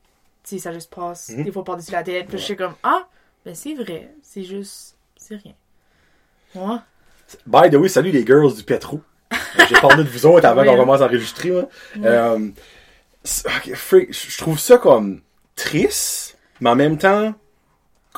tu 0.45 0.57
sais, 0.57 0.59
ça 0.63 0.73
juste 0.73 0.93
passe 0.95 1.29
Mhm. 1.31 1.45
des 1.45 1.53
fois 1.53 1.65
par-dessus 1.65 1.93
la 1.93 2.03
tête. 2.03 2.27
Puis 2.29 2.39
je 2.39 2.43
suis 2.45 2.57
comme, 2.57 2.75
ah, 2.83 3.07
ben 3.45 3.55
c'est 3.55 3.75
vrai, 3.75 4.11
c'est 4.23 4.43
juste, 4.45 4.97
c'est 5.17 5.37
rien. 5.37 5.53
Ouais. 6.55 6.79
By 7.47 7.69
the 7.71 7.75
way, 7.75 7.89
salut 7.89 8.11
les 8.11 8.25
girls 8.25 8.55
du 8.55 8.63
Petro. 8.63 9.01
Euh, 9.33 9.37
J'ai 9.69 9.75
parlé 9.81 10.03
de 10.03 10.09
vous 10.09 10.25
autres 10.25 10.47
avant 10.47 10.65
qu'on 10.65 10.73
hein. 10.73 10.77
commence 10.79 11.03
à 11.03 11.05
enregistrer. 11.05 11.51
moi. 11.51 11.69
Euh, 12.03 12.49
je 13.25 14.39
trouve 14.39 14.59
ça 14.59 14.79
comme 14.79 15.21
triste, 15.55 16.39
mais 16.61 16.71
en 16.71 16.77
même 16.77 16.97
temps 16.97 17.35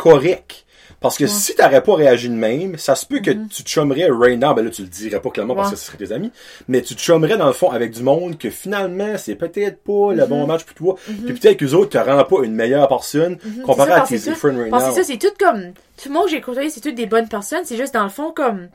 correct. 0.03 0.65
Parce 1.01 1.17
que 1.17 1.25
Ouais. 1.25 1.31
si 1.31 1.55
t'aurais 1.55 1.83
pas 1.83 1.95
réagi 1.95 2.29
de 2.29 2.35
même, 2.35 2.77
ça 2.77 2.95
se 2.95 3.07
peut 3.07 3.21
que 3.21 3.31
tu 3.31 3.63
te 3.65 3.69
chummerais 3.71 4.09
right 4.11 4.39
now, 4.39 4.53
ben 4.53 4.63
là 4.63 4.71
tu 4.71 4.83
le 4.83 4.89
dirais 4.89 5.19
pas 5.19 5.31
clairement 5.31 5.55
parce 5.55 5.71
que 5.71 5.77
ce 5.77 5.87
serait 5.87 5.97
tes 5.97 6.13
amis, 6.13 6.31
mais 6.69 6.83
tu 6.83 6.95
te 6.95 7.01
chummerais 7.01 7.39
dans 7.39 7.47
le 7.47 7.55
fond 7.55 7.71
avec 7.71 7.93
du 7.93 8.03
monde 8.03 8.37
que 8.37 8.51
finalement 8.51 9.17
c'est 9.17 9.35
peut-être 9.35 9.83
pas 9.83 10.13
le 10.13 10.27
bon 10.27 10.47
match 10.47 10.65
pour 10.65 10.75
toi, 10.75 10.97
puis 11.25 11.33
peut-être 11.33 11.57
que 11.57 11.65
les 11.65 11.73
autres 11.73 11.99
te 11.99 11.99
rendent 11.99 12.29
pas 12.29 12.45
une 12.45 12.55
meilleure 12.55 12.87
personne 12.87 13.39
comparé 13.65 13.93
ça, 13.93 14.03
à 14.03 14.07
tes 14.07 14.19
friends 14.19 14.59
right 14.59 14.71
Parce 14.71 14.85
que 14.85 14.89
now. 14.91 14.95
c'est 14.97 15.03
ça, 15.05 15.09
c'est 15.13 15.19
tout 15.19 15.35
comme. 15.39 15.73
Tout 15.97 16.09
le 16.11 16.15
monde 16.15 16.25
que 16.25 16.31
j'ai 16.33 16.41
côtoyé, 16.43 16.69
c'est 16.69 16.81
toutes 16.83 16.95
des 16.97 17.07
bonnes 17.07 17.29
personnes. 17.29 17.65
C'est 17.65 17.79
juste, 17.79 17.95
dans 17.95 18.05
le 18.05 18.11
fond, 18.11 18.31
comme. 18.33 18.69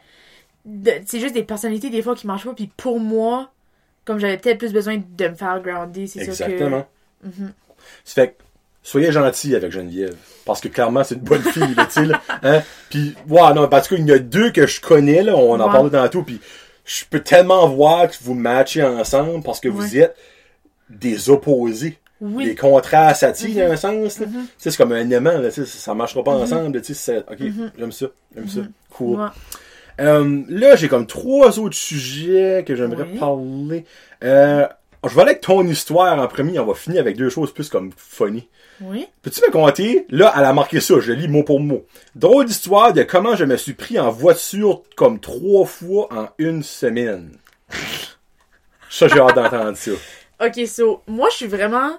C'est 1.05 1.19
juste 1.19 1.35
des 1.35 1.43
personnalités, 1.43 1.91
des 1.91 2.01
fois, 2.01 2.15
qui 2.15 2.25
marchent 2.25 2.45
pas. 2.45 2.53
Puis 2.53 2.71
pour 2.75 2.99
moi, 2.99 3.51
comme 4.03 4.17
j'avais 4.17 4.37
peut-être 4.37 4.57
plus 4.57 4.73
besoin 4.73 4.97
de 4.97 5.27
me 5.27 5.35
faire 5.35 5.61
grounder, 5.61 6.07
c'est 6.07 6.19
ça 6.31 6.45
que... 6.47 6.51
Exactement. 6.51 6.87
Mhm. 7.23 7.53
Ça 8.03 8.13
fait 8.15 8.27
que, 8.29 8.33
soyez 8.85 9.11
gentils 9.11 9.55
avec 9.55 9.71
Geneviève. 9.71 10.15
Parce 10.45 10.61
que 10.61 10.67
clairement, 10.67 11.03
c'est 11.03 11.15
une 11.15 11.21
bonne 11.21 11.41
fille, 11.41 11.73
là, 11.75 11.85
tu 11.91 12.05
sais. 12.05 12.11
Hein? 12.43 12.61
Puis, 12.89 13.15
ouais, 13.27 13.53
non, 13.53 13.67
parce 13.67 13.87
qu'il 13.87 14.07
y 14.07 14.11
en 14.11 14.15
a 14.15 14.19
deux 14.19 14.51
que 14.51 14.67
je 14.67 14.79
connais, 14.79 15.23
là, 15.23 15.35
on 15.35 15.59
en 15.59 15.65
Ouais. 15.65 15.71
parlait 15.71 15.89
tantôt, 15.89 16.21
puis 16.21 16.39
je 16.85 17.03
peux 17.09 17.19
tellement 17.19 17.67
voir 17.67 18.07
que 18.09 18.15
vous 18.21 18.35
matchez 18.35 18.83
ensemble 18.83 19.41
parce 19.43 19.59
que 19.59 19.67
vous 19.69 19.97
êtes 19.97 20.15
des 20.89 21.29
opposés. 21.31 21.97
Oui. 22.21 22.45
Des 22.45 22.55
contrats 22.55 23.13
Mhm. 23.13 23.53
dans 23.55 23.71
un 23.71 23.75
sens, 23.75 24.13
sais, 24.13 24.27
c'est 24.57 24.77
comme 24.77 24.91
un 24.93 25.09
aimant, 25.09 25.37
là, 25.37 25.49
tu 25.51 25.65
sais, 25.65 25.65
ça 25.65 25.93
marchera 25.95 26.23
pas 26.23 26.31
ensemble, 26.31 26.79
tu 26.81 26.93
sais, 26.93 27.23
c'est- 27.27 27.31
ok, 27.31 27.71
j'aime 27.77 27.91
ça, 27.91 28.05
j'aime 28.35 28.47
ça, 28.47 28.59
cool. 28.91 29.19
Ouais. 29.19 29.27
Euh, 29.99 30.41
là, 30.47 30.75
j'ai 30.75 30.87
comme 30.87 31.07
trois 31.07 31.57
autres 31.59 31.75
sujets 31.75 32.63
que 32.67 32.75
j'aimerais 32.75 33.07
Oui. 33.11 33.17
parler. 33.19 33.85
Euh, 34.23 34.65
je 35.07 35.15
vais 35.15 35.21
aller 35.21 35.31
avec 35.31 35.41
ton 35.41 35.65
histoire 35.67 36.17
en 36.19 36.27
premier. 36.27 36.59
On 36.59 36.65
va 36.65 36.73
finir 36.73 37.01
avec 37.01 37.17
deux 37.17 37.29
choses 37.29 37.53
plus 37.53 37.69
comme 37.69 37.91
funny. 37.97 38.47
Oui. 38.81 39.07
Peux-tu 39.21 39.41
me 39.41 39.51
compter? 39.51 40.05
Là, 40.09 40.33
elle 40.37 40.43
a 40.45 40.53
marqué 40.53 40.79
ça. 40.81 40.99
Je 40.99 41.11
lis 41.13 41.27
mot 41.27 41.43
pour 41.43 41.59
mot. 41.59 41.85
Drôle 42.15 42.45
d'histoire 42.45 42.91
de 42.93 43.03
comment 43.03 43.35
je 43.35 43.45
me 43.45 43.55
suis 43.57 43.73
pris 43.73 43.99
en 43.99 44.11
voiture 44.11 44.83
comme 44.95 45.19
trois 45.19 45.65
fois 45.65 46.07
en 46.11 46.29
une 46.37 46.61
semaine. 46.63 47.37
Ça, 48.89 49.07
j'ai 49.07 49.19
hâte 49.19 49.35
d'entendre 49.35 49.77
ça. 49.77 49.91
Ok, 50.45 50.67
so, 50.67 51.01
moi, 51.07 51.29
je 51.31 51.35
suis 51.37 51.47
vraiment 51.47 51.97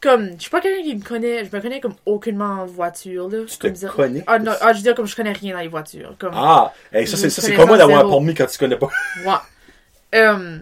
comme. 0.00 0.32
Je 0.36 0.42
suis 0.42 0.50
pas 0.50 0.60
quelqu'un 0.60 0.82
qui 0.82 0.94
me 0.96 1.02
connaît. 1.02 1.44
Je 1.44 1.54
me 1.56 1.60
connais 1.60 1.80
comme 1.80 1.94
aucunement 2.06 2.62
en 2.62 2.66
voiture, 2.66 3.28
là. 3.28 3.38
Tu 3.46 3.58
Comme 3.58 3.72
te 3.72 3.78
dire- 3.78 3.94
connais? 3.94 4.24
Ah, 4.26 4.38
non, 4.38 4.52
ah, 4.60 4.72
je 4.72 4.78
veux 4.78 4.82
dire, 4.82 4.94
comme 4.94 5.06
je 5.06 5.16
connais 5.16 5.32
rien 5.32 5.54
dans 5.54 5.60
les 5.60 5.68
voitures. 5.68 6.14
Comme. 6.18 6.32
Ah! 6.34 6.72
Hey, 6.92 7.06
ça, 7.06 7.16
c'est, 7.16 7.30
ça, 7.30 7.42
c'est 7.42 7.54
comment 7.54 7.76
d'avoir 7.76 8.04
un 8.06 8.08
permis 8.08 8.34
quand 8.34 8.46
tu 8.46 8.58
connais 8.58 8.76
pas? 8.76 8.88
Ouais. 9.24 9.32
Euh, 10.14 10.58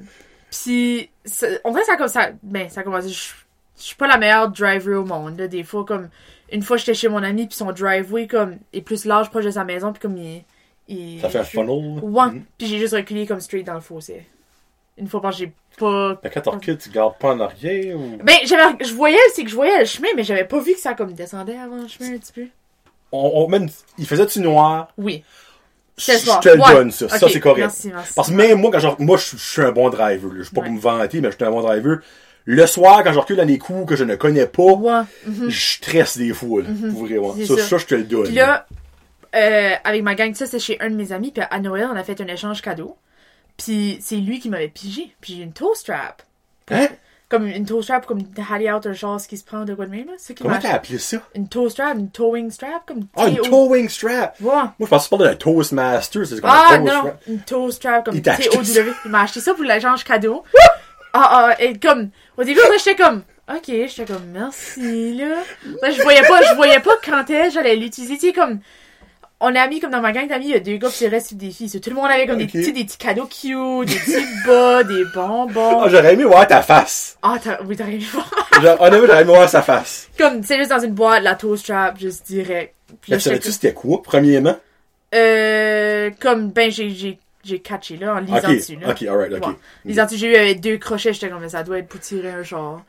pis, 0.50 1.10
dirait 1.26 1.60
que 1.62 1.84
ça 1.84 1.96
comme 1.96 2.08
ça. 2.08 2.30
Ben, 2.42 2.68
ça 2.68 2.82
commence. 2.82 3.08
Je 3.08 3.32
je 3.78 3.82
suis 3.82 3.96
pas 3.96 4.06
la 4.06 4.18
meilleure 4.18 4.50
driver 4.50 5.00
au 5.00 5.04
monde, 5.04 5.38
là. 5.38 5.48
Des 5.48 5.62
fois, 5.62 5.84
comme. 5.84 6.08
Une 6.50 6.62
fois, 6.62 6.76
j'étais 6.76 6.94
chez 6.94 7.08
mon 7.08 7.22
ami, 7.22 7.46
puis 7.46 7.56
son 7.56 7.72
driveway, 7.72 8.26
comme, 8.26 8.58
est 8.72 8.80
plus 8.80 9.04
large 9.04 9.30
proche 9.30 9.44
de 9.44 9.50
sa 9.50 9.64
maison, 9.64 9.92
puis 9.92 10.00
comme 10.00 10.16
il. 10.16 10.44
il 10.88 11.20
Ça 11.20 11.28
fait 11.28 11.40
un 11.40 11.44
funnel. 11.44 12.00
Ouais. 12.02 12.26
Mhm. 12.26 12.44
Puis 12.56 12.68
j'ai 12.68 12.78
juste 12.78 12.94
reculé 12.94 13.26
comme 13.26 13.40
straight 13.40 13.66
dans 13.66 13.74
le 13.74 13.80
fossé. 13.80 14.26
Une 14.96 15.08
fois, 15.08 15.20
parce 15.20 15.36
que 15.36 15.44
j'ai 15.44 15.52
pas. 15.78 16.18
Mais 16.22 16.30
quand 16.30 16.46
recules, 16.46 16.78
tu 16.78 16.90
gardes 16.90 17.18
pas 17.18 17.34
en 17.34 17.40
arrière 17.40 17.98
ou... 17.98 18.16
Ben, 18.22 18.36
j'avais, 18.44 18.82
je 18.82 18.94
voyais, 18.94 19.18
c'est 19.34 19.44
que 19.44 19.50
je 19.50 19.54
voyais 19.54 19.80
le 19.80 19.84
chemin, 19.84 20.08
mais 20.16 20.24
j'avais 20.24 20.46
pas 20.46 20.58
vu 20.58 20.72
que 20.72 20.80
ça 20.80 20.94
comme 20.94 21.12
descendait 21.12 21.58
avant 21.58 21.82
le 21.82 21.88
chemin 21.88 22.14
un 22.14 22.18
petit 22.18 22.32
peu. 22.32 22.46
On, 23.12 23.30
on, 23.34 23.48
man, 23.48 23.68
il 23.98 24.06
faisait-tu 24.06 24.40
noir? 24.40 24.88
Oui. 24.96 25.22
Je 25.98 26.40
te 26.40 26.48
le 26.50 26.60
Ouais. 26.60 26.72
donne, 26.74 26.90
ça. 26.90 27.08
Ça, 27.08 27.28
c'est 27.28 27.40
correct. 27.40 27.60
Merci, 27.60 27.88
merci. 27.88 28.12
Parce 28.14 28.28
que 28.28 28.34
même 28.34 28.58
moi, 28.60 28.70
quand 28.70 28.78
je, 28.80 28.88
moi, 28.98 29.16
je, 29.16 29.36
je 29.36 29.42
suis 29.42 29.62
un 29.62 29.72
bon 29.72 29.88
driver. 29.88 30.30
Je 30.36 30.42
suis 30.42 30.54
pas 30.54 30.60
Ouais. 30.60 30.66
pour 30.66 30.74
me 30.76 30.80
vanter, 30.80 31.20
mais 31.20 31.30
je 31.30 31.36
suis 31.36 31.44
un 31.44 31.50
bon 31.50 31.62
driver. 31.62 31.98
Le 32.44 32.66
soir, 32.66 33.02
quand 33.02 33.12
je 33.12 33.18
recule 33.18 33.36
dans 33.36 33.46
des 33.46 33.58
coups 33.58 33.88
que 33.88 33.96
je 33.96 34.04
ne 34.04 34.14
connais 34.14 34.46
pas, 34.46 34.62
Ouais. 34.62 35.02
mhm. 35.26 35.48
je 35.48 35.72
stresse 35.74 36.18
des 36.18 36.32
fois, 36.34 36.62
là, 36.62 36.68
pour 36.90 37.06
vraiment. 37.06 37.34
C'est 37.36 37.46
Ça, 37.46 37.56
ça. 37.56 37.62
ça, 37.62 37.78
je 37.78 37.86
te 37.86 37.94
le 37.94 38.04
donne. 38.04 38.24
Puis 38.24 38.34
là, 38.34 38.66
euh, 39.34 39.72
avec 39.84 40.02
ma 40.02 40.14
gang, 40.14 40.34
ça, 40.34 40.46
c'est 40.46 40.58
chez 40.58 40.76
un 40.80 40.90
de 40.90 40.94
mes 40.96 41.12
amis, 41.12 41.30
puis 41.32 41.42
à 41.50 41.58
Noël, 41.60 41.88
on 41.92 41.96
a 41.96 42.04
fait 42.04 42.20
un 42.20 42.26
échange 42.26 42.60
cadeau. 42.62 42.96
Puis 43.56 43.98
c'est 44.02 44.16
lui 44.16 44.38
qui 44.38 44.50
m'avait 44.50 44.68
pigé. 44.68 45.14
Puis 45.20 45.36
j'ai 45.36 45.42
une 45.42 45.52
toe 45.52 45.74
strap. 45.74 46.22
Hein? 46.70 46.88
Comme 47.28 47.48
une 47.48 47.66
toe 47.66 47.82
strap, 47.82 48.06
comme 48.06 48.20
Hattie 48.38 48.70
Out, 48.70 48.86
un 48.86 48.92
genre 48.92 49.20
ce 49.20 49.26
qui 49.26 49.36
se 49.36 49.42
prend 49.44 49.64
de 49.64 49.74
quoi 49.74 49.86
de 49.86 49.90
même, 49.90 50.06
là. 50.06 50.12
C'est 50.16 50.32
qui 50.34 50.44
Comment 50.44 50.58
t'as 50.60 50.74
appelé 50.74 50.96
ça? 50.98 51.16
Une 51.34 51.48
toe 51.48 51.68
strap, 51.68 51.98
une 51.98 52.08
towing 52.10 52.50
strap, 52.52 52.86
comme 52.86 53.00
Ah, 53.16 53.26
une 53.26 53.34
T-O- 53.36 53.44
towing 53.50 53.88
strap! 53.88 54.36
Ouais. 54.40 54.52
Moi, 54.52 54.70
je 54.80 54.86
pensais 54.86 55.08
parlais 55.08 55.30
d'un 55.30 55.34
Toastmaster, 55.34 56.24
c'est 56.24 56.40
comme 56.40 56.50
Ah 56.52 56.68
un 56.74 56.78
non, 56.78 56.86
strap. 56.86 57.22
une 57.26 57.40
toe 57.40 57.70
strap 57.72 58.04
comme 58.04 58.20
T-O-W. 58.22 58.92
Il 59.04 59.10
m'a 59.10 59.22
acheté 59.22 59.40
ça 59.40 59.54
pour 59.54 59.64
l'échange 59.64 60.04
cadeau. 60.04 60.44
ah, 61.12 61.48
ah, 61.50 61.62
et 61.62 61.76
comme, 61.80 62.10
au 62.36 62.44
début, 62.44 62.60
j'étais 62.78 62.94
comme, 63.02 63.22
ok, 63.52 63.64
j'étais 63.66 64.04
comme, 64.04 64.26
merci, 64.32 65.14
là. 65.16 65.42
Là, 65.82 65.90
je 65.90 66.02
voyais 66.02 66.22
pas, 66.22 66.42
je 66.42 66.54
voyais 66.54 66.78
pas 66.80 66.94
quand 67.04 67.24
j'allais 67.52 67.74
l'utiliser, 67.74 68.14
tu 68.18 68.28
sais, 68.28 68.32
comme, 68.32 68.60
on 69.40 69.54
a 69.54 69.68
mis, 69.68 69.80
comme 69.80 69.90
dans 69.90 70.00
ma 70.00 70.12
gang 70.12 70.26
d'amis, 70.28 70.46
il 70.46 70.50
y 70.52 70.54
a 70.54 70.60
deux 70.60 70.76
gars 70.78 70.88
c'est 70.90 71.06
le 71.06 71.10
reste 71.10 71.28
c'est 71.28 71.34
des 71.38 71.50
filles. 71.50 71.70
Tout 71.80 71.90
le 71.90 71.96
monde 71.96 72.10
avait 72.10 72.26
comme 72.26 72.38
des, 72.38 72.46
petits, 72.46 72.72
des 72.72 72.84
petits 72.84 72.96
cadeaux 72.96 73.26
cute, 73.26 73.88
des 73.88 73.94
petits 73.94 74.26
bas, 74.46 74.82
des 74.82 75.04
bonbons. 75.14 75.80
Ah, 75.82 75.88
j'aurais 75.88 76.14
aimé 76.14 76.24
voir 76.24 76.46
ta 76.46 76.62
face. 76.62 77.18
Ah, 77.22 77.36
t'as, 77.42 77.62
oui, 77.64 77.76
rien 77.78 77.98
vu 77.98 78.06
voir. 78.06 78.30
Honnêtement, 78.80 79.06
j'aurais 79.06 79.22
aimé 79.22 79.32
voir 79.32 79.48
sa 79.48 79.60
face. 79.62 80.08
Comme, 80.18 80.42
c'est 80.42 80.56
juste 80.56 80.70
dans 80.70 80.80
une 80.80 80.92
boîte, 80.94 81.22
la 81.22 81.34
toe 81.34 81.56
strap, 81.56 81.98
juste 81.98 82.26
direct. 82.26 82.74
Puis 83.02 83.12
Là, 83.12 83.18
tu 83.18 83.24
savais-tu 83.24 83.52
c'était 83.52 83.74
quoi, 83.74 84.02
premièrement? 84.02 84.52
comme, 85.12 85.20
euh, 85.20 86.10
comme, 86.20 86.50
ben, 86.50 86.70
j'ai, 86.70 86.90
j'ai, 86.90 87.18
j'ai 87.44 87.58
catché, 87.60 87.96
là, 87.96 88.14
en 88.14 88.20
lisant 88.20 88.38
Ok, 88.38 88.46
dessus, 88.54 88.76
là. 88.76 88.90
ok, 88.90 89.02
alright, 89.02 89.32
ok. 89.34 89.46
Ouais. 89.48 89.54
Les 89.84 90.00
anti 90.00 90.16
j'ai 90.18 90.32
eu 90.32 90.36
avec 90.36 90.60
deux 90.60 90.78
crochets, 90.78 91.12
j'étais 91.12 91.28
comme, 91.28 91.40
mais 91.42 91.48
ça 91.50 91.62
doit 91.62 91.78
être 91.78 91.88
pour 91.88 92.00
tirer 92.00 92.30
un 92.30 92.42
genre. 92.42 92.82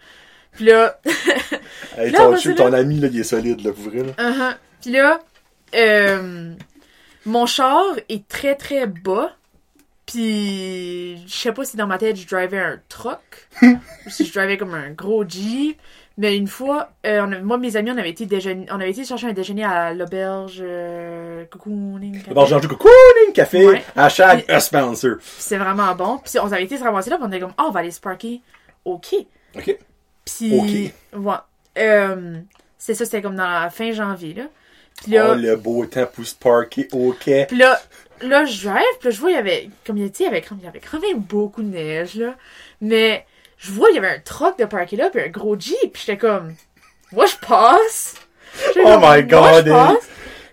Puis 0.53 0.65
là, 0.65 0.99
Hey, 1.97 2.11
Là, 2.11 2.19
ton, 2.19 2.53
ton 2.55 2.67
là. 2.69 2.77
ami, 2.79 2.99
là, 2.99 3.07
il 3.11 3.19
est 3.19 3.23
solide, 3.23 3.63
là, 3.63 3.71
pour 3.71 3.91
vrai, 3.91 4.03
là. 4.03 4.11
uh-huh. 4.17 4.55
Puis 4.81 4.91
là, 4.91 5.19
euh, 5.75 6.53
mon 7.25 7.45
char 7.45 7.83
est 8.09 8.27
très 8.27 8.55
très 8.55 8.87
bas. 8.87 9.31
Puis, 10.05 11.17
je 11.27 11.33
sais 11.33 11.51
pas 11.51 11.65
si 11.65 11.75
dans 11.75 11.85
ma 11.85 11.97
tête 11.97 12.15
je 12.15 12.25
drivais 12.27 12.59
un 12.59 12.79
truck 12.87 13.49
ou 13.61 14.09
si 14.09 14.25
je 14.25 14.33
drivais 14.33 14.57
comme 14.57 14.73
un 14.73 14.91
gros 14.91 15.27
Jeep. 15.27 15.77
Mais 16.19 16.35
une 16.35 16.47
fois, 16.47 16.89
euh, 17.05 17.23
on 17.27 17.31
a- 17.33 17.39
moi 17.41 17.57
mes 17.59 17.75
amis, 17.75 17.91
on 17.91 17.97
avait 17.97 18.09
été 18.09 18.25
déjeuner, 18.25 18.65
on 18.71 18.75
avait 18.79 18.89
été 18.89 19.03
chercher 19.05 19.27
un 19.27 19.33
déjeuner 19.33 19.65
à 19.65 19.93
l'auberge 19.93 20.59
euh, 20.61 21.45
Cocooning. 21.51 22.23
Bon, 22.33 22.45
genre, 22.45 22.59
du 22.61 22.67
coup, 22.67 22.77
cooling 22.77 23.33
café, 23.35 23.67
Ouais. 23.67 23.83
hashtag 23.95 24.45
Puis- 24.47 24.61
sponsor. 24.61 25.17
C'est 25.21 25.57
vraiment 25.57 25.93
bon. 25.93 26.19
Puis 26.23 26.39
on 26.39 26.51
avait 26.51 26.63
été 26.63 26.77
se 26.77 26.83
ramasser 26.83 27.09
là, 27.11 27.17
puis 27.17 27.25
on 27.25 27.29
était 27.29 27.39
comme, 27.41 27.53
oh, 27.59 27.65
on 27.67 27.71
va 27.71 27.81
aller 27.81 27.91
se 27.91 27.99
parker 28.01 28.41
quai. 29.01 29.27
Ok. 29.55 29.77
Puis, 30.25 30.91
ouais. 31.13 31.33
Euh, 31.77 32.39
c'est 32.79 32.95
ça, 32.95 33.05
c'était 33.05 33.21
comme 33.21 33.35
dans 33.35 33.47
la 33.49 33.69
fin 33.69 33.91
janvier, 33.91 34.33
là. 34.33 34.43
Puis 35.03 35.11
là, 35.13 35.29
Oh, 35.31 35.35
le 35.35 35.55
beau 35.55 35.85
temps 35.85 36.05
pour 36.13 36.25
se 36.25 36.35
parker 36.35 36.87
au 36.91 37.13
quai. 37.13 37.45
puis 37.47 37.57
là, 37.57 37.79
là, 38.21 38.45
je 38.45 38.67
drive, 38.67 38.83
puis 38.99 39.09
là, 39.09 39.11
je 39.11 39.19
vois, 39.21 39.31
il 39.31 39.35
y 39.35 39.37
avait, 39.37 39.69
comme 39.85 39.97
il 39.97 40.03
y 40.03 40.05
a- 40.05 40.09
tu 40.09 40.17
sais, 40.17 40.23
il 40.23 40.25
y 40.25 40.29
avait, 40.29 40.43
il 40.59 40.63
y 40.63 40.67
avait 40.67 40.79
quand 40.81 40.99
même 40.99 41.19
beaucoup 41.19 41.61
de 41.61 41.67
neige, 41.69 42.15
là. 42.15 42.35
Mais, 42.81 43.25
je 43.57 43.71
vois, 43.71 43.89
il 43.91 43.95
y 43.95 43.97
avait 43.99 44.09
un 44.09 44.19
truck 44.19 44.57
de 44.57 44.65
parké 44.65 44.95
là, 44.95 45.09
puis 45.09 45.21
un 45.21 45.27
gros 45.29 45.57
Jeep, 45.59 45.93
puis 45.93 46.03
j'étais 46.05 46.17
comme, 46.17 46.55
moi, 47.11 47.25
je 47.25 47.35
passe. 47.47 48.15
Oh 48.69 48.71
comme, 48.73 48.83
my 48.95 48.99
moi, 48.99 49.21
God, 49.21 49.65
je 49.67 49.71
passe. 49.71 50.09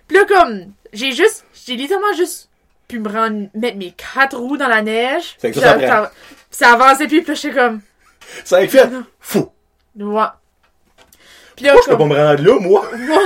Puis 0.07 0.17
là, 0.17 0.25
comme, 0.25 0.65
j'ai 0.93 1.11
juste, 1.11 1.45
j'ai 1.65 1.75
littéralement 1.75 2.13
juste 2.13 2.49
pu 2.87 2.99
me 2.99 3.09
rendre, 3.09 3.47
mettre 3.55 3.77
mes 3.77 3.91
quatre 3.93 4.37
roues 4.37 4.57
dans 4.57 4.67
la 4.67 4.83
neige. 4.83 5.37
Que 5.41 5.51
ça, 5.53 5.79
ça 5.79 5.87
ça, 5.87 6.11
ça 6.51 6.73
avançait, 6.73 7.07
puis, 7.07 7.21
puis 7.21 7.29
là, 7.29 7.33
j'étais 7.33 7.55
comme, 7.55 7.81
Ça 8.43 8.57
a 8.57 8.67
fait 8.67 8.87
fou. 9.19 9.49
ouais. 9.99 10.23
Puis 11.55 11.65
là, 11.65 11.71
Pourquoi 11.73 11.81
je 11.93 11.97
peux 11.97 11.97
pas 11.97 12.05
me 12.05 12.15
rendre 12.15 12.43
là, 12.43 12.59
moi? 12.59 12.91
moi. 12.97 13.21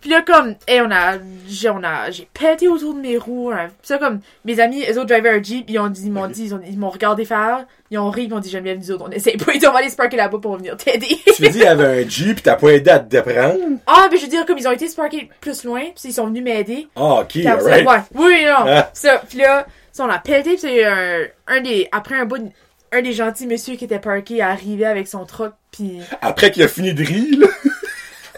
Puis 0.00 0.10
là, 0.10 0.22
comme, 0.22 0.54
hey, 0.68 0.80
on 0.80 0.90
a, 0.92 1.14
j'ai, 1.48 1.70
on 1.70 1.82
a, 1.82 2.10
j'ai 2.12 2.28
pété 2.32 2.68
autour 2.68 2.94
de 2.94 3.00
mes 3.00 3.18
roues. 3.18 3.50
hein. 3.50 3.66
Puis 3.68 3.88
ça, 3.88 3.98
comme, 3.98 4.20
mes 4.44 4.60
amis, 4.60 4.84
eux 4.88 4.92
autres 4.96 5.06
drivaient 5.08 5.30
un 5.38 5.42
Jeep, 5.42 5.64
ils 5.68 5.78
ont 5.80 5.88
dit, 5.88 6.02
ils 6.06 6.12
m'ont 6.12 6.28
dit, 6.28 6.44
ils, 6.44 6.54
ont- 6.54 6.60
ils 6.64 6.78
m'ont 6.78 6.90
regardé 6.90 7.24
faire, 7.24 7.66
ils 7.90 7.98
ont 7.98 8.08
ri, 8.08 8.24
ils 8.24 8.30
m'ont 8.30 8.38
dit, 8.38 8.48
j'aime 8.48 8.62
bien 8.62 8.76
nous 8.76 8.90
autres, 8.92 9.04
on 9.08 9.10
essaie 9.10 9.32
pas, 9.36 9.52
ils 9.54 9.58
disent, 9.58 9.68
on 9.68 9.72
va 9.72 9.78
aller 9.80 9.90
se 9.90 9.96
parker 9.96 10.16
là-bas 10.16 10.38
pour 10.40 10.56
venir 10.56 10.76
t'aider. 10.76 11.18
Tu 11.34 11.42
me 11.42 11.48
dis, 11.48 11.58
il 11.58 11.64
y 11.64 11.66
avait 11.66 12.04
un 12.04 12.08
Jeep, 12.08 12.36
pis 12.36 12.42
t'as 12.42 12.54
pas 12.54 12.68
aidé 12.68 12.90
à 12.90 13.00
te 13.00 13.16
prendre? 13.18 13.58
ah, 13.88 14.08
mais 14.10 14.16
je 14.18 14.22
veux 14.22 14.28
dire, 14.28 14.46
comme, 14.46 14.58
ils 14.58 14.68
ont 14.68 14.72
été 14.72 14.86
se 14.86 14.94
parker 14.94 15.28
plus 15.40 15.64
loin, 15.64 15.80
puis 15.80 16.10
ils 16.10 16.12
sont 16.12 16.26
venus 16.28 16.44
m'aider. 16.44 16.86
Ah, 16.94 17.20
ok, 17.22 17.32
ça, 17.42 17.52
alright. 17.54 17.86
ouais, 17.88 17.98
oui, 18.14 18.44
non. 18.44 18.66
Ah. 18.68 18.90
Ça, 18.94 19.20
puis 19.28 19.38
là, 19.38 19.66
ça, 19.90 20.04
on 20.04 20.08
a 20.10 20.18
pété, 20.20 20.50
puis 20.50 20.58
c'est 20.60 20.84
un, 20.84 21.22
un 21.48 21.60
des, 21.60 21.88
après 21.90 22.14
un 22.14 22.24
bout, 22.24 22.38
de- 22.38 22.50
un 22.92 23.02
des 23.02 23.12
gentils 23.12 23.48
messieurs 23.48 23.74
qui 23.74 23.84
était 23.86 23.98
parké 23.98 24.40
arrivé 24.42 24.86
avec 24.86 25.08
son 25.08 25.24
truck, 25.26 25.54
puis 25.72 25.98
Après 26.22 26.52
qu'il 26.52 26.62
a 26.62 26.68
fini 26.68 26.94
de 26.94 27.04
rire, 27.04 27.40
là. 27.40 27.46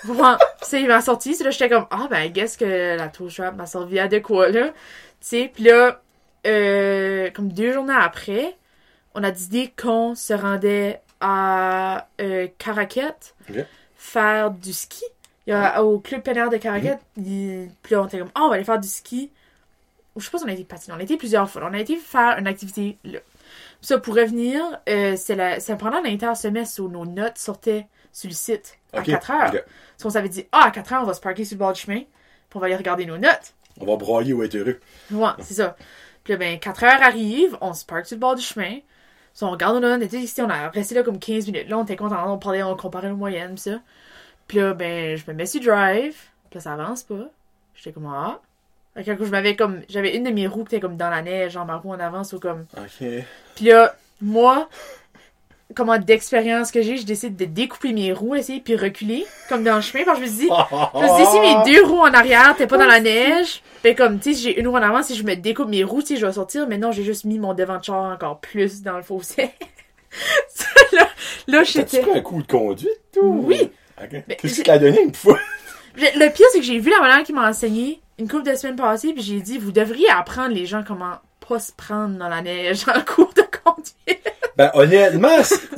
Ouais, 0.08 0.34
c'est 0.62 0.80
il 0.80 0.88
m'a 0.88 1.00
sorti, 1.02 1.34
c'est 1.34 1.44
là 1.44 1.50
j'étais 1.50 1.68
comme 1.68 1.86
ah 1.90 2.06
ben 2.10 2.30
guess 2.32 2.56
que 2.56 2.96
la 2.96 3.08
toe 3.08 3.28
strap 3.28 3.56
m'a 3.56 3.66
servi 3.66 3.98
à 3.98 4.08
de 4.08 4.18
quoi 4.18 4.48
là. 4.48 4.68
Tu 4.68 4.72
sais, 5.20 5.50
puis 5.54 5.64
là 5.64 6.00
euh, 6.46 7.30
comme 7.30 7.52
deux 7.52 7.72
journées 7.72 7.94
après, 7.98 8.56
on 9.14 9.22
a 9.22 9.30
décidé 9.30 9.72
qu'on 9.80 10.14
se 10.14 10.32
rendait 10.32 11.00
à 11.20 12.08
euh, 12.20 12.48
Caraquette 12.58 13.34
Ok. 13.50 13.56
faire 13.94 14.50
du 14.50 14.72
ski. 14.72 15.04
Il 15.46 15.50
y 15.50 15.52
a, 15.52 15.82
au 15.84 15.98
club 15.98 16.22
plein 16.22 16.34
air 16.34 16.48
de 16.50 16.56
Caraquette, 16.56 17.00
il- 17.16 17.70
puis 17.82 17.94
là 17.94 18.02
on 18.02 18.06
était 18.06 18.18
comme 18.18 18.30
ah 18.34 18.42
on 18.44 18.48
va 18.48 18.54
aller 18.54 18.64
faire 18.64 18.80
du 18.80 18.88
ski. 18.88 19.30
Ou 20.16 20.20
je 20.20 20.24
sais 20.24 20.30
pas 20.30 20.38
si 20.38 20.44
on 20.44 20.48
a 20.48 20.52
été 20.52 20.64
patiner, 20.64 20.96
on 20.96 21.00
a 21.00 21.02
été 21.02 21.16
plusieurs 21.16 21.48
fois. 21.50 21.62
On 21.70 21.74
a 21.74 21.78
été 21.78 21.96
faire 21.96 22.38
une 22.38 22.46
activité 22.46 22.96
là. 23.04 23.18
Ça 23.82 23.98
pour 23.98 24.14
revenir, 24.14 24.62
euh, 24.88 25.14
c'est 25.16 25.34
la 25.34 25.60
c'est 25.60 25.76
pendant 25.76 26.00
l'intersemestre 26.00 26.80
où 26.82 26.88
nos 26.88 27.04
notes 27.06 27.38
sortaient 27.38 27.86
sur 28.12 28.28
le 28.28 28.34
site 28.34 28.78
à 28.92 29.00
Ok, 29.00 29.06
4 29.06 29.30
heures. 29.30 29.52
So, 29.96 30.06
on 30.08 30.10
s'avait 30.10 30.28
dit, 30.28 30.46
ah, 30.52 30.64
à 30.66 30.70
4 30.70 30.92
heures, 30.92 31.02
on 31.02 31.06
va 31.06 31.14
se 31.14 31.20
parker 31.20 31.44
sur 31.44 31.54
le 31.56 31.58
bord 31.60 31.72
du 31.72 31.80
chemin, 31.80 32.00
puis 32.00 32.56
on 32.56 32.58
va 32.58 32.66
aller 32.66 32.76
regarder 32.76 33.06
nos 33.06 33.18
notes. 33.18 33.54
On 33.80 33.86
va 33.86 33.96
broyer 33.96 34.32
ou 34.32 34.42
être 34.42 34.54
heureux. 34.56 34.80
Ouais, 35.10 35.30
c'est 35.40 35.54
ça. 35.54 35.76
Puis 36.24 36.32
là, 36.32 36.38
ben, 36.38 36.58
4 36.58 36.84
heures 36.84 37.02
arrivent, 37.02 37.56
on 37.60 37.72
se 37.72 37.84
parque 37.84 38.06
sur 38.06 38.16
le 38.16 38.20
bord 38.20 38.34
du 38.34 38.42
chemin. 38.42 38.78
So, 39.32 39.46
on 39.46 39.50
regarde 39.50 39.74
nos 39.76 39.80
notes, 39.80 40.00
on 40.00 40.04
était 40.04 40.18
ici, 40.18 40.42
on 40.42 40.50
a 40.50 40.68
resté 40.70 40.94
là 40.94 41.02
comme 41.02 41.18
15 41.18 41.46
minutes. 41.46 41.68
Là, 41.68 41.78
on 41.78 41.84
était 41.84 41.96
content, 41.96 42.30
on 42.32 42.38
parlait, 42.38 42.62
on 42.62 42.76
comparait 42.76 43.08
nos 43.08 43.16
moyennes, 43.16 43.54
pis 43.54 43.62
ça. 43.62 43.80
Puis 44.48 44.58
là, 44.58 44.74
ben, 44.74 45.16
je 45.16 45.24
me 45.28 45.32
mets 45.34 45.46
sur 45.46 45.60
drive, 45.60 46.16
puis 46.50 46.56
là, 46.56 46.60
ça 46.60 46.72
avance 46.72 47.04
pas. 47.04 47.28
J'étais 47.74 47.92
comme, 47.92 48.06
ah. 48.06 48.40
Fait 48.94 49.04
que 49.04 49.12
quand 49.12 49.24
je 49.24 49.30
m'avais 49.30 49.54
comme, 49.54 49.82
j'avais 49.88 50.16
une 50.16 50.24
de 50.24 50.30
mes 50.30 50.48
roues 50.48 50.64
qui 50.64 50.74
était 50.74 50.80
comme 50.80 50.96
dans 50.96 51.10
la 51.10 51.22
neige, 51.22 51.52
genre 51.52 51.64
ma 51.64 51.76
roue 51.76 51.92
en 51.92 52.00
avance, 52.00 52.32
ou 52.32 52.40
comme, 52.40 52.66
Ok. 52.76 53.06
puis 53.54 53.66
là, 53.66 53.94
moi, 54.20 54.68
comment 55.74 55.98
d'expérience 55.98 56.70
que 56.70 56.82
j'ai, 56.82 56.96
je 56.96 57.04
décide 57.04 57.36
de 57.36 57.44
découper 57.44 57.92
mes 57.92 58.12
roues, 58.12 58.34
essayer, 58.34 58.60
puis 58.60 58.76
reculer, 58.76 59.24
comme 59.48 59.64
dans 59.64 59.76
le 59.76 59.80
chemin, 59.80 60.04
parce 60.04 60.18
que 60.18 60.26
je 60.26 60.30
me 60.30 60.36
suis 60.36 60.46
dit, 60.46 60.52
je 60.94 61.00
me 61.00 61.16
dit, 61.18 61.30
si 61.30 61.40
mes 61.40 61.72
deux 61.72 61.86
roues 61.86 62.00
en 62.00 62.12
arrière, 62.12 62.54
t'es 62.56 62.66
pas 62.66 62.78
dans 62.78 62.86
la 62.86 63.00
neige, 63.00 63.62
ben 63.82 63.94
comme, 63.94 64.18
tu 64.18 64.30
sais, 64.30 64.36
si 64.36 64.42
j'ai 64.44 64.60
une 64.60 64.68
roue 64.68 64.76
en 64.76 64.82
avant, 64.82 65.02
si 65.02 65.14
je 65.14 65.24
me 65.24 65.34
découpe 65.34 65.68
mes 65.68 65.84
roues, 65.84 66.02
tu 66.02 66.08
sais, 66.08 66.16
je 66.20 66.26
vais 66.26 66.32
sortir, 66.32 66.66
mais 66.68 66.78
non, 66.78 66.92
j'ai 66.92 67.04
juste 67.04 67.24
mis 67.24 67.38
mon 67.38 67.54
devant 67.54 67.78
de 67.78 67.84
char 67.84 68.12
encore 68.12 68.40
plus 68.40 68.82
dans 68.82 68.96
le 68.96 69.02
fossé. 69.02 69.50
Là, 70.92 71.08
là, 71.46 71.62
j'étais... 71.62 72.02
un 72.10 72.20
coup 72.20 72.42
de 72.42 72.46
conduite, 72.48 73.16
ou? 73.22 73.44
Oui. 73.46 73.70
Ok. 74.02 74.24
Mais 74.26 74.36
Qu'est-ce 74.36 74.56
que 74.58 74.62
tu 74.62 74.68
l'as 74.68 74.78
donné 74.80 75.00
une 75.02 75.14
fois? 75.14 75.38
Le 75.96 76.28
pire, 76.32 76.46
c'est 76.52 76.58
que 76.58 76.64
j'ai 76.64 76.80
vu 76.80 76.90
la 76.90 77.00
manière 77.00 77.22
qui 77.22 77.32
m'a 77.32 77.48
enseigné 77.48 78.00
une 78.18 78.28
couple 78.28 78.50
de 78.50 78.56
semaines 78.56 78.76
passées, 78.76 79.12
puis 79.12 79.22
j'ai 79.22 79.40
dit, 79.40 79.58
vous 79.58 79.72
devriez 79.72 80.08
apprendre 80.10 80.54
les 80.54 80.66
gens 80.66 80.82
comment 80.86 81.18
pas 81.48 81.58
se 81.58 81.72
prendre 81.72 82.18
dans 82.18 82.28
la 82.28 82.42
neige 82.42 82.84
en 82.88 83.00
cours 83.02 83.32
de 83.34 83.42
conduite. 83.42 84.29
Ben, 84.60 84.70
honnêtement, 84.74 85.28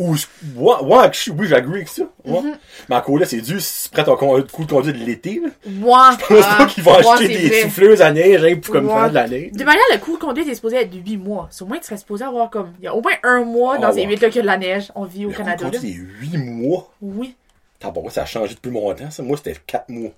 ou, 0.00 0.16
ouais, 0.56 0.74
ouais, 0.82 1.10
oui, 1.38 1.46
j'agree 1.46 1.74
avec 1.76 1.88
ça. 1.88 2.02
Ouais. 2.24 2.40
Mm-hmm. 2.40 2.54
Mais 2.88 2.96
encore 2.96 3.16
là, 3.18 3.26
c'est 3.26 3.40
dur 3.40 3.60
si 3.60 3.84
tu 3.84 3.90
prêtes 3.90 4.06
ton 4.06 4.16
con- 4.16 4.42
coup 4.52 4.64
de 4.64 4.70
conduite 4.72 4.98
de 4.98 5.04
l'été. 5.04 5.40
Moi, 5.66 6.10
Je 6.20 6.26
pense 6.34 6.46
pas 6.56 6.66
qu'ils 6.66 6.82
vont 6.82 6.94
acheter 6.94 7.28
des 7.28 7.62
souffleuses 7.62 8.02
à 8.02 8.10
neige, 8.10 8.42
hein, 8.44 8.56
pour 8.60 8.72
comme 8.74 8.88
Ouais. 8.88 8.94
faire 8.94 9.08
de 9.10 9.14
la 9.14 9.28
neige. 9.28 9.52
De 9.52 9.62
manière, 9.62 9.84
le 9.92 9.98
cours 9.98 10.18
de 10.18 10.24
conduite 10.24 10.48
est 10.48 10.56
supposé 10.56 10.78
être 10.78 10.90
de 10.90 10.98
8 10.98 11.16
mois. 11.16 11.46
C'est 11.52 11.62
au 11.62 11.66
moins, 11.66 11.78
tu 11.78 11.84
serais 11.84 11.96
supposé 11.96 12.24
avoir 12.24 12.50
comme. 12.50 12.72
Il 12.80 12.84
y 12.84 12.88
a 12.88 12.94
au 12.96 13.00
moins 13.00 13.12
un 13.22 13.44
mois 13.44 13.78
dans 13.78 13.86
Ah, 13.88 13.92
ces 13.92 14.00
ouais. 14.00 14.06
8 14.08 14.20
là 14.20 14.28
qu'il 14.30 14.36
y 14.36 14.38
a 14.40 14.42
de 14.42 14.46
la 14.48 14.58
neige. 14.58 14.90
On 14.96 15.04
vit 15.04 15.26
au 15.26 15.28
Le 15.28 15.34
coup 15.36 15.42
de 15.42 15.46
Canada, 15.48 15.78
c'est 15.80 15.86
8 15.86 16.36
mois. 16.38 16.90
Oui. 17.00 17.36
T'as 17.78 17.92
bon, 17.92 18.08
ça 18.08 18.22
a 18.22 18.26
changé 18.26 18.54
depuis 18.56 18.72
longtemps, 18.72 19.10
ça. 19.12 19.22
Moi, 19.22 19.36
c'était 19.36 19.54
4 19.64 19.90
mois. 19.90 20.10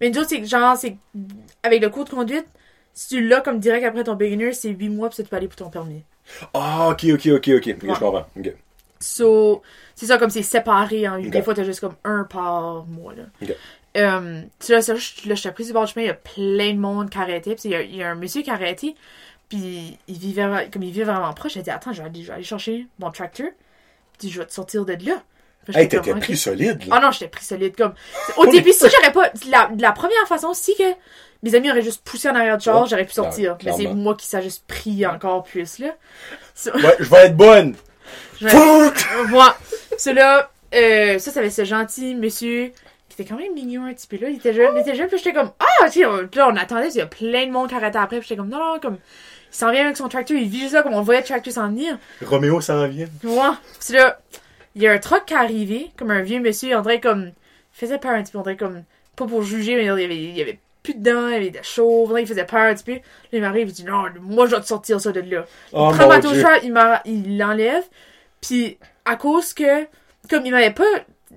Mais 0.00 0.10
nous 0.10 0.18
autres, 0.18 0.30
c'est 0.30 0.40
que, 0.40 0.46
genre, 0.48 0.76
c'est. 0.76 0.96
Avec 1.62 1.80
le 1.80 1.88
cours 1.88 2.04
de 2.04 2.10
conduite, 2.10 2.46
si 2.94 3.08
tu 3.10 3.28
l'as 3.28 3.42
comme 3.42 3.60
direct 3.60 3.84
après 3.86 4.02
ton 4.02 4.14
beginner, 4.14 4.52
c'est 4.52 4.70
8 4.70 4.88
mois, 4.88 5.08
puis 5.08 5.16
ça, 5.18 5.22
tu 5.22 5.28
peux 5.28 5.36
aller 5.36 5.46
pour 5.46 5.56
ton 5.56 5.70
permis. 5.70 6.02
Ah, 6.54 6.88
ok, 6.90 7.04
ok, 7.14 7.26
ok, 7.26 7.48
ok. 7.56 7.68
Ok, 7.68 7.76
je 7.82 7.86
comprends. 7.86 8.26
Ok. 8.38 8.54
So, 9.00 9.62
c'est 9.94 10.06
ça, 10.06 10.18
comme 10.18 10.30
c'est 10.30 10.42
séparé 10.42 11.08
en 11.08 11.16
8. 11.16 11.26
Ok. 11.26 11.32
Des 11.32 11.42
fois, 11.42 11.54
t'as 11.54 11.64
juste 11.64 11.80
comme 11.80 11.96
un 12.04 12.24
par 12.24 12.84
mois, 12.86 13.14
là. 13.14 13.24
Ok. 13.42 13.54
Euh, 13.96 14.40
tu 14.58 14.66
sais, 14.66 14.72
là, 14.74 14.80
ça, 14.82 14.94
je- 14.94 15.28
là, 15.28 15.34
j'étais 15.34 15.52
pris 15.52 15.64
du 15.66 15.72
bord 15.72 15.84
du 15.84 15.92
chemin, 15.92 16.04
il 16.04 16.08
y 16.08 16.10
a 16.10 16.14
plein 16.14 16.72
de 16.72 16.78
monde 16.78 17.10
qui 17.10 17.18
arrêtait. 17.18 17.54
Puis 17.54 17.64
il 17.64 17.70
y, 17.72 17.74
a- 17.74 17.82
il 17.82 17.96
y 17.96 18.02
a 18.02 18.10
un 18.10 18.14
monsieur 18.14 18.42
qui 18.42 18.50
a 18.50 18.54
arrêté, 18.54 18.94
puis 19.48 19.98
il 20.08 20.18
vivait, 20.18 20.70
comme 20.72 20.82
il 20.82 20.92
vivait 20.92 21.04
vraiment 21.04 21.32
proche, 21.34 21.54
j'ai 21.54 21.62
dit, 21.62 21.70
attends, 21.70 21.92
je 21.92 22.00
vais 22.00 22.08
aller, 22.08 22.22
je 22.22 22.28
vais 22.28 22.34
aller 22.34 22.42
chercher 22.44 22.86
mon 22.98 23.10
tracteur, 23.10 23.48
puis 24.18 24.30
je 24.30 24.38
vais 24.38 24.46
te 24.46 24.52
sortir 24.52 24.84
de 24.84 24.92
là. 25.04 25.22
Hey, 25.74 25.88
t'étais 25.88 26.14
pris 26.14 26.36
solide, 26.36 26.82
Ah 26.90 26.96
là. 26.96 27.00
non, 27.06 27.10
j'étais 27.12 27.28
pris 27.28 27.44
solide, 27.44 27.76
comme. 27.76 27.92
Au 28.36 28.46
début, 28.46 28.72
si 28.72 28.84
j'aurais 28.88 29.12
pas. 29.12 29.30
La, 29.50 29.70
la 29.78 29.92
première 29.92 30.26
façon, 30.26 30.54
si 30.54 30.74
que 30.76 30.82
mes 31.42 31.54
amis 31.54 31.70
auraient 31.70 31.82
juste 31.82 32.02
poussé 32.04 32.28
en 32.28 32.34
arrière 32.34 32.56
du 32.58 32.64
char, 32.64 32.82
Ouais, 32.82 32.88
j'aurais 32.88 33.04
pu 33.04 33.12
sortir. 33.12 33.56
clairement. 33.58 33.78
Mais 33.78 33.84
c'est 33.86 33.92
moi 33.94 34.14
qui 34.16 34.26
s'est 34.26 34.42
juste 34.42 34.64
pris 34.66 35.04
encore 35.06 35.42
plus, 35.44 35.78
là. 35.78 35.88
Ouais, 36.66 36.96
je 37.00 37.08
vais 37.10 37.26
être 37.26 37.36
bonne. 37.36 37.74
je- 38.40 38.48
Fuck! 38.48 39.06
Moi, 39.28 39.56
cela, 39.98 40.50
euh, 40.74 41.18
ça, 41.18 41.30
ça 41.30 41.40
avait 41.40 41.50
ce 41.50 41.64
gentil 41.64 42.14
monsieur 42.14 42.72
qui 43.08 43.20
était 43.20 43.28
quand 43.28 43.38
même 43.38 43.52
mignon 43.54 43.84
un 43.84 43.92
petit 43.92 44.06
peu 44.06 44.16
là. 44.16 44.28
Il 44.30 44.36
était 44.36 44.54
jeune, 44.54 44.72
il 44.76 44.80
était 44.80 44.94
jeune, 44.94 45.08
puis 45.08 45.18
j'étais 45.18 45.32
comme, 45.34 45.50
ah, 45.60 45.90
tu 45.90 46.00
puis 46.30 46.38
là, 46.38 46.48
on 46.48 46.56
attendait, 46.56 46.88
il 46.88 46.96
y 46.96 47.00
a 47.00 47.06
plein 47.06 47.46
de 47.46 47.50
monde 47.52 47.68
qui 47.68 47.74
arrêtait 47.74 47.98
après, 47.98 48.18
puis 48.20 48.28
j'étais 48.28 48.38
comme, 48.38 48.48
non, 48.48 48.58
non, 48.58 48.78
comme, 48.80 48.94
il 48.94 49.54
s'en 49.56 49.70
vient 49.70 49.84
avec 49.84 49.96
son 49.98 50.08
tracteur, 50.08 50.36
il 50.38 50.48
vit 50.48 50.60
juste 50.60 50.72
là, 50.72 50.82
comme 50.82 50.94
on 50.94 51.02
voyait 51.02 51.20
le 51.20 51.26
tracteur 51.26 51.52
s'en 51.52 51.68
venir. 51.68 51.98
Roméo 52.24 52.60
s'en 52.62 52.86
vient. 52.88 53.06
Moi, 53.22 53.58
c'est 53.80 53.94
là, 53.94 54.18
il 54.74 54.82
y 54.82 54.86
a 54.88 54.92
un 54.92 54.98
truck 54.98 55.26
qui 55.26 55.34
est 55.34 55.36
arrivé, 55.36 55.90
comme 55.98 56.10
un 56.10 56.22
vieux 56.22 56.40
monsieur, 56.40 56.74
on 56.76 56.80
dirait 56.80 57.00
comme, 57.00 57.24
il 57.26 57.32
faisait 57.78 57.98
peur 57.98 58.12
un 58.12 58.22
petit 58.22 58.32
peu, 58.32 58.38
on 58.38 58.42
dirait 58.42 58.56
comme, 58.56 58.82
pas 59.14 59.26
pour 59.26 59.42
juger, 59.42 59.74
mais 59.76 59.82
il 59.82 59.86
y 59.86 59.90
avait, 59.90 60.16
il 60.16 60.36
y 60.36 60.40
avait 60.40 60.58
plus 60.82 60.94
de 60.94 61.02
dents, 61.02 61.28
il 61.28 61.52
on 61.80 62.06
dirait 62.08 62.20
qu'il 62.20 62.28
faisait 62.28 62.44
peur 62.44 62.74
peu. 62.84 62.92
Là, 62.94 62.98
il 63.32 63.40
m'arrive, 63.40 63.68
il 63.68 63.72
dit, 63.72 63.84
non, 63.84 64.04
moi, 64.20 64.46
je 64.46 64.54
vais 64.56 64.60
te 64.60 64.66
sortir 64.66 65.00
ça 65.00 65.12
de 65.12 65.20
là. 65.20 65.44
Oh, 65.72 65.90
Il 65.92 65.96
prend 65.96 66.08
ma 66.08 66.20
il 66.62 66.72
m'a- 66.72 67.02
il 67.04 67.38
l'enlève, 67.38 67.84
puis 68.40 68.78
à 69.04 69.16
cause 69.16 69.52
que, 69.54 69.84
comme 70.28 70.44
il 70.46 70.50
m'avait 70.52 70.72
pas, 70.72 70.84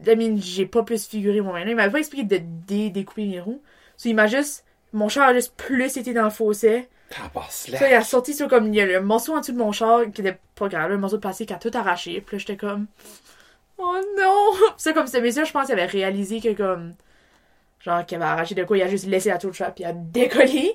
I 0.05 0.15
mean, 0.15 0.37
j'ai 0.39 0.65
pas 0.65 0.83
plus 0.83 1.07
figuré 1.07 1.41
moi-même, 1.41 1.67
il 1.69 1.75
m'avait 1.75 1.91
pas 1.91 1.99
expliqué 1.99 2.23
de 2.23 2.43
dé- 2.67 2.89
découper 2.89 3.25
mes 3.25 3.39
roues. 3.39 3.61
So, 3.97 4.09
il 4.09 4.15
m'a 4.15 4.27
juste, 4.27 4.65
mon 4.93 5.09
char 5.09 5.29
a 5.29 5.33
juste 5.33 5.53
plus 5.55 5.95
été 5.97 6.13
dans 6.13 6.23
le 6.25 6.29
fossé. 6.29 6.87
Tabarnak. 7.09 7.51
Ça, 7.51 7.87
il 7.89 7.93
a 7.93 8.03
sorti 8.03 8.33
sur 8.33 8.47
comme, 8.47 8.67
il 8.73 8.75
y 8.75 8.81
a 8.81 8.85
le 8.85 8.99
morceau 9.01 9.35
en 9.35 9.39
dessous 9.41 9.51
de 9.51 9.57
mon 9.57 9.71
char 9.71 10.01
qui 10.13 10.21
était 10.21 10.37
pas 10.55 10.67
grave, 10.67 10.89
le 10.89 10.97
morceau 10.97 11.17
de 11.17 11.21
plastique 11.21 11.51
a 11.51 11.55
tout 11.55 11.71
arraché. 11.73 12.19
Puis 12.21 12.35
là, 12.35 12.39
j'étais 12.39 12.57
comme, 12.57 12.87
oh 13.77 13.95
non! 14.17 14.51
Puis 14.53 14.63
ça, 14.77 14.93
comme 14.93 15.07
ce 15.07 15.17
monsieur, 15.17 15.45
je 15.45 15.51
pense, 15.51 15.69
il 15.69 15.73
avait 15.73 15.85
réalisé 15.85 16.41
que 16.41 16.53
comme, 16.53 16.93
genre, 17.85 18.05
qu'il 18.05 18.15
avait 18.17 18.25
arraché 18.25 18.55
de 18.55 18.63
quoi, 18.63 18.77
il 18.77 18.83
a 18.83 18.87
juste 18.89 19.05
laissé 19.07 19.29
la 19.29 19.37
tour 19.37 19.51
de 19.51 19.55
puis 19.55 19.63
il 19.79 19.85
a 19.85 19.93
décollé. 19.93 20.73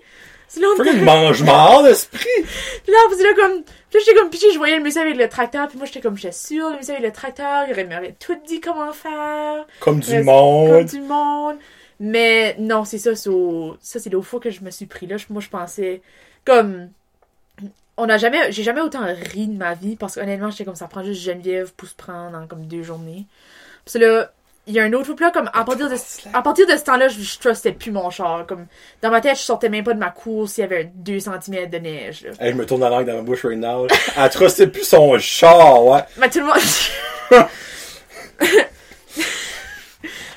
Sinon, 0.48 0.68
on 0.72 0.76
Faut 0.78 0.82
qu'il 0.82 1.04
mange 1.04 1.42
mal, 1.44 1.84
l'esprit. 1.84 2.26
puis 2.42 2.92
là, 2.92 2.98
faisait 3.10 3.22
là 3.24 3.34
comme. 3.34 3.62
Puis 3.62 3.98
là, 3.98 4.00
j'étais 4.04 4.14
comme 4.18 4.30
pitché, 4.30 4.46
je 4.52 4.58
voyais 4.58 4.76
le 4.76 4.82
monsieur 4.82 5.02
avec 5.02 5.16
le 5.16 5.28
tracteur, 5.28 5.68
puis 5.68 5.78
moi, 5.78 5.86
j'étais 5.86 6.00
comme, 6.00 6.16
j'étais 6.16 6.32
sûre, 6.32 6.70
le 6.70 6.76
monsieur 6.78 6.94
avec 6.94 7.04
le 7.06 7.12
tracteur, 7.12 7.64
il 7.68 7.72
aurait- 7.72 7.84
m'aurait 7.84 8.16
tout 8.18 8.36
dit 8.46 8.60
comment 8.60 8.92
faire. 8.92 9.64
Comme 9.78 10.00
du 10.00 10.10
Ouais, 10.10 10.16
Comme 10.16 10.24
monde. 10.26 10.84
du 10.86 11.00
monde. 11.00 11.56
Mais 12.00 12.56
non, 12.58 12.84
c'est 12.84 12.98
ça, 12.98 13.14
c'est 13.14 13.28
au- 13.28 13.76
ça, 13.80 14.00
c'est 14.00 14.10
l'autre 14.10 14.26
fois 14.26 14.40
que 14.40 14.50
je 14.50 14.62
me 14.62 14.70
suis 14.70 14.86
pris 14.86 15.06
là. 15.06 15.18
Je- 15.18 15.26
Moi, 15.30 15.40
je 15.42 15.48
pensais. 15.50 16.02
Comme. 16.44 16.88
On 17.96 18.08
a 18.08 18.16
jamais. 18.16 18.50
J'ai 18.50 18.62
jamais 18.62 18.80
autant 18.80 19.04
ri 19.04 19.46
de 19.46 19.56
ma 19.58 19.74
vie, 19.74 19.94
parce 19.96 20.14
qu'honnêtement, 20.14 20.50
j'étais 20.50 20.64
comme 20.64 20.74
ça 20.74 20.86
prend 20.88 21.04
juste 21.04 21.20
Geneviève 21.22 21.72
pour 21.76 21.86
se 21.86 21.94
prendre 21.94 22.36
en 22.36 22.46
comme 22.46 22.66
deux 22.66 22.82
journées. 22.82 23.26
Puis 23.84 24.00
là, 24.00 24.32
il 24.70 24.76
y 24.76 24.80
a 24.80 24.84
un 24.84 24.92
autre 24.92 25.06
fois 25.06 25.16
là, 25.20 25.30
comme 25.32 25.50
à 25.52 25.64
partir 25.64 25.88
de, 25.90 25.96
à 26.32 26.42
partir 26.42 26.66
de 26.66 26.76
ce 26.76 26.84
temps-là, 26.84 27.08
je, 27.08 27.20
je 27.20 27.38
trustais 27.38 27.72
plus 27.72 27.90
mon 27.90 28.08
char. 28.10 28.46
Comme, 28.46 28.66
dans 29.02 29.10
ma 29.10 29.20
tête, 29.20 29.36
je 29.36 29.42
sortais 29.42 29.68
même 29.68 29.84
pas 29.84 29.92
de 29.94 29.98
ma 29.98 30.10
course 30.10 30.52
s'il 30.52 30.62
y 30.62 30.64
avait 30.64 30.90
2 30.94 31.18
cm 31.18 31.68
de 31.68 31.78
neige. 31.78 32.22
Là. 32.24 32.30
Hey, 32.40 32.52
je 32.52 32.56
me 32.56 32.64
tourne 32.64 32.80
la 32.80 32.88
langue 32.88 33.06
dans 33.06 33.16
ma 33.16 33.22
bouche 33.22 33.44
right 33.44 33.58
now. 33.58 33.86
Elle 34.16 34.30
trustait 34.30 34.68
plus 34.68 34.84
son 34.84 35.18
char, 35.18 35.84
ouais. 35.84 36.00
Mais 36.18 36.30
tout 36.30 36.38
le 36.40 36.46
monde. 36.46 37.46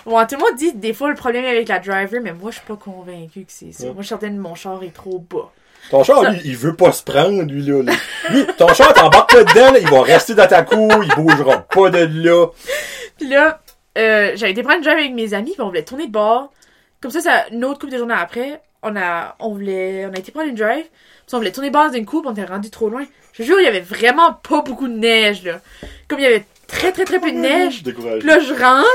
bon, 0.05 0.25
tout 0.27 0.35
le 0.35 0.39
monde 0.39 0.57
dit 0.57 0.73
des 0.73 0.93
fois 0.93 1.09
le 1.09 1.15
problème 1.15 1.45
avec 1.45 1.67
la 1.67 1.79
driver, 1.79 2.19
mais 2.21 2.33
moi 2.33 2.51
je 2.51 2.57
suis 2.57 2.65
pas 2.67 2.75
convaincue 2.75 3.41
que 3.41 3.51
c'est 3.51 3.71
ça. 3.71 3.83
Ouais. 3.85 3.89
Moi 3.93 3.97
je 4.01 4.07
suis 4.07 4.09
certaine 4.09 4.35
que 4.35 4.41
mon 4.41 4.55
char 4.55 4.81
est 4.83 4.93
trop 4.93 5.19
bas. 5.19 5.51
Ton 5.91 6.03
char, 6.03 6.21
Ça- 6.23 6.29
lui, 6.29 6.41
il 6.45 6.55
veut 6.57 6.75
pas 6.75 6.91
se 6.93 7.03
prendre, 7.03 7.43
lui, 7.43 7.61
là. 7.63 7.83
là. 7.83 7.93
Lui, 8.29 8.45
ton 8.57 8.73
char, 8.73 8.93
t'embarques 8.93 9.33
pas 9.33 9.43
dedans, 9.43 9.71
là, 9.73 9.79
il 9.79 9.89
va 9.89 10.01
rester 10.01 10.33
dans 10.33 10.47
ta 10.47 10.61
cour, 10.63 10.89
il 11.03 11.13
bougera 11.15 11.57
pas 11.59 11.89
de 11.89 12.07
là. 12.25 12.47
Puis 13.17 13.27
là, 13.27 13.59
euh, 13.97 14.31
j'avais 14.35 14.51
été 14.51 14.63
prendre 14.63 14.77
une 14.77 14.83
drive 14.83 14.97
avec 14.97 15.13
mes 15.13 15.33
amis, 15.33 15.51
puis 15.51 15.61
on 15.61 15.67
voulait 15.67 15.83
tourner 15.83 16.07
de 16.07 16.11
bord. 16.11 16.51
Comme 17.01 17.11
ça, 17.11 17.21
ça 17.21 17.45
une 17.51 17.63
autre 17.65 17.79
couple 17.79 17.93
de 17.93 17.97
journées 17.97 18.13
après, 18.17 18.61
on 18.81 18.95
a, 18.95 19.35
on 19.39 19.49
voulait, 19.53 20.05
on 20.05 20.13
a 20.13 20.17
été 20.19 20.31
prendre 20.31 20.49
une 20.49 20.55
drive. 20.55 20.85
Puis 21.25 21.33
on 21.35 21.37
voulait 21.37 21.51
tourner 21.51 21.69
de 21.69 21.73
bord 21.73 21.89
d'une 21.91 22.05
coupe, 22.05 22.25
on 22.25 22.31
était 22.31 22.45
rendu 22.45 22.69
trop 22.69 22.89
loin. 22.89 23.05
Je 23.33 23.43
jure, 23.43 23.59
il 23.59 23.63
y 23.63 23.67
avait 23.67 23.79
vraiment 23.81 24.33
pas 24.33 24.61
beaucoup 24.61 24.87
de 24.87 24.93
neige, 24.93 25.43
là. 25.43 25.61
Comme 26.07 26.19
il 26.19 26.23
y 26.23 26.27
avait 26.27 26.45
très 26.67 26.91
très 26.91 27.05
très 27.05 27.19
peu 27.19 27.31
de 27.31 27.37
neige. 27.37 27.83
Puis 27.83 28.27
là, 28.27 28.39
je 28.39 28.53
rentre. 28.53 28.87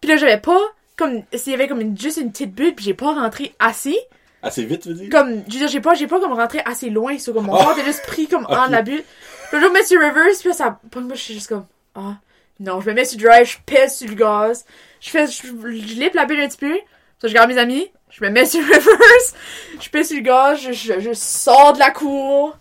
Puis 0.00 0.10
là, 0.10 0.16
j'avais 0.16 0.38
pas, 0.40 0.60
comme, 0.96 1.22
s'il 1.34 1.52
y 1.52 1.54
avait 1.54 1.68
comme 1.68 1.80
une, 1.80 1.96
juste 1.96 2.16
une 2.18 2.32
petite 2.32 2.54
bulle, 2.54 2.74
puis 2.74 2.84
j'ai 2.84 2.94
pas 2.94 3.12
rentré 3.14 3.54
assez. 3.58 3.96
Assez 4.42 4.64
vite, 4.64 4.82
tu 4.82 4.88
veux 4.88 4.94
dire? 4.94 5.10
Comme, 5.10 5.42
je 5.46 5.52
veux 5.52 5.58
dire, 5.60 5.68
j'ai 5.68 5.80
pas, 5.80 5.94
j'ai 5.94 6.08
pas 6.08 6.18
comme 6.18 6.32
rentré 6.32 6.60
assez 6.64 6.90
loin, 6.90 7.16
sur 7.18 7.32
comme 7.34 7.46
mon 7.46 7.54
Ah. 7.54 7.64
corps 7.64 7.72
était 7.78 7.84
juste 7.86 8.02
pris 8.06 8.26
comme 8.26 8.46
en 8.48 8.66
la 8.66 8.82
bulle. 8.82 9.04
Puis 9.50 9.60
là, 9.60 9.66
je 9.68 9.94
me 9.96 10.08
reverse, 10.08 10.40
puis 10.40 10.48
là, 10.48 10.54
ça, 10.54 10.80
moi, 10.96 11.14
je 11.14 11.20
suis 11.20 11.34
juste 11.34 11.48
comme, 11.48 11.66
ah, 11.94 12.16
non, 12.60 12.80
je 12.80 12.88
me 12.88 12.94
mets 12.94 13.04
sur 13.04 13.18
drive, 13.18 13.46
je 13.46 13.58
pèse 13.64 13.96
sur 13.98 14.08
le 14.08 14.14
gaz, 14.14 14.64
je 15.00 15.10
fais, 15.10 15.26
je, 15.26 16.14
la 16.14 16.22
un 16.22 16.26
petit 16.26 16.58
peu, 16.58 16.78
ça, 17.20 17.28
je 17.28 17.34
garde 17.34 17.50
mes 17.50 17.58
amis, 17.58 17.90
je 18.10 18.24
me 18.24 18.30
mets 18.30 18.44
sur 18.46 18.60
reverse, 18.60 19.34
je 19.80 19.88
pèse 19.88 20.08
sur 20.08 20.16
le 20.16 20.22
gaz, 20.22 20.60
je, 20.60 20.72
je, 20.72 21.00
je 21.00 21.12
sors 21.12 21.72
de 21.72 21.78
la 21.78 21.90
cour. 21.90 22.56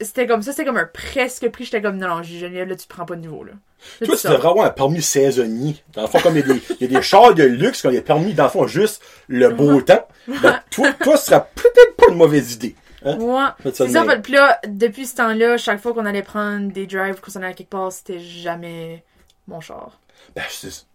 C'était 0.00 0.26
comme 0.26 0.40
ça, 0.40 0.52
c'était 0.52 0.64
comme 0.64 0.78
un 0.78 0.88
presque 0.90 1.46
prix, 1.50 1.64
j'étais 1.64 1.82
comme, 1.82 1.98
non, 1.98 2.08
non, 2.08 2.22
Geneviève, 2.22 2.68
là, 2.68 2.76
tu 2.76 2.86
prends 2.86 3.04
pas 3.04 3.16
de 3.16 3.20
niveau, 3.20 3.44
là. 3.44 3.52
Là, 4.00 4.06
Toi, 4.06 4.16
tu 4.16 4.26
devrais 4.28 4.48
avoir 4.48 4.66
un 4.66 4.70
permis 4.70 5.02
saisonnier. 5.02 5.76
Dans 5.92 6.02
le 6.02 6.08
fond, 6.08 6.20
comme 6.20 6.36
il 6.36 6.46
y 6.46 6.50
a 6.50 6.54
des, 6.54 6.62
il 6.80 6.90
y 6.90 6.96
a 6.96 6.98
des 6.98 7.02
chars 7.02 7.34
de 7.34 7.42
luxe 7.42 7.80
qui 7.80 7.86
ont 7.86 7.90
des 7.90 8.00
permis, 8.00 8.32
dans 8.32 8.44
le 8.44 8.50
fond, 8.50 8.66
juste 8.66 9.02
le 9.28 9.48
beau 9.50 9.80
temps. 9.80 10.06
Ben, 10.26 10.60
toi, 10.70 10.92
toi, 10.92 11.16
ce 11.16 11.26
sera 11.26 11.40
peut-être 11.40 11.96
pas 11.96 12.06
une 12.08 12.16
mauvaise 12.16 12.54
idée. 12.54 12.76
Hein? 13.04 13.16
Ouais. 13.18 13.70
C'est 13.72 13.86
de 13.86 13.90
ça, 13.92 14.00
même. 14.04 14.10
fait- 14.10 14.20
puis 14.22 14.32
là, 14.34 14.58
depuis 14.66 15.06
ce 15.06 15.16
temps-là, 15.16 15.56
chaque 15.56 15.80
fois 15.80 15.92
qu'on 15.92 16.06
allait 16.06 16.22
prendre 16.22 16.70
des 16.72 16.86
drives, 16.86 17.20
qu'on 17.20 17.30
s'en 17.30 17.42
allait 17.42 17.54
quelque 17.54 17.70
part, 17.70 17.90
c'était 17.92 18.20
jamais 18.20 19.02
mon 19.48 19.60
char. 19.60 19.98
Ben, 20.36 20.42
c'est... 20.48 20.86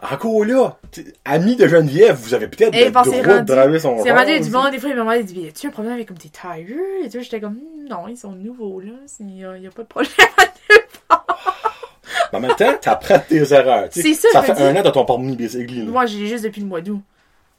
Encore 0.00 0.44
là, 0.44 0.78
ami 1.24 1.56
de 1.56 1.66
Geneviève, 1.66 2.16
vous 2.16 2.32
avez 2.34 2.46
peut-être 2.46 2.70
Eh, 2.72 2.84
le 2.84 2.90
droit 2.90 3.02
c'est 3.04 3.20
de 3.22 3.40
driver 3.40 3.80
son 3.80 3.98
C'est 4.02 4.08
char, 4.10 4.18
rendu 4.18 4.38
du 4.40 4.50
monde, 4.50 4.70
des 4.70 4.78
fois, 4.78 4.90
il 4.90 4.96
m'a 4.96 5.18
dit, 5.22 5.48
as-tu 5.48 5.66
un 5.66 5.70
problème 5.70 5.94
avec 5.94 6.06
comme 6.08 6.18
tes 6.18 6.28
tires? 6.28 6.76
Et 7.04 7.08
tout, 7.08 7.20
j'étais 7.20 7.40
comme, 7.40 7.54
Hmm, 7.54 7.88
non, 7.88 8.06
ils 8.08 8.16
sont 8.16 8.30
nouveaux, 8.32 8.80
là. 8.80 8.92
Il 9.20 9.26
n'y 9.26 9.44
a, 9.44 9.70
pas 9.70 9.82
de 9.82 9.88
problème. 9.88 10.12
Mais 12.32 12.38
en 12.38 12.40
même 12.40 12.54
temps, 12.56 12.74
t'apprends 12.80 13.18
tes 13.26 13.52
erreurs. 13.52 13.88
tu 13.88 14.02
sais. 14.02 14.14
C'est 14.14 14.28
ça, 14.28 14.28
Ça 14.32 14.40
je 14.42 14.52
fait 14.52 14.62
un 14.62 14.72
dis. 14.72 14.78
an 14.78 14.82
dans 14.82 14.90
ton 14.92 15.04
permis, 15.04 15.36
là. 15.36 15.84
Moi, 15.84 16.06
j'ai 16.06 16.26
juste 16.26 16.44
depuis 16.44 16.60
le 16.60 16.66
mois 16.66 16.80
d'août. 16.80 17.00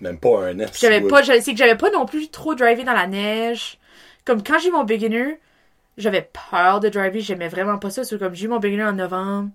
Même 0.01 0.17
pas 0.17 0.45
un 0.45 0.59
an. 0.59 0.65
J'avais 0.79 1.01
pas, 1.01 1.23
c'est 1.23 1.51
que 1.51 1.57
j'avais 1.57 1.75
pas 1.75 1.89
non 1.91 2.05
plus 2.05 2.29
trop 2.29 2.55
drivé 2.55 2.83
dans 2.83 2.93
la 2.93 3.07
neige. 3.07 3.77
Comme 4.25 4.43
quand 4.43 4.59
j'ai 4.59 4.69
eu 4.69 4.71
mon 4.71 4.83
beginner, 4.83 5.39
j'avais 5.97 6.29
peur 6.51 6.79
de 6.79 6.89
driver, 6.89 7.21
j'aimais 7.21 7.49
vraiment 7.49 7.77
pas 7.77 7.89
ça. 7.89 8.03
C'est 8.03 8.17
comme 8.17 8.33
j'ai 8.33 8.45
eu 8.45 8.49
mon 8.49 8.59
beginner 8.59 8.85
en 8.85 8.93
novembre 8.93 9.49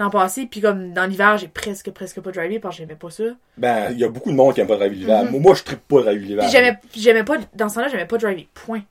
l'an 0.00 0.10
passé, 0.10 0.46
puis 0.50 0.60
comme 0.60 0.92
dans 0.92 1.04
l'hiver, 1.04 1.36
j'ai 1.38 1.48
presque, 1.48 1.90
presque 1.90 2.20
pas 2.20 2.30
drivé 2.30 2.58
parce 2.58 2.76
que 2.76 2.82
j'aimais 2.82 2.96
pas 2.96 3.10
ça. 3.10 3.24
Ben, 3.58 3.90
il 3.92 3.98
y 3.98 4.04
a 4.04 4.08
beaucoup 4.08 4.30
de 4.30 4.36
monde 4.36 4.54
qui 4.54 4.60
aime 4.60 4.66
pas 4.66 4.76
driver 4.76 4.96
l'hiver. 4.96 5.24
Moi, 5.30 5.40
moi, 5.40 5.54
je 5.54 5.62
trippe 5.62 5.86
pas 5.86 6.00
driver 6.00 6.26
l'hiver. 6.26 6.44
Mhm. 6.44 6.76
J'aimais, 6.94 7.24
pas, 7.24 7.36
dans 7.54 7.68
ce 7.68 7.74
temps-là, 7.74 7.88
j'aimais 7.88 8.06
pas 8.06 8.18
driver. 8.18 8.48
Point. 8.54 8.82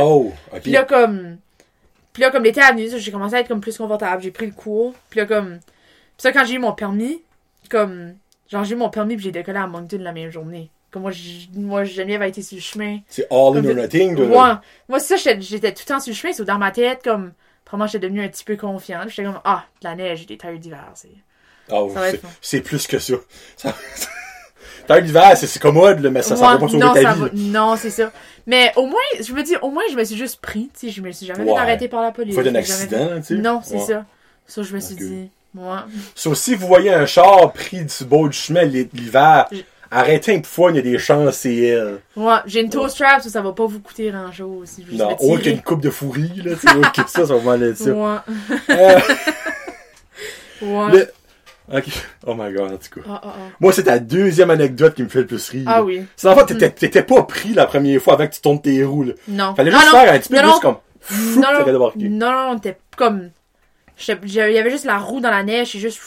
Oh. 0.00 0.32
Puis 0.62 0.72
là, 0.72 0.84
comme, 0.84 1.36
Puis 2.12 2.22
là, 2.22 2.30
comme 2.30 2.42
l'été 2.42 2.60
est 2.60 2.72
venu, 2.72 2.88
j'ai 2.98 3.12
commencé 3.12 3.36
à 3.36 3.40
être 3.40 3.48
comme 3.48 3.60
plus 3.60 3.76
confortable. 3.76 4.22
J'ai 4.22 4.30
pris 4.30 4.46
le 4.46 4.52
cours. 4.52 4.94
Puis 5.08 5.20
là, 5.20 5.26
comme. 5.26 5.58
Puis 5.58 6.18
ça, 6.18 6.32
quand 6.32 6.44
j'ai 6.44 6.54
eu 6.54 6.58
mon 6.58 6.72
permis, 6.72 7.22
comme. 7.68 8.14
Genre, 8.50 8.64
j'ai 8.64 8.74
eu 8.74 8.76
mon 8.78 8.90
permis, 8.90 9.14
puis 9.16 9.24
j'ai 9.24 9.32
décollé 9.32 9.58
à 9.58 9.66
Moncton 9.66 9.98
la 10.00 10.12
même 10.12 10.30
journée. 10.30 10.70
Comme 10.90 11.02
moi, 11.02 11.12
moi 11.54 11.84
Geneviève 11.84 12.22
a 12.22 12.26
été 12.26 12.42
sur 12.42 12.56
le 12.56 12.62
chemin. 12.62 12.98
C'est 13.08 13.26
all 13.30 13.36
in 13.38 13.56
or 13.58 13.62
de- 13.62 13.72
nothing, 13.74 14.16
là. 14.18 14.24
Ouais. 14.54 14.58
Moi, 14.88 14.98
c'est 14.98 15.16
ça, 15.18 15.34
j'étais 15.38 15.72
tout 15.72 15.82
le 15.86 15.88
temps 15.94 16.00
sur 16.00 16.10
le 16.10 16.16
chemin. 16.16 16.32
C'est 16.32 16.44
dans 16.44 16.58
ma 16.58 16.70
tête, 16.72 17.00
comme. 17.04 17.32
Probablement, 17.64 17.86
j'étais 17.86 18.06
devenue 18.08 18.24
un 18.24 18.28
petit 18.28 18.42
peu 18.42 18.56
confiante. 18.56 19.10
J'étais 19.10 19.22
comme, 19.24 19.40
ah, 19.44 19.64
de 19.80 19.86
la 19.88 19.94
neige, 19.94 20.26
des 20.26 20.36
tailles 20.36 20.58
d'hiver. 20.58 20.90
c'est- 20.94 21.08
Ah, 21.70 21.82
Ça 21.94 22.18
c'est- 22.40 22.60
plus 22.62 22.88
que 22.88 22.98
ça. 22.98 23.14
ça... 23.56 23.72
T'as 24.88 24.98
l'hiver, 25.00 25.36
c'est 25.36 25.58
commode, 25.62 26.00
mais 26.10 26.22
ça, 26.22 26.34
ça 26.34 26.44
Ouais, 26.46 26.52
va 26.54 26.58
pas 26.58 26.66
sauver 26.66 26.78
non, 26.84 26.92
ta 26.94 27.02
ça 27.02 27.12
vie. 27.14 27.20
va- 27.20 27.28
non, 27.32 27.76
c'est 27.76 27.90
ça. 27.90 28.10
Mais 28.48 28.72
au 28.74 28.86
moins, 28.86 28.98
je 29.20 29.32
me 29.32 29.42
dis, 29.44 29.54
au 29.62 29.70
moins, 29.70 29.84
je 29.88 29.94
me 29.94 30.02
suis 30.02 30.16
juste 30.16 30.40
pris. 30.40 30.68
Tu 30.74 30.88
sais, 30.88 30.92
je 30.92 31.00
me 31.00 31.12
suis 31.12 31.26
jamais 31.26 31.44
fait 31.44 31.50
Ouais. 31.52 31.56
arrêter 31.58 31.86
par 31.86 32.02
la 32.02 32.10
police. 32.10 32.34
Faut 32.34 32.40
d'un 32.40 32.46
jamais 32.46 32.58
accident, 32.58 33.08
fait- 33.10 33.20
tu 33.20 33.22
sais. 33.26 33.34
Non, 33.36 33.60
c'est 33.62 33.74
Ouais. 33.76 33.80
ça. 33.86 34.04
Ça, 34.48 34.62
je 34.64 34.74
me 34.74 34.80
suis 34.80 34.96
dit, 34.96 35.30
moi. 35.54 35.84
Sauf 36.14 36.36
si 36.36 36.54
vous 36.54 36.66
voyez 36.66 36.92
un 36.92 37.06
char 37.06 37.52
pris 37.52 37.84
du 37.84 38.04
bord 38.04 38.28
du 38.28 38.36
chemin 38.36 38.64
l'hiver, 38.64 39.46
arrêtez 39.90 40.34
un 40.34 40.40
peu 40.40 40.46
fois, 40.46 40.70
il 40.70 40.76
y 40.76 40.78
a 40.78 40.82
des 40.82 40.98
chances, 40.98 41.36
c'est 41.38 41.54
elle. 41.56 41.98
Ouais, 42.16 42.34
j'ai 42.46 42.60
une 42.60 42.70
toe 42.70 42.88
strap, 42.88 43.20
ça, 43.22 43.28
ça 43.28 43.40
va 43.42 43.52
pas 43.52 43.66
vous 43.66 43.80
coûter 43.80 44.10
grand 44.10 44.30
chose. 44.32 44.68
Si 44.68 44.84
Non, 44.92 45.16
autre 45.20 45.42
qu'une 45.42 45.60
coupe 45.62 45.80
de 45.82 45.90
fourri, 45.90 46.30
là, 46.44 46.52
autre 46.52 46.92
que 46.92 47.10
ça, 47.10 47.26
ça 47.26 47.34
va 47.34 47.40
m'enlever 47.40 47.74
ça. 47.74 47.90
Ouais. 47.90 48.16
Euh, 48.70 48.98
Ouais. 50.62 50.90
le- 50.92 51.12
Ok. 51.72 51.84
Oh 52.26 52.34
my 52.34 52.52
god, 52.52 52.72
en 52.72 52.76
tout 52.76 53.00
cas. 53.00 53.06
Ah, 53.08 53.20
ah, 53.24 53.32
ah. 53.34 53.40
Moi, 53.60 53.72
c'est 53.72 53.84
ta 53.84 54.00
deuxième 54.00 54.50
anecdote 54.50 54.92
qui 54.94 55.04
me 55.04 55.08
fait 55.08 55.20
le 55.20 55.26
plus 55.26 55.48
rire. 55.50 55.64
Ah 55.68 55.82
oui. 55.84 56.02
C'est 56.16 56.28
en 56.28 56.34
fait, 56.34 56.46
t'étais- 56.46 56.70
t'étais 56.70 57.02
pas 57.04 57.22
pris 57.22 57.54
la 57.54 57.64
première 57.66 58.00
fois 58.02 58.14
avant 58.14 58.26
que 58.26 58.34
tu 58.34 58.40
tournes 58.40 58.60
tes 58.60 58.82
roues, 58.84 59.04
là. 59.04 59.12
Non. 59.28 59.54
Fallait 59.54 59.70
juste 59.70 59.84
faire 59.88 60.12
un 60.12 60.18
petit 60.18 60.28
peu 60.30 60.36
Non, 60.36 60.42
plus 60.42 60.50
non. 60.50 60.60
comme. 60.60 60.76
Fou, 61.00 61.40
Non, 61.40 61.48
non, 61.52 62.08
non, 62.10 62.52
non, 62.54 62.58
t'es 62.58 62.76
comme. 62.96 63.30
Il 64.08 64.32
y 64.32 64.40
avait 64.40 64.70
juste 64.70 64.84
la 64.84 64.98
roue 64.98 65.20
dans 65.20 65.30
la 65.30 65.42
neige, 65.42 65.74
et 65.76 65.78
juste. 65.78 66.00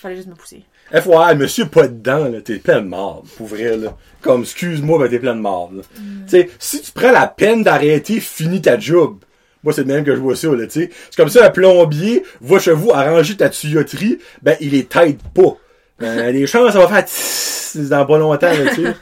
Fallait 0.00 0.16
juste 0.16 0.28
me 0.28 0.34
pousser. 0.34 0.64
FYI, 0.92 1.34
monsieur 1.36 1.66
pas 1.66 1.88
dedans, 1.88 2.28
là, 2.28 2.40
t'es 2.40 2.58
plein 2.58 2.80
de 2.80 2.86
marde, 2.86 3.26
pour 3.36 3.46
vrai, 3.48 3.76
là. 3.76 3.96
Comme, 4.20 4.42
excuse-moi, 4.42 4.98
mais 5.00 5.08
t'es 5.08 5.18
plein 5.18 5.34
de 5.34 5.40
marde. 5.40 5.82
Mm. 5.98 6.24
Tu 6.26 6.30
sais, 6.30 6.50
si 6.60 6.80
tu 6.80 6.92
prends 6.92 7.10
la 7.10 7.26
peine 7.26 7.64
d'arrêter, 7.64 8.20
finis 8.20 8.62
ta 8.62 8.78
job. 8.78 9.18
Moi, 9.64 9.72
c'est 9.72 9.82
de 9.82 9.92
même 9.92 10.04
que 10.04 10.14
je 10.14 10.20
vois 10.20 10.36
ça, 10.36 10.48
là, 10.48 10.64
tu 10.66 10.82
sais. 10.82 10.90
C'est 11.10 11.16
comme 11.16 11.28
ça, 11.28 11.46
un 11.46 11.50
plombier 11.50 12.22
va 12.40 12.60
chez 12.60 12.70
vous 12.72 12.92
arranger 12.92 13.36
ta 13.36 13.48
tuyauterie, 13.48 14.18
ben, 14.42 14.56
il 14.60 14.74
est 14.76 14.88
t'aide 14.88 15.20
pas. 15.34 15.56
Ben, 15.98 16.30
les 16.32 16.46
chances, 16.46 16.72
ça 16.72 16.78
va 16.78 16.86
faire 16.86 17.04
tss 17.04 17.88
dans 17.88 18.06
pas 18.06 18.18
longtemps, 18.18 18.46
là, 18.52 18.72
tu 18.72 18.84
sais. 18.84 18.94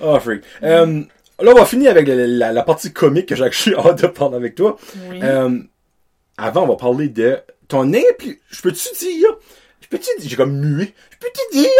Oh, 0.00 0.18
freak. 0.20 0.42
Euh, 0.64 1.02
là, 1.40 1.52
on 1.52 1.54
va 1.54 1.64
finir 1.66 1.92
avec 1.92 2.08
la, 2.08 2.14
la- 2.26 2.52
la 2.52 2.62
partie 2.64 2.92
comique 2.92 3.26
que 3.26 3.36
j'ai 3.36 3.44
hâte 3.76 4.02
de 4.02 4.06
parler 4.08 4.36
avec 4.36 4.56
toi. 4.56 4.76
Oui. 5.08 5.20
Euh, 5.22 5.58
avant, 6.42 6.64
on 6.64 6.68
va 6.68 6.76
parler 6.76 7.08
de 7.08 7.38
ton 7.68 7.92
impli... 7.92 8.38
Je 8.50 8.62
peux-tu 8.62 8.88
dire... 8.98 9.28
Je 9.80 9.88
peux-tu 9.88 10.08
dire... 10.18 10.28
J'ai 10.30 10.36
comme 10.36 10.58
mué. 10.58 10.92
Je 11.10 11.16
peux-tu 11.18 11.58
dire 11.58 11.70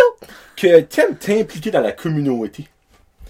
que 0.57 0.81
t'aimes 0.81 1.17
t'impliquer 1.17 1.71
dans 1.71 1.81
la 1.81 1.93
communauté? 1.93 2.67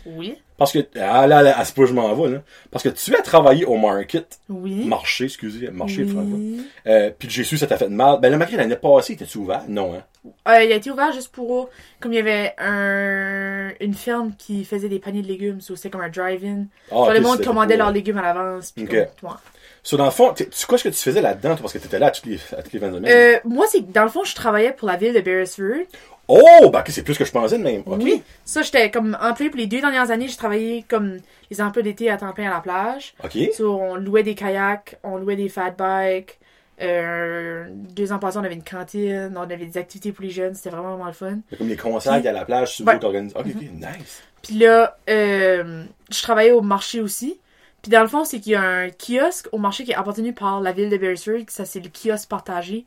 Oui. 0.07 0.37
Parce 0.59 0.73
que... 0.73 0.79
Ah 1.01 1.27
là, 1.27 1.43
là, 1.43 1.59
à 1.59 1.65
ce 1.65 1.73
point, 1.73 1.87
je 1.87 1.93
m'en 1.93 2.15
vais, 2.15 2.31
là. 2.31 2.43
Parce 2.71 2.85
que 2.85 2.89
tu 2.91 3.15
as 3.17 3.23
travaillé 3.23 3.65
au 3.65 3.77
market. 3.77 4.39
Oui. 4.49 4.85
Marché, 4.85 5.25
excusez. 5.25 5.71
Marché, 5.71 6.05
franchement. 6.05 6.37
oui. 6.37 6.67
Euh, 6.87 7.11
puis 7.17 7.29
j'ai 7.31 7.43
su 7.45 7.55
que 7.57 7.61
ça 7.61 7.67
t'a 7.67 7.77
fait 7.77 7.89
de 7.89 7.95
mal. 7.95 8.21
Ben, 8.21 8.31
le 8.31 8.39
marché 8.39 8.57
l'année 8.57 8.77
passée, 8.77 9.15
était-tu 9.15 9.39
ouvert? 9.39 9.63
Non, 9.69 9.95
hein? 9.95 10.03
Euh, 10.49 10.63
il 10.63 10.71
a 10.73 10.77
été 10.77 10.89
ouvert 10.91 11.13
juste 11.13 11.33
pour. 11.33 11.69
Comme 11.99 12.13
il 12.13 12.17
y 12.17 12.21
avait 12.21 12.55
un, 12.59 13.73
une 13.81 13.95
ferme 13.95 14.35
qui 14.39 14.65
faisait 14.65 14.89
des 14.89 15.01
paniers 15.01 15.23
de 15.23 15.27
légumes, 15.27 15.61
so 15.61 15.75
c'était 15.75 15.91
comme 15.91 16.01
un 16.03 16.09
drive-in. 16.11 16.67
Ah, 16.93 17.13
le 17.13 17.21
monde 17.21 17.43
commandait 17.43 17.77
leurs 17.77 17.91
légumes 17.91 18.19
à 18.19 18.23
l'avance. 18.23 18.71
puis 18.71 18.85
Ok. 18.85 18.91
comme- 18.91 19.31
ouais. 19.31 19.37
So, 19.83 19.97
dans 19.97 20.05
le 20.05 20.11
fond, 20.13 20.33
tu 20.33 20.45
quoi 20.67 20.79
ce 20.79 20.85
que 20.85 20.89
tu 20.91 20.99
faisais 20.99 21.21
là-dedans, 21.21 21.51
toi, 21.51 21.63
parce 21.63 21.73
que 21.73 21.79
t'étais 21.79 21.99
là 21.99 22.07
à 22.07 22.11
toutes 22.13 22.27
les, 22.27 22.39
à 22.57 22.63
toutes 22.63 22.73
les 22.73 22.79
20 22.79 22.95
semaines? 22.95 23.13
Euh, 23.13 23.39
moi, 23.45 23.67
c'est 23.69 23.91
dans 23.91 24.05
le 24.05 24.11
fond, 24.11 24.23
je 24.23 24.35
travaillais 24.35 24.73
pour 24.73 24.87
la 24.87 24.97
ville 24.97 25.13
de 25.13 25.21
Beresford. 25.21 25.87
Oh! 26.29 26.71
Ben, 26.71 26.81
ok, 26.81 26.87
c'est 26.89 27.03
plus 27.03 27.19
que 27.19 27.25
je 27.25 27.33
pensais 27.33 27.59
de 27.59 27.65
même. 27.65 27.83
Oui. 27.87 28.23
Ça, 28.45 28.63
j'étais 28.63 28.91
comme 28.93 29.19
employé 29.21 29.51
pour 29.51 29.59
les 29.59 29.67
deux 29.67 29.81
dernières 29.81 30.11
années. 30.13 30.29
J'ai 30.29 30.37
travaillé 30.37 30.85
comme 30.89 31.19
les 31.51 31.61
emplois 31.61 31.83
d'été 31.83 32.11
à 32.11 32.17
temps 32.17 32.33
plein 32.33 32.49
à 32.49 32.55
la 32.55 32.61
plage. 32.61 33.15
Ok. 33.25 33.37
So, 33.57 33.77
on 33.81 33.97
louait 33.97 34.23
des 34.23 34.37
kayaks, 34.37 34.99
on 35.03 35.17
louait 35.17 35.37
des 35.37 35.49
fat 35.49 35.73
bikes. 35.73 36.39
Euh, 36.81 37.67
deux 37.71 38.13
ans 38.13 38.19
passés, 38.19 38.39
on 38.39 38.45
avait 38.45 38.55
une 38.55 38.65
cantine, 38.65 39.35
on 39.37 39.43
avait 39.43 39.57
des 39.57 39.79
activités 39.79 40.13
pour 40.13 40.25
les 40.25 40.31
jeunes. 40.31 40.55
C'était 40.55 40.71
vraiment, 40.71 40.91
vraiment 40.91 41.07
le 41.07 41.13
fun. 41.13 41.39
Comme 41.59 41.69
les 41.69 41.77
concerts 41.77 42.13
à 42.13 42.21
la 42.21 42.45
plage, 42.45 42.77
tu 42.77 42.83
Ouais. 42.85 42.97
Ok, 42.97 43.15
ok, 43.35 43.45
nice. 43.45 44.23
Puis 44.43 44.55
là, 44.55 44.97
euh, 45.11 45.85
je 46.11 46.23
travaillais 46.23 46.53
au 46.53 46.63
marché 46.63 47.01
aussi. 47.01 47.39
Puis 47.83 47.91
dans 47.91 48.03
le 48.03 48.09
fond, 48.09 48.25
c'est 48.25 48.39
qu'il 48.41 48.53
y 48.53 48.55
a 48.55 48.63
un 48.63 48.91
kiosque 48.91 49.49
au 49.51 49.59
marché 49.59 49.83
qui 49.85 49.91
est 49.91 49.95
appartenu 49.97 50.33
par 50.33 50.61
la 50.61 50.71
ville 50.73 50.89
de 50.89 50.97
Beresford. 50.97 51.41
Ça, 51.49 51.65
c'est 51.65 51.81
le 51.81 51.89
kiosque 51.91 52.29
partagé. 52.29 52.85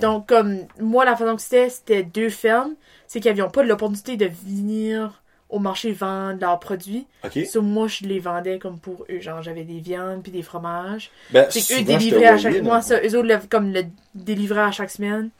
Donc, 0.00 0.26
comme 0.28 0.60
moi, 0.80 1.04
la 1.04 1.16
façon 1.16 1.36
que 1.36 1.42
c'était, 1.42 1.68
c'était 1.68 2.02
deux 2.02 2.30
fermes. 2.30 2.74
C'est 3.06 3.20
qu'ils 3.20 3.34
n'avaient 3.34 3.50
pas 3.50 3.62
l'opportunité 3.62 4.16
de 4.16 4.26
venir 4.46 5.22
au 5.50 5.58
marché 5.58 5.92
vendre 5.92 6.40
leurs 6.40 6.58
produits. 6.60 7.06
Ok. 7.24 7.44
So, 7.46 7.62
moi, 7.62 7.88
je 7.88 8.04
les 8.04 8.20
vendais 8.20 8.58
comme 8.58 8.78
pour 8.78 9.04
eux. 9.10 9.20
Genre, 9.20 9.42
j'avais 9.42 9.64
des 9.64 9.80
viandes 9.80 10.22
puis 10.22 10.32
des 10.32 10.42
fromages. 10.42 11.10
Ben, 11.30 11.46
C'est 11.50 11.60
te 11.60 11.80
délivraient 11.98 12.26
à 12.26 12.36
chaque 12.38 12.52
mois. 12.62 12.82
Ça, 12.82 13.00
eux 13.02 13.16
autres, 13.18 13.28
le- 13.28 13.48
comme 13.48 13.72
le 13.72 13.82
délivraient 14.14 14.60
à 14.62 14.72
chaque 14.72 14.90
semaine. 14.90 15.30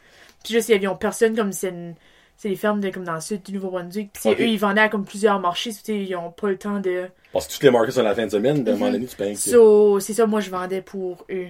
Puis 0.45 0.55
juste, 0.55 0.69
il 0.71 0.81
y 0.83 0.87
avait 0.87 0.97
personne 0.99 1.35
comme 1.37 1.53
c'est 1.53 1.69
une- 1.71 1.95
c'est 2.39 2.49
des 2.49 2.57
fermes 2.57 2.81
de, 2.81 2.89
comme 2.91 3.05
dans 3.05 3.15
le 3.17 3.21
sud 3.21 3.43
du 3.43 3.53
Nouveau-Brunswick. 3.53 4.11
Puis 4.13 4.31
Ok. 4.31 4.41
eux, 4.41 4.47
ils 4.47 4.59
vendaient 4.59 4.81
à 4.83 4.89
comme 4.89 5.05
plusieurs 5.05 5.39
marchés. 5.41 5.73
Ils 5.89 6.17
ont 6.17 6.31
pas 6.31 6.49
le 6.49 6.57
temps 6.57 6.79
de. 6.81 7.09
Parce 7.33 7.47
que 7.49 7.53
toutes 7.53 7.63
les 7.65 7.71
markets 7.71 7.95
sont 7.95 8.03
la 8.03 8.15
fin 8.15 8.25
de 8.25 8.31
semaine, 8.31 8.65
d'un 8.65 8.73
Mhm. 8.73 8.79
moment 8.79 8.93
donné, 8.93 9.07
tu 9.07 9.17
payes. 9.17 9.37
So, 9.37 9.99
c'est 10.01 10.15
ça, 10.15 10.25
moi, 10.27 10.41
je 10.41 10.49
vendais 10.51 10.81
pour 10.81 11.27
eux. 11.31 11.49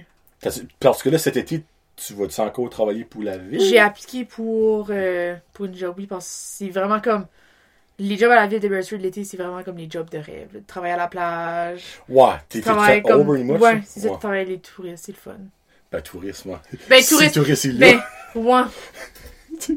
Parce 0.79 1.01
que 1.03 1.09
là, 1.09 1.17
cet 1.17 1.37
été, 1.37 1.63
tu 1.95 2.13
vas-tu 2.15 2.41
encore 2.41 2.69
travailler 2.69 3.03
pour 3.05 3.21
la 3.23 3.37
ville? 3.37 3.61
J'ai 3.61 3.79
appliqué 3.79 4.25
pour, 4.25 4.87
euh, 4.89 5.35
pour 5.53 5.65
une 5.65 5.75
job, 5.75 5.93
oui, 5.97 6.07
parce 6.07 6.25
que 6.25 6.31
c'est 6.65 6.69
vraiment 6.69 6.99
comme. 6.99 7.25
Les 8.01 8.17
jobs 8.17 8.31
à 8.31 8.35
la 8.35 8.47
ville 8.47 8.61
de 8.61 8.67
Beresford 8.69 8.99
l'été, 8.99 9.25
c'est 9.25 9.35
vraiment 9.35 9.61
comme 9.61 9.75
les 9.77 9.89
jobs 9.89 10.09
de 10.09 10.17
rêve. 10.17 10.47
là. 10.53 10.59
Travailler 10.65 10.93
à 10.93 10.97
la 10.97 11.07
plage. 11.09 11.83
Ouais, 12.07 12.31
t'es 12.47 12.61
fait 12.61 13.01
comme. 13.01 13.27
much, 13.43 13.59
Ouais, 13.59 13.81
c'est 13.85 13.99
ça, 13.99 14.11
Ouais. 14.11 14.17
avec 14.25 14.47
les 14.47 14.59
touristes, 14.59 15.03
c'est 15.05 15.11
le 15.11 15.17
fun. 15.17 15.35
Ben, 15.91 16.01
tourisme. 16.01 16.57
Ben, 16.89 17.01
Si 17.03 17.15
est 17.15 17.35
là. 17.35 17.77
Ben, 17.77 17.99
ouais. 18.35 18.61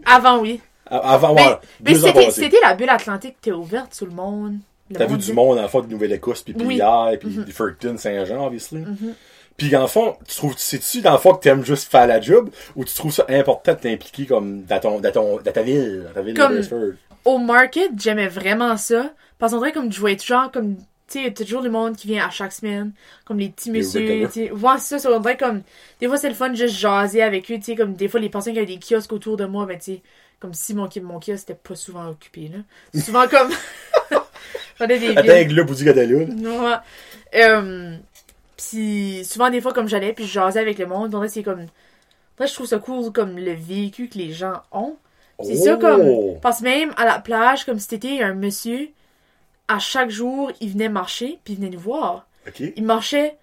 Avant, 0.06 0.38
oui. 0.40 0.60
Avant, 0.86 1.34
Ben, 1.34 1.42
ouais, 1.46 1.58
Mais 1.84 2.04
ans 2.04 2.30
c'était 2.30 2.60
la 2.62 2.74
bulle 2.74 2.90
atlantique, 2.90 3.36
t'es 3.40 3.52
ouverte 3.52 3.94
sur 3.94 4.06
le 4.06 4.12
monde. 4.12 4.56
Le 4.90 4.96
T'as 4.96 5.06
vu 5.06 5.16
du 5.16 5.32
monde, 5.32 5.58
le 5.60 5.68
fond, 5.68 5.80
de 5.80 5.86
Nouvelle-Écosse, 5.86 6.42
puis 6.42 6.54
Oui. 6.58 6.64
Brière, 6.64 7.12
puis 7.18 7.28
Mhm. 7.30 7.46
Fredericton, 7.46 7.96
Saint-Jean, 7.96 8.44
obviously. 8.46 8.78
Mhm. 8.80 9.14
Puis, 9.56 9.70
dans 9.70 9.82
le 9.82 9.86
fond, 9.86 10.16
tu 10.28 10.34
trouves, 10.36 10.54
c'est-tu, 10.58 11.00
dans 11.00 11.12
le 11.12 11.18
fond, 11.18 11.34
que 11.34 11.40
t'aimes 11.42 11.64
juste 11.64 11.90
faire 11.90 12.06
la 12.06 12.20
job, 12.20 12.50
ou 12.74 12.84
tu 12.84 12.92
trouves 12.94 13.12
ça 13.12 13.24
important 13.28 13.72
de 13.74 13.78
t'impliquer, 13.78 14.26
comme, 14.26 14.62
dans 14.64 14.80
ton, 14.80 15.00
dans 15.00 15.12
ton, 15.12 15.36
dans 15.40 15.52
ta 15.52 15.62
ville, 15.62 16.04
dans 16.08 16.12
ta 16.14 16.22
ville 16.22 16.34
Comme- 16.36 16.60
de? 16.60 16.96
Au 17.24 17.38
market, 17.38 17.90
j'aimais 17.98 18.28
vraiment 18.28 18.76
ça. 18.76 19.12
Parce 19.38 19.52
qu'on 19.52 19.58
dirait 19.60 19.72
comme 19.72 19.88
voyais 19.90 20.16
toujours 20.16 20.50
comme. 20.52 20.76
Tu 21.08 21.22
sais, 21.22 21.30
t'as 21.32 21.44
toujours 21.44 21.62
du 21.62 21.68
monde 21.68 21.94
qui 21.96 22.06
vient 22.08 22.26
à 22.26 22.30
chaque 22.30 22.52
semaine. 22.52 22.92
Comme 23.24 23.38
les 23.38 23.48
petits 23.50 23.70
messieurs. 23.70 24.00
Tu 24.26 24.32
sais, 24.32 24.50
c'est 24.52 24.78
ça, 24.78 24.98
ça. 24.98 25.10
On 25.12 25.20
dirait 25.20 25.36
comme. 25.36 25.62
Des 26.00 26.08
fois, 26.08 26.16
c'est 26.16 26.28
le 26.28 26.34
fun 26.34 26.52
juste 26.54 26.74
jaser 26.76 27.22
avec 27.22 27.50
eux. 27.50 27.56
Tu 27.56 27.62
sais, 27.62 27.74
comme 27.76 27.94
des 27.94 28.08
fois, 28.08 28.18
les 28.18 28.28
personnes 28.28 28.54
qui 28.54 28.58
avaient 28.58 28.66
des 28.66 28.78
kiosques 28.80 29.12
autour 29.12 29.36
de 29.36 29.44
moi, 29.44 29.66
ben, 29.66 29.78
tu 29.78 29.84
sais, 29.94 30.02
comme 30.42 30.54
si 30.54 30.74
mon, 30.74 30.88
mon 31.02 31.20
kiosque 31.20 31.44
était 31.50 31.54
pas 31.54 31.76
souvent 31.76 32.08
occupé, 32.08 32.50
là. 32.52 33.00
Souvent 33.00 33.28
comme. 33.28 33.52
J'en 34.80 34.88
ai 34.88 34.98
des 34.98 35.10
Attends, 35.10 35.22
là. 35.22 36.82
Ouais. 37.32 37.40
Euh, 37.40 37.96
puis 38.56 39.24
souvent 39.24 39.50
des 39.50 39.60
fois 39.60 39.72
comme 39.72 39.86
j'allais 39.86 40.12
puis 40.12 40.26
je 40.26 40.32
jasais 40.32 40.58
avec 40.58 40.78
le 40.78 40.86
monde, 40.86 41.12
que 41.12 41.28
c'est 41.28 41.44
comme 41.44 41.66
Moi, 42.38 42.46
je 42.46 42.54
trouve 42.54 42.66
ça 42.66 42.78
cool 42.78 43.12
comme 43.12 43.38
le 43.38 43.52
vécu 43.52 44.08
que 44.08 44.18
les 44.18 44.32
gens 44.32 44.62
ont. 44.72 44.96
C'est 45.44 45.54
ça 45.54 45.74
Oh! 45.76 45.78
comme 45.78 46.40
parce 46.40 46.58
que 46.58 46.64
même 46.64 46.92
à 46.96 47.04
la 47.04 47.20
plage 47.20 47.64
comme 47.64 47.78
cet 47.78 47.92
été, 47.92 48.20
un 48.20 48.34
monsieur 48.34 48.88
à 49.68 49.78
chaque 49.78 50.10
jour, 50.10 50.50
il 50.60 50.72
venait 50.72 50.88
marcher 50.88 51.38
puis 51.44 51.54
il 51.54 51.60
venait 51.60 51.70
nous 51.70 51.78
voir. 51.78 52.26
Il 52.58 52.84
marchait 52.84 53.36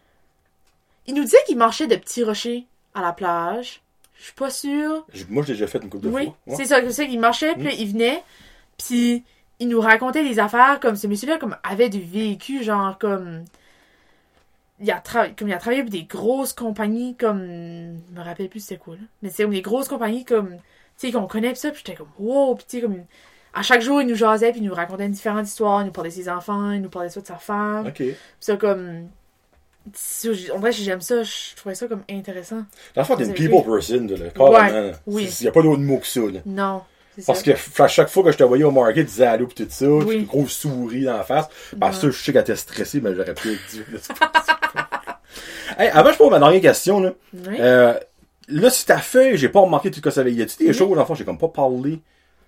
Il 1.08 1.16
nous 1.16 1.24
disait 1.24 1.38
qu'il 1.48 1.58
marchait 1.58 1.88
de 1.88 1.96
petits 1.96 2.26
rochers 2.26 2.68
à 2.94 3.02
la 3.02 3.14
plage. 3.14 3.82
Je 4.20 4.26
suis 4.26 4.34
pas 4.34 4.50
sûre. 4.50 5.06
Moi, 5.30 5.44
j'ai 5.48 5.54
déjà 5.54 5.66
fait 5.66 5.82
une 5.82 5.90
couple 5.90 6.04
de 6.06 6.10
Oui, 6.10 6.26
fois. 6.26 6.36
Ouais. 6.48 6.56
c'est 6.58 6.66
ça, 6.66 6.82
c'est 6.82 6.92
ça, 6.92 7.04
il 7.04 7.20
marchait, 7.20 7.54
puis 7.54 7.64
là, 7.64 7.72
il 7.72 7.90
venait, 7.92 8.22
puis 8.78 9.24
il 9.60 9.70
nous 9.70 9.80
racontait 9.80 10.24
des 10.28 10.40
affaires 10.40 10.80
comme 10.82 10.98
ce 10.98 11.08
monsieur-là, 11.08 11.38
comme 11.38 11.56
avait 11.64 11.90
du 11.90 12.02
vécu, 12.02 12.64
genre 12.64 12.98
comme. 13.00 13.46
Il 14.82 14.90
a, 14.92 15.00
tra- 15.00 15.34
comme 15.36 15.50
il 15.50 15.54
a 15.54 15.58
travaillé 15.58 15.82
pour 15.82 15.92
des 15.92 16.04
grosses 16.04 16.54
compagnies 16.54 17.16
comme. 17.16 17.42
Je 17.46 18.18
me 18.20 18.22
rappelle 18.24 18.50
plus 18.50 18.60
c'était 18.62 18.78
quoi, 18.78 18.96
là. 18.96 19.02
Mais 19.22 19.30
c'est 19.30 19.44
comme 19.44 19.52
des 19.54 19.62
grosses 19.62 19.88
compagnies 19.88 20.26
comme. 20.26 20.56
Tu 20.98 21.08
sais, 21.08 21.12
qu'on 21.14 21.28
connaît, 21.28 21.52
pis 21.54 21.60
ça, 21.60 21.72
puis 21.72 21.82
j'étais 21.86 21.98
comme, 21.98 22.10
wow, 22.18 22.56
pis 22.56 22.66
tu 22.66 22.78
sais, 22.78 22.82
comme. 22.84 23.04
À 23.54 23.62
chaque 23.64 23.82
jour, 23.82 24.02
il 24.02 24.08
nous 24.08 24.16
jasait, 24.16 24.52
puis 24.52 24.60
il 24.62 24.68
nous 24.68 24.74
racontait 24.74 25.08
différentes 25.10 25.48
histoires, 25.48 25.82
il 25.82 25.86
nous 25.88 25.92
parlait 25.92 26.10
de 26.12 26.16
ses 26.16 26.30
enfants, 26.30 26.72
il 26.72 26.82
nous 26.82 26.90
parlait 26.90 27.10
soit 27.10 27.22
de 27.22 27.28
sa 27.28 27.38
femme. 27.38 27.88
Ok. 27.88 27.96
Pis 27.98 28.16
ça, 28.42 28.58
comme. 28.58 29.08
En 30.54 30.60
vrai, 30.60 30.72
j'aime 30.72 31.02
ça, 31.02 31.24
je 31.24 31.56
trouvais 31.56 31.76
ça 31.76 31.88
comme 31.88 32.04
intéressant. 32.10 32.64
Dans 32.96 33.02
le 33.02 33.04
fond, 33.06 33.16
t'es 33.16 33.26
une 33.26 33.34
people 33.34 33.64
person, 33.64 34.08
là, 34.08 34.30
carrément. 34.36 34.92
oui. 35.08 35.30
Il 35.40 35.46
y 35.46 35.48
a 35.48 35.52
pas 35.52 35.62
d'autre 35.62 35.82
mot 35.82 35.98
que 35.98 36.08
ça, 36.08 36.22
là. 36.22 36.40
Non. 36.46 36.82
Parce 37.28 37.44
que 37.44 37.52
à 37.82 37.88
chaque 37.90 38.08
fois 38.10 38.24
que 38.24 38.32
je 38.32 38.38
te 38.38 38.44
voyais 38.44 38.64
au 38.64 38.72
market, 38.72 39.06
tu 39.06 39.12
disais 39.12 39.26
allô 39.26 39.46
pis 39.48 39.56
tout 39.56 39.68
ça, 39.70 39.88
Oui. 39.90 40.20
une 40.20 40.26
grosse 40.26 40.54
souris 40.54 41.04
dans 41.04 41.18
la 41.18 41.24
face. 41.24 41.48
Parce 41.78 42.00
que 42.00 42.12
je 42.12 42.18
sais 42.24 42.32
qu'elle 42.32 42.42
était 42.44 42.56
stressée, 42.56 43.02
mais 43.02 43.14
j'aurais 43.14 43.34
pu 43.34 43.52
être 43.54 43.62
dit. 43.72 43.82
Hey, 45.78 45.90
avant, 45.90 46.12
je 46.12 46.18
pose 46.18 46.30
ma 46.32 46.40
dernière 46.40 46.62
question, 46.62 47.00
là. 47.00 47.14
Oui. 47.34 47.58
Euh, 47.60 47.94
là, 48.48 48.70
sur 48.70 48.86
ta 48.86 48.98
feuille, 48.98 49.38
j'ai 49.38 49.50
pas 49.50 49.60
remarqué 49.60 49.90
tout 49.92 49.98
ce 49.98 50.02
que 50.02 50.10
ça 50.12 50.22
avait. 50.22 50.34
Y 50.34 50.42
a-tu 50.42 50.58
des 50.58 50.68
Oui. 50.68 50.74
choses, 50.74 50.90
dans 50.90 50.96
le 50.96 51.06
fond, 51.06 51.16
j'ai 51.16 51.26
comme 51.26 51.38
pas 51.38 51.48
parlé, 51.48 52.00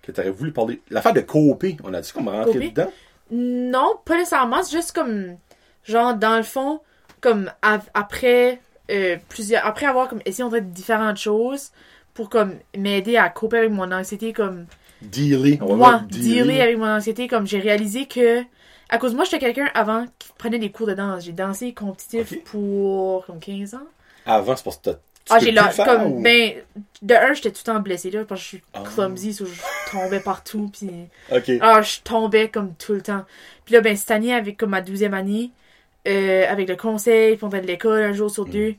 que 0.02 0.10
t'aurais 0.12 0.30
voulu 0.30 0.52
parler? 0.52 0.80
L'affaire 0.90 1.12
de 1.12 1.20
coopé, 1.20 1.76
on 1.84 1.94
a 1.94 2.00
dit 2.00 2.12
qu'on 2.12 2.24
va 2.24 2.44
rentrer 2.44 2.70
dedans? 2.70 2.90
Non, 3.30 3.94
pas 4.04 4.16
nécessairement. 4.16 4.62
C'est 4.62 4.72
juste 4.76 4.92
comme, 4.92 5.36
genre, 5.84 6.14
dans 6.14 6.36
le 6.36 6.42
fond, 6.42 6.80
comme 7.22 7.50
av- 7.62 7.88
après 7.94 8.60
euh, 8.90 9.16
plusieurs, 9.30 9.64
après 9.64 9.86
avoir 9.86 10.08
comme 10.08 10.20
essayé 10.26 10.44
en 10.44 10.50
fait 10.50 10.70
différentes 10.72 11.16
choses 11.16 11.70
pour 12.12 12.28
comme 12.28 12.56
m'aider 12.76 13.16
à 13.16 13.30
couper 13.30 13.58
avec 13.58 13.70
mon 13.70 13.90
anxiété, 13.90 14.34
comme 14.34 14.66
Dealer. 15.00 15.58
Moi, 15.62 16.02
dealer 16.10 16.60
avec 16.60 16.76
mon 16.76 16.86
anxiété, 16.88 17.26
comme 17.28 17.46
j'ai 17.46 17.58
réalisé 17.60 18.04
que 18.06 18.42
à 18.90 18.98
cause 18.98 19.12
de 19.12 19.16
moi, 19.16 19.24
j'étais 19.24 19.38
quelqu'un 19.38 19.70
avant 19.74 20.04
qui 20.18 20.28
prenait 20.36 20.58
des 20.58 20.70
cours 20.70 20.86
de 20.86 20.92
danse. 20.92 21.24
J'ai 21.24 21.32
dansé 21.32 21.72
compétitif 21.72 22.44
pour 22.44 23.24
comme 23.24 23.40
15 23.40 23.74
ans. 23.74 23.86
Avant, 24.26 24.54
c'est 24.54 24.82
t'as- 24.82 24.94
tu 24.94 24.98
Ah, 25.30 25.38
j'ai 25.38 25.52
là, 25.52 25.72
comme, 25.84 26.12
ou- 26.12 26.20
ben, 26.22 26.52
de 27.00 27.14
un, 27.14 27.32
j'étais 27.32 27.50
tout 27.52 27.62
le 27.66 27.72
temps 27.72 27.80
blessée, 27.80 28.10
là, 28.10 28.24
parce 28.24 28.40
que 28.40 28.44
je 28.44 28.48
suis 28.48 28.62
Ah. 28.74 28.82
clumsy, 28.84 29.32
so 29.32 29.46
je 29.46 29.60
tombais 29.90 30.20
partout, 30.20 30.68
puis 30.72 30.90
ah, 31.60 31.80
je 31.80 32.00
tombais 32.02 32.48
comme 32.48 32.74
tout 32.74 32.92
le 32.92 33.02
temps. 33.02 33.24
Puis 33.64 33.74
là, 33.74 33.80
ben, 33.80 33.96
cette 33.96 34.10
année, 34.10 34.34
avec 34.34 34.56
comme 34.58 34.70
ma 34.70 34.82
douzième 34.82 35.14
année, 35.14 35.50
euh, 36.08 36.46
avec 36.48 36.68
le 36.68 36.76
conseil, 36.76 37.36
puis 37.36 37.44
on 37.44 37.50
fait 37.50 37.60
de 37.60 37.66
l'école 37.66 38.02
un 38.02 38.12
jour 38.12 38.30
sur 38.30 38.44
deux, 38.44 38.74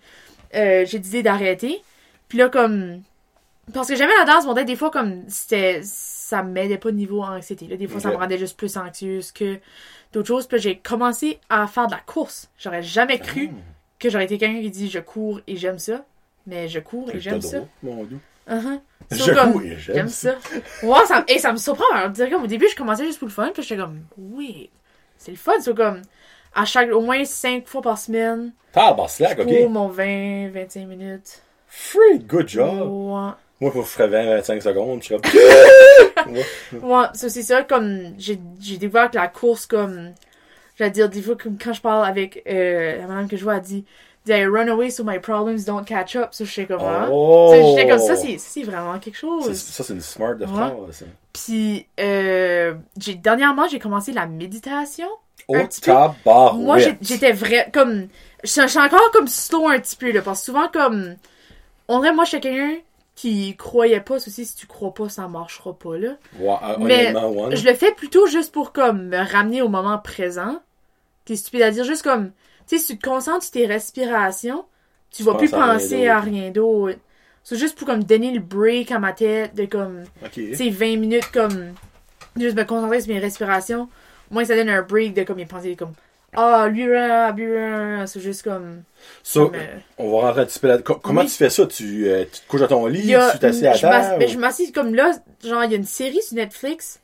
euh, 0.55 0.85
j'ai 0.85 0.99
décidé 0.99 1.23
d'arrêter. 1.23 1.81
Puis 2.27 2.37
là, 2.37 2.49
comme, 2.49 3.01
parce 3.73 3.87
que 3.87 3.95
j'aimais 3.95 4.13
la 4.17 4.25
danse, 4.25 4.45
mais 4.53 4.65
des 4.65 4.75
fois, 4.75 4.91
comme, 4.91 5.23
c'était, 5.27 5.81
ça 5.83 6.43
m'aidait 6.43 6.77
pas 6.77 6.91
niveau 6.91 7.21
anxiété, 7.21 7.67
là. 7.67 7.77
Des 7.77 7.87
fois, 7.87 8.01
ça 8.01 8.09
me 8.09 8.15
rendait 8.15 8.37
juste 8.37 8.57
plus 8.57 8.75
anxieuse 8.77 9.31
que 9.31 9.59
d'autres 10.11 10.27
choses. 10.27 10.47
Puis 10.47 10.59
j'ai 10.59 10.77
commencé 10.77 11.39
à 11.49 11.67
faire 11.67 11.87
de 11.87 11.91
la 11.91 11.99
course. 11.99 12.49
J'aurais 12.57 12.81
jamais 12.83 13.19
cru 13.19 13.49
Ah. 13.51 13.57
que 13.99 14.09
j'aurais 14.09 14.25
été 14.25 14.37
quelqu'un 14.37 14.61
qui 14.61 14.69
dit 14.71 14.89
je 14.89 14.99
cours 14.99 15.41
et 15.47 15.55
j'aime 15.55 15.79
ça. 15.79 16.05
Mais 16.45 16.67
je 16.67 16.79
cours 16.79 17.09
et 17.13 17.19
j'aime 17.19 17.41
ça. 17.41 17.59
Mon 17.81 18.03
Dieu. 18.03 18.19
Uh-huh. 18.49 18.79
Je 19.11 19.17
So, 19.17 19.33
comme, 19.33 19.51
cours 19.53 19.61
et 19.63 19.77
j'aime 19.77 20.09
ça. 20.09 20.35
Ouais, 20.83 21.05
ça, 21.07 21.23
et 21.27 21.39
ça 21.39 21.51
me 21.51 21.57
surprend. 21.57 21.85
Alors, 21.93 22.09
dire 22.09 22.29
comme 22.29 22.43
au 22.43 22.47
début, 22.47 22.67
je 22.69 22.75
commençais 22.75 23.05
juste 23.05 23.19
pour 23.19 23.27
le 23.27 23.33
fun, 23.33 23.49
puis 23.53 23.63
j'étais 23.63 23.79
comme, 23.79 24.01
oui, 24.17 24.69
c'est 25.17 25.31
le 25.31 25.37
fun. 25.37 25.53
C'est 25.61 25.75
comme, 25.75 26.01
à 26.55 26.65
chaque, 26.65 26.91
au 26.91 27.01
moins 27.01 27.23
5 27.25 27.67
fois 27.67 27.81
par 27.81 27.97
semaine, 27.97 28.51
Ah, 28.75 28.93
bah, 28.93 29.07
slack, 29.07 29.39
ok. 29.39 29.47
cours 29.47 29.69
mon 29.69 29.87
20, 29.87 30.49
25 30.53 30.87
minutes. 30.87 31.41
Free, 31.67 32.19
good 32.19 32.47
job. 32.47 32.87
Ouais. 32.89 33.31
Moi, 33.59 33.71
faut 33.71 33.81
que 33.81 33.85
je 33.87 33.91
ferais 33.91 34.07
20, 34.07 34.35
25 34.37 34.61
secondes, 34.61 35.01
je 35.03 35.07
serais. 35.07 35.19
Ouais, 36.81 37.05
ça, 37.13 37.29
c'est 37.29 37.41
ça, 37.41 37.63
comme, 37.63 38.13
j'ai, 38.17 38.39
j'ai 38.59 38.77
découvert 38.77 39.09
que 39.11 39.17
la 39.17 39.27
course, 39.27 39.65
comme, 39.65 40.11
j'allais 40.77 40.91
dire, 40.91 41.09
des 41.09 41.21
fois, 41.21 41.35
comme 41.35 41.57
quand 41.57 41.73
je 41.73 41.81
parle 41.81 42.05
avec, 42.05 42.43
euh, 42.47 42.97
la 42.97 43.07
madame 43.07 43.27
que 43.27 43.35
je 43.37 43.43
vois, 43.43 43.55
elle 43.57 43.61
dit, 43.61 43.85
I 44.27 44.45
run 44.45 44.69
away 44.69 44.89
so 44.89 45.03
my 45.03 45.19
problems 45.19 45.65
don't 45.65 45.83
catch 45.85 46.15
up? 46.15 46.29
Ça, 46.31 46.45
j'étais 46.45 46.65
comme, 46.73 46.81
hein? 46.85 47.09
Oh! 47.11 47.51
J'étais 47.75 47.89
comme, 47.89 47.99
ça, 47.99 48.15
c'est, 48.15 48.63
vraiment 48.63 48.97
quelque 48.99 49.17
chose. 49.17 49.53
Ça, 49.53 49.83
c'est 49.83 49.93
une 49.93 50.01
smart 50.01 50.35
de 50.35 50.45
Ouais. 50.45 50.51
phrase. 50.51 51.05
Puis, 51.33 51.87
euh, 51.99 52.75
j'ai, 52.97 53.15
dernièrement, 53.15 53.67
j'ai 53.67 53.79
commencé 53.79 54.13
la 54.13 54.25
méditation. 54.27 55.07
Oh, 55.47 55.55
Un 55.55 55.65
petit 55.65 55.81
peu. 55.81 55.91
Moi, 56.57 56.77
j'étais 57.01 57.31
vrai, 57.33 57.69
comme, 57.73 58.07
je 58.43 58.49
suis 58.67 58.79
encore 58.79 59.11
comme 59.11 59.27
slow 59.27 59.67
un 59.67 59.79
petit 59.79 59.95
peu, 59.95 60.11
là, 60.11 60.21
parce 60.21 60.39
que 60.39 60.45
souvent, 60.45 60.67
comme, 60.71 61.15
on 61.87 61.99
dirait, 61.99 62.13
moi, 62.13 62.23
je 62.23 62.29
suis 62.29 62.39
quelqu'un 62.39 62.77
qui 63.15 63.55
croyait 63.57 63.99
pas, 63.99 64.19
ceci, 64.19 64.45
si 64.45 64.55
tu 64.55 64.67
crois 64.67 64.93
pas, 64.93 65.09
ça 65.09 65.27
marchera 65.27 65.73
pas, 65.73 65.97
là. 65.97 66.17
Euh, 66.39 66.75
Mais 66.79 67.13
ouais. 67.13 67.55
Je 67.55 67.65
le 67.65 67.73
fais 67.73 67.91
plutôt 67.91 68.25
juste 68.27 68.51
pour, 68.51 68.71
comme, 68.71 69.07
me 69.09 69.17
ramener 69.17 69.61
au 69.61 69.69
moment 69.69 69.97
présent. 69.99 70.59
C'est 71.25 71.35
stupide 71.35 71.61
à 71.61 71.71
dire, 71.71 71.83
juste 71.83 72.03
comme, 72.03 72.31
tu 72.67 72.77
sais, 72.77 72.79
si 72.79 72.93
tu 72.93 72.99
te 72.99 73.07
concentres 73.07 73.43
sur 73.43 73.51
tes 73.51 73.65
respirations, 73.65 74.65
tu 75.11 75.23
vas 75.23 75.35
plus 75.35 75.53
rien 75.53 75.73
penser 75.73 76.07
à 76.07 76.19
rien 76.19 76.49
d'autre. 76.51 76.97
C'est 77.43 77.57
juste 77.57 77.77
pour, 77.77 77.85
comme, 77.87 78.03
donner 78.03 78.31
le 78.31 78.39
break 78.39 78.91
à 78.91 78.99
ma 78.99 79.11
tête, 79.13 79.53
de, 79.55 79.65
comme, 79.65 80.03
Ok. 80.23 80.31
tu 80.31 80.55
sais, 80.55 80.69
20 80.69 80.97
minutes, 80.97 81.29
comme, 81.31 81.73
juste 82.37 82.55
me 82.55 82.63
concentrer 82.63 83.01
sur 83.01 83.13
mes 83.13 83.19
respirations. 83.19 83.89
Moi, 84.31 84.45
ça 84.45 84.55
donne 84.55 84.69
un 84.69 84.81
break 84.81 85.13
de, 85.13 85.23
comme, 85.23 85.37
mes 85.37 85.45
pensées, 85.45 85.75
comme, 85.75 85.93
ah, 86.35 86.67
lui, 86.69 86.85
lui, 86.85 88.07
c'est 88.07 88.19
juste 88.19 88.43
comme, 88.43 88.83
So, 89.23 89.51
comme, 89.51 89.55
euh, 89.55 89.79
on 89.97 90.11
va 90.11 90.27
rentrer 90.27 90.41
un 90.41 90.45
petit 90.45 90.59
peu 90.59 90.67
là 90.67 90.77
Co- 90.79 90.95
Comment 90.99 91.21
Oui. 91.21 91.27
tu 91.27 91.35
fais 91.35 91.49
ça? 91.49 91.65
Tu, 91.67 92.07
euh, 92.07 92.25
tu 92.25 92.41
te 92.41 92.47
couches 92.47 92.61
dans 92.61 92.67
ton 92.67 92.85
lit? 92.87 93.03
Il 93.03 93.15
a- 93.15 93.31
tu 93.31 93.39
t'assieds 93.39 93.67
à 93.67 93.77
terre? 93.79 94.17
ben, 94.19 94.27
ou- 94.27 94.27
je 94.29 94.37
m'assieds 94.37 94.71
comme 94.71 94.95
là, 94.95 95.11
genre, 95.43 95.63
il 95.65 95.71
y 95.71 95.73
a 95.73 95.77
une 95.77 95.83
série 95.85 96.21
sur 96.21 96.35
Netflix 96.35 96.99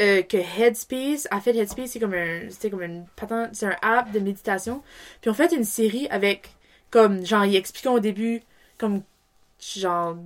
euh, 0.00 0.22
que 0.22 0.36
Headspace 0.38 1.28
a 1.30 1.40
fait. 1.40 1.56
Headspace, 1.56 1.90
c'est 1.92 2.00
comme 2.00 2.14
un, 2.14 2.50
c'était 2.50 2.70
comme 2.70 2.82
une 2.82 3.06
patente, 3.16 3.50
c'est 3.54 3.66
un 3.66 3.76
app 3.82 4.12
de 4.12 4.20
méditation. 4.20 4.82
Puis 5.20 5.30
on 5.30 5.34
fait 5.34 5.52
une 5.54 5.64
série 5.64 6.08
avec, 6.10 6.56
comme, 6.90 7.24
genre, 7.26 7.44
ils 7.46 7.56
expliquent 7.56 7.86
au 7.88 8.00
début, 8.00 8.42
comme, 8.78 9.02
genre, 9.60 10.16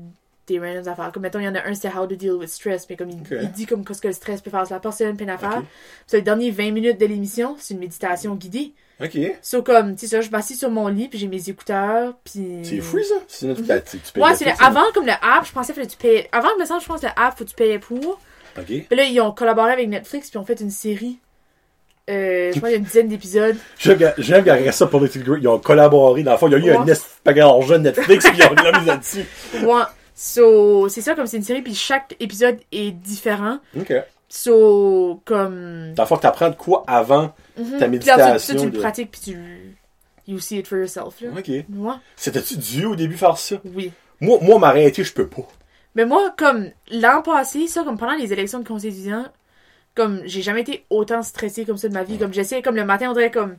des 0.49 0.59
random 0.59 0.89
affaires. 0.89 1.11
Comme, 1.13 1.23
mettons, 1.23 1.39
il 1.39 1.45
y 1.45 1.49
en 1.49 1.55
a 1.55 1.65
un, 1.67 1.75
c'est 1.75 1.89
How 1.95 2.07
to 2.07 2.17
Deal 2.17 2.33
with 2.33 2.49
Stress. 2.49 2.87
Mais 2.91 2.97
comme, 2.97 3.11
il, 3.11 3.19
il 3.43 3.53
dit 3.53 3.67
comme, 3.67 3.85
qu'est-ce 3.85 4.01
que 4.01 4.09
le 4.09 4.15
stress 4.15 4.41
peut 4.41 4.51
faire 4.51 4.67
sur 4.67 4.75
la 4.75 4.81
personne, 4.81 5.17
plein 5.17 5.27
d'affaires. 5.27 5.59
Ok. 5.59 5.65
Puis 6.09 6.17
les 6.17 6.23
derniers 6.23 6.51
20 6.51 6.71
minutes 6.73 6.99
de 7.01 7.07
l'émission, 7.07 7.57
c'est 7.59 7.75
une 7.75 7.81
méditation 7.81 8.35
guidée. 8.35 8.73
Ok. 9.03 9.17
So, 9.43 9.63
comme, 9.63 9.95
tu 9.95 10.01
sais, 10.01 10.17
ça, 10.17 10.21
je 10.23 10.31
m'assieds 10.31 10.57
sur 10.57 10.71
mon 10.71 10.89
lit, 10.89 11.07
puis 11.09 11.19
j'ai 11.21 11.29
mes 11.29 11.49
écouteurs, 11.49 12.15
puis... 12.25 12.61
C'est 12.65 12.81
free, 12.81 13.05
ça? 13.05 13.15
C'est 13.29 13.47
notre 13.47 13.61
tu 13.63 13.67
payes 14.13 14.23
Ouais, 14.23 14.35
c'est 14.35 14.45
le- 14.47 14.51
avant 14.65 14.91
comme 14.93 15.07
le 15.07 15.13
app, 15.13 15.45
je 15.47 15.53
pensais 15.53 15.73
que 15.73 15.81
tu 15.87 15.97
payais. 15.97 16.29
Avant 16.33 16.49
me 16.59 16.65
semble, 16.65 16.81
je 16.83 16.87
pense 16.87 17.01
que 17.01 17.07
le 17.07 17.13
app 17.15 17.39
faut 17.39 17.45
que 17.45 17.51
tu 17.51 17.55
payais 17.55 17.79
pour. 17.79 18.19
Ok. 18.59 18.65
Puis 18.67 18.87
là 18.91 19.05
ils 19.05 19.21
ont 19.21 19.31
collaboré 19.31 19.71
avec 19.73 19.89
Netflix 19.89 20.31
puis 20.31 20.39
ont 20.39 20.45
fait 20.45 20.61
une 20.61 20.71
série. 20.71 21.21
Euh, 22.11 22.51
je 22.53 22.57
crois 22.59 22.71
qu'il 22.71 22.73
y 22.73 22.75
a 22.75 22.79
une 22.79 22.85
dizaine 22.87 23.09
d'épisodes. 23.09 23.57
J'aime 23.79 23.99
qu'il 24.43 24.51
a 24.51 24.73
ça 24.73 24.87
pour 24.87 25.01
les. 25.01 25.11
Ils 25.15 25.47
ont 25.49 25.59
collaboré. 25.59 26.23
Dans 26.23 26.33
le 26.33 26.39
fond, 26.39 26.49
il 26.49 26.53
y 26.53 26.55
a 26.55 26.59
eu 26.59 26.63
Ouais. 26.63 26.77
un 26.77 26.87
espagnol 26.87 27.63
jeune 27.67 27.83
Netflix 27.83 28.27
puis 28.31 28.39
ils 28.39 28.45
ont 28.47 28.51
mis 28.51 28.57
la 28.65 28.79
mise 28.79 28.87
là-dessus. 28.89 29.25
Ouais. 29.63 29.83
So, 30.21 30.89
c'est 30.89 31.01
ça 31.01 31.15
comme 31.15 31.29
c'est 31.29 31.37
une 31.37 31.45
série 31.45 31.63
puis 31.63 31.77
chaque 31.77 32.17
épisode 32.19 32.59
est 32.73 32.91
différent. 32.91 33.61
Ok. 33.79 33.93
So, 34.29 35.23
comme 35.25 35.95
Dans 35.95 36.03
le 36.03 36.09
fond, 36.09 36.17
t'apprends 36.17 36.51
de 36.51 36.57
quoi 36.57 36.83
avant 36.89 37.35
Mhm. 37.57 37.79
ta 37.79 37.89
Puis 37.89 38.01
tu- 38.01 38.11
méditation? 38.11 38.57
tu, 38.57 38.67
le 38.71 38.79
pratiques 38.81 39.13
puis 39.13 39.21
tu 39.33 39.77
you 40.27 40.41
see 40.41 40.59
it 40.59 40.67
for 40.67 40.77
yourself 40.77 41.21
là. 41.21 41.29
Ok. 41.39 41.47
Ouais. 41.49 41.95
C'était-tu 42.17 42.57
dû 42.57 42.85
au 42.87 42.97
début 42.97 43.17
faire 43.17 43.39
ça? 43.39 43.57
Oui. 43.65 43.93
Moi, 44.21 44.39
moi 44.43 44.59
m'arrêter, 44.59 45.05
je 45.05 45.13
peux 45.13 45.29
pas. 45.29 45.47
Mais 45.95 46.05
moi, 46.05 46.35
comme 46.37 46.71
l'an 46.91 47.23
passé, 47.23 47.69
ça, 47.69 47.85
comme 47.85 47.97
pendant 47.97 48.15
les 48.17 48.33
élections 48.33 48.59
de 48.59 48.67
conseil 48.67 48.91
étudiant, 48.91 49.25
comme 49.95 50.21
j'ai 50.25 50.43
jamais 50.43 50.63
été 50.63 50.85
autant 50.91 51.23
stressée 51.23 51.65
comme 51.65 51.77
ça 51.77 51.89
de 51.89 51.95
ma 51.95 52.03
vie. 52.03 52.19
Comme 52.19 52.33
j'essaie, 52.35 52.61
comme 52.61 52.75
le 52.77 52.85
matin, 52.85 53.09
on 53.11 53.15
dirait 53.15 53.31
comme. 53.31 53.57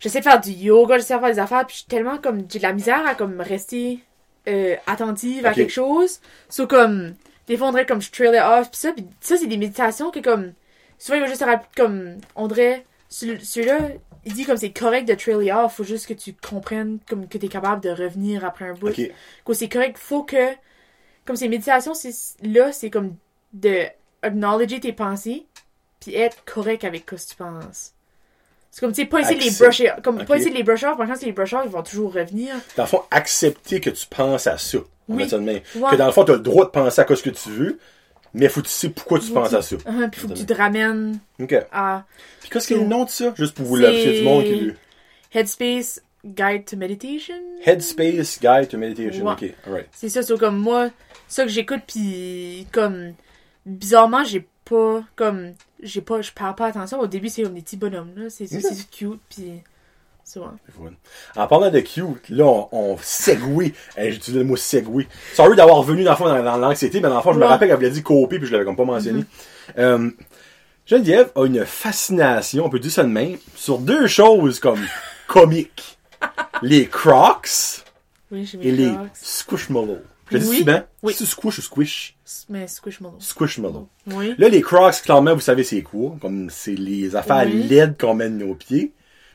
J'essaie 0.00 0.18
de 0.18 0.24
faire 0.24 0.40
du 0.40 0.50
yoga, 0.50 0.98
j'essaie 0.98 1.14
de 1.14 1.20
faire 1.20 1.32
des 1.32 1.38
affaires, 1.38 1.66
puis 1.66 1.74
je 1.74 1.78
suis 1.80 1.88
tellement 1.88 2.18
comme. 2.18 2.42
J'ai 2.50 2.58
de 2.58 2.62
la 2.62 2.74
misère 2.74 3.06
à 3.06 3.14
comme 3.14 3.40
rester 3.40 4.00
euh, 4.48 4.76
attentive 4.86 5.44
à 5.46 5.52
quelque 5.52 5.72
chose. 5.72 6.20
So, 6.48 6.66
comme. 6.66 7.14
Des 7.46 7.56
fois, 7.56 7.68
on 7.68 7.70
dirait 7.70 7.86
comme 7.86 8.02
je 8.02 8.10
trail 8.10 8.34
it 8.34 8.42
off, 8.42 8.70
puis 8.70 8.80
ça, 8.80 8.92
puis 8.92 9.06
ça, 9.20 9.36
c'est 9.36 9.46
des 9.46 9.56
méditations 9.56 10.10
que 10.10 10.18
comme. 10.20 10.52
Souvent, 10.98 11.18
il 11.18 11.20
va 11.22 11.26
juste 11.28 11.42
rappeler 11.44 11.68
comme. 11.76 12.16
On 12.34 12.48
dirait. 12.48 12.84
celui- 13.08 13.44
Celui-là, 13.44 13.78
il 14.24 14.32
dit 14.32 14.44
comme 14.44 14.56
c'est 14.56 14.72
correct 14.72 15.06
de 15.08 15.14
trail 15.14 15.46
it 15.46 15.52
off, 15.52 15.76
faut 15.76 15.84
juste 15.84 16.06
que 16.08 16.14
tu 16.14 16.32
comprennes 16.34 16.98
comme 17.08 17.28
que 17.28 17.38
t'es 17.38 17.46
capable 17.48 17.80
de 17.82 17.90
revenir 17.90 18.44
après 18.44 18.64
un 18.64 18.74
bout 18.74 18.88
Ok. 18.88 19.00
que 19.44 19.52
c'est 19.54 19.68
correct, 19.68 19.96
faut 19.98 20.24
que 20.24 20.52
comme 21.24 21.36
ces 21.36 21.48
méditations 21.48 21.94
c'est 21.94 22.10
là, 22.42 22.72
c'est 22.72 22.90
comme 22.90 23.14
de 23.52 23.84
acknowledger 24.22 24.80
tes 24.80 24.92
pensées 24.92 25.46
puis 26.00 26.16
être 26.16 26.44
correct 26.44 26.82
avec 26.82 27.04
ce 27.08 27.24
que 27.26 27.30
tu 27.30 27.36
penses. 27.36 27.92
C'est 28.76 28.82
comme 28.82 28.92
tu 28.92 29.00
sais 29.00 29.06
pas 29.06 29.20
essayer 29.20 29.38
de 29.38 29.42
les 29.44 29.50
brusher 29.58 29.90
comme 30.02 30.16
Ok. 30.20 30.26
pas 30.26 30.36
essayer 30.36 30.50
de 30.50 30.56
les 30.56 30.62
brush 30.62 30.84
off, 30.84 30.98
c'est 31.18 31.24
les 31.24 31.32
brush 31.32 31.54
off, 31.54 31.62
ils 31.64 31.70
vont 31.70 31.82
toujours 31.82 32.12
revenir. 32.12 32.56
Dans 32.76 32.82
le 32.82 32.88
fond, 32.88 33.00
accepter 33.10 33.80
que 33.80 33.88
tu 33.88 34.06
penses 34.06 34.46
à 34.46 34.58
ça. 34.58 34.76
Oui. 35.08 35.26
ça. 35.26 35.38
Ouais. 35.38 35.62
Que 35.72 35.96
dans 35.96 36.04
le 36.04 36.12
fond, 36.12 36.24
t'as 36.24 36.34
le 36.34 36.40
droit 36.40 36.66
de 36.66 36.70
penser 36.72 37.00
à 37.00 37.04
quoi 37.04 37.16
ce 37.16 37.22
que 37.22 37.30
tu 37.30 37.48
veux, 37.48 37.78
mais 38.34 38.50
faut 38.50 38.60
que 38.60 38.66
tu 38.66 38.72
sais 38.72 38.90
pourquoi 38.90 39.18
tu 39.18 39.28
Faut 39.28 39.32
penses 39.32 39.54
à 39.54 39.62
ça. 39.62 39.76
Uh-huh, 39.76 40.10
puis 40.10 40.20
faut 40.20 40.28
que 40.28 40.34
tu 40.34 40.44
te 40.44 40.52
ramènes 40.52 41.18
Ok. 41.40 41.54
à 41.72 42.04
Puis 42.42 42.50
qu'est-ce 42.50 42.66
qu'il 42.66 42.76
y 42.76 42.80
a 42.80 42.82
le 42.82 42.88
nom 42.90 43.04
de 43.04 43.08
ça? 43.08 43.32
Juste 43.34 43.54
pour 43.54 43.64
vous 43.64 43.76
le 43.76 44.18
du 44.18 44.22
monde 44.22 44.44
qui 44.44 44.72
Headspace 45.32 46.02
Guide 46.22 46.66
to 46.66 46.76
Meditation. 46.76 47.40
Headspace 47.64 48.38
Guide 48.42 48.68
to 48.68 48.76
Meditation. 48.76 49.24
Ouais. 49.24 49.32
Ok, 49.32 49.54
alright. 49.66 49.88
C'est 49.92 50.10
ça, 50.10 50.22
c'est 50.22 50.38
comme 50.38 50.58
moi, 50.58 50.90
ça 51.28 51.44
que 51.44 51.50
j'écoute, 51.50 51.80
puis 51.86 52.66
comme 52.72 53.14
bizarrement, 53.64 54.22
j'ai 54.22 54.46
pas 54.68 55.02
comme 55.14 55.52
j'ai 55.82 56.00
pas, 56.00 56.20
je 56.22 56.32
parle 56.32 56.54
pas 56.54 56.66
attention. 56.66 57.00
Au 57.00 57.06
début, 57.06 57.28
c'est 57.28 57.42
comme 57.42 57.54
des 57.54 57.62
petits 57.62 57.76
bonhommes 57.76 58.12
là, 58.16 58.30
c'est 58.30 58.46
c'est 58.46 58.90
cute, 58.90 59.20
puis 59.28 59.62
c'est 60.24 60.40
vrai. 60.40 60.50
En 61.36 61.46
parlant 61.46 61.70
de 61.70 61.78
cute, 61.78 62.28
là, 62.30 62.44
on, 62.44 62.68
on. 62.72 62.96
Hey, 62.96 63.72
J'ai 63.96 64.16
utilisé 64.16 64.38
le 64.40 64.44
mot 64.44 64.56
segue. 64.56 65.06
Sorry 65.34 65.54
d'avoir 65.56 65.82
venu 65.82 66.02
dans 66.02 66.16
dans, 66.18 66.42
dans 66.42 66.56
l'anxiété, 66.56 67.00
mais 67.00 67.08
dans 67.08 67.16
le 67.16 67.22
fond, 67.22 67.32
je 67.32 67.38
me 67.38 67.44
rappelle 67.44 67.68
qu'elle 67.68 67.76
avait 67.76 67.90
dit 67.90 68.02
copier, 68.02 68.38
puis 68.38 68.48
je 68.48 68.52
l'avais 68.52 68.64
comme 68.64 68.74
pas 68.74 68.84
mentionné. 68.84 69.24
Euh, 69.78 70.10
Geneviève 70.84 71.30
a 71.36 71.44
une 71.46 71.64
fascination, 71.64 72.64
on 72.64 72.70
peut 72.70 72.80
dire 72.80 72.90
ça 72.90 73.04
de 73.04 73.08
même, 73.08 73.38
sur 73.54 73.78
deux 73.78 74.08
choses 74.08 74.58
comme 74.58 74.84
comiques. 75.28 75.96
les 76.60 76.86
Crocs 76.88 77.84
Oui, 78.32 78.50
et 78.60 78.72
les. 78.72 78.90
Squishmallows. 79.14 80.02
Je 80.30 80.38
dis 80.38 80.48
Oui. 80.48 80.58
souvent, 80.58 80.82
Oui. 81.02 81.14
c'est 81.16 81.24
squish 81.26 81.58
ou 81.58 81.62
squish? 81.62 82.16
Mais 82.48 82.66
Squishmallow. 82.66 83.16
Squishmallow. 83.20 83.88
Oui. 84.08 84.34
Là, 84.38 84.48
les 84.48 84.60
Crocs, 84.60 85.00
clairement, 85.02 85.34
vous 85.34 85.40
savez 85.40 85.62
c'est 85.62 85.82
quoi? 85.82 86.16
Comme 86.20 86.50
c'est 86.50 86.74
les 86.74 87.14
affaires 87.14 87.44
Oui. 87.46 87.62
laides 87.64 87.96
qu'on 88.00 88.16
de 88.16 88.24
nos 88.28 88.54
pieds. 88.54 88.92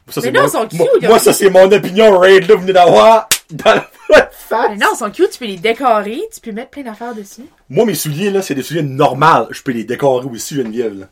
Ça, 0.10 0.20
Mais 0.24 0.32
non, 0.32 0.42
mon- 0.42 0.48
ils 0.48 0.52
sont 0.52 0.68
cute, 0.68 0.80
Moi, 0.80 0.88
moi, 1.04 1.20
ça, 1.20 1.32
c'est 1.32 1.50
mon 1.50 1.72
opinion, 1.72 2.18
Raid, 2.18 2.48
là, 2.50 2.56
vous 2.56 2.62
venez 2.62 2.74
d'avoir 2.74 3.30
dans 3.52 3.76
la 3.76 4.30
face. 4.32 4.68
Mais 4.72 4.76
non, 4.78 4.88
ils 4.94 4.98
sont 4.98 5.10
cute, 5.12 5.30
tu 5.30 5.40
peux 5.40 5.46
les 5.46 5.58
décorer, 5.58 6.20
tu 6.34 6.42
peux 6.42 6.52
mettre 6.52 6.72
plein 6.72 6.82
d'affaires 6.84 7.16
dessus. 7.16 7.44
Moi, 7.70 7.86
mes 7.86 7.94
souliers, 7.96 8.30
là, 8.32 8.42
c'est 8.42 8.56
des 8.56 8.64
souliers 8.64 8.82
normaux. 8.84 9.48
Je 9.52 9.62
peux 9.62 9.72
les 9.72 9.86
décorer 9.86 10.26
aussi, 10.26 10.56
Geneviève, 10.56 11.00
là. 11.00 11.08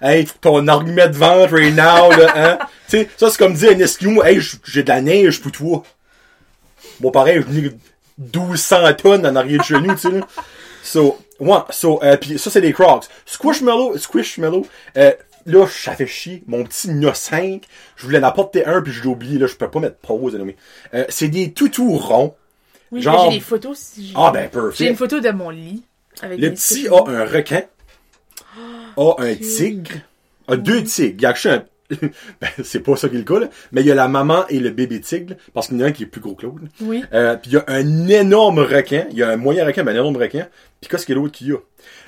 Hey, 0.00 0.26
ton 0.40 0.66
argument 0.68 1.06
de 1.08 1.12
vente 1.16 1.50
right 1.50 1.74
now, 1.74 2.10
là, 2.10 2.32
hein? 2.34 2.58
tu 2.88 2.98
sais, 2.98 3.08
ça, 3.18 3.28
c'est 3.30 3.36
comme 3.38 3.52
dire 3.54 3.70
à 3.70 3.74
un 3.74 3.78
Eskimo, 3.80 4.22
hey, 4.24 4.40
j'ai 4.64 4.82
de 4.82 4.88
la 4.88 5.02
neige 5.02 5.40
pour 5.42 5.52
toi. 5.52 5.82
Bon, 7.00 7.10
pareil, 7.10 7.44
je 7.46 7.70
1200 8.18 8.94
tonnes 8.94 9.26
en 9.26 9.36
arrière 9.36 9.58
de 9.58 9.64
chez 9.64 9.80
nous, 9.80 9.94
tu 9.94 10.00
sais, 10.00 10.10
là. 10.10 10.26
So, 10.82 11.18
ouais, 11.40 11.58
so, 11.70 12.02
euh, 12.02 12.16
pis 12.16 12.38
ça, 12.38 12.50
c'est 12.50 12.60
des 12.60 12.72
Crocs. 12.72 13.06
Squishmallow, 13.26 13.96
Squishmallow, 13.96 14.66
euh, 14.98 15.12
là, 15.46 15.66
ça 15.66 15.94
fait 15.96 16.06
chier. 16.06 16.42
Mon 16.46 16.62
petit 16.64 16.90
No 16.90 17.12
5, 17.14 17.62
je 17.96 18.04
voulais 18.04 18.18
en 18.18 18.24
apporter 18.24 18.66
un, 18.66 18.82
puis 18.82 18.92
je 18.92 19.02
l'ai 19.02 19.08
oublié, 19.08 19.38
là, 19.38 19.46
je 19.46 19.54
peux 19.54 19.70
pas 19.70 19.80
mettre 19.80 19.96
pause, 19.96 20.38
mais, 20.44 20.56
euh, 20.92 21.04
c'est 21.08 21.28
des 21.28 21.52
toutous 21.52 21.96
ronds. 21.96 22.34
Oui, 22.92 23.00
Genre- 23.02 23.30
j'ai 23.30 23.38
des 23.38 23.42
photos. 23.44 23.78
Si 23.78 24.12
Ah, 24.14 24.30
ben, 24.32 24.40
J'ai 24.40 24.44
une 24.44 24.50
perfect. 24.50 24.96
photo 24.98 25.20
de 25.20 25.30
mon 25.30 25.50
lit. 25.50 25.82
Avec 26.22 26.38
Le 26.38 26.52
petit 26.52 26.86
a 26.88 27.02
un 27.08 27.24
requin, 27.24 27.62
a 28.96 29.14
un 29.18 29.34
tigre, 29.40 29.90
a 30.46 30.56
deux 30.56 30.84
tigres. 30.84 31.16
Il 31.18 31.22
y 31.22 31.26
a 31.26 31.54
un... 31.54 31.64
ben, 32.40 32.48
c'est 32.62 32.80
pas 32.80 32.96
ça 32.96 33.08
qui 33.08 33.16
est 33.16 33.18
le 33.18 33.24
cas, 33.24 33.38
là. 33.38 33.48
Mais 33.72 33.82
il 33.82 33.86
y 33.86 33.90
a 33.90 33.94
la 33.94 34.08
maman 34.08 34.46
et 34.48 34.58
le 34.58 34.70
bébé 34.70 35.00
tigre, 35.00 35.34
parce 35.52 35.68
qu'il 35.68 35.76
y 35.78 35.82
en 35.82 35.84
a 35.84 35.88
un 35.88 35.92
qui 35.92 36.04
est 36.04 36.06
plus 36.06 36.20
gros 36.20 36.34
que 36.34 36.46
l'autre. 36.46 36.58
Oui. 36.80 37.04
Euh, 37.12 37.36
puis 37.36 37.50
il 37.50 37.54
y 37.54 37.56
a 37.58 37.64
un 37.68 38.08
énorme 38.08 38.60
requin. 38.60 39.06
Il 39.10 39.18
y 39.18 39.22
a 39.22 39.28
un 39.28 39.36
moyen 39.36 39.64
requin, 39.66 39.82
mais 39.84 39.92
un 39.92 39.96
énorme 39.96 40.16
requin. 40.16 40.46
Puis 40.80 40.88
qu'est-ce 40.88 41.04
qu'il 41.06 41.14
y 41.14 41.18
a 41.18 41.20
l'autre 41.20 41.34
qu'il 41.36 41.48
y 41.48 41.52
a? 41.52 41.58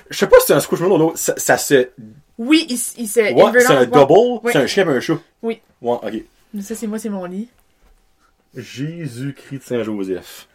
Je 0.09 0.17
sais 0.17 0.27
pas 0.27 0.37
si 0.39 0.47
c'est 0.47 0.53
un 0.53 0.59
squishmallow 0.59 0.95
ou 0.95 0.97
l'autre. 0.99 1.17
Ça, 1.17 1.33
ça 1.37 1.57
se... 1.57 1.89
Oui, 2.37 2.65
il, 2.69 2.77
se. 2.77 3.19
Ouais, 3.33 3.59
c'est 3.59 3.73
un 3.73 3.85
double. 3.85 4.39
Oui. 4.43 4.51
C'est 4.51 4.59
un 4.59 4.67
chien 4.67 4.87
et 4.87 4.95
un 4.95 4.99
chat. 4.99 5.17
Oui. 5.41 5.59
Ouais, 5.81 5.97
ok. 6.03 6.61
Ça, 6.61 6.75
c'est 6.75 6.87
moi, 6.87 6.99
c'est 6.99 7.09
mon 7.09 7.25
lit. 7.25 7.49
Jésus-Christ 8.55 9.57
de 9.59 9.63
Saint-Joseph. 9.63 10.47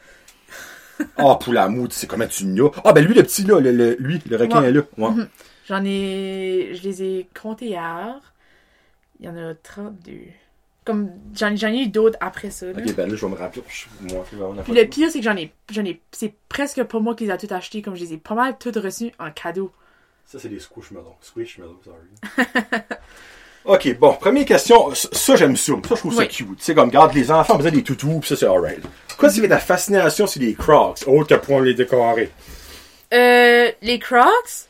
Ah, 1.17 1.37
pour 1.41 1.53
la 1.53 1.69
c'est 1.91 2.07
comment 2.07 2.27
tu 2.27 2.45
n'as. 2.47 2.69
Ah, 2.85 2.93
ben 2.93 3.05
lui, 3.05 3.15
le 3.15 3.23
petit, 3.23 3.43
là, 3.43 3.59
le, 3.61 3.73
le- 3.73 3.97
lui, 3.99 4.21
le 4.29 4.37
requin 4.37 4.63
Ouais. 4.63 4.69
est 4.69 4.73
là. 4.73 4.83
Ouais. 4.99 5.25
J'en 5.69 5.85
ai. 5.85 6.71
Je 6.75 6.83
les 6.83 7.03
ai 7.03 7.27
comptés 7.41 7.67
hier. 7.67 8.32
Il 9.23 9.27
y 9.27 9.29
en 9.31 9.37
a 9.37 9.55
32. 9.55 10.13
Comme. 10.85 11.11
J'en 11.35 11.55
j'en 11.57 11.69
ai 11.69 11.83
eu 11.83 11.87
d'autres 11.89 12.19
après 12.21 12.51
ça. 12.51 12.67
là. 12.67 12.73
Ok, 12.77 12.95
ben 12.97 13.09
là, 13.09 13.15
je 13.17 13.25
vais 13.25 13.31
me 13.33 13.37
rappeler. 13.39 13.63
Moi, 14.01 14.25
Puis 14.65 14.73
le 14.75 14.85
pire, 14.87 15.09
c'est 15.11 15.21
que 15.21 15.25
j'en 15.25 15.37
ai. 15.37 15.53
J'en 15.71 15.85
ai. 15.85 16.01
C'est 16.11 16.35
presque 16.49 16.83
pas 16.83 16.99
moi 16.99 17.15
qui 17.15 17.25
les 17.25 17.31
a 17.31 17.39
toutes 17.39 17.53
achetées. 17.53 17.83
Comme 17.83 17.95
je 17.95 18.01
les 18.01 18.15
ai 18.15 18.17
pas 18.19 18.35
mal 18.35 18.57
toutes 18.59 18.77
reçues 18.77 19.13
en 19.21 19.31
cadeau. 19.31 19.71
Ça, 20.27 20.39
c'est 20.41 20.49
des 20.49 20.59
squishmallows. 20.59 21.15
Squishmallows, 21.21 21.81
sorry. 21.85 22.49
ok, 23.65 23.99
bon, 23.99 24.15
première 24.15 24.45
question. 24.45 24.93
Ça, 24.95 25.09
ça, 25.13 25.37
j'aime 25.37 25.57
ça. 25.57 25.73
Ça, 25.73 25.81
je 25.91 25.95
trouve 25.95 26.15
ça 26.15 26.21
Oui. 26.23 26.29
cute. 26.29 26.57
Tu 26.59 26.65
sais, 26.65 26.75
comme, 26.75 26.89
regarde, 26.89 27.15
les 27.15 27.31
enfants 27.31 27.59
faisaient 27.59 27.71
des 27.71 27.83
toutous, 27.85 28.19
pis 28.21 28.29
ça, 28.29 28.37
c'est 28.37 28.47
alright. 28.47 28.81
Quoi, 29.19 29.31
c'est 29.31 29.47
ta 29.47 29.59
fascination 29.59 30.27
sur 30.27 30.41
les 30.41 30.55
crocs, 30.55 31.05
autre 31.07 31.37
que 31.37 31.41
pour 31.45 31.61
les 31.61 31.75
décorer? 31.75 32.31
Euh. 33.13 33.71
Les 33.83 33.99
Crocs. 34.01 34.67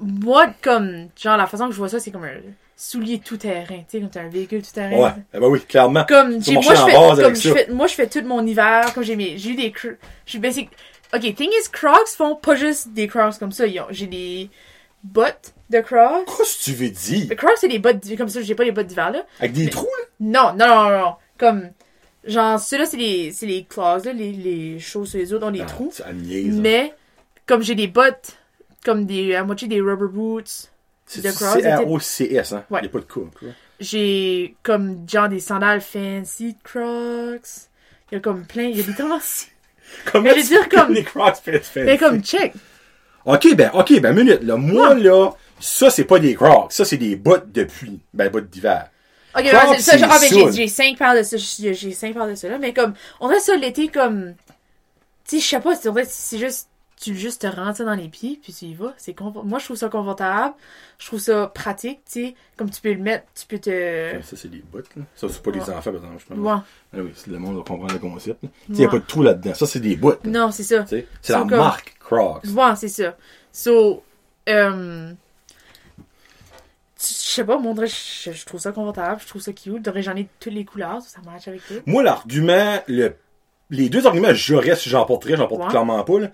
Moi, 0.00 0.46
comme. 0.62 1.08
Genre, 1.20 1.36
la 1.36 1.46
façon 1.46 1.66
que 1.66 1.72
je 1.72 1.78
vois 1.78 1.88
ça, 1.88 1.98
c'est 1.98 2.10
comme 2.10 2.24
un 2.24 2.34
soulier 2.80 3.18
tout 3.18 3.36
terrain. 3.36 3.78
Tu 3.78 3.84
sais, 3.88 4.00
comme 4.00 4.08
t'as 4.10 4.22
un 4.22 4.28
véhicule 4.28 4.62
tout 4.62 4.72
terrain. 4.72 4.96
Ouais, 4.96 5.10
eh 5.34 5.38
ben 5.38 5.46
oui, 5.48 5.60
clairement. 5.60 6.04
Comme, 6.08 6.42
j'ai, 6.42 6.54
moi, 6.54 6.62
je 6.62 6.82
fais, 6.82 7.22
comme 7.22 7.36
je 7.36 7.72
moi, 7.72 7.86
je 7.86 7.94
fais 7.94 8.06
tout 8.08 8.22
mon 8.24 8.46
hiver, 8.46 8.92
comme 8.94 9.02
j'ai 9.02 9.16
mes, 9.16 9.36
j'ai 9.36 9.50
eu 9.50 9.54
des, 9.54 9.72
je 9.82 9.90
suis 10.24 10.38
basic. 10.38 10.70
Ok, 11.14 11.20
thing 11.34 11.50
is, 11.50 11.68
Crocs 11.70 12.08
font 12.16 12.36
pas 12.36 12.54
juste 12.54 12.92
des 12.92 13.06
Crocs 13.06 13.38
comme 13.38 13.52
ça, 13.52 13.66
ils 13.66 13.80
ont- 13.80 13.86
j'ai 13.90 14.06
des 14.06 14.48
bottes 15.04 15.52
de 15.68 15.80
Crocs. 15.80 16.24
Qu'est-ce 16.38 16.58
que 16.58 16.62
tu 16.64 16.72
veux 16.72 16.88
dire? 16.88 17.26
Les 17.28 17.36
Crocs, 17.36 17.56
c'est 17.58 17.68
des 17.68 17.78
bottes, 17.78 18.16
comme 18.16 18.28
ça, 18.28 18.40
j'ai 18.40 18.54
pas 18.54 18.64
les 18.64 18.72
bottes 18.72 18.86
d'hiver, 18.86 19.10
là. 19.10 19.26
Avec 19.40 19.52
des 19.52 19.68
trous, 19.68 19.86
là? 19.86 20.06
Non, 20.20 20.54
non, 20.56 20.66
non, 20.68 20.90
non, 20.90 20.98
non. 21.00 21.14
Comme, 21.36 21.70
genre, 22.24 22.58
ceux-là, 22.58 22.86
c'est 22.86 22.96
les, 22.96 23.32
c'est 23.32 23.46
les 23.46 23.64
claws, 23.64 24.04
là, 24.04 24.12
les, 24.12 24.32
les 24.32 24.78
choses 24.78 25.10
sur 25.10 25.18
les 25.18 25.32
autres 25.34 25.46
ont 25.46 25.50
des 25.50 25.60
Ah, 25.62 25.66
trous. 25.66 25.92
Niaise. 26.14 26.56
hein. 26.56 26.60
Mais, 26.62 26.94
comme 27.46 27.62
j'ai 27.62 27.74
des 27.74 27.88
bottes, 27.88 28.36
comme 28.84 29.04
des, 29.04 29.34
à 29.34 29.44
moitié 29.44 29.68
des 29.68 29.80
rubber 29.80 30.08
boots, 30.08 30.70
C'est 31.12 31.34
Crocs, 31.34 31.64
hein? 31.64 31.78
Ouais. 32.70 32.80
Il 32.82 32.84
y 32.84 32.88
a 32.88 32.90
pas 32.90 32.98
de 33.00 33.04
coup. 33.04 33.28
j'ai, 33.80 34.54
comme, 34.62 35.04
genre 35.08 35.28
des 35.28 35.40
sandales 35.40 35.80
fancy 35.80 36.56
Crocs. 36.62 37.68
Il 38.10 38.14
y 38.14 38.16
a 38.16 38.20
comme 38.20 38.44
plein, 38.44 38.64
il 38.64 38.76
y 38.76 38.80
a 38.80 38.84
des 38.84 38.94
tendances. 38.94 39.46
Comment 40.12 40.24
Mais 40.24 40.30
je 40.34 40.36
veux 40.36 40.42
dire, 40.42 40.68
comme- 40.68 40.92
Les 40.94 41.02
crocs 41.02 41.36
fait. 41.42 41.62
Mais 41.84 41.98
comme, 41.98 42.22
check. 42.22 42.52
Ok, 43.24 43.54
ben, 43.56 43.70
ok, 43.74 44.00
ben, 44.00 44.12
minute, 44.14 44.42
là. 44.42 44.56
Moi, 44.56 44.94
là, 44.94 45.32
ça, 45.58 45.90
c'est 45.90 46.04
pas 46.04 46.18
des 46.20 46.34
crocs. 46.34 46.72
Ça, 46.72 46.84
c'est 46.84 46.96
des 46.96 47.16
bottes 47.16 47.50
de 47.50 47.64
pluie. 47.64 48.00
Ben, 48.14 48.28
bottes 48.30 48.48
d'hiver. 48.48 48.88
Ok, 49.36 49.44
c'est 49.78 49.98
ça, 49.98 50.06
ah, 50.08 50.18
ben, 50.20 50.28
j'ai, 50.28 50.52
j'ai 50.52 50.68
cinq 50.68 50.96
paires 50.98 51.14
de 51.14 51.22
ça, 51.22 51.36
j'ai 51.36 51.92
cinq 51.92 52.14
paires 52.14 52.26
de 52.26 52.34
ça, 52.34 52.48
là, 52.48 52.58
mais 52.58 52.72
comme, 52.72 52.94
on 53.20 53.28
a 53.28 53.38
ça 53.38 53.54
l'été 53.56 53.86
comme, 53.88 54.34
tu 55.28 55.38
sais, 55.38 55.40
je 55.40 55.46
sais 55.46 55.60
pas, 55.60 55.74
c'est 56.04 56.38
juste, 56.38 56.68
tu 57.00 57.16
juste 57.16 57.40
te 57.42 57.46
rentres 57.46 57.78
ça 57.78 57.84
dans 57.84 57.94
les 57.94 58.08
pieds, 58.08 58.38
puis 58.42 58.52
tu 58.52 58.66
y 58.66 58.74
vas, 58.74 58.92
c'est 58.98 59.18
moi, 59.20 59.58
je 59.58 59.64
trouve 59.64 59.76
ça 59.76 59.88
confortable, 59.88 60.54
je 60.98 61.06
trouve 61.06 61.18
ça 61.18 61.46
pratique, 61.46 62.00
tu 62.04 62.26
sais, 62.26 62.34
comme 62.56 62.68
tu 62.68 62.80
peux 62.82 62.92
le 62.92 62.98
mettre, 63.00 63.24
tu 63.34 63.46
peux 63.46 63.58
te, 63.58 64.20
Ça, 64.22 64.36
c'est 64.36 64.48
des 64.50 64.62
bottes, 64.70 64.94
là. 64.96 65.02
Ça, 65.16 65.26
c'est 65.30 65.42
pas 65.42 65.50
des 65.50 65.60
Ouais. 65.60 65.70
enfants, 65.70 65.92
par 65.92 65.94
exemple, 65.94 66.18
je 66.28 66.34
pense. 66.34 66.38
ouais, 66.38 66.62
Ah 66.92 66.96
oui, 66.98 67.12
le 67.26 67.38
monde 67.38 67.56
va 67.56 67.62
comprendre 67.62 67.92
le 67.94 67.98
concept. 67.98 68.42
là. 68.42 68.48
Tu 68.66 68.74
sais, 68.74 68.82
y 68.82 68.84
a 68.84 68.88
Ouais. 68.88 68.92
pas 68.92 68.98
de 68.98 69.06
trou 69.06 69.22
là-dedans. 69.22 69.54
Ça, 69.54 69.66
c'est 69.66 69.80
des 69.80 69.96
bottes. 69.96 70.24
là. 70.24 70.30
non, 70.30 70.50
c'est 70.50 70.62
ça, 70.62 70.84
C'est 70.86 71.06
la 71.28 71.38
comme- 71.40 71.50
marque 71.56 71.96
Crocs. 72.00 72.44
ouais, 72.44 72.76
c'est 72.76 72.88
ça, 72.88 73.16
so, 73.52 74.02
euh, 74.48 75.12
je 76.98 77.04
sais 77.04 77.44
pas, 77.44 77.56
moi, 77.58 77.70
on 77.70 77.74
dirait, 77.74 77.86
je, 77.86 78.32
je 78.32 78.44
trouve 78.44 78.60
ça 78.60 78.72
confortable, 78.72 79.20
je 79.22 79.26
trouve 79.26 79.40
ça 79.40 79.52
cute, 79.52 79.90
j'en 80.02 80.16
ai 80.16 80.28
toutes 80.38 80.52
les 80.52 80.64
couleurs, 80.66 81.00
ça 81.00 81.20
match 81.24 81.48
avec 81.48 81.66
tout. 81.66 81.74
Moi, 81.86 82.02
l'argument, 82.02 82.78
le... 82.88 83.14
les 83.70 83.88
deux 83.88 84.06
arguments 84.06 84.34
j'aurais 84.34 84.76
si 84.76 84.90
j'en 84.90 85.06
porterais, 85.06 85.36
j'en 85.36 85.46
porte 85.46 85.62
Ouais. 85.62 85.68
clairement 85.68 86.02
pas, 86.04 86.20
là. 86.20 86.28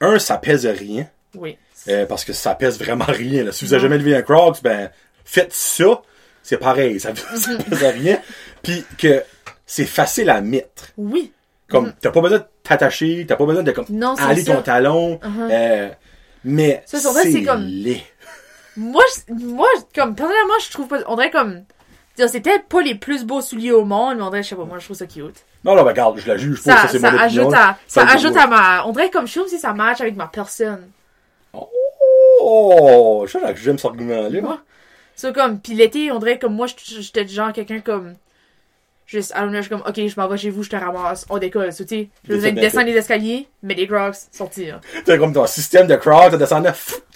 Un, 0.00 0.18
ça 0.18 0.38
pèse 0.38 0.66
rien. 0.66 1.06
Oui. 1.36 1.56
euh, 1.88 2.04
parce 2.06 2.24
que 2.24 2.32
ça 2.32 2.54
pèse 2.54 2.78
vraiment 2.78 3.04
rien, 3.06 3.44
là. 3.44 3.52
Si 3.52 3.64
vous 3.64 3.72
avez 3.72 3.82
jamais 3.82 3.98
levé 3.98 4.14
un 4.16 4.22
Crocs, 4.22 4.62
ben, 4.62 4.90
faites 5.24 5.52
ça. 5.52 6.02
C'est 6.42 6.58
pareil. 6.58 6.98
Ça, 7.00 7.12
ça 7.36 7.52
Mhm. 7.52 7.58
pèse 7.64 7.82
rien. 7.84 8.20
Puis 8.62 8.84
que 8.98 9.22
c'est 9.66 9.86
facile 9.86 10.28
à 10.30 10.40
mettre. 10.40 10.88
Oui. 10.96 11.32
Comme, 11.68 11.92
t'as 12.00 12.10
pas 12.10 12.20
besoin 12.20 12.38
de 12.38 12.44
t'attacher, 12.64 13.24
t'as 13.28 13.36
pas 13.36 13.46
besoin 13.46 13.62
de, 13.62 13.70
comme, 13.72 13.84
Mhm. 13.88 13.98
Non, 13.98 14.14
aller 14.16 14.42
ça. 14.42 14.56
ton 14.56 14.62
talon. 14.62 15.20
Uh-huh. 15.22 15.50
euh, 15.52 15.88
mais 16.44 16.82
c'est 16.86 16.98
c'est 16.98 17.42
comme- 17.44 17.62
laid. 17.64 18.02
Moi, 18.76 19.02
je- 19.28 19.32
moi, 19.34 19.68
comme, 19.94 20.14
personnellement, 20.14 20.54
je 20.66 20.70
trouve 20.72 20.88
pas, 20.88 20.98
on 21.06 21.14
dirait 21.16 21.30
comme, 21.30 21.62
c'est 22.16 22.40
peut-être 22.40 22.66
pas 22.66 22.82
les 22.82 22.94
plus 22.94 23.24
beaux 23.24 23.40
souliers 23.40 23.72
au 23.72 23.84
monde, 23.84 24.16
mais 24.18 24.22
on 24.22 24.30
dirait, 24.30 24.42
je 24.42 24.48
sais 24.48 24.56
pas, 24.56 24.64
moi, 24.64 24.78
je 24.78 24.84
trouve 24.84 24.96
ça 24.96 25.06
cute. 25.06 25.44
Non, 25.64 25.74
là, 25.74 25.82
ben, 25.82 25.90
regarde, 25.90 26.18
je 26.18 26.26
la 26.28 26.36
juge 26.38 26.62
pas, 26.62 26.76
Ça, 26.76 26.82
ça, 26.82 26.88
c'est 26.88 26.98
mon 27.00 27.08
opinion. 27.08 27.24
ajoute 27.24 27.54
à, 27.54 27.76
ça 27.86 28.06
Ça, 28.06 28.14
ajoute 28.14 28.36
à 28.36 28.46
ma, 28.46 28.86
on 28.86 28.92
dirait 28.92 29.10
comme, 29.10 29.26
je 29.26 29.34
trouve 29.38 29.48
si 29.48 29.58
ça 29.58 29.72
match 29.74 30.00
avec 30.00 30.16
ma 30.16 30.26
personne. 30.26 30.88
Oh, 32.42 33.24
je 33.26 33.32
sais 33.32 33.40
que 33.40 33.60
j'aime 33.60 33.76
cet 33.78 33.86
argument-là. 33.90 34.58
C'est 35.14 35.34
comme, 35.34 35.60
pis 35.60 35.74
l'été, 35.74 36.10
on 36.12 36.18
dirait 36.18 36.38
comme, 36.38 36.54
moi, 36.54 36.66
je- 36.66 37.00
j'étais 37.02 37.24
du 37.26 37.34
genre 37.34 37.52
quelqu'un 37.52 37.80
comme, 37.80 38.14
juste, 39.06 39.34
know, 39.34 39.52
je 39.52 39.60
suis 39.60 39.68
comme, 39.68 39.82
ok, 39.86 39.94
je 39.96 40.14
m'en 40.18 40.26
vais 40.28 40.38
chez 40.38 40.48
vous, 40.48 40.62
je 40.62 40.70
te 40.70 40.76
ramasse, 40.76 41.26
on 41.28 41.36
décolle, 41.36 41.74
tu 41.74 41.86
sais, 41.86 42.08
de 42.26 42.38
fait 42.38 42.52
descendre 42.52 42.86
les 42.86 42.96
escaliers, 42.96 43.46
mais 43.62 43.74
les 43.74 43.86
crocs, 43.86 44.14
sortir. 44.32 44.80
T'as 45.04 45.18
comme 45.18 45.34
ton 45.34 45.44
système 45.46 45.86
de 45.86 45.96
Crocs, 45.96 46.30
t'as 46.30 46.38
descendu, 46.38 46.68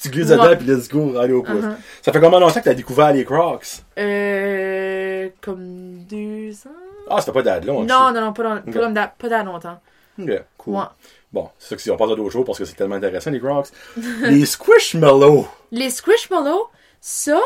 tu 0.02 0.10
glisses 0.10 0.28
Ouais. 0.28 0.36
dedans, 0.36 0.56
puis 0.58 0.66
let's 0.66 0.88
go, 0.90 1.16
allez 1.16 1.32
au 1.32 1.42
pouce. 1.42 1.64
Uh-huh. 1.64 1.76
Ça 2.02 2.12
fait 2.12 2.20
combien 2.20 2.38
de 2.40 2.44
longtemps 2.44 2.60
que 2.60 2.64
t'as 2.64 2.74
découvert 2.74 3.12
les 3.14 3.24
Crocs? 3.24 3.66
Euh, 3.98 5.30
comme 5.40 6.02
deux 6.10 6.52
ans? 6.66 6.83
Ah, 7.10 7.20
c'était 7.20 7.32
pas 7.32 7.42
d'ad 7.42 7.64
long. 7.64 7.82
Non, 7.84 8.12
non, 8.12 8.20
non, 8.20 8.32
pas 8.32 8.42
dans, 8.42 8.92
pas 8.94 9.06
pas 9.18 9.28
dans 9.28 9.44
longtemps. 9.52 9.80
Ok, 10.18 10.30
cool. 10.58 10.74
Ouais. 10.74 10.84
Bon, 11.32 11.50
c'est 11.58 11.70
ça 11.70 11.76
que 11.76 11.82
si 11.82 11.90
on 11.90 11.96
passe 11.96 12.10
à 12.12 12.14
d'autres 12.14 12.30
choses 12.30 12.44
parce 12.44 12.58
que 12.58 12.64
c'est 12.64 12.74
tellement 12.74 12.94
intéressant, 12.94 13.30
les 13.30 13.40
Crocs. 13.40 13.68
les 13.96 14.46
Squishmallows. 14.46 15.48
Les 15.72 15.90
Squishmallows, 15.90 16.68
ça, 17.00 17.40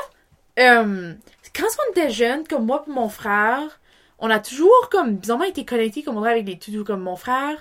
euh, 0.59 1.14
quand 1.56 1.66
on 1.86 1.90
était 1.93 2.10
jeunes, 2.10 2.47
comme 2.47 2.66
moi 2.66 2.85
et 2.86 2.90
mon 2.90 3.09
frère, 3.09 3.80
on 4.18 4.30
a 4.30 4.39
toujours 4.39 4.89
comme 4.90 5.16
bizarrement 5.16 5.44
été 5.44 5.64
connectés 5.64 6.02
comme 6.02 6.16
on 6.18 6.20
dirait 6.20 6.32
avec 6.32 6.47
les 6.47 6.59
toutous 6.59 6.85
comme 6.85 7.01
mon 7.01 7.16
frère. 7.16 7.56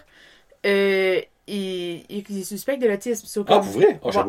Euh, 0.66 1.22
il, 1.48 2.04
il 2.10 2.40
est 2.40 2.44
suspect 2.44 2.78
de 2.78 2.88
l'autisme. 2.88 3.26
so 3.26 3.46
Ah, 3.48 3.60
pour 3.60 3.72
vrai? 3.72 4.00
Ouais. 4.04 4.12
ça. 4.12 4.26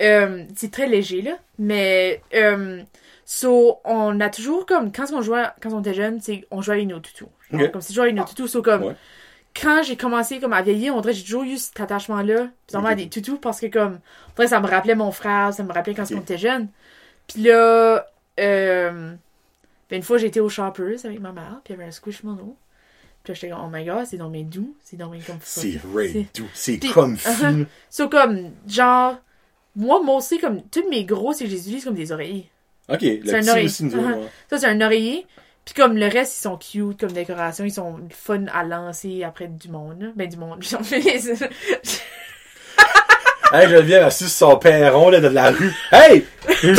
Euh, 0.00 0.44
c'est 0.54 0.70
très 0.70 0.86
léger 0.86 1.22
là, 1.22 1.32
mais 1.58 2.22
euh, 2.34 2.82
so, 3.30 3.78
on 3.84 4.18
a 4.20 4.30
toujours 4.30 4.64
comme 4.64 4.90
quand 4.90 5.12
on 5.12 5.20
jouait 5.20 5.44
quand 5.60 5.70
on 5.74 5.80
était 5.80 5.92
jeune, 5.92 6.18
c'est 6.22 6.46
on 6.50 6.62
jouait 6.62 6.76
avec 6.76 6.88
nos. 6.88 6.96
Genre, 6.96 7.28
Ok. 7.52 7.72
Comme 7.72 7.80
si 7.82 7.92
je 7.92 7.96
jouais 7.96 8.04
avec 8.04 8.16
nos 8.16 8.24
toutous, 8.24 8.48
so 8.48 8.62
comme 8.62 8.84
Ouais. 8.84 8.96
quand 9.60 9.82
j'ai 9.82 9.96
commencé 9.96 10.40
comme 10.40 10.54
à 10.54 10.62
vieillir, 10.62 10.94
on 10.96 11.02
dirait 11.02 11.12
que 11.12 11.18
j'ai 11.18 11.24
toujours 11.24 11.42
eu 11.42 11.58
cet 11.58 11.78
attachement 11.78 12.22
là, 12.22 12.48
bizarrement 12.66 12.88
à 12.88 12.92
Ok. 12.92 12.98
des 12.98 13.08
toutous 13.10 13.36
parce 13.38 13.60
que 13.60 13.66
comme 13.66 14.00
on 14.28 14.32
dirait 14.36 14.44
que 14.46 14.50
ça 14.50 14.60
me 14.60 14.66
rappelait 14.66 14.94
mon 14.94 15.10
frère, 15.12 15.52
ça 15.52 15.62
me 15.62 15.70
rappelait 15.72 15.94
quand 15.94 16.10
on 16.10 16.20
était 16.20 16.38
jeune. 16.38 16.68
Puis 17.26 17.42
là 17.42 18.06
euh, 18.40 19.14
ben 19.90 19.96
une 19.96 20.02
fois 20.02 20.16
j'étais 20.16 20.40
au 20.40 20.48
Shoppers 20.48 21.04
avec 21.04 21.20
ma 21.20 21.32
mère, 21.32 21.60
puis 21.64 21.74
il 21.74 21.76
y 21.76 21.80
avait 21.80 21.88
un 21.88 21.92
Squishmallow. 21.92 22.56
Puis 23.24 23.32
là 23.32 23.34
j'étais 23.34 23.50
comme 23.50 23.60
oh 23.64 23.68
my 23.70 23.84
god, 23.84 24.06
c'est 24.06 24.16
dans 24.16 24.30
mes 24.30 24.44
doux, 24.44 24.74
c'est 24.82 24.96
dans 24.96 25.10
mes 25.10 25.20
comme 25.20 25.36
C'est 25.42 25.72
C'est- 25.72 26.32
tout. 26.32 26.48
C'est 26.54 26.78
comfy. 26.78 27.28
Uh-huh. 27.28 27.66
So, 27.90 28.08
comme, 28.08 28.52
genre, 28.66 29.16
moi, 29.76 30.00
moi 30.02 30.16
aussi, 30.16 30.38
comme, 30.38 30.62
tous 30.70 30.88
mes 30.88 31.04
gros, 31.04 31.32
c'est 31.34 31.44
que 31.44 31.50
je 31.50 31.54
les 31.56 31.60
utilise 31.62 31.84
comme 31.84 31.94
des 31.94 32.10
oreillers. 32.12 32.50
Ok, 32.88 33.00
le 33.02 33.20
C'est 33.24 33.34
un 33.36 33.40
petit 33.40 33.50
oreiller. 33.50 33.66
aussi, 33.66 33.84
nous 33.84 33.90
Uh-huh. 33.92 33.98
autres, 34.10 34.18
ouais. 34.20 34.28
Ça, 34.50 34.58
c'est 34.58 34.66
un 34.66 34.80
oreiller. 34.80 35.26
Puis 35.64 35.74
comme 35.74 35.96
le 35.98 36.06
reste, 36.06 36.38
ils 36.38 36.40
sont 36.42 36.56
cute 36.56 36.98
comme 37.00 37.12
décoration, 37.12 37.64
ils 37.66 37.70
sont 37.72 37.98
fun 38.10 38.46
à 38.54 38.64
lancer 38.64 39.22
après 39.24 39.48
du 39.48 39.68
monde. 39.68 40.00
là. 40.00 40.08
Ben 40.16 40.26
du 40.28 40.36
monde. 40.38 40.62
J'en 40.68 40.82
fais 40.82 41.00
les- 41.00 41.32
Hey, 43.52 43.66
Geneviève 43.68 44.04
assise 44.04 44.28
sur 44.34 44.48
son 44.50 44.56
perron, 44.58 45.08
là, 45.10 45.20
de 45.20 45.28
la 45.28 45.50
rue. 45.50 45.72
Hey! 45.92 46.24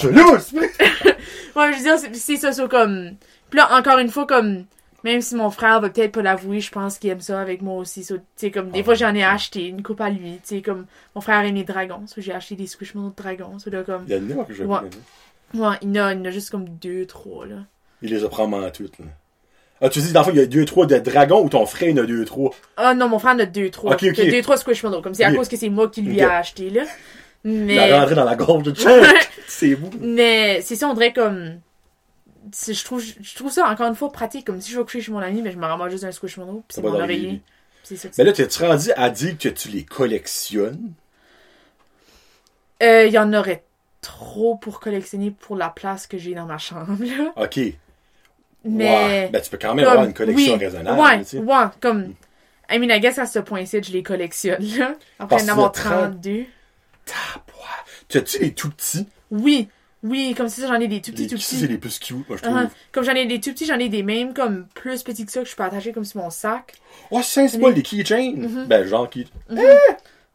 Je 0.00 0.08
lousse! 0.08 0.52
Ouais, 0.52 1.72
je 1.72 1.76
veux 1.78 1.82
dire, 1.82 1.98
c'est- 1.98 2.14
c'est 2.14 2.36
ça, 2.36 2.52
c'est 2.52 2.68
comme. 2.68 3.16
Puis 3.50 3.58
là, 3.58 3.68
encore 3.76 3.98
une 3.98 4.10
fois, 4.10 4.26
comme. 4.26 4.64
Même 5.04 5.20
si 5.20 5.36
mon 5.36 5.50
frère 5.50 5.80
va 5.80 5.90
peut-être 5.90 6.12
pas 6.12 6.22
l'avouer, 6.22 6.60
je 6.60 6.72
pense 6.72 6.98
qu'il 6.98 7.10
aime 7.10 7.20
ça 7.20 7.40
avec 7.40 7.62
moi 7.62 7.76
aussi. 7.76 8.02
So, 8.02 8.16
comme 8.52 8.70
des 8.70 8.80
Ah. 8.80 8.84
fois, 8.84 8.94
j'en 8.94 9.14
ai 9.14 9.22
acheté 9.22 9.66
une 9.68 9.82
coupe 9.82 10.00
à 10.00 10.10
lui. 10.10 10.40
Comme 10.64 10.86
mon 11.14 11.20
frère 11.20 11.44
aime 11.44 11.54
les 11.54 11.62
dragons. 11.64 12.06
So, 12.06 12.20
j'ai 12.20 12.32
acheté 12.32 12.56
des 12.56 12.66
Squishmallows 12.66 13.10
de 13.10 13.14
dragons. 13.14 13.58
So, 13.60 13.70
là, 13.70 13.82
comme. 13.84 14.02
Il 14.06 14.10
y 14.10 14.14
a 14.14 14.16
une 14.18 14.44
que 14.44 14.52
je 14.52 14.64
Ouais. 14.64 14.78
connais. 14.80 15.66
Ouais, 15.66 15.76
il 15.82 15.94
y 15.94 16.00
en 16.00 16.04
a, 16.06 16.12
il 16.14 16.18
y 16.18 16.22
en 16.22 16.24
a 16.24 16.30
juste 16.30 16.50
comme 16.50 16.64
deux, 16.68 17.06
trois, 17.06 17.46
là. 17.46 17.56
Il 18.02 18.10
les 18.10 18.24
a 18.24 18.28
probablement 18.28 18.68
toutes, 18.70 18.98
là. 18.98 19.06
Ah, 19.80 19.88
tu 19.88 20.00
dis, 20.00 20.12
dans 20.12 20.20
le 20.20 20.24
fond, 20.24 20.30
il 20.32 20.38
y 20.38 20.42
a 20.42 20.46
deux, 20.46 20.64
trois 20.64 20.86
de 20.86 20.98
dragons 20.98 21.44
ou 21.44 21.48
ton 21.48 21.64
frère, 21.64 21.88
il 21.90 22.00
en 22.00 22.02
a 22.02 22.06
deux, 22.06 22.24
trois? 22.24 22.50
Ah 22.76 22.94
non, 22.94 23.08
mon 23.08 23.20
frère 23.20 23.34
en 23.34 23.38
a 23.38 23.46
deux, 23.46 23.70
trois. 23.70 23.92
Ok, 23.94 24.02
ok. 24.02 24.18
Il 24.18 24.24
y 24.24 24.28
a 24.28 24.30
deux, 24.32 24.42
trois 24.42 24.56
Squishmallows. 24.56 25.00
Comme 25.02 25.14
c'est 25.14 25.22
à 25.24 25.32
cause 25.32 25.48
que 25.48 25.56
c'est 25.56 25.68
moi 25.68 25.88
qui 25.88 26.02
lui 26.02 26.16
Ok. 26.22 26.28
a 26.28 26.38
acheté, 26.38 26.70
là. 26.70 26.82
Il 27.44 27.52
Mais. 27.52 27.78
a 27.78 28.00
rentré 28.00 28.16
dans 28.16 28.24
la 28.24 28.34
gorge 28.34 28.64
de 28.64 28.72
Chuck! 28.74 29.30
C'est 29.46 29.74
vous. 29.74 29.90
Mais 30.00 30.60
c'est 30.62 30.74
ça, 30.74 30.88
on 30.88 30.94
dirait 30.94 31.12
comme. 31.12 31.60
Je 32.52 32.84
trouve, 32.84 33.02
je 33.02 33.34
trouve 33.34 33.50
ça 33.50 33.68
encore 33.68 33.88
une 33.88 33.94
fois 33.94 34.10
pratique. 34.12 34.46
Comme 34.46 34.60
si 34.60 34.70
je 34.72 34.78
vais 34.78 34.84
coucher 34.84 35.00
chez 35.00 35.12
mon 35.12 35.18
ami, 35.18 35.42
mais 35.42 35.50
je 35.52 35.58
me 35.58 35.66
ramasse 35.66 35.90
juste 35.92 36.04
un 36.04 36.12
Squishmallow. 36.12 36.62
Puis 36.68 36.76
c'est 36.76 36.82
mon 36.82 36.94
oreiller. 36.94 37.42
Mais 38.18 38.24
là, 38.24 38.32
t'es-tu 38.32 38.62
rendu 38.64 38.90
à 38.96 39.08
dire 39.10 39.38
que 39.38 39.48
tu 39.48 39.68
les 39.68 39.84
collectionnes? 39.84 40.92
Euh, 42.82 43.06
Il 43.06 43.12
y 43.12 43.18
en 43.18 43.32
aurait 43.34 43.64
trop 44.00 44.56
pour 44.56 44.80
collectionner 44.80 45.30
pour 45.30 45.56
la 45.56 45.68
place 45.70 46.06
que 46.06 46.18
j'ai 46.18 46.34
dans 46.34 46.46
ma 46.46 46.58
chambre, 46.58 46.96
là. 47.00 47.32
Ok. 47.36 47.58
Mais. 48.64 48.84
Ouais. 48.96 49.28
Ben, 49.32 49.40
tu 49.40 49.50
peux 49.50 49.58
quand 49.58 49.74
même 49.74 49.84
comme- 49.84 49.92
avoir 49.92 50.06
une 50.06 50.14
collection 50.14 50.52
oui, 50.54 50.58
raisonnable, 50.58 51.00
Ouais, 51.00 51.18
tu 51.20 51.24
sais. 51.24 51.38
ouais, 51.38 51.64
comme. 51.80 52.14
I 52.70 52.78
mean, 52.78 52.90
I 52.94 53.00
guess 53.00 53.18
à 53.18 53.24
ce 53.26 53.38
point-ci, 53.38 53.82
je 53.82 53.92
les 53.92 54.02
collectionne, 54.02 54.62
là. 54.76 54.94
Après 55.18 55.42
d'en 55.44 55.52
avoir 55.52 55.68
le 55.68 55.72
trente- 55.72 55.88
32. 56.22 56.44
Taboire. 57.06 57.84
Tu 58.08 58.18
as-tu 58.18 58.38
les 58.40 58.52
tout 58.52 58.70
petits? 58.70 59.06
Oui, 59.30 59.68
oui, 60.02 60.34
comme 60.36 60.48
ça, 60.48 60.66
j'en 60.66 60.74
ai 60.80 60.86
des 60.88 61.00
tout 61.00 61.10
petits, 61.12 61.22
Les 61.24 61.28
tout 61.28 61.34
petits, 61.36 61.56
c'est 61.56 61.66
les 61.66 61.78
plus 61.78 61.98
cute, 61.98 62.28
moi, 62.28 62.36
je 62.36 62.42
trouve. 62.42 62.56
Uh-huh. 62.56 62.68
Comme 62.92 63.04
j'en 63.04 63.14
ai 63.14 63.26
des 63.26 63.40
tout 63.40 63.50
petits, 63.50 63.66
j'en 63.66 63.78
ai 63.78 63.88
des 63.88 64.02
mêmes 64.02 64.32
comme 64.34 64.66
plus 64.74 65.02
petits 65.02 65.26
que 65.26 65.32
ça 65.32 65.42
que 65.42 65.48
je 65.48 65.56
peux 65.56 65.62
attacher 65.64 65.92
comme 65.92 66.04
sur 66.04 66.20
mon 66.20 66.30
sac. 66.30 66.74
Oh, 67.10 67.20
c'est 67.22 67.48
c'est 67.48 67.58
pas 67.58 67.70
les 67.70 67.82
keychains. 67.82 68.34
Mm-hmm. 68.36 68.66
Ben, 68.66 68.86
genre, 68.86 69.08
key... 69.10 69.26
Eh! 69.50 69.56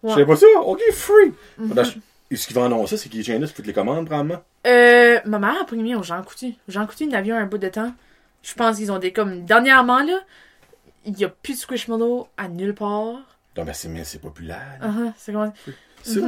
Je 0.04 0.10
savais 0.10 0.26
pas 0.26 0.36
ça. 0.36 0.46
Ok, 0.66 0.82
free. 0.92 1.34
Ach- 1.78 1.96
Et 2.30 2.36
ce 2.36 2.46
qu'ils 2.48 2.56
vont 2.56 2.66
annoncer, 2.66 2.98
c'est 2.98 3.10
keychains-là, 3.10 3.48
tu 3.48 3.54
peux 3.54 3.64
te 3.64 3.68
les 3.68 3.74
commander, 3.74 4.06
probablement? 4.06 4.44
Euh, 4.68 5.20
ma 5.26 5.40
mère 5.40 5.62
a 5.62 5.66
pris 5.66 5.78
mis 5.78 5.96
au 5.96 6.04
Jean 6.04 6.22
Coutu. 6.24 6.56
Jean 6.68 6.86
Coutu, 6.86 7.06
il 7.06 7.32
un 7.32 7.46
bout 7.46 7.58
de 7.58 7.70
temps. 7.70 7.94
Je 8.42 8.54
pense 8.56 8.78
qu'ils 8.78 8.92
ont 8.92 9.00
des 9.00 9.14
comme 9.14 9.46
dernièrement 9.46 10.04
là, 10.04 10.20
il 11.06 11.18
y 11.18 11.24
a 11.24 11.30
plus 11.30 11.54
de 11.54 11.60
Squishmallow 11.60 12.28
à 12.38 12.50
nulle 12.50 12.76
part. 12.76 13.22
Non, 13.56 13.64
ben, 13.64 13.74
c'est, 13.74 13.88
mais 13.88 14.04
c'est 14.04 14.20
populaire. 14.20 14.80
Uh-huh, 14.82 15.12
c'est 15.18 15.32
comment- 15.32 15.54
Ça? 16.02 16.20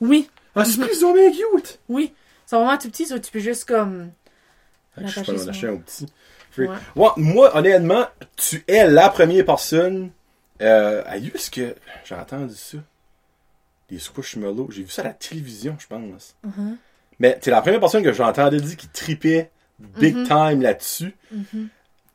Oui, 0.00 0.28
Ah, 0.54 0.64
c'est 0.64 0.78
plus, 0.80 1.00
cute. 1.32 1.80
oui. 1.88 2.12
Sont 2.48 2.64
vraiment 2.64 2.78
tout 2.78 2.88
petits, 2.88 3.06
so 3.06 3.18
tu 3.18 3.30
peux 3.30 3.40
juste 3.40 3.66
comme. 3.66 4.10
Ah, 4.96 5.00
Je 5.04 5.20
suis 5.20 5.22
pas 5.22 5.48
acheter 5.50 5.66
un 5.68 5.76
petit. 5.76 6.06
Free. 6.50 6.66
Ouais. 6.66 6.76
Ouais, 6.96 7.08
moi, 7.16 7.54
honnêtement, 7.56 8.06
tu 8.36 8.64
es 8.66 8.86
la 8.88 9.10
première 9.10 9.44
personne. 9.44 10.10
Euh, 10.60 11.02
à 11.06 11.16
ce 11.36 11.50
que 11.50 11.74
j'ai 12.04 12.14
entendu 12.14 12.54
ça? 12.54 12.78
Des 13.90 13.98
squishmallows. 13.98 14.70
J'ai 14.70 14.82
vu 14.82 14.90
ça 14.90 15.02
à 15.02 15.06
la 15.06 15.12
télévision, 15.12 15.76
je 15.78 15.86
pense. 15.86 16.36
Uh-huh. 16.44 16.76
Mais 17.18 17.38
t'es 17.38 17.50
la 17.50 17.60
première 17.60 17.80
personne 17.80 18.02
que 18.02 18.12
j'ai 18.12 18.22
entendu 18.22 18.56
dire 18.60 18.76
qui 18.76 18.88
tripait 18.88 19.50
big 19.78 20.16
Mm-hmm. 20.16 20.26
time 20.50 20.62
là-dessus. 20.62 21.14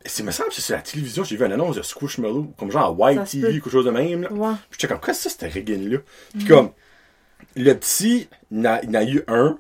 Et 0.05 0.09
c'est 0.09 0.23
me 0.23 0.31
semble 0.31 0.49
que 0.49 0.55
c'est 0.55 0.61
sur 0.61 0.75
la 0.75 0.81
télévision, 0.81 1.23
j'ai 1.23 1.37
vu 1.37 1.45
une 1.45 1.53
annonce 1.53 1.77
de 1.77 1.81
Squishmallow, 1.81 2.53
comme 2.57 2.71
genre 2.71 2.87
Ça 2.87 2.91
White 2.91 3.23
TV, 3.29 3.47
peut. 3.47 3.53
quelque 3.53 3.69
chose 3.69 3.85
de 3.85 3.91
même. 3.91 4.23
Là. 4.23 4.33
Ouais. 4.33 4.53
Puis 4.69 4.79
j'étais 4.81 4.87
comme, 4.87 4.99
quoi 4.99 5.13
c'est 5.13 5.29
ça, 5.29 5.35
cette 5.39 5.53
regain-là? 5.53 5.97
Mm-hmm. 5.99 6.37
Puis 6.39 6.45
comme, 6.45 6.71
le 7.55 7.73
petit, 7.73 8.27
il 8.51 8.59
en 8.59 8.65
a, 8.65 8.81
il 8.83 8.89
en 8.89 8.93
a 8.95 9.03
eu 9.05 9.23
un, 9.27 9.57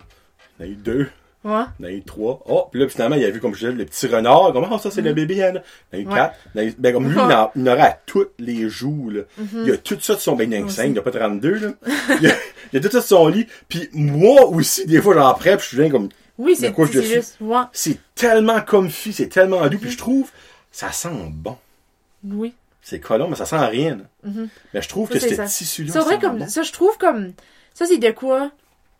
il 0.59 0.63
en 0.63 0.65
a 0.65 0.71
eu 0.71 0.75
deux, 0.75 1.09
Ouais. 1.43 1.63
il 1.79 1.85
en 1.85 1.89
a 1.89 1.91
eu 1.91 2.01
trois. 2.03 2.41
Oh, 2.47 2.67
puis 2.71 2.79
là, 2.79 2.87
finalement, 2.87 3.17
il 3.17 3.25
a 3.25 3.29
vu, 3.29 3.41
comme 3.41 3.53
je 3.53 3.59
disais, 3.67 3.71
le 3.77 3.83
petit 3.85 4.07
renard. 4.07 4.53
Comme, 4.53 4.65
oh, 4.71 4.77
ça, 4.77 4.89
c'est 4.91 5.01
le 5.01 5.11
bébé, 5.13 5.43
Anne. 5.43 5.61
Il 5.91 5.95
en 5.95 5.99
a 5.99 6.01
eu 6.01 6.05
Mm-hmm. 6.05 6.09
Ouais. 6.09 6.15
quatre. 6.15 6.35
Il 6.55 6.59
en 6.59 6.63
a 6.63 6.65
eu- 6.67 6.75
ben, 6.77 6.93
comme 6.93 7.07
lui, 7.09 7.15
il 7.15 7.19
en, 7.19 7.51
il 7.55 7.61
en 7.69 7.73
aurait 7.73 7.81
à 7.81 7.99
tous 8.05 8.25
les 8.39 8.69
jours, 8.69 9.11
là. 9.11 9.21
Mm-hmm. 9.41 9.63
Il 9.65 9.71
a 9.73 9.77
tout 9.77 9.97
ça 9.99 10.15
de 10.15 10.19
son, 10.21 10.35
ben, 10.37 10.49
il 10.51 10.57
en 10.57 10.61
a 10.63 10.65
Aussi. 10.65 10.75
5, 10.77 10.91
il 10.91 10.97
a 10.97 11.01
pas 11.01 11.11
32, 11.11 11.49
là. 11.55 11.67
il, 12.21 12.27
a, 12.27 12.33
il 12.71 12.77
a 12.77 12.81
tout 12.81 12.89
ça 12.91 12.99
de 12.99 13.03
son 13.03 13.27
lit. 13.27 13.45
Puis 13.67 13.89
moi 13.93 14.45
aussi, 14.45 14.85
des 14.85 15.01
fois, 15.01 15.15
j'en 15.15 15.33
prête, 15.33 15.59
puis 15.59 15.67
je 15.73 15.81
viens 15.81 15.91
comme, 15.91 16.07
Oui, 16.37 16.55
c'est 16.55 16.73
juste. 17.01 17.35
Ouais. 17.41 17.57
c'est 17.73 17.97
tellement 18.15 18.61
comfy, 18.61 19.11
c'est 19.11 19.27
tellement 19.27 19.61
Mm-hmm. 19.65 19.69
doux, 19.69 19.77
puis 19.79 19.91
je 19.91 19.97
trouve, 19.97 20.31
ça 20.71 20.93
sent 20.93 21.09
bon. 21.29 21.57
Oui. 22.23 22.53
C'est 22.81 22.99
collant, 23.01 23.27
mais 23.29 23.35
ça 23.35 23.45
sent 23.45 23.57
rien. 23.57 23.97
là. 24.23 24.31
Mais 24.73 24.81
je 24.81 24.87
trouve 24.87 25.09
Mm-hmm. 25.09 25.19
Ça, 25.19 25.27
que 25.27 25.35
c'est 25.35 25.47
ce 25.47 25.57
tissu-là, 25.57 25.91
C'est 25.93 25.99
vrai 25.99 26.19
comme 26.19 26.39
bon. 26.39 26.47
ça 26.47 26.63
je 26.63 26.71
trouve 26.71 26.97
comme 26.97 27.33
ça 27.73 27.85
c'est 27.85 27.97
de 27.97 28.11
quoi 28.11 28.51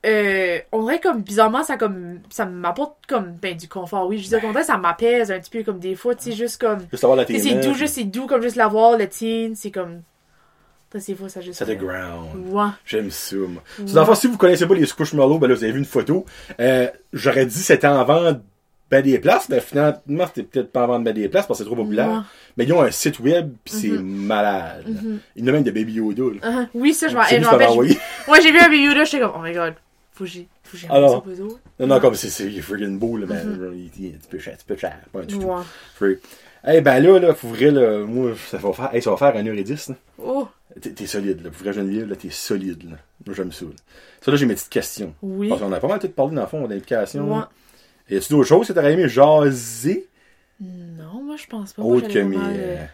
euh, 0.05 0.59
on 0.71 0.83
dirait 0.83 0.99
comme 0.99 1.21
bizarrement 1.21 1.63
ça 1.63 1.77
comme 1.77 2.19
ça 2.29 2.45
m'apporte 2.45 2.97
comme 3.07 3.33
ben 3.41 3.55
du 3.55 3.67
confort 3.69 4.07
oui 4.07 4.17
je 4.19 4.27
dis 4.27 4.35
au 4.35 4.39
contraire 4.41 4.65
ça 4.65 4.77
m'apaise 4.77 5.31
un 5.31 5.39
petit 5.39 5.49
peu 5.49 5.63
comme 5.63 5.79
des 5.79 5.95
fois 5.95 6.13
tu 6.15 6.23
sais 6.25 6.31
juste 6.33 6.59
comme 6.59 6.79
Juste 6.91 7.03
avoir 7.05 7.17
la 7.17 7.25
c'est 7.25 7.55
doux 7.61 7.73
juste 7.73 7.95
c'est 7.95 8.03
doux 8.03 8.27
comme 8.27 8.41
juste 8.41 8.57
l'avoir 8.57 8.97
le 8.97 9.07
teen 9.07 9.55
c'est 9.55 9.71
comme 9.71 10.01
ça 10.91 10.99
c'est 10.99 11.15
fois 11.15 11.29
ça 11.29 11.41
juste 11.41 11.57
Ça 11.57 11.65
te 11.65 11.71
ground. 11.71 12.49
ouais 12.51 12.67
J'aime 12.85 13.09
ça, 13.09 13.35
moi. 13.37 13.63
Ouais. 13.79 14.15
Si 14.15 14.27
vous 14.27 14.37
connaissez 14.37 14.67
pas 14.67 14.75
les 14.75 14.85
Squishmallows, 14.85 15.39
ben 15.39 15.47
là, 15.47 15.55
vous 15.55 15.63
avez 15.63 15.73
vu 15.73 15.79
une 15.79 15.85
photo. 15.85 16.23
Euh, 16.59 16.87
j'aurais 17.13 17.47
dit 17.47 17.55
c'était 17.57 17.87
en 17.87 18.03
vente 18.05 18.41
ben 18.91 19.01
des 19.01 19.17
places, 19.17 19.49
mais 19.49 19.59
finalement, 19.59 20.27
c'était 20.27 20.43
peut-être 20.43 20.71
pas 20.71 20.83
en 20.83 20.87
vente 20.87 21.03
ben 21.03 21.11
des 21.15 21.27
places 21.29 21.47
parce 21.47 21.57
que 21.57 21.63
c'est 21.63 21.67
trop 21.73 21.75
populaire. 21.81 22.11
Ouais. 22.11 22.19
Mais 22.57 22.65
ils 22.65 22.73
ont 22.73 22.81
un 22.83 22.91
site 22.91 23.19
web, 23.21 23.53
pis 23.63 23.71
c'est 23.73 23.87
Mm-hmm. 23.87 24.01
malade. 24.03 24.85
Il 25.35 25.43
y 25.43 25.45
en 25.45 25.47
a 25.47 25.51
même 25.53 25.63
de 25.63 25.71
Baby 25.71 25.93
Yoda. 25.93 26.21
Uh-huh. 26.21 26.67
oui 26.75 26.93
ça 26.93 27.07
je 27.07 27.15
m'en 27.15 27.23
lui 27.27 27.39
m'en 27.39 27.49
rappelle 27.49 27.69
ouais 27.71 28.41
j'ai 28.43 28.51
vu 28.51 28.59
un 28.59 28.69
vidéo 28.69 28.93
là 28.93 29.03
j'étais 29.03 29.19
comme 29.21 29.31
oh 29.35 29.41
my 29.41 29.51
god 29.51 29.73
faut 30.13 30.23
que 30.25 30.29
j'ai 30.29 30.47
faut 30.63 30.77
Alors. 30.89 31.11
ça 31.15 31.21
pour 31.21 31.31
eux 31.31 31.41
autres. 31.41 31.59
Non, 31.79 31.87
non, 31.87 31.99
comme 31.99 32.15
c'est, 32.15 32.29
friggin' 32.61 32.97
beau, 32.97 33.17
là, 33.17 33.25
mais 33.27 33.41
il, 33.75 33.91
il 33.99 34.05
est 34.07 34.15
un 34.15 34.17
petit 34.17 34.27
peu 34.29 34.39
cher, 34.39 34.53
un 34.53 34.57
petit 34.57 34.65
peu 34.65 34.77
cher. 34.77 34.99
Pas 35.11 35.19
un 35.21 35.25
tout. 35.25 35.39
Mm-hmm. 35.39 35.57
ouais 35.57 35.63
Free. 35.95 36.17
Eh 36.65 36.81
ben 36.81 36.99
là, 37.01 37.19
là, 37.19 37.33
pour 37.33 37.49
vrai, 37.49 37.71
là, 37.71 37.99
moi, 38.05 38.31
ça 38.49 38.57
va 38.57 38.71
faire, 38.71 38.95
hey, 38.95 39.01
ça 39.01 39.11
va 39.11 39.17
faire 39.17 39.35
1h10, 39.35 39.89
là. 39.89 39.95
oh 40.23 40.47
T'es, 40.81 41.05
solide, 41.05 41.43
là. 41.43 41.49
Pour 41.49 41.61
vrai, 41.61 41.73
Geneviève, 41.73 42.07
là, 42.07 42.15
t'es 42.15 42.29
solide, 42.29 42.83
là. 42.89 42.97
Moi, 43.25 43.35
j'aime 43.35 43.51
ça, 43.51 43.65
là. 43.65 43.71
Ça, 44.21 44.31
là, 44.31 44.37
j'ai 44.37 44.45
mes 44.45 44.55
petites 44.55 44.69
questions. 44.69 45.13
oui 45.21 45.49
Parce 45.49 45.61
qu'on 45.61 45.71
a 45.73 45.79
pas 45.79 45.87
mal 45.87 45.99
tout 45.99 46.07
parlé, 46.09 46.35
dans 46.35 46.41
le 46.41 46.47
fond, 46.47 46.65
d'implication. 46.67 47.31
ouais 47.37 47.43
Y 48.09 48.17
a-tu 48.17 48.31
d'autres 48.33 48.47
choses 48.47 48.67
que 48.67 48.73
t'aurais 48.73 48.93
aimé 48.93 49.07
jaser? 49.09 50.07
non 50.61 51.21
moi 51.23 51.35
je 51.35 51.47
pense 51.47 51.73
pas 51.73 51.81
Moi, 51.81 51.97
Autre 51.97 52.07
que 52.07 52.19
mes, 52.19 52.37
euh, 52.37 52.85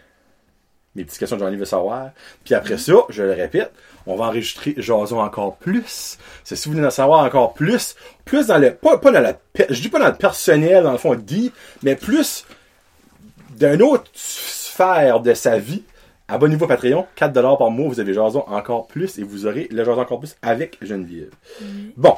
mes 0.95 1.03
petites 1.03 1.19
questions 1.19 1.37
que 1.37 1.43
Johnny 1.43 1.55
veut 1.55 1.65
savoir. 1.65 2.11
Puis 2.43 2.55
après 2.55 2.77
ça, 2.77 2.93
je 3.09 3.23
le 3.23 3.33
répète, 3.33 3.71
on 4.05 4.15
va 4.15 4.25
enregistrer 4.25 4.73
Jason 4.77 5.19
encore 5.19 5.57
plus. 5.57 6.17
C'est 6.43 6.55
si 6.55 6.67
vous 6.67 6.75
voulez 6.75 6.87
en 6.87 6.91
savoir 6.91 7.23
encore 7.23 7.53
plus, 7.53 7.95
plus 8.25 8.47
dans 8.47 8.57
le, 8.57 8.73
pas, 8.73 8.97
pas 8.97 9.11
dans 9.11 9.21
la, 9.21 9.33
je 9.69 9.81
dis 9.81 9.89
pas 9.89 9.99
dans 9.99 10.07
le 10.07 10.15
personnel, 10.15 10.83
dans 10.83 10.91
le 10.91 10.97
fond, 10.97 11.15
dit, 11.15 11.51
mais 11.83 11.95
plus 11.95 12.45
d'une 13.57 13.81
autre 13.81 14.09
sphère 14.13 15.19
de 15.19 15.33
sa 15.33 15.57
vie. 15.59 15.83
Abonnez-vous 16.27 16.65
à 16.65 16.67
Patreon, 16.67 17.07
4$ 17.17 17.57
par 17.57 17.71
mois, 17.71 17.87
vous 17.87 17.99
avez 17.99 18.13
Jason 18.13 18.47
encore 18.47 18.87
plus 18.87 19.17
et 19.17 19.23
vous 19.23 19.47
aurez 19.47 19.67
le 19.71 19.83
Jason 19.83 19.99
encore 19.99 20.19
plus 20.19 20.35
avec 20.41 20.77
Geneviève. 20.81 21.31
Bon. 21.97 22.15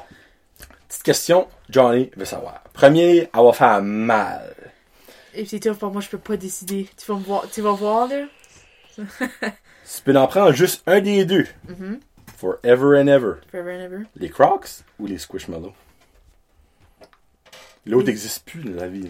Petite 0.88 1.04
question, 1.04 1.48
Johnny 1.70 2.12
veut 2.18 2.26
savoir. 2.26 2.62
Premier, 2.74 3.30
elle 3.34 3.44
va 3.44 3.54
faire 3.54 3.82
mal. 3.82 4.54
Et 5.34 5.46
c'est 5.46 5.62
tough 5.62 5.78
pour 5.78 5.92
moi, 5.92 6.02
je 6.02 6.10
peux 6.10 6.18
pas 6.18 6.36
décider. 6.36 6.90
Tu 6.98 7.06
vas 7.10 7.18
me 7.18 7.24
voir, 7.24 7.46
tu 7.50 7.62
vas 7.62 7.72
voir 7.72 8.10
là. 8.10 8.26
Tu 8.96 10.02
peux 10.04 10.16
en 10.16 10.28
prendre 10.28 10.52
juste 10.54 10.84
un 10.88 11.02
des 11.02 11.26
deux. 11.26 11.46
Mhm. 11.68 12.00
Forever 12.38 13.00
and 13.00 13.08
ever. 13.08 13.34
Forever 13.52 13.72
and 13.76 13.80
ever. 13.82 14.04
Les 14.16 14.30
Crocs 14.30 14.68
ou 15.00 15.06
les 15.06 15.18
Squishmallows? 15.18 15.74
L'autre 17.86 18.08
n'existe 18.08 18.46
plus 18.46 18.64
dans 18.64 18.80
la 18.82 18.88
vie. 18.88 19.04
là. 19.04 19.10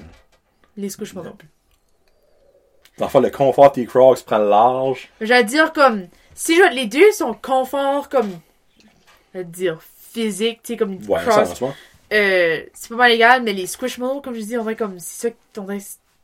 Les 0.77 0.89
Squishmallows. 0.89 1.37
Enfin, 2.99 3.19
le 3.21 3.29
confort 3.29 3.69
de 3.71 3.75
tes 3.75 3.85
Crocs 3.85 4.23
prend 4.23 4.37
large. 4.37 5.09
J'allais 5.21 5.43
dire 5.45 5.73
comme 5.73 6.07
si 6.35 6.55
je, 6.55 6.73
les 6.73 6.87
deux 6.87 7.11
sont 7.13 7.33
confort 7.33 8.09
comme 8.09 8.29
je 9.33 9.39
vais 9.39 9.45
dire 9.45 9.79
physique, 9.81 10.59
tu 10.63 10.73
sais 10.73 10.77
comme 10.77 10.97
Ouais, 11.07 11.23
ça, 11.23 11.45
soi. 11.45 11.73
Euh, 12.13 12.63
c'est 12.73 12.89
pas 12.89 12.95
mal 12.95 13.11
égal, 13.11 13.43
mais 13.43 13.53
les 13.53 13.65
Squishmallows 13.67 14.21
comme 14.21 14.35
je 14.35 14.41
dis, 14.41 14.57
on 14.57 14.63
dirait 14.63 14.75
comme 14.75 14.99
c'est 14.99 15.29
ça 15.29 15.35
qu'on 15.55 15.63
dirait 15.63 15.79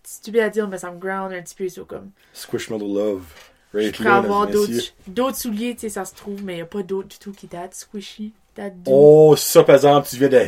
stupide 0.07 0.39
à 0.41 0.49
dire, 0.49 0.67
mais 0.67 0.77
ça 0.77 0.91
me 0.91 0.97
ground 0.97 1.33
un 1.33 1.41
petit 1.41 1.55
peu 1.55 1.67
ça 1.67 1.81
comme. 1.87 2.11
Squishmallow 2.33 2.93
Love. 2.93 3.25
Je 3.73 3.79
Rate 3.79 3.95
pourrais 3.97 4.09
avoir 4.09 4.45
mesdames, 4.47 4.79
d'autres 5.07 5.37
souliers, 5.37 5.75
tu 5.75 5.81
sais 5.81 5.89
ça 5.89 6.05
se 6.05 6.15
trouve, 6.15 6.41
mais 6.43 6.59
y 6.59 6.61
a 6.61 6.65
pas 6.65 6.81
d'autres 6.83 7.09
du 7.09 7.17
tout 7.17 7.33
qui 7.33 7.47
datent 7.47 7.75
squishy, 7.75 8.33
doux. 8.57 8.71
Oh, 8.87 9.35
ça, 9.35 9.63
par 9.63 9.75
exemple, 9.75 10.07
tu 10.09 10.15
viens 10.15 10.29
de 10.29 10.45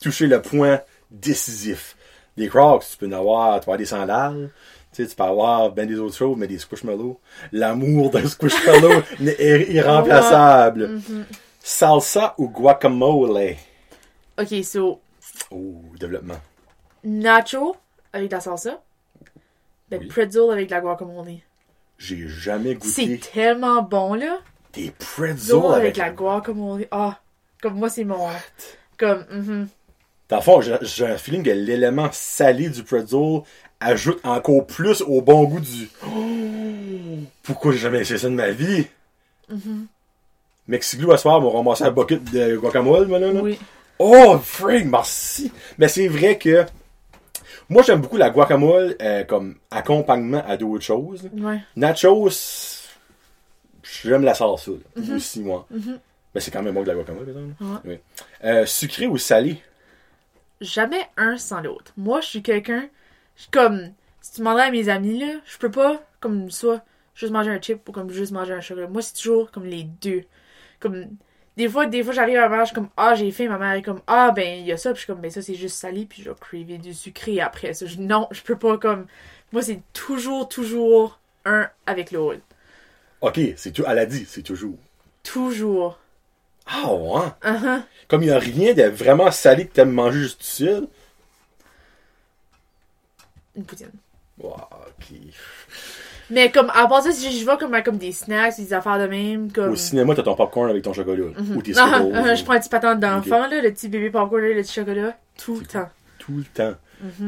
toucher 0.00 0.28
le 0.28 0.40
point 0.40 0.80
décisif. 1.10 1.96
Les 2.36 2.48
Crocs, 2.48 2.84
tu 2.88 2.96
peux 2.96 3.08
en 3.08 3.12
avoir, 3.18 3.54
tu 3.54 3.64
peux 3.64 3.72
avoir 3.72 3.78
des 3.78 3.84
sandales. 3.86 4.50
Tu 4.92 5.02
sais, 5.02 5.08
tu 5.08 5.16
peux 5.16 5.22
avoir 5.24 5.70
ben 5.72 5.86
des 5.86 5.98
autres 5.98 6.16
choses, 6.16 6.36
mais 6.38 6.46
des 6.46 6.58
Squishmallows. 6.58 7.18
L'amour 7.52 8.10
d'un 8.10 8.26
Squishmallow 8.28 9.02
est 9.20 9.72
irremplaçable. 9.72 10.88
Mhm. 10.88 11.24
Salsa 11.60 12.34
ou 12.38 12.48
guacamole? 12.48 13.56
Ok, 14.38 14.64
so 14.64 15.00
Oh, 15.50 15.82
développement. 15.98 16.40
nacho 17.04 17.76
avec 18.12 18.30
la 18.30 18.40
salsa. 18.40 18.80
Ben, 19.90 20.00
Oui. 20.00 20.06
pretzel 20.06 20.50
avec 20.52 20.70
la 20.70 20.80
guacamole. 20.80 21.38
J'ai 21.98 22.28
jamais 22.28 22.78
C'est 22.82 23.06
goûté 23.06 23.18
tellement 23.32 23.82
bon, 23.82 24.14
là. 24.14 24.38
des 24.72 24.90
Pretzel 24.98 25.58
pretzels 25.58 25.72
avec, 25.72 25.76
avec... 25.76 25.96
la 25.96 26.10
guacamole. 26.10 26.86
Ah, 26.90 27.18
comme 27.60 27.74
moi, 27.74 27.90
c'est 27.90 28.04
mon... 28.04 28.28
Comme, 28.96 29.24
mhm. 29.30 29.68
Dans 30.28 30.36
le 30.36 30.42
fond, 30.42 30.60
j'ai 30.60 31.06
un 31.06 31.16
feeling 31.18 31.42
que 31.42 31.50
l'élément 31.50 32.08
salé 32.12 32.68
du 32.68 32.84
pretzel 32.84 33.42
ajoute 33.80 34.20
encore 34.24 34.66
plus 34.66 35.00
au 35.02 35.20
bon 35.20 35.44
goût 35.44 35.60
du... 35.60 35.88
Oh, 36.06 37.18
pourquoi 37.42 37.72
j'ai 37.72 37.78
jamais 37.78 38.00
essayé 38.00 38.18
ça 38.18 38.28
de 38.28 38.34
ma 38.34 38.50
vie? 38.50 38.86
Mm-hmm. 39.52 39.86
Mexiglou, 40.68 41.10
à 41.10 41.16
ce 41.16 41.22
soir, 41.22 41.40
m'a 41.40 41.50
ramassé 41.50 41.82
un 41.84 41.90
bucket 41.90 42.22
de 42.32 42.56
guacamole, 42.56 43.08
moi, 43.08 43.18
là. 43.18 43.32
là. 43.32 43.40
Oui. 43.42 43.58
Oh, 43.98 44.38
Frank, 44.42 44.84
merci. 44.84 45.50
Mais 45.76 45.88
c'est 45.88 46.06
vrai 46.08 46.38
que 46.38 46.64
moi, 47.70 47.82
j'aime 47.82 48.00
beaucoup 48.02 48.18
la 48.18 48.28
guacamole 48.30 48.96
euh, 49.00 49.24
comme 49.24 49.56
accompagnement 49.70 50.42
à 50.46 50.56
d'autres 50.56 50.84
choses. 50.84 51.30
Ouais. 51.32 51.60
Nachos, 51.76 52.28
j'aime 54.04 54.22
la 54.24 54.34
salsa 54.34 54.72
là, 54.72 54.76
Mm-hmm. 55.00 55.16
aussi, 55.16 55.40
moi. 55.40 55.66
Mais 56.34 56.40
c'est 56.40 56.50
quand 56.50 56.62
même 56.62 56.74
bon 56.74 56.82
de 56.82 56.88
la 56.88 56.94
guacamole, 56.94 57.24
par 57.24 57.42
exemple. 57.42 57.64
Ouais. 57.64 57.78
Oui. 57.92 57.98
Euh, 58.44 58.66
sucré 58.66 59.06
ou 59.06 59.16
salé? 59.16 59.62
Jamais 60.60 61.08
un 61.16 61.38
sans 61.38 61.60
l'autre. 61.62 61.92
Moi, 61.96 62.20
je 62.20 62.26
suis 62.26 62.42
quelqu'un... 62.42 62.88
Comme, 63.50 63.92
si 64.20 64.32
tu 64.32 64.38
demanderais 64.40 64.64
à 64.64 64.70
mes 64.70 64.88
amis, 64.90 65.18
là, 65.18 65.40
je 65.46 65.56
peux 65.56 65.70
pas, 65.70 66.02
comme, 66.20 66.50
soit 66.50 66.84
juste 67.14 67.32
manger 67.32 67.50
un 67.50 67.60
chip 67.60 67.88
ou 67.88 67.92
comme 67.92 68.10
juste 68.10 68.32
manger 68.32 68.52
un 68.52 68.60
chocolat. 68.60 68.88
Moi, 68.88 69.00
c'est 69.00 69.14
toujours 69.14 69.50
comme 69.50 69.64
les 69.64 69.84
deux. 69.84 70.24
Comme... 70.78 71.06
Des 71.56 71.68
fois, 71.68 71.86
des 71.86 72.02
fois 72.02 72.12
j'arrive 72.12 72.38
à 72.38 72.48
manger, 72.48 72.60
je 72.62 72.66
suis 72.66 72.74
comme 72.74 72.88
ah 72.96 73.14
j'ai 73.14 73.30
faim, 73.32 73.48
ma 73.48 73.58
mère 73.58 73.72
est 73.74 73.82
comme 73.82 74.00
ah 74.06 74.30
ben 74.32 74.60
il 74.60 74.66
y 74.66 74.72
a 74.72 74.76
ça, 74.76 74.90
puis 74.92 74.96
je 75.00 75.04
suis 75.04 75.12
comme 75.12 75.20
ben 75.20 75.30
ça 75.30 75.42
c'est 75.42 75.54
juste 75.54 75.76
salé, 75.76 76.06
puis 76.06 76.22
je 76.22 76.30
vais 76.30 76.36
craver 76.40 76.78
du 76.78 76.94
sucré 76.94 77.40
après 77.40 77.74
ça. 77.74 77.86
Je- 77.86 77.98
non, 77.98 78.28
je 78.30 78.42
peux 78.42 78.56
pas 78.56 78.78
comme 78.78 79.06
moi 79.52 79.62
c'est 79.62 79.80
toujours 79.92 80.48
toujours 80.48 81.18
un 81.44 81.68
avec 81.86 82.12
l'autre, 82.12 82.40
Ok, 83.22 83.40
c'est 83.56 83.72
tout. 83.72 83.84
Elle 83.86 83.98
a 83.98 84.06
dit, 84.06 84.24
c'est 84.26 84.42
toujours. 84.42 84.76
toujours. 85.22 85.98
Ah 86.66 86.92
ouais. 86.94 87.28
Uh-huh. 87.42 87.82
Comme 88.08 88.22
il 88.22 88.26
n'y 88.26 88.32
a 88.32 88.38
rien 88.38 88.74
de 88.74 88.84
vraiment 88.84 89.30
salé 89.30 89.66
que 89.66 89.72
t'aimes 89.74 89.92
manger 89.92 90.20
juste 90.20 90.42
seul. 90.42 90.88
Une 93.54 93.64
poutine. 93.64 93.92
Wow, 94.38 94.68
ok. 94.88 95.12
Mais 96.30 96.50
comme 96.50 96.70
à 96.74 96.86
part 96.86 97.02
ça, 97.02 97.10
si 97.12 97.38
je 97.38 97.44
vais 97.44 97.56
comme 97.58 97.74
à 97.74 97.82
comme 97.82 97.98
des 97.98 98.12
snacks, 98.12 98.56
des 98.56 98.72
affaires 98.72 98.98
de 98.98 99.06
même, 99.06 99.50
comme 99.52 99.72
Au 99.72 99.76
cinéma, 99.76 100.14
t'as 100.14 100.22
ton 100.22 100.34
popcorn 100.34 100.70
avec 100.70 100.82
ton 100.82 100.92
chocolat. 100.92 101.24
Ou 101.54 101.62
tes 101.62 101.72
Ah, 101.76 101.86
Skittles. 101.98 102.12
ah, 102.14 102.22
ou- 102.32 102.36
je 102.36 102.44
prends 102.44 102.54
un 102.54 102.60
petit 102.60 102.68
patente 102.68 103.00
d'enfant 103.00 103.46
là, 103.48 103.60
le 103.60 103.70
petit 103.72 103.88
bébé 103.88 104.10
popcorn, 104.10 104.40
là, 104.42 104.48
le 104.54 104.62
petit 104.62 104.72
chocolat, 104.74 105.16
tout 105.42 105.58
le 105.60 105.66
temps. 105.66 105.88
Tout 106.18 106.36
le 106.36 106.44
temps. 106.44 106.74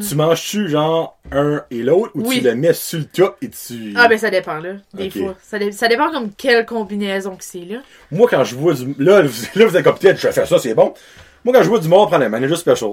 Tu 0.07 0.15
manges-tu 0.15 0.69
genre 0.69 1.19
un 1.33 1.62
et 1.70 1.83
l'autre 1.83 2.12
ou. 2.15 2.29
Oui. 2.29 2.41
tu 2.41 2.45
le 2.45 2.55
mets 2.55 2.74
sur 2.74 2.99
le 2.99 3.07
top 3.07 3.39
et 3.41 3.49
tu. 3.49 3.95
Ah 3.97 4.07
ben 4.07 4.19
ça 4.19 4.29
dépend 4.29 4.59
là, 4.59 4.74
des 4.93 5.09
fois. 5.09 5.35
Ça, 5.43 5.59
dé- 5.59 5.73
ça 5.73 5.89
dépend 5.89 6.11
comme 6.12 6.31
quelle 6.35 6.66
combinaison 6.66 7.37
que 7.37 7.45
c'est 7.45 7.65
là. 7.65 7.79
Moi, 8.11 8.29
quand 8.31 8.45
je 8.45 8.55
vois 8.55 8.74
du. 8.74 8.95
Là, 8.99 9.23
vous- 9.23 9.47
là 9.59 9.65
vous 9.66 9.74
êtes 9.77 9.83
comme 9.83 9.97
peut-être, 9.97 10.20
je 10.20 10.27
vais 10.27 10.33
faire 10.35 10.47
ça, 10.47 10.59
c'est 10.59 10.74
bon. 10.74 10.93
Moi, 11.43 11.55
quand 11.55 11.62
je 11.62 11.69
vois 11.70 11.79
du 11.79 11.89
monde 11.89 12.07
prendre 12.11 12.23
un 12.23 12.29
manager 12.29 12.59
special, 12.59 12.91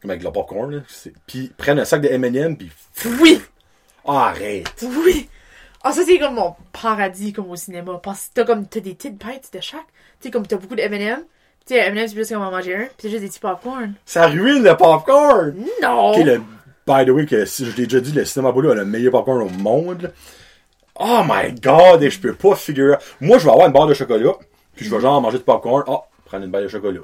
comme 0.00 0.10
avec 0.10 0.22
le 0.22 0.32
popcorn, 0.32 0.74
là, 0.74 0.80
puis 1.26 1.52
prennent 1.58 1.78
un 1.78 1.84
sac 1.84 2.00
de 2.00 2.08
M&M, 2.08 2.56
puis. 2.56 2.70
Oui, 3.20 3.38
Ah, 4.06 4.28
arrête! 4.30 4.84
oui. 5.04 5.28
Ah 5.84 5.92
ça 5.92 6.02
c'est 6.04 6.18
comme 6.18 6.34
mon 6.34 6.54
paradis 6.72 7.32
comme 7.32 7.50
au 7.50 7.56
cinéma 7.56 7.98
parce 8.02 8.26
que 8.26 8.34
t'as 8.34 8.44
comme 8.44 8.66
t'as 8.66 8.80
des 8.80 8.94
petites 8.94 9.18
bites 9.18 9.52
de 9.52 9.60
chaque. 9.60 9.80
Tu 10.20 10.28
sais 10.28 10.30
comme 10.30 10.46
t'as 10.46 10.56
beaucoup 10.56 10.76
de 10.76 10.80
M&M. 10.80 11.24
Tu 11.66 11.74
sais 11.74 11.80
M&M 11.80 12.06
c'est 12.06 12.14
plus 12.14 12.28
qu'on 12.28 12.38
va 12.38 12.46
en 12.46 12.50
manger 12.52 12.76
un, 12.76 12.84
puis 12.84 12.92
c'est 13.00 13.10
juste 13.10 13.22
des 13.22 13.28
petits 13.28 13.40
popcorn. 13.40 13.94
Ça 14.04 14.28
ruine 14.28 14.62
le 14.62 14.76
popcorn! 14.76 15.54
Non. 15.82 16.12
Ok, 16.12 16.18
le. 16.18 16.40
By 16.84 17.06
the 17.06 17.10
way, 17.10 17.26
que 17.26 17.44
si 17.44 17.64
je 17.64 17.76
l'ai 17.76 17.84
déjà 17.84 18.00
dit, 18.00 18.12
le 18.12 18.24
cinéma 18.24 18.50
Boulot 18.50 18.70
a 18.70 18.74
le 18.74 18.84
meilleur 18.84 19.12
popcorn 19.12 19.42
au 19.42 19.48
monde. 19.48 20.12
Oh 20.96 21.22
my 21.24 21.52
god, 21.52 22.02
et 22.02 22.10
je 22.10 22.20
peux 22.20 22.34
pas 22.34 22.56
figurer. 22.56 22.96
Moi, 23.20 23.38
je 23.38 23.44
vais 23.44 23.50
avoir 23.50 23.66
une 23.66 23.72
barre 23.72 23.86
de 23.86 23.94
chocolat, 23.94 24.32
puis 24.74 24.84
je 24.84 24.94
vais 24.94 25.00
genre 25.00 25.20
manger 25.20 25.38
du 25.38 25.44
popcorn. 25.44 25.84
Ah, 25.86 26.02
prendre 26.24 26.44
une 26.44 26.50
barre 26.50 26.62
de 26.62 26.68
chocolat. 26.68 27.00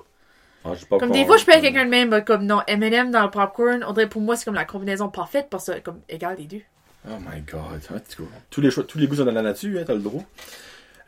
Manger 0.65 0.81
du 0.81 0.87
popcorn. 0.87 1.11
Comme 1.11 1.19
des 1.19 1.25
fois 1.25 1.37
je 1.37 1.45
peux 1.45 1.53
être 1.53 1.63
quelqu'un 1.63 1.85
de 1.85 1.91
même 1.91 2.25
comme 2.25 2.45
non 2.45 2.61
M&M 2.67 3.11
dans 3.11 3.23
le 3.23 3.31
popcorn, 3.31 3.85
on 3.87 3.93
dirait 3.93 4.09
pour 4.09 4.21
moi 4.21 4.37
c'est 4.37 4.45
comme 4.45 4.55
la 4.55 4.65
combinaison 4.65 5.09
parfaite 5.09 5.47
parce 5.51 5.67
que 5.67 5.79
comme 5.81 6.01
égal 6.09 6.37
les 6.39 6.47
deux. 6.47 6.63
Oh 7.07 7.19
my 7.19 7.41
god. 7.43 7.81
vois. 8.23 8.29
Tous 8.51 8.61
les, 8.61 8.71
choix- 8.71 8.85
tous 8.85 8.99
les 8.99 9.07
goûts 9.07 9.17
sont 9.17 9.25
dans 9.25 9.33
la 9.33 9.43
nature, 9.43 9.81
hein, 9.81 9.85
t'as 9.87 9.95
le 9.95 10.01
droit. 10.01 10.23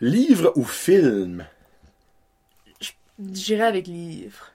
Livre 0.00 0.52
ou 0.56 0.64
film? 0.64 1.44
J'irais 3.32 3.66
avec 3.66 3.86
livre. 3.86 4.50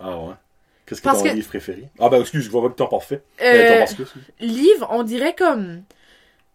Ah 0.00 0.18
ouais? 0.18 0.34
Qu'est-ce 0.86 1.00
que 1.00 1.08
ton 1.08 1.22
que- 1.22 1.28
livre 1.34 1.48
préféré? 1.48 1.88
Ah 2.00 2.08
ben 2.08 2.20
excuse, 2.20 2.42
je 2.44 2.50
vois 2.50 2.62
pas 2.62 2.68
que 2.70 2.74
ton 2.74 2.88
parfait. 2.88 3.22
Euh, 3.42 3.82
Euh, 3.82 3.86
ton 3.86 4.04
livre, 4.40 4.88
on 4.90 5.02
dirait 5.02 5.34
comme. 5.34 5.82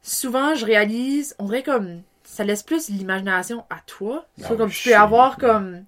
Souvent, 0.01 0.55
je 0.55 0.65
réalise, 0.65 1.35
on 1.39 1.45
dirait 1.45 1.63
comme. 1.63 2.01
Ça 2.25 2.43
laisse 2.43 2.63
plus 2.63 2.89
l'imagination 2.89 3.63
à 3.69 3.77
toi. 3.85 4.25
Ah 4.43 4.55
comme 4.55 4.69
tu 4.71 4.89
peux 4.89 4.95
avoir 4.95 5.37
comme. 5.37 5.83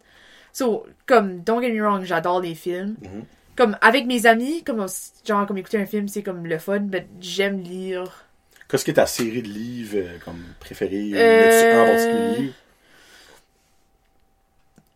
So, 0.53 0.85
comme, 1.05 1.41
don't 1.41 1.61
get 1.61 1.73
me 1.73 1.81
wrong, 1.81 2.03
j'adore 2.05 2.39
les 2.39 2.55
films. 2.55 2.95
Mhm. 3.01 3.25
Comme, 3.55 3.77
avec 3.81 4.05
mes 4.05 4.25
amis, 4.25 4.63
comme, 4.63 4.85
genre, 5.25 5.45
comme 5.45 5.57
écouter 5.57 5.77
un 5.77 5.85
film, 5.85 6.07
c'est 6.07 6.23
comme 6.23 6.45
le 6.45 6.57
fun, 6.57 6.79
mais 6.79 7.07
j'aime 7.21 7.61
lire. 7.61 8.25
Qu'est-ce 8.67 8.83
que 8.83 8.91
ta 8.91 9.05
série 9.05 9.41
de 9.41 9.47
livres 9.47 9.97
euh, 9.97 10.17
comme 10.25 10.43
préférée? 10.59 11.11
Euh, 11.13 11.83
En 11.83 11.85
particulier? 11.85 12.53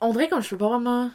On 0.02 0.11
dirait 0.11 0.27
comme 0.30 0.41
je 0.41 0.49
peux 0.49 0.57
pas 0.57 0.69
vraiment 0.69 1.11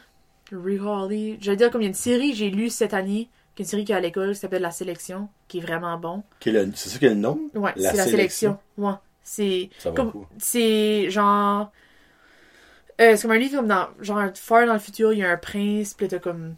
recaller. 0.51 1.37
Je 1.41 1.51
veux 1.51 1.57
dire, 1.57 1.69
comme 1.69 1.81
il 1.81 1.85
y 1.85 1.87
a 1.87 1.89
une 1.89 1.93
série 1.93 2.31
que 2.31 2.37
j'ai 2.37 2.49
lue 2.49 2.69
cette 2.69 2.93
année, 2.93 3.29
qui 3.55 3.61
est 3.61 3.65
une 3.65 3.69
série 3.69 3.85
qui 3.85 3.91
est 3.91 3.95
à 3.95 3.99
l'école, 3.99 4.33
qui 4.33 4.39
s'appelle 4.39 4.61
La 4.61 4.71
Sélection, 4.71 5.27
qui 5.47 5.57
est 5.57 5.61
vraiment 5.61 5.97
bon. 5.97 6.23
C'est 6.41 6.75
ça 6.75 6.97
quel 6.99 7.11
est 7.11 7.15
le 7.15 7.21
nom? 7.21 7.39
Ouais, 7.53 7.73
La 7.75 7.91
c'est 7.91 7.97
La 7.97 8.03
Sélection. 8.05 8.51
Sélection. 8.51 8.59
Ouais. 8.77 8.93
C'est. 9.23 9.69
Comme, 9.95 10.25
c'est 10.37 11.09
genre. 11.09 11.71
Euh, 13.01 13.15
c'est 13.15 13.23
comme 13.23 13.31
un 13.31 13.39
livre 13.39 13.57
comme 13.57 13.67
dans. 13.67 13.87
Genre, 13.99 14.23
far 14.35 14.65
dans 14.65 14.73
le 14.73 14.79
futur, 14.79 15.13
il 15.13 15.19
y 15.19 15.23
a 15.23 15.31
un 15.31 15.37
prince, 15.37 15.93
puis 15.93 16.07
t'as 16.07 16.19
comme 16.19 16.55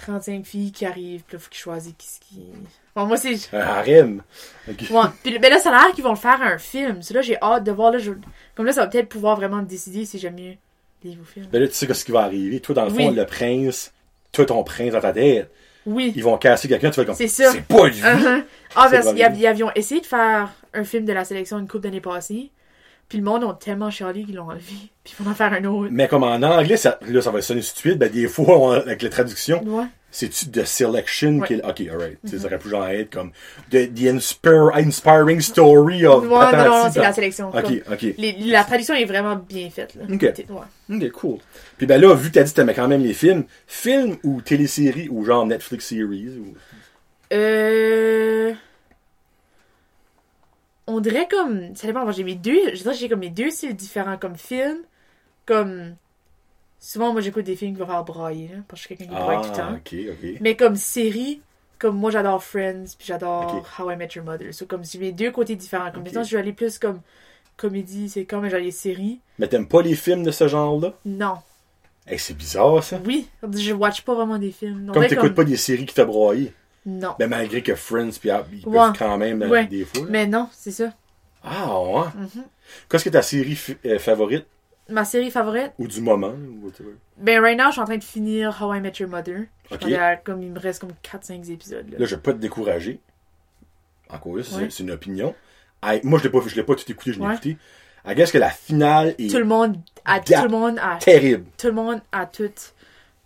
35 0.00 0.44
filles 0.44 0.72
qui 0.72 0.84
arrivent, 0.86 1.22
puis 1.26 1.36
là, 1.36 1.40
faut 1.40 1.48
qu'ils 1.50 1.60
choisissent 1.60 1.94
qui 1.98 2.06
ce 2.08 2.20
qui. 2.20 2.40
Bon, 2.96 3.06
moi, 3.06 3.16
c'est. 3.16 3.36
Un 3.52 3.60
harem. 3.60 4.22
Ouais. 4.68 4.74
Puis 5.22 5.38
ben 5.38 5.50
là, 5.50 5.58
ça 5.58 5.70
a 5.70 5.72
l'air 5.86 5.94
qu'ils 5.94 6.04
vont 6.04 6.10
le 6.10 6.16
faire 6.16 6.40
un 6.42 6.58
film. 6.58 7.02
C'est 7.02 7.14
là, 7.14 7.22
j'ai 7.22 7.40
hâte 7.40 7.64
de 7.64 7.72
voir. 7.72 7.92
Là, 7.92 7.98
je- 7.98 8.12
Comme 8.54 8.66
là, 8.66 8.72
ça 8.72 8.82
va 8.82 8.86
peut-être 8.88 9.08
pouvoir 9.08 9.36
vraiment 9.36 9.58
me 9.58 9.66
décider 9.66 10.04
si 10.04 10.18
j'aime 10.18 10.34
mieux 10.36 10.54
livre 11.04 11.22
ou 11.22 11.24
film. 11.24 11.46
Ben 11.52 11.60
là, 11.60 11.68
tu 11.68 11.74
sais 11.74 11.92
ce 11.92 12.04
qui 12.04 12.12
va 12.12 12.20
arriver. 12.22 12.60
Toi, 12.60 12.74
dans 12.74 12.84
le 12.84 12.90
fond, 12.90 13.10
le 13.10 13.24
prince, 13.26 13.92
toi, 14.32 14.44
ton 14.44 14.62
prince 14.64 14.92
dans 14.92 15.00
ta 15.00 15.12
tête, 15.12 15.50
Oui. 15.86 16.12
ils 16.14 16.22
vont 16.24 16.36
casser 16.38 16.68
quelqu'un, 16.68 16.90
tu 16.90 17.00
vas 17.00 17.06
comme. 17.06 17.14
C'est 17.14 17.28
ça. 17.28 17.50
C'est 17.52 17.62
pas 17.66 17.88
lui! 17.88 18.00
Uh-huh. 18.00 18.44
Ah, 18.76 18.88
parce 18.92 19.12
qu'ils 19.14 19.46
avions 19.46 19.70
essayé 19.74 20.00
de 20.00 20.06
faire 20.06 20.50
un 20.74 20.84
film 20.84 21.04
de 21.04 21.12
la 21.12 21.24
sélection 21.24 21.58
une 21.58 21.66
couple 21.68 21.84
d'années 21.84 22.00
passées. 22.00 22.50
Puis 23.10 23.18
le 23.18 23.24
monde 23.24 23.44
ont 23.44 23.52
tellement 23.52 23.90
chialé 23.90 24.24
qu'ils 24.24 24.36
l'ont 24.36 24.44
enlevé. 24.48 24.62
Puis 25.04 25.14
ils 25.18 25.22
vont 25.24 25.30
en 25.30 25.34
faire 25.34 25.52
un 25.52 25.64
autre. 25.64 25.90
Mais 25.92 26.08
comme 26.08 26.22
en 26.22 26.36
anglais, 26.42 26.76
ça, 26.78 26.98
là, 27.06 27.20
ça 27.20 27.30
va 27.30 27.42
sonner 27.42 27.60
stupide, 27.60 27.98
ben 27.98 28.10
des 28.10 28.26
fois, 28.28 28.56
on- 28.58 28.70
avec 28.70 29.02
la 29.02 29.08
traduction, 29.10 29.62
Ouais. 29.64 29.84
c'est-tu 30.12 30.48
de 30.48 30.62
selection 30.64 31.38
Ouais. 31.38 31.46
qui 31.48 31.54
est- 31.54 31.66
Ok, 31.66 31.80
alright. 31.92 32.18
Sais, 32.24 32.38
Ça 32.38 32.46
aurait 32.46 32.58
pu 32.58 32.68
genre 32.68 32.86
être 32.86 33.12
comme 33.12 33.32
the, 33.70 33.92
the 33.92 34.06
inspire- 34.06 34.70
inspiring 34.74 35.40
story 35.40 36.06
of 36.06 36.22
Ouais, 36.22 36.28
non, 36.28 36.36
non, 36.36 36.38
patati 36.38 36.92
c'est 36.92 36.98
la 37.00 37.06
pat- 37.06 37.14
sélection. 37.16 37.48
Ok, 37.48 37.62
Comme- 37.62 37.94
ok. 37.94 38.02
les- 38.16 38.32
la 38.46 38.62
traduction 38.64 38.94
est 38.94 39.04
vraiment 39.06 39.34
bien 39.36 39.68
faite. 39.70 39.96
Là. 39.96 40.04
Ok. 40.14 40.22
Ouais. 40.22 40.96
Ok, 41.06 41.10
cool. 41.12 41.38
Puis 41.78 41.86
ben 41.86 42.00
là, 42.00 42.14
vu 42.14 42.28
que 42.28 42.34
t'as 42.34 42.44
dit 42.44 42.50
que 42.52 42.56
t'aimais 42.56 42.74
quand 42.74 42.86
même 42.88 43.02
les 43.02 43.14
films, 43.14 43.42
films 43.66 44.16
ou 44.22 44.40
téléséries 44.40 45.08
ou 45.10 45.24
genre 45.24 45.44
Netflix 45.46 45.86
series 45.88 46.28
ou... 46.38 46.54
Euh... 47.32 48.52
On 50.92 51.00
dirait 51.00 51.28
comme... 51.28 51.74
Ça 51.76 51.86
dépend, 51.86 52.02
moi 52.02 52.12
j'ai 52.12 52.24
mes 52.24 52.34
deux... 52.34 52.74
Je 52.74 52.82
dirais 52.82 52.94
que 52.94 53.00
j'ai 53.00 53.08
comme 53.08 53.20
mes 53.20 53.30
deux 53.30 53.50
styles 53.50 53.74
différents 53.76 54.16
comme 54.16 54.36
film. 54.36 54.78
Comme... 55.46 55.94
Souvent, 56.78 57.12
moi 57.12 57.20
j'écoute 57.20 57.44
des 57.44 57.56
films 57.56 57.74
qui 57.74 57.80
vont 57.80 57.86
faire 57.86 58.04
brailler, 58.04 58.48
là, 58.48 58.60
parce 58.66 58.80
que 58.86 58.94
je 58.94 58.94
suis 58.94 59.06
quelqu'un 59.06 59.14
qui 59.14 59.22
braille 59.22 59.42
tout 59.42 59.48
le 59.48 59.54
Ah, 59.54 59.72
temps. 59.72 59.74
ok, 59.74 59.94
ok. 60.24 60.38
Mais 60.40 60.56
comme 60.56 60.76
série, 60.76 61.42
comme 61.78 61.96
moi 61.96 62.10
j'adore 62.10 62.42
Friends, 62.42 62.94
puis 62.96 63.06
j'adore. 63.06 63.66
How 63.78 63.90
I 63.90 63.96
Met 63.96 64.08
Your 64.14 64.24
Mother. 64.24 64.52
So, 64.54 64.64
comme 64.66 64.84
j'ai 64.84 64.98
mes 64.98 65.12
deux 65.12 65.30
côtés 65.30 65.56
différents. 65.56 65.90
Comme 65.90 66.04
maintenant, 66.04 66.22
je 66.22 66.34
vais 66.34 66.40
aller 66.42 66.52
plus 66.54 66.78
comme 66.78 67.00
comédie, 67.58 68.08
c'est 68.08 68.24
comme 68.24 68.48
j'ai 68.48 68.60
les 68.60 68.70
séries. 68.70 69.20
Mais 69.38 69.46
t'aimes 69.46 69.68
pas 69.68 69.82
les 69.82 69.94
films 69.94 70.22
de 70.22 70.30
ce 70.30 70.48
genre-là? 70.48 70.94
Non. 71.04 71.36
Hey, 72.06 72.18
c'est 72.18 72.34
bizarre, 72.34 72.82
ça. 72.82 72.98
Oui, 73.04 73.28
je 73.52 73.72
watch 73.74 74.00
pas 74.02 74.14
vraiment 74.14 74.38
des 74.38 74.50
films. 74.50 74.90
Comme 74.92 75.06
t'écoutes 75.06 75.34
pas 75.34 75.44
des 75.44 75.58
séries 75.58 75.84
qui 75.84 75.94
te 75.94 76.00
broyent. 76.00 76.50
Non. 76.86 77.14
Ben 77.18 77.28
malgré 77.28 77.62
que 77.62 77.74
Friends 77.74 78.10
ah, 78.30 78.42
ils 78.52 78.62
peuvent 78.62 78.72
Ouais. 78.72 78.88
quand 78.98 79.18
même 79.18 79.42
euh, 79.42 79.48
Ouais. 79.48 79.66
des 79.66 79.84
fois. 79.84 80.02
là. 80.02 80.08
Mais 80.10 80.26
non, 80.26 80.48
c'est 80.52 80.70
ça. 80.70 80.92
Ah 81.42 81.80
ouais. 81.80 82.06
Mhm. 82.16 82.44
Qu'est-ce 82.88 83.04
que 83.04 83.10
ta 83.10 83.22
série 83.22 83.58
euh, 83.86 83.98
favorite? 83.98 84.46
Ma 84.88 85.04
série 85.04 85.30
favorite, 85.30 85.72
ou 85.78 85.86
du 85.86 86.00
moment 86.00 86.32
ou 86.32 86.66
whatever? 86.66 86.94
Ben, 87.16 87.40
right 87.40 87.56
now, 87.56 87.66
je 87.66 87.72
suis 87.72 87.80
en 87.80 87.84
train 87.84 87.96
de 87.98 88.02
finir 88.04 88.56
How 88.60 88.74
I 88.74 88.80
Met 88.80 88.92
Your 88.98 89.08
Mother. 89.08 89.44
Comme, 90.24 90.42
il 90.42 90.50
me 90.50 90.58
reste 90.58 90.80
comme 90.80 90.92
4-5 91.02 91.48
épisodes. 91.52 91.88
Là. 91.92 91.98
Là, 91.98 92.06
je 92.06 92.14
vais 92.16 92.20
pas 92.20 92.32
te 92.32 92.38
décourager. 92.38 92.98
Encore 94.08 94.36
là, 94.36 94.42
c'est 94.42 94.56
Ouais. 94.56 94.68
c'est 94.70 94.82
une 94.82 94.90
opinion. 94.90 95.34
Moi, 96.02 96.18
je 96.18 96.24
l'ai 96.24 96.30
pas, 96.30 96.38
je 96.44 96.56
l'ai 96.56 96.64
pas 96.64 96.74
tout 96.74 96.90
écouté, 96.90 97.12
je 97.12 97.20
l'ai 97.20 97.26
Ouais. 97.26 97.34
écouté. 97.34 97.56
I 98.04 98.14
guess 98.14 98.32
que 98.32 98.38
la 98.38 98.50
finale 98.50 99.14
est 99.18 99.30
Tout 99.30 99.38
le 99.38 99.44
monde 99.44 99.76
a, 100.04 100.20
tout 100.20 100.32
le 100.42 100.48
monde 100.48 100.78
a, 100.82 100.96
terrible. 100.96 101.44
tout 101.58 101.66
le 101.68 101.72
monde 101.74 102.00
a 102.12 102.26
tout 102.26 102.50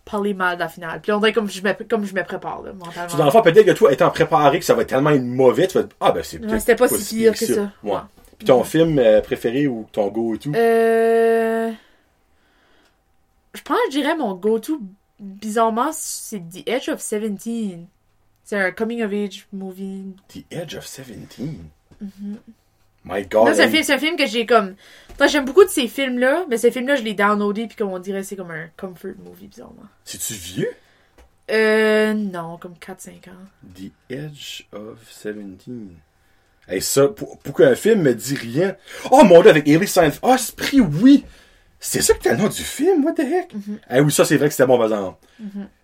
parler 0.04 0.34
mal 0.34 0.56
de 0.56 0.60
la 0.60 0.68
finale. 0.68 1.00
Puis 1.00 1.12
on 1.12 1.18
dirait 1.18 1.32
comme 1.32 1.48
je 1.48 1.62
me, 1.62 1.72
comme 1.84 2.04
je 2.04 2.14
me 2.14 2.22
prépare, 2.22 2.62
là, 2.62 2.72
mentalement. 2.72 3.08
Tu, 3.08 3.16
dans 3.16 3.24
le 3.24 3.30
fond, 3.30 3.42
peut-être 3.42 3.66
que 3.66 3.72
toi, 3.72 3.92
étant 3.92 4.10
préparé 4.10 4.58
que 4.58 4.64
ça 4.64 4.74
va 4.74 4.82
être 4.82 4.88
tellement 4.88 5.16
mauvais, 5.18 5.66
tu 5.66 5.78
vas 5.78 5.84
te 5.84 5.94
ah, 6.00 6.12
ben, 6.12 6.22
c'est 6.22 6.38
peut-être 6.38 6.60
c'était 6.60 6.76
pas 6.76 6.88
si 6.88 7.16
pire 7.16 7.32
que 7.32 7.46
ça. 7.46 7.72
Ouais. 7.82 7.92
Ouais. 7.92 7.98
Puis 8.38 8.46
ton 8.46 8.64
film 8.64 8.98
euh, 8.98 9.20
préféré 9.20 9.66
ou 9.66 9.86
ton 9.92 10.08
go 10.08 10.34
et 10.34 10.38
tout? 10.38 10.52
Euh... 10.54 11.72
Je 13.54 13.62
pense 13.62 13.76
que 13.86 13.92
je 13.92 13.98
dirais 13.98 14.16
mon 14.16 14.34
go-to, 14.34 14.80
bizarrement, 15.20 15.90
c'est 15.92 16.40
The 16.40 16.68
Edge 16.68 16.88
of 16.88 17.00
17. 17.00 17.78
C'est 18.42 18.58
un 18.58 18.72
coming 18.72 19.02
of 19.02 19.12
age 19.12 19.46
movie. 19.52 20.16
The 20.28 20.44
Edge 20.50 20.74
of 20.74 20.84
17. 20.84 21.38
My 23.04 23.22
God. 23.26 23.48
Non, 23.48 23.54
c'est 23.54 23.64
un, 23.64 23.68
film, 23.68 23.82
c'est 23.82 23.94
un 23.94 23.98
film 23.98 24.16
que 24.16 24.26
j'ai 24.26 24.46
comme. 24.46 24.74
J'aime 25.28 25.44
beaucoup 25.44 25.64
de 25.64 25.68
ces 25.68 25.88
films-là, 25.88 26.46
mais 26.48 26.56
ces 26.56 26.70
films-là, 26.70 26.96
je 26.96 27.02
les 27.02 27.14
downloadés, 27.14 27.66
puis 27.66 27.76
comme 27.76 27.92
on 27.92 27.98
dirait, 27.98 28.24
c'est 28.24 28.36
comme 28.36 28.50
un 28.50 28.68
comfort 28.76 29.12
movie, 29.24 29.46
bizarrement. 29.46 29.84
C'est-tu 30.04 30.34
vieux? 30.34 30.70
Euh, 31.50 32.14
non, 32.14 32.56
comme 32.56 32.74
4-5 32.74 33.28
ans. 33.28 33.74
The 33.76 33.92
Edge 34.10 34.62
of 34.72 34.98
17. 35.22 35.68
Hey, 36.66 36.80
ça, 36.80 37.08
pour, 37.08 37.38
pour 37.38 37.54
qu'un 37.54 37.74
film 37.74 38.02
me 38.02 38.14
dit 38.14 38.34
rien. 38.34 38.76
Oh 39.10 39.22
mon 39.24 39.42
dieu, 39.42 39.50
avec 39.50 39.68
Ellie 39.68 39.86
Seinfeld. 39.86 40.20
Ah, 40.22 40.36
prix, 40.56 40.80
oui! 40.80 41.24
C'est 41.86 42.00
ça 42.00 42.14
que 42.14 42.20
t'as 42.22 42.32
le 42.32 42.38
nom 42.38 42.48
du 42.48 42.62
film, 42.62 43.04
what 43.04 43.12
the 43.12 43.20
heck? 43.20 43.50
Eh 43.90 44.00
oui, 44.00 44.10
ça, 44.10 44.24
c'est 44.24 44.38
vrai 44.38 44.48
que 44.48 44.54
c'était 44.54 44.66
bon, 44.66 44.76
par 44.78 44.86
exemple. 44.86 45.18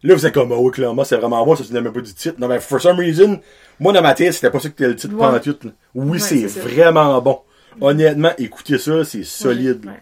Là, 0.03 0.15
vous 0.15 0.25
êtes 0.27 0.33
comme, 0.33 0.51
oh, 0.53 0.71
clairement, 0.71 1.05
c'est 1.05 1.17
vraiment 1.17 1.45
bon, 1.45 1.55
ça, 1.55 1.63
tu 1.63 1.73
même 1.75 1.93
pas 1.93 2.01
du 2.01 2.15
titre. 2.15 2.37
Non, 2.39 2.49
mais 2.49 2.59
for 2.59 2.81
some 2.81 2.99
reason, 2.99 3.39
moi, 3.79 3.93
dans 3.93 4.01
ma 4.01 4.15
tête, 4.15 4.33
c'était 4.33 4.51
pas 4.51 4.61
ça 4.61 4.71
que 4.71 4.75
c'était 4.79 4.89
le 4.89 4.97
titre 4.97 5.13
Ouais. 5.15 5.21
pendant 5.21 5.39
tout. 5.39 5.57
là. 5.63 5.71
Oui, 5.95 6.13
Ouais, 6.13 6.19
c'est 6.19 6.49
ça. 6.49 6.61
vraiment 6.61 7.21
bon. 7.21 7.41
Honnêtement, 7.83 8.31
écoutez 8.39 8.79
ça, 8.79 9.05
c'est 9.05 9.25
solide. 9.25 9.85
Ouais. 9.85 9.93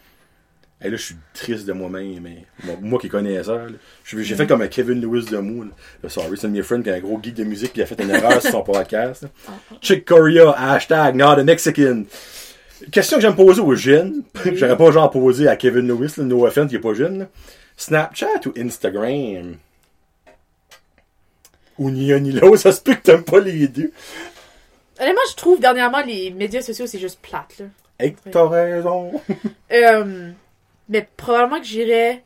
Et 0.81 0.91
là, 0.91 0.97
je 0.97 1.03
suis 1.03 1.17
triste 1.35 1.67
de 1.67 1.73
moi-même, 1.73 2.21
mais 2.23 2.45
moi, 2.63 2.77
moi 2.81 2.99
qui 3.01 3.09
connais 3.09 3.43
ça, 3.43 3.63
j'ai 4.05 4.37
fait 4.37 4.47
comme 4.47 4.63
un 4.63 4.69
Kevin 4.69 5.01
Lewis 5.01 5.25
de 5.29 5.39
moi. 5.39 5.67
Là, 6.05 6.09
sorry, 6.09 6.39
c'est 6.41 6.47
mes 6.47 6.63
friends 6.63 6.83
qui 6.83 6.91
est 6.91 6.95
un 6.95 7.01
gros 7.01 7.19
geek 7.21 7.35
de 7.35 7.43
musique 7.43 7.73
qui 7.73 7.83
a 7.83 7.87
fait 7.87 8.01
une 8.01 8.11
erreur 8.11 8.41
sur 8.41 8.53
son 8.53 8.63
podcast. 8.63 9.23
là. 9.25 9.29
Chick 9.83 10.05
Corea, 10.05 10.53
hashtag 10.57 11.17
not 11.17 11.33
a 11.41 11.43
Mexican. 11.43 12.05
Question 12.93 13.17
que 13.17 13.23
j'aime 13.23 13.37
poser 13.37 13.61
aux 13.61 13.75
jeunes. 13.75 14.23
J'aurais 14.55 14.77
pas 14.77 14.91
genre 14.91 15.11
posé 15.11 15.49
à 15.49 15.57
Kevin 15.57 15.87
Lewis, 15.89 16.15
là, 16.17 16.25
no 16.25 16.47
offense, 16.47 16.71
il 16.71 16.77
est 16.77 16.81
pas 16.81 16.95
jeune. 16.95 17.19
là. 17.21 17.27
Snapchat 17.77 18.47
ou 18.47 18.53
Instagram? 18.59 19.57
Ou 21.79 21.91
ni 21.91 22.13
un 22.13 22.19
ni 22.21 22.33
l'autre, 22.33 22.57
ça 22.57 22.73
se 22.73 22.81
peut 22.81 22.95
que 22.95 23.03
t'aimes 23.03 23.23
pas 23.25 23.39
les 23.41 23.69
deux. 23.69 23.93
Honnêtement, 25.01 25.21
je 25.31 25.37
trouve 25.37 25.61
dernièrement 25.61 26.03
les 26.03 26.31
médias 26.31 26.61
sociaux, 26.63 26.87
c'est 26.89 26.99
juste 26.99 27.21
plate, 27.21 27.59
là. 27.61 27.67
Hey, 28.01 28.15
t'as 28.31 28.49
raison. 28.49 29.13
Euh, 29.71 30.31
mais 30.89 31.07
probablement 31.19 31.61
que 31.61 31.67
j'irais 31.67 32.23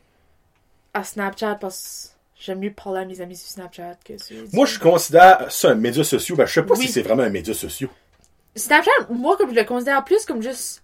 à 0.93 1.03
Snapchat 1.03 1.55
parce 1.55 2.15
que 2.37 2.43
j'aime 2.45 2.59
mieux 2.59 2.71
parler 2.71 3.01
à 3.01 3.05
mes 3.05 3.19
amis 3.19 3.35
sur 3.35 3.49
Snapchat 3.49 3.97
que 4.05 4.17
sur. 4.17 4.37
Moi, 4.53 4.65
je 4.65 4.79
considère 4.79 5.51
ça 5.51 5.71
un 5.71 5.75
média 5.75 6.03
social. 6.05 6.37
Ben, 6.37 6.45
je 6.45 6.53
sais 6.53 6.63
pas 6.63 6.75
Oui. 6.75 6.85
si 6.87 6.91
c'est 6.93 7.01
vraiment 7.01 7.23
un 7.23 7.29
média 7.29 7.53
social. 7.53 7.89
Snapchat, 8.55 8.91
moi, 9.09 9.35
comme 9.37 9.49
je 9.49 9.55
le 9.55 9.63
considère 9.65 10.03
plus 10.03 10.25
comme 10.25 10.41
juste. 10.41 10.81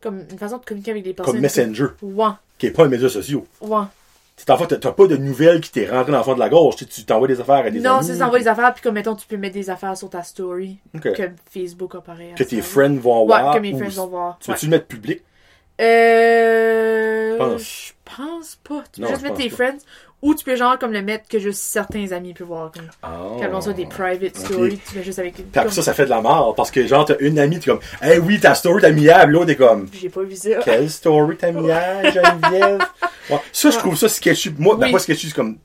comme 0.00 0.24
une 0.30 0.38
façon 0.38 0.58
de 0.58 0.64
communiquer 0.64 0.90
avec 0.92 1.04
des 1.04 1.14
personnes. 1.14 1.34
Comme 1.34 1.42
Messenger, 1.42 1.86
Ouais, 2.02 2.26
qui 2.58 2.66
est 2.66 2.70
pas 2.72 2.84
un 2.84 2.88
média 2.88 3.08
social. 3.08 3.40
ouais. 3.60 3.84
C'est 4.36 4.50
en 4.50 4.56
fait, 4.58 4.80
t'as- 4.80 4.90
pas 4.92 5.06
de 5.06 5.16
nouvelles 5.16 5.60
qui 5.60 5.70
t'est 5.70 5.88
rentré 5.88 6.10
dans 6.10 6.18
le 6.18 6.24
fond 6.24 6.34
de 6.34 6.40
la 6.40 6.48
gorge. 6.48 6.74
Tu 6.76 6.86
t'envoies 7.04 7.28
des 7.28 7.40
affaires 7.40 7.66
à 7.66 7.70
des 7.70 7.78
Non, 7.78 7.96
amis. 7.98 8.06
c'est 8.06 8.16
ça, 8.16 8.26
envoie 8.26 8.40
des 8.40 8.48
affaires, 8.48 8.72
puis 8.74 8.82
comme 8.82 8.94
mettons, 8.94 9.14
tu 9.14 9.26
peux 9.28 9.36
mettre 9.36 9.54
des 9.54 9.70
affaires 9.70 9.96
sur 9.96 10.10
ta 10.10 10.22
story. 10.24 10.78
Ok. 10.96 11.12
Que 11.12 11.30
Facebook 11.50 11.94
apparaît. 11.94 12.34
Que 12.36 12.42
tes 12.42 12.60
friends 12.62 12.96
vont 12.96 13.20
Ouais, 13.20 13.26
voir. 13.26 13.54
que 13.54 13.60
mes 13.60 13.72
friends 13.78 13.90
vont 13.90 14.06
voir. 14.08 14.38
Tu 14.40 14.48
Ouais. 14.50 14.56
veux-tu 14.56 14.66
le 14.66 14.70
mettre 14.70 14.86
public? 14.86 15.22
Euh. 15.80 17.36
Pense. 17.38 17.62
Je 17.62 17.92
pense 18.16 18.56
pas. 18.56 18.82
Tu 18.92 19.00
peux 19.00 19.06
Non, 19.06 19.12
juste 19.12 19.22
mettre 19.22 19.36
tes 19.36 19.50
friends, 19.50 19.78
ou 20.22 20.34
tu 20.34 20.44
peux 20.44 20.56
genre 20.56 20.78
comme 20.78 20.92
le 20.92 21.02
mettre 21.02 21.28
que 21.28 21.38
juste 21.38 21.60
certains 21.62 22.12
amis 22.12 22.32
peuvent 22.32 22.46
voir. 22.46 22.70
Comme, 22.72 22.86
quand 23.02 23.48
on 23.52 23.60
soit 23.60 23.72
des 23.72 23.86
private 23.86 24.36
stories, 24.36 24.78
tu 24.88 24.96
mets 24.98 25.04
juste 25.04 25.18
avec. 25.18 25.34
Après 25.40 25.64
comme- 25.64 25.72
ça, 25.72 25.82
ça 25.82 25.94
fait 25.94 26.04
de 26.04 26.10
la 26.10 26.20
mort. 26.20 26.54
Parce 26.54 26.70
que 26.70 26.86
genre, 26.86 27.04
t'as 27.04 27.16
une 27.20 27.38
amie, 27.38 27.58
t'es 27.58 27.70
comme, 27.70 27.80
hey 28.00 28.18
oui, 28.18 28.38
ta 28.40 28.54
story, 28.54 28.80
t'as 28.80 28.90
puis 29.26 29.32
l'autre 29.32 29.50
est 29.50 29.56
comme, 29.56 29.88
J'ai 29.92 30.08
pas 30.08 30.22
vu 30.22 30.36
ça. 30.36 30.50
quelle 30.64 30.88
story 30.88 31.36
t'as 31.36 31.50
mis 31.52 31.70
à, 31.70 32.10
Geneviève? 32.10 32.78
Ouais. 33.30 33.38
Ça, 33.52 33.70
je 33.70 33.78
trouve 33.78 33.96
ça 33.96 34.08
sketchy. 34.08 34.52
Moi, 34.58 34.76
ben, 34.76 34.86
Oui. 34.86 34.92
sketchy, 34.98 35.28
c'est 35.28 35.34
comme 35.34 35.56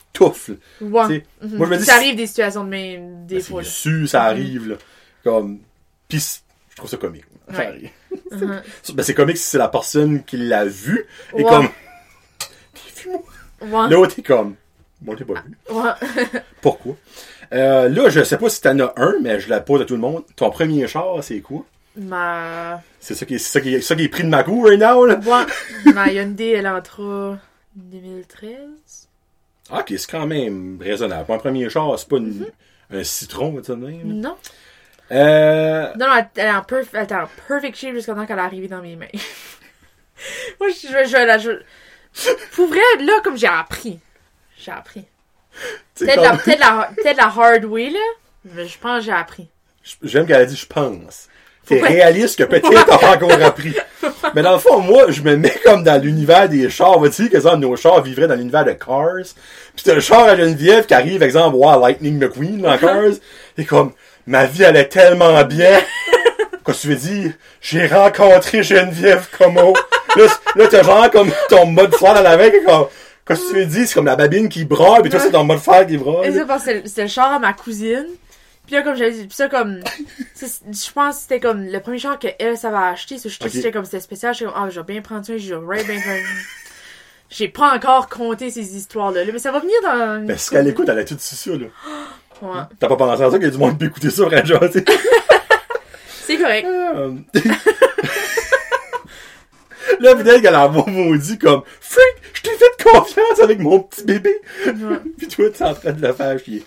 là. 0.47 0.55
Ouais. 0.79 1.23
Tu 1.41 1.47
Mhm. 1.47 1.57
Moi, 1.57 1.65
je 1.65 1.71
me 1.71 1.77
dis, 1.79 1.85
ça 1.85 1.95
arrive 1.95 2.15
des 2.15 2.27
situations 2.27 2.63
de 2.63 2.69
même, 2.69 3.25
des 3.25 3.37
Ben, 3.37 3.43
fois. 3.43 3.63
C'est 3.63 3.89
là. 3.89 3.97
sûr, 3.97 4.09
ça 4.09 4.23
arrive, 4.25 4.69
là. 4.69 4.75
Comme, 5.23 5.57
pis 6.07 6.39
je 6.69 6.75
trouve 6.75 6.87
ça 6.89 6.97
comique. 6.97 7.25
Ça 7.51 7.57
Ouais. 7.57 7.65
arrive. 7.65 7.89
Mhm. 8.31 8.61
Ben, 8.93 9.03
c'est 9.03 9.15
comique 9.15 9.37
si 9.37 9.43
c'est 9.49 9.57
la 9.57 9.69
personne 9.69 10.23
qui 10.23 10.37
l'a 10.37 10.65
vu. 10.65 11.07
Et 11.35 11.43
comme? 11.43 11.67
Ouais. 13.61 13.89
L'autre 13.89 14.19
est 14.19 14.23
comme, 14.23 14.55
moi, 15.01 15.15
je 15.17 15.23
l'ai 15.23 15.33
pas 15.33 15.41
vu. 15.41 15.57
Ouais. 15.69 16.41
Pourquoi? 16.61 16.95
Euh, 17.53 17.87
là, 17.89 18.09
je 18.09 18.23
sais 18.23 18.37
pas 18.37 18.49
si 18.49 18.61
t'en 18.61 18.77
as 18.79 18.93
un, 18.97 19.15
mais 19.21 19.39
je 19.39 19.49
la 19.49 19.61
pose 19.61 19.81
à 19.81 19.85
tout 19.85 19.95
le 19.95 20.01
monde. 20.01 20.23
Ton 20.35 20.49
premier 20.49 20.87
char, 20.87 21.23
c'est 21.23 21.39
quoi? 21.39 21.63
Ma. 21.95 22.81
C'est 22.99 23.15
ça 23.15 23.25
qui 23.25 23.35
est, 23.35 23.39
ça 23.39 23.59
qui 23.61 23.73
est, 23.75 23.81
ça 23.81 23.95
qui 23.95 24.03
est 24.03 24.09
pris 24.09 24.23
de 24.23 24.29
ma 24.29 24.43
cour 24.43 24.65
right 24.65 24.79
now, 24.79 25.05
là? 25.05 25.15
Ouais. 25.19 25.93
Ma 25.93 26.11
Hyundai, 26.11 26.51
elle 26.51 26.67
entra 26.67 27.37
2013. 27.75 29.07
Ah, 29.71 29.79
ok, 29.79 29.93
c'est 29.97 30.11
quand 30.11 30.27
même 30.27 30.77
raisonnable. 30.81 31.25
Mon 31.27 31.37
premier 31.39 31.69
char, 31.69 31.97
c'est 31.97 32.07
pas 32.07 32.17
une- 32.17 32.45
un 32.91 33.03
citron, 33.03 33.55
tu 33.57 33.63
sais, 33.65 33.71
de 33.73 33.77
même. 33.77 34.01
Non. 34.03 34.35
Euh, 35.11 35.87
Non, 35.97 36.05
non, 36.07 36.13
elle, 36.35 36.45
est 36.45 36.51
en 36.51 36.61
perf- 36.61 36.87
elle 36.93 37.03
était 37.03 37.15
en 37.15 37.27
perfect 37.47 37.77
shape 37.77 37.93
jusqu'à 37.95 38.13
temps 38.13 38.25
qu'elle 38.25 38.37
est 38.39 38.41
arrivée 38.41 38.67
dans 38.67 38.81
mes 38.81 38.95
mains. 38.95 39.07
Moi, 40.59 40.69
je, 40.69 40.87
je, 40.87 41.09
je, 41.09 41.25
la- 41.25 41.37
je- 41.37 41.61
Pour 42.53 42.67
vrai, 42.67 42.79
là, 42.99 43.19
comme 43.23 43.37
j'ai 43.37 43.47
appris. 43.47 43.99
J'ai 44.57 44.71
appris. 44.71 45.05
Peut-être 45.95 46.21
la, 46.21 46.37
peut-être 46.37 46.59
la, 46.59 46.89
peut-être 46.95 47.17
la 47.17 47.25
hard 47.25 47.65
way, 47.65 47.89
là. 47.89 47.99
Mais 48.45 48.67
je 48.67 48.77
pense 48.77 48.99
que 48.99 49.05
j'ai 49.05 49.11
appris. 49.11 49.47
J'aime 50.03 50.25
qu'elle 50.25 50.41
a 50.41 50.45
dit 50.45 50.55
je 50.55 50.65
pense. 50.65 51.27
T'es 51.65 51.81
réaliste 51.81 52.37
que 52.37 52.43
peut-être 52.43 52.69
t'as 52.69 52.97
pas 52.97 53.15
encore 53.15 53.41
appris. 53.41 53.75
Mais 54.35 54.41
dans 54.41 54.53
le 54.53 54.59
fond, 54.59 54.79
moi, 54.79 55.11
je 55.11 55.21
me 55.21 55.35
mets 55.35 55.59
comme 55.65 55.83
dans 55.83 56.01
l'univers 56.01 56.47
des 56.47 56.69
chars. 56.69 56.97
Va 56.97 57.09
dire 57.09 57.29
que 57.29 57.35
exemple, 57.35 57.57
nos 57.57 57.75
chars 57.75 58.01
vivraient 58.01 58.27
dans 58.27 58.35
l'univers 58.35 58.63
de 58.63 58.71
Cars? 58.71 59.33
Puis 59.75 59.83
t'as 59.83 59.93
le 59.93 59.99
char 59.99 60.23
à 60.23 60.37
Geneviève 60.37 60.85
qui 60.85 60.93
arrive, 60.93 61.21
exemple, 61.23 61.57
voir 61.57 61.79
Lightning 61.79 62.17
McQueen 62.17 62.61
dans 62.61 62.77
Cars. 62.77 63.15
Et 63.57 63.65
comme, 63.65 63.91
ma 64.25 64.45
vie 64.45 64.63
allait 64.63 64.87
tellement 64.87 65.43
bien. 65.43 65.79
Qu'est-ce 66.65 66.77
que 66.77 66.81
tu 66.81 66.87
veux 66.87 66.95
dire? 66.95 67.31
J'ai 67.59 67.87
rencontré 67.87 68.63
Geneviève 68.63 69.27
Como. 69.37 69.73
Là, 70.15 70.25
là 70.55 70.67
t'as 70.67 70.83
genre 70.83 71.09
comme 71.11 71.31
ton 71.49 71.65
mode 71.67 71.93
fer 71.95 72.13
dans 72.13 72.21
la 72.21 72.37
main. 72.37 72.49
Comme, 72.65 72.87
que 73.25 73.33
tu 73.49 73.55
veux 73.55 73.65
dire? 73.65 73.87
C'est 73.87 73.93
comme 73.93 74.05
la 74.05 74.15
babine 74.15 74.47
qui 74.49 74.63
braille, 74.65 75.01
puis 75.01 75.09
toi, 75.11 75.19
c'est 75.19 75.31
ton 75.31 75.43
mode 75.43 75.59
fer 75.59 75.85
qui 75.85 75.95
Et 75.95 75.97
braille. 75.97 76.33
ça, 76.33 76.45
parce 76.45 76.63
que 76.63 76.87
c'est- 76.87 77.01
le 77.03 77.07
char 77.07 77.31
à 77.33 77.39
ma 77.39 77.53
cousine. 77.53 78.05
Puis 78.65 78.75
là, 78.75 78.81
comme 78.81 78.95
j'avais 78.95 79.11
dit, 79.11 79.27
puis 79.27 79.35
ça, 79.35 79.47
comme. 79.49 79.79
Je 80.41 80.91
pense 80.93 81.15
que 81.15 81.21
c'était 81.21 81.39
comme 81.39 81.63
le 81.63 81.79
premier 81.79 81.99
char 81.99 82.19
qu'elle, 82.19 82.57
ça 82.57 82.69
va 82.69 82.87
acheter. 82.89 83.17
So, 83.17 83.29
j'étais 83.29 83.45
Ok. 83.45 83.51
j'étais 83.53 83.71
comme 83.71 83.85
c'était 83.85 83.99
spécial. 84.01 84.33
J'étais 84.33 84.45
comme, 84.51 84.53
ah, 84.57 84.69
je 84.69 84.79
vais 84.79 84.85
bien 84.93 85.01
prendre 85.01 85.25
ça, 85.25 85.37
je 85.37 85.55
vais 85.55 85.83
bien 85.83 85.99
prendre. 86.01 86.21
J'ai 87.29 87.49
pas 87.49 87.73
encore 87.75 88.07
compté 88.07 88.49
ces 88.49 88.75
histoires-là, 88.77 89.25
là, 89.25 89.31
mais 89.33 89.39
ça 89.39 89.51
va 89.51 89.59
venir 89.59 89.75
dans. 89.83 90.25
Ben, 90.25 90.37
si 90.37 90.45
couple- 90.47 90.57
qu'elle 90.59 90.67
écoute, 90.69 90.89
elle 90.89 90.99
a 90.99 91.03
tout 91.05 91.15
ça, 91.19 91.51
là. 91.51 91.57
Ouais. 92.39 92.61
T'as 92.79 92.87
pas 92.87 92.95
pensé 92.97 93.23
à 93.23 93.31
ça 93.31 93.37
qu'il 93.37 93.47
y 93.47 93.49
a 93.49 93.51
du 93.51 93.57
monde 93.57 93.71
qui 93.71 93.77
peut 93.79 93.85
écouter 93.87 94.11
ça, 94.11 94.23
vrai, 94.25 94.45
genre, 94.45 94.59
tu 94.71 94.73
sais. 94.79 94.85
C'est 96.27 96.37
correct. 96.37 96.67
Euh, 96.67 97.11
Là, 99.99 100.15
peut-être 100.15 100.41
qu'elle 100.41 100.55
a 100.55 100.67
maudit 100.67 101.37
comme 101.37 101.61
Freak, 101.81 102.15
je 102.33 102.41
t'ai 102.43 102.49
fait 102.51 102.83
confiance 102.83 103.39
avec 103.41 103.59
mon 103.59 103.79
petit 103.79 104.03
bébé. 104.03 104.35
Ouais. 104.65 104.73
Puis 105.17 105.27
toi, 105.27 105.49
t'es 105.49 105.63
en 105.63 105.73
train 105.73 105.91
de 105.93 106.05
le 106.05 106.13
faire 106.13 106.39
chier. 106.39 106.63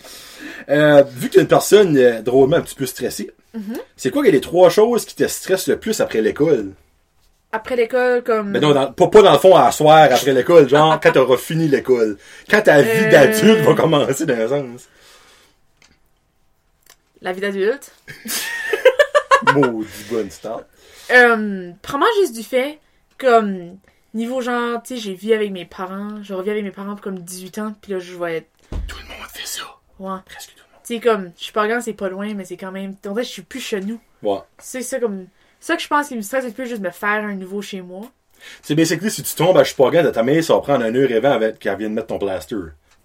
Euh, 0.69 1.03
vu 1.17 1.29
que 1.29 1.35
t'es 1.35 1.41
une 1.43 1.49
personne 1.49 1.97
euh, 1.97 2.23
drôlement 2.23 2.57
un 2.57 2.61
petit 2.63 2.75
peu 2.77 2.87
stressée, 2.87 3.31
Mm-hmm. 3.53 3.79
c'est 3.97 4.11
quoi 4.13 4.23
les 4.23 4.41
trois 4.41 4.71
choses 4.71 5.05
qui 5.05 5.17
te 5.17 5.27
stressent 5.27 5.67
le 5.67 5.77
plus 5.77 6.01
après 6.01 6.21
l'école? 6.21 6.71
Après 7.51 7.75
l'école, 7.75 8.23
comme. 8.23 8.51
Mais 8.51 8.61
non, 8.61 8.71
dans- 8.73 8.93
pas, 8.93 9.09
pas 9.09 9.23
dans 9.23 9.33
le 9.33 9.39
fond 9.41 9.57
à 9.57 9.73
soir 9.73 10.07
après 10.09 10.33
l'école, 10.33 10.69
genre 10.69 11.01
quand 11.01 11.11
t'auras 11.11 11.37
fini 11.37 11.67
l'école. 11.67 12.17
Quand 12.49 12.63
ta 12.63 12.81
vie 12.81 12.89
Euh. 13.07 13.11
d'adulte 13.11 13.59
va 13.65 13.75
commencer 13.75 14.25
dans 14.25 14.35
un 14.39 14.49
sens. 14.49 14.89
La 17.23 17.33
vie 17.33 17.41
d'adulte. 17.41 17.91
Maudit 19.55 19.89
bonne 20.11 20.31
start. 20.31 20.65
Euh, 21.11 21.73
probablement 21.83 22.13
juste 22.21 22.35
du 22.37 22.43
fait, 22.45 22.79
comme. 23.21 23.79
Niveau 24.13 24.41
genre, 24.41 24.83
tu 24.83 24.97
sais, 24.97 25.01
j'ai 25.01 25.15
vécu 25.15 25.33
avec 25.35 25.53
mes 25.53 25.65
parents. 25.65 26.21
Je 26.23 26.35
reviens 26.35 26.53
avec 26.53 26.65
mes 26.65 26.73
parents 26.73 26.95
pour 26.97 27.01
comme 27.03 27.21
18 27.21 27.59
ans, 27.59 27.75
puis 27.81 27.93
là, 27.93 28.01
je 28.01 28.17
vais 28.17 28.39
être. 28.39 28.49
Tout 28.89 28.97
le 28.99 29.05
monde 29.05 29.29
fait 29.33 29.47
ça. 29.47 29.63
Ouais. 30.01 30.19
Presque 30.27 30.51
tout 30.57 30.65
le 30.69 30.79
Tu 30.85 30.95
sais, 30.95 31.01
comme, 31.01 31.31
je 31.39 31.45
suis 31.45 31.53
pas 31.53 31.69
grande, 31.69 31.83
c'est 31.83 31.93
pas 31.93 32.09
loin, 32.09 32.35
mais 32.35 32.45
c'est 32.45 32.57
quand 32.57 32.73
même. 32.73 32.97
En 33.07 33.15
fait, 33.15 33.23
je 33.23 33.29
suis 33.29 33.43
plus 33.43 33.61
chez 33.61 33.81
nous. 33.81 34.01
monde. 34.23 34.39
Ouais. 34.39 34.43
C'est 34.59 34.83
ça 34.83 34.99
comme. 34.99 35.27
Ça 35.61 35.77
que 35.77 35.83
je 35.83 35.89
pense 35.89 36.09
qui 36.09 36.17
me 36.17 36.23
stresse, 36.23 36.45
c'est 36.45 36.55
plus 36.55 36.67
juste 36.67 36.81
me 36.83 36.91
faire 36.91 37.23
un 37.25 37.35
nouveau 37.35 37.63
chez 37.63 37.83
moi. 37.83 38.11
C'est 38.63 38.75
basically 38.75 39.11
si 39.11 39.23
tu 39.23 39.35
tombes 39.35 39.59
à 39.59 39.63
Chupagan 39.65 40.03
de 40.03 40.11
ta 40.11 40.23
mère, 40.23 40.43
ça 40.43 40.55
va 40.55 40.61
prendre 40.61 40.85
un 40.85 40.95
heure 40.95 41.13
avant 41.15 41.33
avec 41.33 41.59
qu'elle 41.59 41.77
vienne 41.77 41.93
mettre 41.93 42.07
ton 42.09 42.19
plaster. 42.19 42.57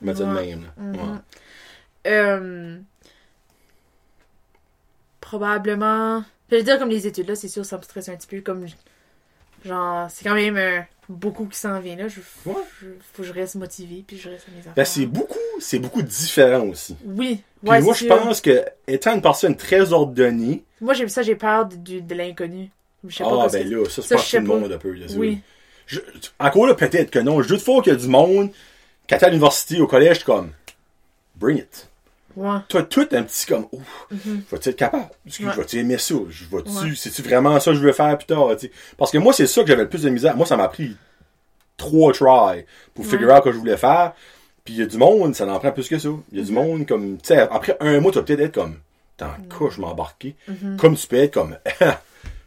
Mettre 0.02 0.22
Ouais. 0.24 0.46
même. 0.56 0.64
là. 0.64 0.70
Mhm. 0.78 0.96
Ouais. 0.96 1.18
Euh. 2.08 2.78
Probablement. 5.22 6.24
Je 6.50 6.56
veux 6.58 6.64
dire, 6.64 6.78
comme 6.80 6.90
les 6.90 7.06
études 7.08 7.28
là, 7.28 7.36
c'est 7.36 7.48
sûr, 7.48 7.66
ça 7.66 7.78
me 7.78 7.82
stresse 7.84 8.10
un 8.10 8.16
petit 8.16 8.28
peu. 8.28 8.42
Comme. 8.42 8.66
Genre, 9.66 10.08
c'est 10.12 10.24
quand 10.24 10.36
même 10.36 10.58
euh, 10.58 10.80
beaucoup 11.10 11.46
qui 11.48 11.58
s'en 11.58 11.80
vient 11.80 11.96
là. 11.96 12.08
Je, 12.08 12.20
Ouais. 12.46 12.56
je- 12.82 12.88
faut 13.14 13.24
que 13.24 13.28
je 13.28 13.34
reste 13.34 13.56
motivé 13.56 14.04
puis 14.06 14.18
je 14.18 14.30
reste 14.30 14.46
à 14.48 14.52
mes 14.52 14.60
affaires. 14.60 14.74
Ben, 14.76 14.86
c'est 14.86 15.06
beaucoup, 15.08 15.38
c'est 15.60 15.80
beaucoup 15.80 16.02
différent 16.04 16.68
aussi. 16.68 16.96
Oui. 17.06 17.42
Puis 17.62 17.70
Ouais, 17.72 17.82
moi, 17.82 17.94
je 17.94 18.06
sûr. 18.06 18.16
pense 18.18 18.42
que, 18.42 18.64
étant 18.88 19.16
une 19.16 19.22
personne 19.22 19.56
très 19.56 19.92
ordonnée, 19.92 20.64
Moi, 20.82 20.94
j'ai 20.94 21.08
ça, 21.08 21.24
j'ai 21.24 21.36
peur 21.36 21.66
de, 21.68 22.00
l'inconnu. 22.16 22.70
Je 23.08 23.24
ah, 23.24 23.48
ben 23.52 23.64
que- 23.64 23.76
là, 23.76 23.86
ça, 23.90 24.02
c'est 24.02 24.16
pas 24.16 24.22
je 24.22 24.38
tout 24.38 24.44
le 24.44 24.48
monde 24.48 24.72
un 24.72 24.78
peu, 24.78 24.92
là, 24.92 25.06
Oui. 25.18 25.40
Je, 25.88 26.00
encore 26.40 26.66
là, 26.68 26.74
peut-être 26.74 27.12
que 27.12 27.20
non. 27.20 27.42
Juste 27.44 27.64
fois 27.66 27.82
qu'il 27.84 27.94
y 27.94 27.96
a 27.96 28.00
du 28.00 28.08
monde, 28.08 28.50
quand 29.08 29.18
t'es 29.18 29.26
à 29.26 29.30
l'université, 29.30 29.80
au 29.80 29.86
collège, 29.88 30.20
je 30.22 30.26
comme, 30.26 30.52
bring 31.36 31.60
it. 31.60 31.90
Ouais. 32.36 32.58
Toi, 32.68 32.84
tout 32.84 33.08
un 33.12 33.24
petit 33.24 33.46
comme, 33.46 33.68
ouf, 33.72 34.08
Mhm. 34.12 34.44
vas-tu 34.52 34.70
être 34.70 34.76
capable? 34.76 35.04
Ouais. 35.26 35.32
je 35.32 35.46
vais-tu 35.46 35.78
aimer 35.80 35.98
ça? 35.98 36.16
Je 36.30 36.46
vais-tu, 36.46 36.70
Ouais. 36.70 36.94
c'est-tu 36.96 37.22
vraiment 37.22 37.60
ça 37.60 37.72
que 37.72 37.78
je 37.78 37.82
veux 37.84 37.94
faire 37.94 38.18
plus 38.18 38.26
tard? 38.28 38.50
tu 38.58 38.68
sais? 38.68 38.72
Parce 38.98 39.12
que 39.12 39.18
moi, 39.18 39.34
c'est 39.34 39.48
ça 39.48 39.62
que 39.62 39.68
j'avais 39.68 39.84
le 39.84 39.90
plus 39.90 40.04
de 40.04 40.10
misère. 40.10 40.36
Moi, 40.36 40.46
ça 40.46 40.58
m'a 40.58 40.68
pris 40.68 40.96
trois 41.78 42.14
tries 42.14 42.66
pour 42.94 43.06
figure 43.06 43.30
out 43.32 43.38
ce 43.40 43.44
que 43.44 43.52
je 43.52 43.58
voulais 43.58 43.78
faire. 43.78 44.14
Puis 44.64 44.74
il 44.74 44.80
y 44.80 44.84
a 44.84 44.86
du 44.88 44.98
monde, 44.98 45.36
ça 45.36 45.46
en 45.48 45.60
prend 45.60 45.72
plus 45.72 45.88
que 45.88 46.00
ça. 46.00 46.10
Il 46.32 46.38
y 46.38 46.40
a 46.40 46.42
Mhm. 46.42 46.48
du 46.48 46.54
monde 46.54 46.88
comme, 46.88 47.18
tu 47.18 47.28
sais, 47.28 47.38
après 47.40 47.78
un 47.80 48.00
mois, 48.00 48.12
tu 48.12 48.18
vas 48.20 48.24
peut-être 48.26 48.40
être 48.42 48.56
comme, 48.56 48.80
dans 49.18 49.28
le 49.28 49.48
cas, 49.48 49.74
je 49.76 49.80
m'embarquer. 49.80 50.36
Mhm. 50.48 50.78
Comme 50.78 50.96
tu 50.96 51.06
peux 51.08 51.18
être 51.18 51.34
comme, 51.34 51.58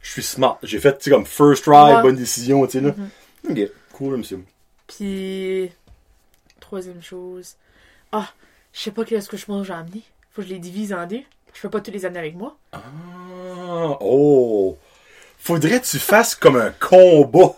je 0.03 0.11
suis 0.11 0.23
smart. 0.23 0.59
J'ai 0.63 0.81
fait, 0.81 0.99
tu 0.99 1.05
sais, 1.05 1.11
comme 1.11 1.25
first 1.27 1.65
try, 1.65 2.03
bonne 2.03 2.17
décision, 2.17 2.67
tu 2.67 2.73
sais, 2.73 2.81
là. 2.81 2.93
Mhm. 2.97 3.11
Ok, 3.51 3.71
cool, 3.93 4.17
monsieur. 4.19 4.43
Puis, 4.89 5.71
troisième 6.61 7.03
chose. 7.03 7.55
Ah, 8.11 8.29
je 8.73 8.81
sais 8.81 8.91
pas 8.91 9.05
quel 9.05 9.23
squishmallow 9.23 9.65
j'ai 9.65 9.73
amené. 9.73 10.03
Faut 10.31 10.43
que 10.43 10.49
je 10.49 10.53
les 10.55 10.59
divise 10.59 10.93
en 10.93 11.07
deux. 11.07 11.21
Je 11.55 11.61
peux 11.63 11.71
pas 11.71 11.81
tous 11.81 11.91
les 11.91 12.05
amener 12.05 12.21
avec 12.21 12.37
moi. 12.37 12.57
Ah, 12.73 12.79
oh. 14.01 14.77
Faudrait 15.39 15.81
que 15.81 15.87
tu 15.87 15.99
fasses 15.99 16.35
comme 16.35 16.57
un 16.57 16.71
combat. 16.71 17.55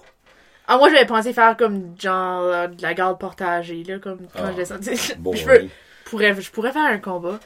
Ah, 0.69 0.79
moi, 0.79 0.91
j'avais 0.91 1.07
pensé 1.07 1.33
faire 1.33 1.57
comme 1.57 1.95
genre 1.99 2.43
euh, 2.43 2.67
de 2.69 2.81
la 2.83 2.95
garde 2.95 3.19
partagée, 3.19 3.83
là, 3.85 3.99
comme 3.99 4.19
quand 4.33 4.43
Ah, 4.45 4.51
je 4.53 4.57
descendais. 4.57 4.95
Bon, 5.19 5.35
je, 5.35 5.45
peux- 5.45 5.67
pourrais, 6.05 6.41
je 6.41 6.51
pourrais 6.51 6.73
faire 6.73 6.85
un 6.85 6.99
combat. 6.99 7.41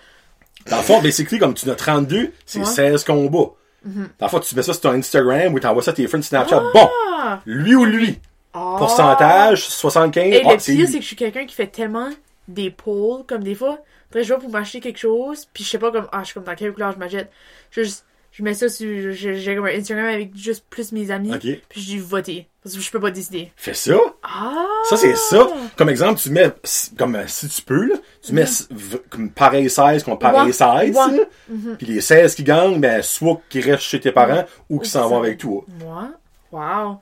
Dans 0.68 0.76
le 0.76 0.82
fond, 0.82 1.00
basically, 1.00 1.38
comme 1.38 1.54
tu 1.54 1.68
as 1.70 1.74
32, 1.74 2.32
c'est 2.46 2.58
Ouais. 2.60 2.64
16 2.64 3.04
combats. 3.04 3.52
Dans 3.84 4.26
le 4.26 4.28
fond, 4.28 4.40
tu 4.40 4.54
mets 4.54 4.62
ça 4.62 4.72
sur 4.72 4.80
ton 4.82 4.90
Instagram 4.92 5.52
ou 5.54 5.60
t'envoies 5.60 5.82
ça 5.82 5.90
à 5.90 5.94
tes 5.94 6.06
friends 6.06 6.22
Snapchat. 6.22 6.60
Bon, 6.72 6.88
Ah! 7.18 7.40
lui 7.46 7.74
ou 7.74 7.84
lui. 7.84 8.18
Ah! 8.54 8.76
Pourcentage, 8.78 9.64
75. 9.68 10.24
Et 10.24 10.38
le 10.42 10.48
pire, 10.56 10.60
c'est 10.60 10.76
que 10.76 11.00
je 11.02 11.06
suis 11.06 11.16
quelqu'un 11.16 11.44
qui 11.46 11.54
fait 11.54 11.66
tellement 11.66 12.08
des 12.48 12.70
polls, 12.70 13.24
comme 13.26 13.42
des 13.42 13.54
fois, 13.54 13.78
après, 14.10 14.24
je 14.24 14.32
vais 14.34 14.40
pour 14.40 14.50
m'acheter 14.50 14.80
quelque 14.80 14.98
chose, 14.98 15.46
puis 15.52 15.64
je 15.64 15.70
sais 15.70 15.78
pas 15.78 15.90
comme, 15.90 16.08
ah, 16.12 16.20
je 16.20 16.26
suis 16.26 16.34
comme 16.34 16.44
dans 16.44 16.54
quelle 16.54 16.72
couleur 16.72 16.92
je 16.92 16.98
m'achète. 16.98 17.30
Je, 17.70 17.82
juste- 17.82 18.04
je 18.32 18.42
mets 18.42 18.54
ça 18.54 18.68
sur, 18.68 19.12
j'ai 19.12 19.54
comme 19.54 19.66
un 19.66 19.78
Instagram 19.78 20.06
avec 20.06 20.36
juste 20.36 20.64
plus 20.68 20.90
mes 20.92 21.10
amis, 21.12 21.32
Ok. 21.32 21.40
puis 21.68 21.80
je 21.80 21.86
dis 21.86 21.98
voter, 21.98 22.48
parce 22.62 22.74
que 22.74 22.80
je 22.80 22.90
peux 22.90 22.98
pas 23.00 23.12
décider. 23.12 23.52
Fais 23.56 23.74
ça. 23.74 23.96
Ah! 24.24 24.66
Ça, 24.88 24.96
c'est 24.96 25.14
ça. 25.16 25.46
Comme 25.76 25.88
exemple, 25.88 26.20
tu 26.20 26.30
mets, 26.30 26.50
comme 26.98 27.16
si 27.28 27.48
tu 27.48 27.62
peux, 27.62 27.86
là, 27.88 27.94
tu 28.22 28.32
mets 28.32 28.44
v- 28.70 29.00
comme 29.08 29.30
pareil 29.30 29.70
16 29.70 30.02
contre 30.02 30.18
pareil 30.18 30.40
Mhm. 30.40 30.46
Ouais. 30.48 30.52
16. 30.52 30.96
Ouais. 30.96 31.16
là. 31.18 31.24
Mhm. 31.48 31.76
Puis 31.76 31.86
les 31.86 32.00
16 32.00 32.34
qui 32.34 32.42
gagnent, 32.42 32.80
ben, 32.80 33.02
soit 33.02 33.40
qui 33.48 33.60
restent 33.60 33.84
chez 33.84 34.00
tes 34.00 34.10
parents 34.12 34.44
ou 34.68 34.80
qui 34.80 34.90
s'en 34.90 35.08
vont 35.08 35.18
avec 35.18 35.38
toi. 35.38 35.64
Moi? 35.80 36.08
Wow. 36.50 36.98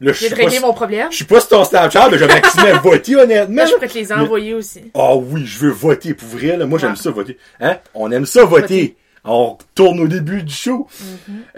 Là, 0.00 0.12
je 0.12 0.18
J'ai 0.28 0.34
réglé 0.34 0.60
pas, 0.60 0.66
mon 0.66 0.72
problème? 0.72 1.08
je 1.10 1.16
suis 1.16 1.24
pas 1.26 1.40
sur 1.40 1.48
ton 1.50 1.64
Snapchat, 1.64 2.08
mais 2.10 2.16
je 2.18 2.24
vais 2.24 2.34
maximum 2.40 2.78
voter, 2.82 3.16
honnêtement. 3.16 3.54
Là, 3.56 3.66
je 3.66 3.74
pourrais 3.74 3.88
te 3.88 3.98
les 3.98 4.12
envoyer 4.12 4.54
aussi. 4.54 4.80
Ah 4.94 5.14
oui, 5.16 5.44
je 5.44 5.58
veux 5.58 5.70
voter 5.70 6.14
pour 6.14 6.28
vrai, 6.28 6.56
là. 6.56 6.64
Moi, 6.66 6.78
j'aime 6.78 6.92
Ouais. 6.92 6.96
ça, 6.96 7.10
voter. 7.10 7.36
Hein? 7.60 7.76
On 7.94 8.10
aime 8.10 8.24
ça, 8.26 8.44
voter. 8.44 8.60
Voter. 8.62 8.96
On 9.24 9.50
retourne 9.56 10.00
au 10.00 10.08
début 10.08 10.42
du 10.42 10.54
show. 10.54 10.88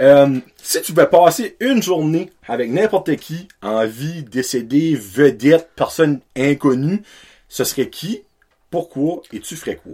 Euh, 0.01 0.39
si 0.61 0.83
tu 0.83 0.93
pouvais 0.93 1.07
passer 1.07 1.57
une 1.61 1.81
journée 1.81 2.31
avec 2.49 2.69
n'importe 2.71 3.15
qui, 3.17 3.47
en 3.63 3.87
vie, 3.87 4.25
décédé, 4.25 4.97
vedette, 5.01 5.69
personne 5.77 6.19
inconnue, 6.37 7.03
ce 7.49 7.63
serait 7.63 7.89
qui, 7.89 8.23
pourquoi, 8.71 9.23
et 9.33 9.39
tu 9.39 9.55
ferais 9.55 9.77
quoi? 9.77 9.93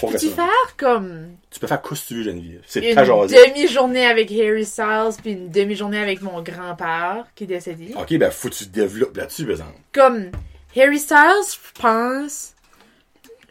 Peux-tu 0.00 0.28
ça? 0.28 0.36
faire 0.36 0.76
comme 0.78 1.36
Tu 1.50 1.60
peux 1.60 1.66
faire 1.66 1.82
quoi 1.82 1.96
si 1.96 2.06
tu 2.06 2.14
veux, 2.14 2.22
Geneviève? 2.22 2.62
C'est 2.66 2.80
une 2.80 2.94
ta 2.94 3.04
jasée. 3.04 3.36
demi-journée 3.46 4.06
avec 4.06 4.30
Harry 4.32 4.64
Styles, 4.64 5.10
puis 5.22 5.32
une 5.32 5.50
demi-journée 5.50 5.98
avec 5.98 6.22
mon 6.22 6.40
grand-père 6.42 7.26
qui 7.34 7.44
est 7.44 7.48
décédé? 7.48 7.94
Ok, 7.96 8.14
ben, 8.16 8.30
faut 8.30 8.48
que 8.48 8.54
tu 8.54 8.66
développes 8.66 9.16
là-dessus, 9.16 9.42
par 9.44 9.52
exemple. 9.52 9.78
Comme 9.92 10.30
Harry 10.76 10.98
Styles, 10.98 11.44
je 11.52 11.80
pense, 11.80 12.54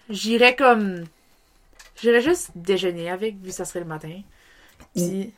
j'irais 0.10 0.56
comme. 0.56 1.06
J'irais 2.02 2.22
juste 2.22 2.50
déjeuner 2.56 3.12
avec, 3.12 3.36
vu 3.36 3.50
que 3.50 3.56
ça 3.56 3.66
serait 3.66 3.82
le 3.82 3.86
matin. 3.86 4.22
Puis. 4.96 5.32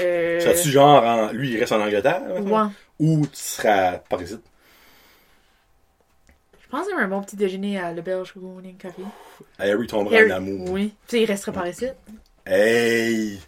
Euh, 0.00 0.40
Serais-tu 0.40 0.70
genre, 0.70 1.04
en- 1.04 1.30
lui, 1.32 1.52
il 1.52 1.60
reste 1.60 1.70
en 1.70 1.80
Angleterre? 1.80 2.22
ouais. 2.42 2.68
Ou 2.98 3.24
tu 3.26 3.36
seras 3.40 3.98
par 3.98 4.20
ici? 4.20 4.36
Je 6.74 6.78
pense 6.80 6.88
qu'il 6.88 6.96
y 6.96 7.00
a 7.00 7.04
un 7.04 7.08
bon 7.08 7.22
petit 7.22 7.36
déjeuner 7.36 7.78
à 7.78 7.92
Le 7.92 8.02
Belge 8.02 8.32
Morning 8.34 8.76
Café. 8.76 9.02
Harry 9.60 9.86
tombera 9.86 10.16
Harry- 10.16 10.32
en 10.32 10.36
amour. 10.38 10.70
Oui. 10.72 10.92
Puis 11.06 11.22
il 11.22 11.24
restera 11.24 11.52
par 11.52 11.68
ici. 11.68 11.86
Hey! 12.44 13.38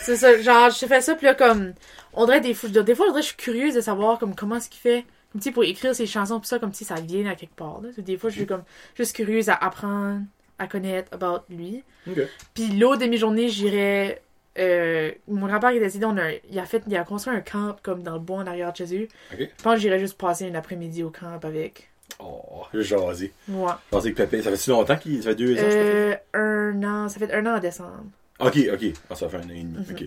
C'est 0.00 0.14
ça, 0.14 0.40
genre, 0.40 0.70
je 0.70 0.86
fais 0.86 1.00
ça, 1.00 1.16
puis 1.16 1.26
là, 1.26 1.34
comme, 1.34 1.72
on 2.12 2.24
dirait 2.24 2.40
des 2.40 2.54
fois, 2.54 2.68
des 2.70 2.94
fois, 2.94 3.06
on 3.06 3.10
dirait, 3.10 3.22
je 3.22 3.26
suis 3.26 3.36
curieuse 3.36 3.74
de 3.74 3.80
savoir, 3.80 4.20
comme, 4.20 4.36
comment 4.36 4.56
est-ce 4.56 4.70
qu'il 4.70 4.78
fait, 4.78 5.04
comme, 5.32 5.40
tu 5.40 5.50
pour 5.50 5.64
écrire 5.64 5.92
ses 5.92 6.06
chansons, 6.06 6.38
puis 6.38 6.46
ça, 6.46 6.60
comme, 6.60 6.72
si 6.72 6.84
ça 6.84 6.94
vient 6.94 7.26
à 7.26 7.34
quelque 7.34 7.56
part, 7.56 7.80
là. 7.80 7.88
Des 7.98 8.16
fois, 8.16 8.30
je 8.30 8.36
suis, 8.36 8.46
comme, 8.46 8.62
juste 8.96 9.16
curieuse 9.16 9.48
à 9.48 9.54
apprendre, 9.56 10.20
à 10.60 10.68
connaître 10.68 11.12
about 11.12 11.42
lui. 11.50 11.82
Ok. 12.08 12.20
Puis 12.54 12.68
l'autre 12.68 13.00
demi-journée, 13.00 13.48
j'irais, 13.48 14.22
euh, 14.60 15.10
mon 15.26 15.48
grand-père 15.48 15.70
est 15.70 15.80
décédé, 15.80 16.04
on 16.06 16.16
a, 16.16 16.30
il 16.48 16.58
a 16.60 16.64
fait, 16.64 16.84
il 16.86 16.96
a 16.96 17.02
construit 17.02 17.34
un 17.34 17.40
camp, 17.40 17.74
comme, 17.82 18.04
dans 18.04 18.12
le 18.14 18.20
bois 18.20 18.36
en 18.38 18.46
arrière 18.46 18.70
de 18.70 18.76
chez 18.76 18.96
eux. 18.96 19.08
Ok. 19.32 19.40
Je 19.40 19.62
pense 19.64 19.74
que 19.74 19.80
j'irais 19.80 19.98
juste 19.98 20.16
passer 20.16 20.48
un 20.48 20.54
après-midi 20.54 21.02
au 21.02 21.10
camp 21.10 21.40
avec. 21.42 21.88
Oh, 22.24 22.62
j'ai 22.72 22.82
jasé. 22.82 23.32
Moi. 23.48 23.80
Jasé 23.92 24.08
avec 24.08 24.16
Pépé. 24.16 24.42
Ça 24.42 24.50
fait-tu 24.50 24.70
longtemps 24.70 24.96
qu'il. 24.96 25.22
Ça 25.22 25.30
fait 25.30 25.34
deux 25.36 25.54
ans, 25.54 25.66
je 25.70 26.16
Euh, 26.36 26.72
un 26.72 26.82
an, 26.84 27.08
ça 27.08 27.18
fait 27.18 27.32
un 27.32 27.46
an 27.46 27.56
en 27.56 27.60
décembre. 27.60 28.04
Ok, 28.40 28.58
ok. 28.72 28.84
Ah, 29.10 29.14
ça 29.14 29.28
fait 29.28 29.36
un 29.38 29.40
an 29.40 29.50
et 29.50 29.62
demi. 29.62 29.78
Mhm. 29.78 29.84
Ok. 29.90 30.04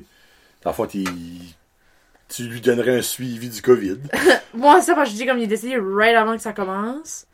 Dans 0.64 0.70
le 0.72 0.76
fond, 0.76 0.88
tu 0.88 2.44
lui 2.44 2.62
donnerais 2.62 2.98
un 2.98 3.02
suivi 3.02 3.50
du 3.50 3.62
COVID. 3.62 3.98
Moi, 4.54 4.82
ça, 4.82 4.96
que 5.04 5.10
je 5.10 5.16
dis 5.16 5.26
comme 5.26 5.38
il 5.38 5.44
est 5.44 5.48
décédé 5.48 5.78
right 5.78 6.16
avant 6.16 6.36
que 6.36 6.42
ça 6.42 6.54
commence. 6.54 7.28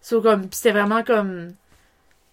So, 0.00 0.20
comme, 0.20 0.48
pis 0.48 0.56
c'était 0.56 0.72
vraiment 0.72 1.02
comme. 1.04 1.52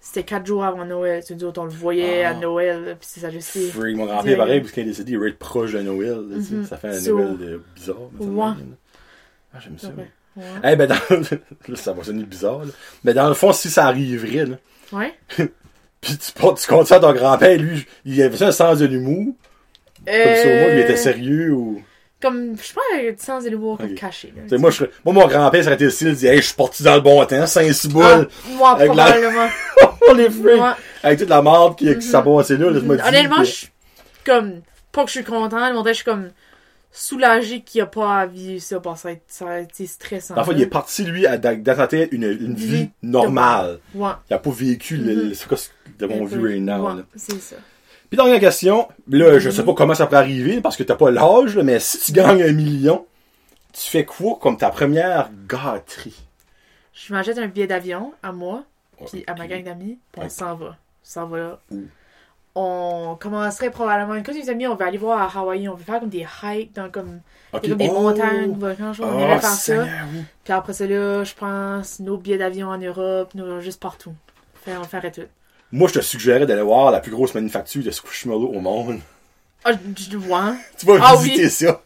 C'était 0.02 0.24
quatre 0.24 0.46
jours 0.46 0.64
avant 0.64 0.86
Noël. 0.86 1.24
Tu 1.26 1.36
dis, 1.36 1.46
on 1.46 1.64
le 1.66 1.70
voyait 1.70 2.24
Ah. 2.24 2.30
à 2.30 2.34
Noël, 2.34 2.98
pis 3.00 3.06
c'est 3.08 3.20
ça, 3.20 3.30
juste. 3.30 3.50
c'est- 3.50 3.70
Freak, 3.70 3.98
mon 3.98 4.06
grand-père, 4.06 4.38
pareil, 4.38 4.62
parce 4.62 4.72
qu'il 4.72 4.84
est 4.84 4.88
décédé, 4.88 5.12
il 5.12 5.18
être 5.28 5.38
proche 5.38 5.74
de 5.74 5.82
Noël. 5.82 6.26
là, 6.30 6.42
sais. 6.42 6.56
Mhm. 6.56 6.66
Ça 6.66 6.78
fait 6.78 6.88
un 6.88 7.00
So- 7.00 7.18
Noël 7.20 7.38
euh, 7.42 7.58
bizarre. 7.76 7.98
mais 8.14 8.26
ça 8.26 8.32
Ouais. 8.32 8.54
Ah, 9.54 9.60
j'aime 9.60 9.78
ça. 9.78 9.88
Ouais. 9.90 9.94
ouais. 9.98 10.12
Ouais. 10.38 10.44
Eh 10.64 10.76
ben, 10.76 10.88
dans... 10.88 10.96
là, 11.68 11.76
ça 11.76 11.94
va 11.94 12.04
sonner 12.04 12.24
bizarre, 12.24 12.60
là. 12.60 12.72
Mais 13.04 13.14
dans 13.14 13.28
le 13.28 13.34
fond, 13.34 13.52
si 13.54 13.70
ça 13.70 13.86
arriverait, 13.88 14.46
là, 14.46 14.56
Ouais. 14.92 15.14
pis 16.02 16.18
tu, 16.18 16.32
tu 16.34 16.68
comptes 16.68 16.88
ça 16.88 16.96
à 16.96 17.00
ton 17.00 17.14
grand-père, 17.14 17.58
lui, 17.60 17.86
il 18.06 18.22
avait 18.22 18.42
un 18.44 18.52
sens 18.52 18.80
de 18.80 18.86
l'humour? 18.86 19.34
Comme 20.06 20.16
ça, 20.16 20.44
au 20.48 20.60
moins, 20.60 20.72
il 20.74 20.80
était 20.80 20.94
Euh, 20.94 20.98
sérieux 20.98 21.54
ou? 21.54 21.82
Comme, 22.22 22.56
je 22.58 22.64
sais 22.68 22.74
pas, 22.74 23.12
du 23.12 23.16
sens 23.24 23.44
de 23.46 23.50
l'humour 23.50 23.78
comme 23.78 23.92
Ok. 23.92 23.96
caché. 23.96 24.34
là. 24.50 24.58
Moi, 24.58 24.72
je 24.72 24.86
moi, 25.06 25.14
mon 25.14 25.28
grand-père, 25.28 25.64
ça 25.64 25.70
aurait 25.70 25.76
été 25.76 25.86
le 25.86 25.90
style, 25.90 26.10
il 26.10 26.16
dit, 26.16 26.28
hey, 26.28 26.38
je 26.38 26.48
suis 26.48 26.56
parti 26.56 26.84
dans 26.84 26.96
le 26.96 27.02
bon 27.02 27.24
temps, 27.26 27.46
Saint-Cyboule, 27.46 28.04
Ah, 28.30 28.50
moi, 28.58 28.72
Avec 28.72 28.94
la- 28.96 29.04
probablement. 29.06 29.50
les 30.16 30.30
freaks, 30.30 30.58
Moi, 30.58 30.78
avec 31.04 31.20
toute 31.20 31.30
la 31.30 31.42
marde 31.42 31.78
qui, 31.78 31.94
qui 31.96 32.02
s'est 32.02 32.22
passée 32.24 32.58
là, 32.58 32.72
là, 32.72 32.80
je 32.80 33.08
honnêtement, 33.08 33.44
je 33.44 33.52
suis 33.52 33.68
comme. 34.26 34.62
Pas 34.92 35.04
que 35.04 35.08
je 35.10 35.14
suis 35.18 35.24
contente, 35.24 35.54
mais 35.86 35.90
je 35.92 35.94
suis 35.94 36.04
comme 36.04 36.30
soulagée 36.92 37.62
qu'il 37.62 37.80
n'y 37.80 37.84
a 37.84 37.86
pas 37.88 38.20
à 38.20 38.26
vivre 38.26 38.62
ça 38.62 38.80
parce 38.80 39.04
que 39.04 39.10
ça 39.28 39.48
a 39.50 39.60
été- 39.60 39.86
stressant. 39.88 40.44
Fond, 40.44 40.52
il 40.54 40.62
est 40.62 40.68
parti, 40.68 41.04
lui, 41.04 41.26
à, 41.28 41.38
dans 41.38 41.62
dans 41.62 41.76
sa 41.76 41.88
tête, 41.88 42.10
une, 42.12 42.24
une 42.24 42.54
vie 42.56 42.68
Vie 42.84 42.90
normale. 43.04 43.80
Ouais. 43.94 44.10
Il 44.30 44.34
a 44.34 44.40
pas 44.40 44.50
vécu 44.52 44.98
le, 44.98 45.04
Mhm. 45.16 45.28
le- 45.30 45.34
c'est 45.34 45.48
quoi 45.48 45.58
ce 45.58 45.70
de 46.00 46.06
mon 46.08 46.28
peu. 46.28 46.42
right 46.48 46.62
now, 46.62 46.88
Ouais. 46.88 47.04
C'est 47.16 47.40
ça. 47.40 47.56
Puis 48.10 48.18
dernière 48.18 48.40
question, 48.40 48.88
là, 49.08 49.38
je 49.38 49.50
sais 49.52 49.64
pas 49.64 49.74
comment 49.76 49.94
ça 49.94 50.08
peut 50.08 50.16
arriver, 50.16 50.62
parce 50.62 50.76
que 50.78 50.84
t'as 50.84 50.96
pas 50.96 51.12
l'âge, 51.12 51.58
mais 51.58 51.80
si 51.80 52.00
tu 52.00 52.12
gagnes 52.12 52.42
un 52.42 52.54
million, 52.54 53.06
tu 53.72 53.82
fais 53.88 54.04
quoi 54.06 54.40
comme 54.42 54.58
ta 54.58 54.70
première 54.72 55.30
gâterie? 55.48 56.20
Je 56.94 57.14
m'achète 57.14 57.38
un 57.38 57.48
billet 57.48 57.68
d'avion 57.68 58.14
à 58.24 58.32
moi, 58.32 58.64
puis 59.12 59.24
à 59.28 59.36
ma 59.36 59.46
gang 59.48 59.64
d'amis, 59.64 60.00
puis 60.12 60.22
on 60.26 60.30
s'en 60.30 60.56
va. 60.56 60.66
On 60.70 60.76
s'en 61.04 61.28
va 61.28 61.38
là. 61.38 61.60
On 62.56 63.16
commencerait 63.20 63.70
probablement 63.70 64.16
une 64.16 64.24
couple 64.24 64.42
des 64.42 64.50
amis, 64.50 64.68
on 64.68 64.76
va 64.76 64.86
aller 64.86 64.98
voir 64.98 65.22
à 65.36 65.40
Hawaï, 65.40 65.70
on 65.70 65.76
va 65.76 65.84
faire 65.84 66.00
comme 66.00 66.10
des 66.10 66.26
hikes 66.44 66.74
dans 66.76 66.90
comme, 66.90 67.22
Ok. 67.54 67.62
il 67.64 67.70
y 67.70 67.72
a 67.74 67.76
comme 67.76 67.86
des 67.88 67.90
Oh! 67.94 68.02
montagnes, 68.02 68.54
volcans, 68.58 68.92
on 69.00 69.04
Oh, 69.18 69.20
irait 69.20 69.40
faire 69.40 69.50
ça. 69.52 69.82
Oui. 70.14 70.22
Puis 70.44 70.54
après 70.54 70.74
ça 70.74 70.86
là, 70.88 71.24
je 71.24 71.34
pense 71.36 72.00
nos 72.00 72.18
billets 72.18 72.38
d'avion 72.40 72.68
en 72.70 72.78
Europe, 72.78 73.34
nos, 73.36 73.62
juste 73.62 73.80
partout. 73.80 74.14
Faire, 74.66 74.82
on 74.82 74.84
ferait 74.84 75.12
tout. 75.12 75.22
Moi, 75.72 75.88
je 75.88 75.94
te 75.94 76.00
suggérais 76.04 76.46
d'aller 76.48 76.64
voir 76.64 76.92
la 76.92 77.00
plus 77.00 77.12
grosse 77.12 77.34
manufacture 77.36 77.84
de 77.84 77.92
squishmallow 77.92 78.48
au 78.48 78.60
monde. 78.60 79.00
Ah, 79.64 79.72
je 79.96 80.18
vois. 80.18 80.56
Tu 80.78 80.86
vas 80.88 80.98
Ah 81.02 81.16
visiter 81.16 81.44
oui. 81.46 81.50
ça. 81.50 81.82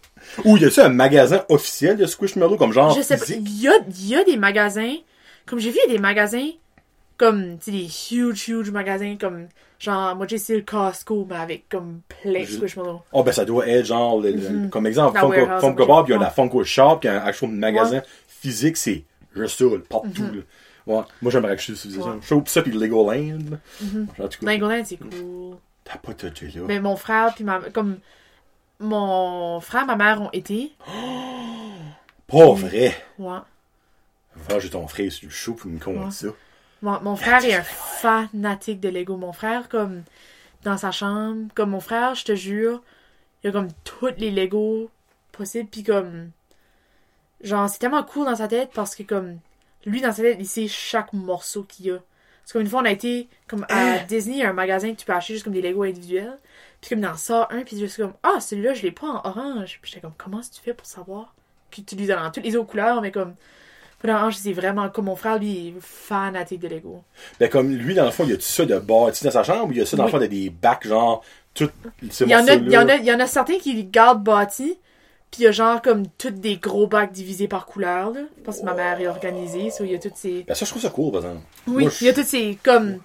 Ou 0.46 0.56
y 0.58 0.64
a-tu 0.66 0.80
un 0.80 0.90
magasin 0.90 1.44
officiel 1.50 1.98
de 1.98 2.06
squishmallow 2.06 2.56
comme 2.56 2.72
genre 2.72 2.96
Je 2.96 3.02
sais 3.02 3.18
pas. 3.18 3.26
Il 3.28 3.62
y 3.62 3.68
a, 3.68 3.74
il 3.90 4.08
y 4.08 4.16
a 4.16 4.24
des 4.24 4.38
magasins, 4.38 4.96
comme 5.46 5.60
j'ai 5.60 5.70
vu, 5.70 5.78
il 5.86 5.90
y 5.90 5.94
a 5.94 5.98
des 5.98 6.02
magasins 6.02 6.48
comme, 7.18 7.58
tu 7.60 7.66
sais, 7.66 7.72
des 7.72 7.88
huge, 8.16 8.48
huge 8.50 8.72
magasins, 8.72 9.16
comme, 9.20 9.48
genre, 9.80 10.16
moi, 10.16 10.26
j'ai 10.28 10.38
c'est 10.38 10.56
le 10.56 10.62
Costco, 10.64 11.26
mais 11.30 11.36
avec, 11.36 11.70
comme, 11.70 12.02
plein 12.08 12.42
de 12.42 12.46
Je- 12.46 12.56
Squishmallows. 12.58 13.02
Oh, 13.12 13.24
ben, 13.24 13.32
ça 13.32 13.46
doit 13.46 13.68
être 13.68 13.86
genre, 13.86 14.20
le- 14.20 14.32
le- 14.32 14.50
Mhm. 14.50 14.70
comme 14.70 14.88
exemple, 14.88 15.20
Funko, 15.20 15.60
Funko. 15.60 15.86
Pop, 15.86 16.06
il 16.08 16.12
y 16.12 16.14
a 16.14 16.18
Ouais. 16.18 16.24
la 16.24 16.30
Funko 16.32 16.64
Shop, 16.64 16.98
qui 17.02 17.08
a 17.08 17.22
un 17.24 17.26
actual 17.26 17.52
magasin 17.52 18.02
physique, 18.28 18.78
c'est 18.78 19.04
juste 19.36 19.58
ça, 19.60 19.66
là. 19.66 19.78
Ouais. 20.86 21.02
Moi, 21.22 21.32
j'aimerais 21.32 21.54
acheter 21.54 21.76
ça. 21.76 21.88
Ouais. 21.88 22.18
Je 22.22 22.28
trouve 22.28 22.48
ça, 22.48 22.62
puis 22.62 22.72
Legoland, 22.72 23.40
cas, 24.18 24.28
Legoland, 24.42 24.84
c'est 24.84 24.98
cool. 24.98 25.58
t'as 25.86 25.98
pas 25.98 26.14
touché, 26.14 26.48
là. 26.56 26.62
Mais 26.68 26.80
mon 26.82 26.96
frère, 26.98 27.34
puis 27.36 27.44
ma, 27.46 27.60
comme, 27.72 28.00
mon 28.80 29.62
frère, 29.62 29.86
ma 29.86 29.96
mère 29.96 30.22
ont 30.22 30.30
été. 30.34 30.74
Pas 32.28 32.52
vrai. 32.54 32.96
Ouais. 33.20 33.38
Va, 34.50 34.60
j'ai 34.60 34.70
ton 34.70 34.88
frère 34.88 35.12
sur 35.12 35.28
le 35.28 35.32
show 35.32 35.54
pour 35.54 35.70
me 35.70 35.80
compter 35.80 36.00
Ouais. 36.00 36.12
ça. 36.12 36.28
Mon, 36.84 37.02
mon 37.02 37.16
frère 37.16 37.44
est 37.46 37.54
un 37.54 37.64
fanatique 37.64 38.82
de 38.82 38.90
Lego. 38.90 39.16
Mon 39.16 39.32
frère, 39.32 39.70
comme, 39.70 40.04
dans 40.64 40.78
sa 40.78 40.92
chambre, 40.92 41.48
comme 41.56 41.72
mon 41.72 41.80
frère, 41.80 42.14
je 42.14 42.26
te 42.26 42.36
jure, 42.36 42.84
il 43.44 43.50
a 43.50 43.54
comme 43.54 43.70
tous 43.86 44.10
les 44.18 44.32
Lego 44.32 44.92
possibles, 45.32 45.70
puis 45.70 45.84
comme, 45.84 46.32
genre, 47.42 47.70
c'est 47.70 47.80
tellement 47.80 48.04
cool 48.04 48.26
dans 48.26 48.36
sa 48.36 48.50
tête 48.50 48.72
parce 48.76 48.96
que, 48.96 49.04
comme, 49.04 49.40
lui, 49.86 50.02
dans 50.02 50.12
sa 50.12 50.24
tête, 50.24 50.38
il 50.40 50.46
sait 50.46 50.68
chaque 50.68 51.14
morceau 51.14 51.64
qu'il 51.64 51.86
y 51.86 51.92
a. 51.92 52.00
Parce 52.42 52.52
qu'une 52.52 52.68
fois, 52.68 52.82
on 52.82 52.86
a 52.86 52.92
été, 52.92 53.30
comme, 53.48 53.66
à 53.70 54.00
Disney, 54.00 54.36
il 54.36 54.40
y 54.42 54.44
a 54.44 54.50
un 54.50 54.54
magasin 54.54 54.92
que 54.92 55.00
tu 55.00 55.06
peux 55.06 55.14
acheter 55.14 55.36
juste 55.36 55.46
comme 55.46 55.54
des 55.54 55.62
Lego 55.62 55.84
individuels, 55.84 56.38
puis 56.82 56.90
comme, 56.90 57.00
il 57.00 57.08
en 57.08 57.16
sort 57.16 57.48
un, 57.50 57.64
puis 57.64 57.80
juste 57.80 57.96
comme, 57.96 58.14
ah, 58.24 58.42
celui-là, 58.42 58.74
je 58.74 58.82
l'ai 58.82 58.92
pas 58.92 59.08
en 59.08 59.22
orange. 59.26 59.80
Puis 59.82 59.90
j'étais 59.90 60.02
comme, 60.02 60.16
comment 60.18 60.42
est-ce 60.42 60.50
que 60.50 60.56
tu 60.56 60.62
fais 60.62 60.74
pour 60.74 60.86
savoir 60.86 61.34
qu'il 61.72 61.84
utilise 61.84 62.10
dans 62.10 62.30
toutes 62.30 62.44
les 62.44 62.58
autres 62.58 62.70
couleurs, 62.70 63.02
mais 63.02 63.12
comme, 63.14 63.36
l'orange, 64.08 64.36
c'est 64.36 64.54
vraiment, 64.54 64.90
comme 64.90 65.06
mon 65.06 65.16
frère, 65.16 65.40
lui, 65.40 65.52
il 65.52 65.68
est 65.70 65.74
fanatique 65.80 66.60
de 66.60 66.68
Lego. 66.68 67.04
Ben, 67.40 67.50
comme 67.50 67.72
lui, 67.72 67.94
dans 67.94 68.06
le 68.06 68.12
fond, 68.12 68.24
il 68.24 68.32
y 68.32 68.34
a 68.34 68.38
tout 68.38 68.42
ça 68.42 68.66
de 68.66 68.78
bâti 68.80 69.24
dans 69.24 69.32
sa 69.32 69.44
chambre, 69.44 69.68
ou 69.68 69.72
il 69.72 69.78
y 69.78 69.82
a 69.82 69.86
ça, 69.86 69.98
dans 69.98 70.06
le 70.06 70.10
fond, 70.10 70.20
de 70.20 70.26
des 70.26 70.50
bacs, 70.50 70.88
genre, 70.88 71.24
tout 71.54 71.70
Il 72.02 72.30
y, 72.30 72.36
en 72.36 72.48
a, 72.48 72.54
il, 72.54 72.72
y 72.72 72.78
en 72.78 72.88
a, 72.90 72.96
il 72.96 73.06
y 73.06 73.14
en 73.14 73.20
a 73.20 73.28
certains 73.28 73.60
qui 73.60 73.74
les 73.74 73.86
gardent 73.86 74.24
bâtis, 74.24 74.78
puis 75.32 75.42
il 75.42 75.46
y 75.46 75.48
a 75.48 75.52
genre 75.52 75.82
comme 75.82 76.08
toutes 76.18 76.40
des 76.40 76.58
gros 76.58 76.88
bacs 76.88 77.12
divisés 77.12 77.48
par 77.48 77.66
couleur, 77.66 78.12
là. 78.12 78.22
Parce 78.44 78.60
que 78.60 78.66
ma 78.66 78.74
mère 78.74 79.00
est 79.00 79.08
organisée, 79.08 79.70
so 79.72 79.84
il 79.84 79.92
y 79.92 79.96
a 79.96 80.00
toutes 80.00 80.16
ces... 80.16 80.44
Ben, 80.44 80.54
ça, 80.54 80.66
je 80.66 80.70
trouve 80.72 80.82
ça 80.82 80.90
cool, 80.90 81.12
par 81.12 81.22
exemple. 81.22 81.46
Oui, 81.68 81.84
Moi, 81.84 81.92
il 82.02 82.08
y 82.08 82.10
a 82.10 82.14
toutes 82.14 82.26
ces, 82.26 82.58
comme... 82.64 83.00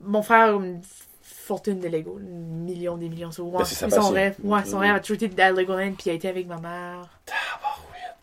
Mon 0.00 0.22
frère 0.22 0.54
a 0.54 0.58
une 0.58 0.80
fortune 1.22 1.80
de 1.80 1.88
Lego, 1.88 2.18
une 2.20 2.64
million, 2.64 2.96
des 2.96 3.08
millions, 3.08 3.30
so, 3.30 3.44
ouais. 3.44 3.58
Ben, 3.58 3.64
c'est 3.64 3.90
son 3.90 4.10
rêve, 4.10 4.36
ouais, 4.42 4.64
son 4.64 4.78
rêve 4.78 4.94
a 4.94 5.00
toujours 5.00 5.22
été 5.22 5.42
à 5.42 5.52
Legoland, 5.52 5.92
puis 5.92 6.04
il 6.06 6.10
a 6.10 6.12
été 6.14 6.28
avec 6.28 6.46
ma 6.46 6.58
mère. 6.58 7.08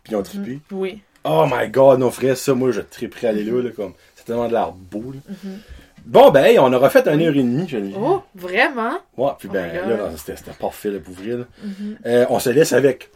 Puis 0.04 0.14
ils 0.14 0.16
ont 0.16 0.24
trippé. 0.24 0.60
Oui. 0.72 1.02
Oh 1.24 1.46
my 1.52 1.70
god, 1.70 2.00
non, 2.00 2.12
frère, 2.12 2.38
ça, 2.38 2.54
moi, 2.54 2.72
je 2.72 2.82
triperais 2.82 3.28
aller 3.28 3.44
là, 3.44 3.62
là, 3.62 3.70
comme. 3.72 3.94
C'est 4.16 4.26
tellement 4.26 4.48
de 4.48 4.54
là. 4.54 4.74
Mhm. 4.94 5.60
Bon, 6.06 6.32
ben, 6.32 6.46
hey, 6.46 6.58
on 6.58 6.72
aura 6.72 6.90
fait 6.90 7.06
une 7.08 7.22
heure 7.22 7.36
et 7.36 7.44
demie, 7.44 7.68
je 7.68 7.78
Oh, 7.98 8.24
vraiment? 8.34 8.98
Ouais, 9.18 9.32
puis 9.38 9.50
Oh 9.50 9.54
ben, 9.54 9.74
là, 9.74 10.10
c'était 10.16 10.36
parfait, 10.58 10.90
là, 10.90 11.00
pour 11.00 11.14
vrai, 11.14 11.38
là. 11.38 11.46
Mhm. 11.64 11.98
Euh, 12.06 12.26
on 12.30 12.40
se 12.40 12.50
laisse 12.50 12.72
avec 12.72 13.10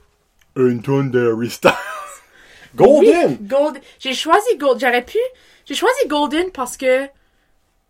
une 0.55 0.81
tonne 0.81 1.11
de 1.11 1.33
Styles. 1.47 1.71
Golden! 2.75 3.37
Oui, 3.41 3.47
Gold. 3.47 3.77
J'ai 3.99 4.13
choisi 4.13 4.57
Gold. 4.57 4.79
J'aurais 4.79 5.03
pu. 5.03 5.17
J'ai 5.65 5.75
choisi 5.75 6.07
Golden 6.07 6.51
parce 6.51 6.77
que. 6.77 7.05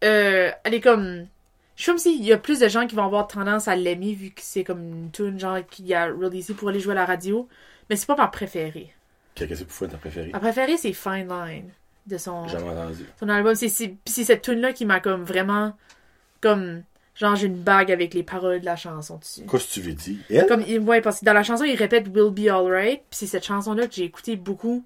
Euh, 0.03 0.51
elle 0.63 0.73
est 0.73 0.81
comme. 0.81 1.27
Je 1.75 1.83
suis 1.83 1.91
comme 1.91 1.99
s'il 1.99 2.23
y 2.23 2.33
a 2.33 2.37
plus 2.37 2.59
de 2.59 2.67
gens 2.67 2.85
qui 2.85 2.95
vont 2.95 3.05
avoir 3.05 3.27
tendance 3.27 3.67
à 3.67 3.75
l'aimer 3.75 4.13
vu 4.13 4.29
que 4.29 4.41
c'est 4.43 4.63
comme 4.63 4.81
une 4.81 5.11
tune 5.11 5.39
genre 5.39 5.59
qui 5.69 5.93
a 5.93 6.05
releasé 6.05 6.53
pour 6.53 6.69
aller 6.69 6.79
jouer 6.79 6.91
à 6.91 6.95
la 6.95 7.05
radio. 7.05 7.47
Mais 7.89 7.95
c'est 7.95 8.05
pas 8.05 8.15
ma 8.15 8.27
préférée. 8.27 8.93
Qu'est-ce 9.35 9.49
que 9.49 9.55
c'est 9.55 9.65
pour 9.67 9.87
ta 9.87 9.97
préférée? 9.97 10.29
Ma 10.33 10.39
préférée 10.39 10.77
c'est 10.77 10.93
Fine 10.93 11.27
Line 11.29 11.69
de 12.07 12.17
son, 12.17 12.47
Jamais 12.47 12.69
entendu. 12.69 13.05
son 13.19 13.29
album. 13.29 13.55
C'est 13.55 13.69
cette 14.05 14.41
tune 14.41 14.59
là 14.59 14.73
qui 14.73 14.85
m'a 14.85 14.99
comme 14.99 15.23
vraiment 15.23 15.73
comme 16.41 16.83
genre 17.15 17.35
j'ai 17.35 17.47
une 17.47 17.61
bague 17.61 17.91
avec 17.91 18.13
les 18.13 18.23
paroles 18.23 18.61
de 18.61 18.65
la 18.65 18.75
chanson 18.75 19.17
dessus. 19.17 19.41
Qu'est-ce 19.49 19.67
que 19.67 19.73
tu 19.73 19.81
veux 19.81 19.93
dire? 19.93 20.17
Elle? 20.29 20.45
Comme 20.47 20.63
ouais 20.87 21.01
parce 21.01 21.19
que 21.19 21.25
dans 21.25 21.33
la 21.33 21.43
chanson 21.43 21.63
il 21.63 21.75
répète 21.75 22.07
Will 22.07 22.31
be 22.31 22.49
alright 22.49 22.99
puis 23.09 23.17
c'est 23.19 23.27
cette 23.27 23.45
chanson 23.45 23.73
là 23.73 23.87
que 23.87 23.93
j'ai 23.93 24.03
écouté 24.05 24.35
beaucoup 24.35 24.83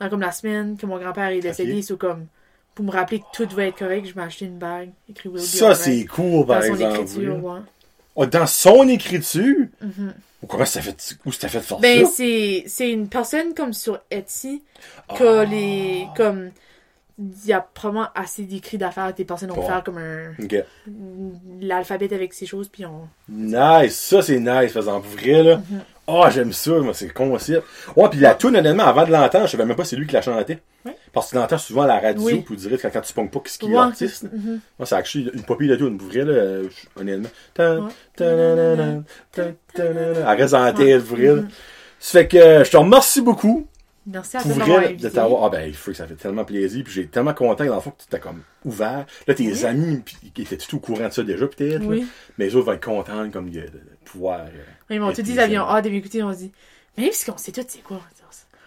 dans 0.00 0.08
comme 0.08 0.20
la 0.20 0.32
semaine 0.32 0.76
que 0.76 0.86
mon 0.86 0.98
grand-père 0.98 1.28
est 1.28 1.40
décédé 1.40 1.78
Ok. 1.78 1.84
c'est 1.84 1.98
comme 1.98 2.26
pour 2.74 2.84
me 2.84 2.90
rappeler 2.92 3.20
que 3.20 3.24
tout 3.32 3.48
va 3.54 3.64
être 3.66 3.78
correct 3.78 4.06
je 4.06 4.14
m'ai 4.14 4.22
acheté 4.22 4.44
une 4.46 4.58
bague 4.58 4.90
écrit 5.08 5.28
Will 5.28 5.40
be 5.40 5.44
Ça, 5.44 5.70
alright 5.70 5.80
c'est 5.82 6.04
cool, 6.06 6.46
par 6.46 6.60
dans 6.60 6.66
son 6.66 6.74
exemple. 6.74 6.94
écriture 7.00 7.44
ouais. 7.44 7.60
Oh, 8.20 8.26
dans 8.26 8.48
son 8.48 8.88
écriture? 8.88 9.66
Mhm. 9.80 10.12
Ou 10.42 10.46
comment 10.48 10.64
ça 10.64 10.80
fait, 10.80 11.16
où 11.24 11.30
ça 11.30 11.48
fait 11.48 11.58
de 11.58 11.64
faire 11.64 11.78
ben 11.78 12.04
c'est 12.04 12.64
c'est 12.66 12.90
une 12.90 13.08
personne 13.08 13.54
comme 13.54 13.72
sur 13.72 14.00
Etsy 14.10 14.62
Ah. 15.08 15.44
les 15.44 16.06
comme 16.16 16.50
il 17.18 17.46
y 17.46 17.52
a 17.52 17.60
probablement 17.60 18.08
assez 18.16 18.42
d'écrits 18.42 18.78
d'affaires 18.78 19.12
que 19.12 19.18
des 19.18 19.24
personnes 19.24 19.50
vont 19.50 19.66
faire 19.66 19.82
comme 19.84 19.98
un 19.98 20.32
l'alphabet 21.60 22.12
avec 22.12 22.34
ces 22.34 22.46
choses 22.46 22.68
puis 22.68 22.84
on 22.86 23.08
Nice, 23.28 23.96
ça 23.96 24.22
c'est 24.22 24.38
nice, 24.38 24.72
par 24.72 24.82
exemple, 24.82 25.06
vrai 25.08 25.42
là. 25.44 25.56
Mhm. 25.56 25.80
Oh, 26.08 26.24
j'aime 26.30 26.52
ça, 26.52 26.72
moi, 26.78 26.94
c'est 26.94 27.12
con 27.12 27.32
aussi. 27.32 27.54
Ouais, 27.94 28.08
puis 28.08 28.18
la 28.18 28.34
tune 28.34 28.56
honnêtement, 28.56 28.84
avant 28.86 29.04
de 29.06 29.12
l'entendre, 29.12 29.46
je 29.46 29.52
savais 29.52 29.66
même 29.66 29.76
pas 29.76 29.84
c'est 29.84 29.96
lui 29.96 30.06
qui 30.06 30.14
la 30.14 30.22
chantait. 30.22 30.58
Parce 31.12 31.26
que 31.26 31.30
tu 31.32 31.36
l'entends 31.36 31.58
souvent 31.58 31.82
à 31.82 31.86
la 31.86 32.00
radio, 32.00 32.22
Oui. 32.22 32.34
puis 32.42 32.54
vous 32.54 32.60
direz 32.60 32.78
quand, 32.78 32.90
quand 32.92 33.00
tu 33.00 33.12
ponges 33.12 33.30
pas 33.30 33.40
qu'est-ce 33.40 33.58
qu'il 33.58 33.70
est 33.70 33.74
l'artiste? 33.74 34.24
mhm. 34.24 34.60
Moi, 34.78 34.86
c'est 34.86 34.94
actually 34.94 35.30
une 35.34 35.42
popille 35.42 35.68
de 35.68 35.76
tune, 35.76 35.98
pour 35.98 36.08
vrai, 36.08 36.24
là, 36.24 36.32
euh, 36.32 36.68
je- 36.70 37.00
honnêtement. 37.00 37.28
Elle 37.58 39.02
reste 40.42 40.54
tête, 40.76 41.04
pour 41.04 41.16
vrai. 41.16 41.26
là. 41.26 41.34
Mhm. 41.34 41.48
Ça 42.00 42.18
fait 42.20 42.28
que 42.28 42.64
je 42.64 42.70
te 42.70 42.76
remercie 42.76 43.20
beaucoup. 43.22 43.66
merci 44.06 44.36
à 44.36 44.40
Pour 44.40 44.52
vrai, 44.52 44.94
de 44.94 45.08
t'avoir. 45.08 45.44
Ah 45.44 45.50
ben, 45.50 45.66
il 45.68 45.74
faut 45.74 45.90
que 45.90 45.96
ça 45.96 46.06
fait 46.06 46.14
tellement 46.14 46.44
plaisir. 46.44 46.82
Puis 46.84 46.92
j'ai 46.94 47.06
tellement 47.08 47.34
content 47.34 47.64
dans 47.66 47.74
le 47.74 47.80
fond 47.80 47.90
que 47.90 48.02
tu 48.02 48.08
t'es 48.08 48.20
comme 48.20 48.42
ouvert. 48.64 49.04
Là, 49.26 49.34
tes 49.34 49.46
Oui. 49.52 49.64
amis, 49.66 50.00
puis, 50.04 50.16
qui 50.32 50.42
étaient 50.42 50.56
tout 50.56 50.76
au 50.76 50.80
courant 50.80 51.08
de 51.08 51.12
ça 51.12 51.22
déjà, 51.22 51.46
peut-être. 51.46 51.84
oui 51.84 52.06
Mais 52.38 52.46
les 52.46 52.56
autres 52.56 52.66
vont 52.66 52.72
être 52.72 52.84
contents 52.84 53.28
comme 53.30 53.50
de, 53.50 53.64
pouvoir. 54.04 54.40
euh, 54.40 54.48
Ils 54.90 55.00
m'ont 55.00 55.10
Et 55.10 55.14
tout 55.14 55.22
dit, 55.22 55.32
ils 55.32 55.40
avaient 55.40 55.54
ça- 55.56 55.60
hâte 55.68 55.84
de 55.84 55.90
m'écouter, 55.90 56.22
on 56.22 56.32
se 56.32 56.38
dit, 56.38 56.52
mais 56.96 57.04
même 57.04 57.12
si 57.12 57.30
on 57.30 57.36
sait 57.36 57.52
tout, 57.52 57.60
c'est 57.68 57.82
quoi? 57.82 58.00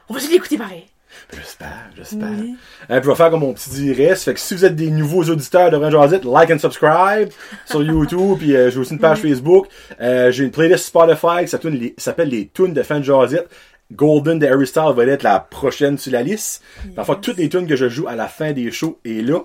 On 0.10 0.14
va 0.14 0.20
juste 0.20 0.32
l'écouter 0.34 0.58
pareil. 0.58 0.86
J'espère, 1.34 1.90
j'espère. 1.96 2.30
Oui. 2.40 2.56
Hein, 2.90 3.00
puis 3.00 3.10
on 3.10 3.14
va 3.14 3.16
faire 3.16 3.30
comme 3.30 3.42
mon 3.42 3.54
petit 3.54 3.70
direct. 3.70 4.18
Fait 4.18 4.34
que 4.34 4.40
si 4.40 4.54
vous 4.54 4.66
êtes 4.66 4.76
des 4.76 4.90
nouveaux 4.90 5.24
auditeurs 5.24 5.70
de 5.70 5.78
Range 5.78 5.92
Jazit, 5.92 6.26
like 6.26 6.52
and 6.52 6.60
subscribe 6.60 7.30
sur 7.66 7.84
YouTube. 7.84 8.38
puis 8.40 8.56
euh, 8.56 8.70
j'ai 8.70 8.80
aussi 8.80 8.94
une 8.94 9.00
page 9.00 9.20
Facebook. 9.20 9.68
Euh, 10.00 10.32
j'ai 10.32 10.44
une 10.44 10.52
playlist 10.52 10.86
Spotify 10.86 11.44
qui 11.44 11.48
s'appelle 11.48 11.74
les, 11.74 11.96
les 12.26 12.48
tunes 12.54 12.74
de 12.74 12.84
Fan 12.84 13.04
Jazit. 13.04 13.46
Golden 13.94 14.40
de 14.40 14.48
Harry 14.48 14.68
Styles 14.68 14.94
va 14.96 15.04
être 15.06 15.24
la 15.24 15.40
prochaine 15.40 15.98
sur 15.98 16.14
la 16.14 16.24
liste. 16.24 16.64
Parfois, 16.96 17.18
toutes 17.18 17.38
les 17.38 17.50
tunes 17.50 17.68
que 17.68 17.76
je 17.76 17.90
joue 17.90 18.08
à 18.08 18.16
la 18.16 18.28
fin 18.28 18.54
des 18.54 18.72
shows 18.72 19.00
est 19.04 19.22
là. 19.22 19.40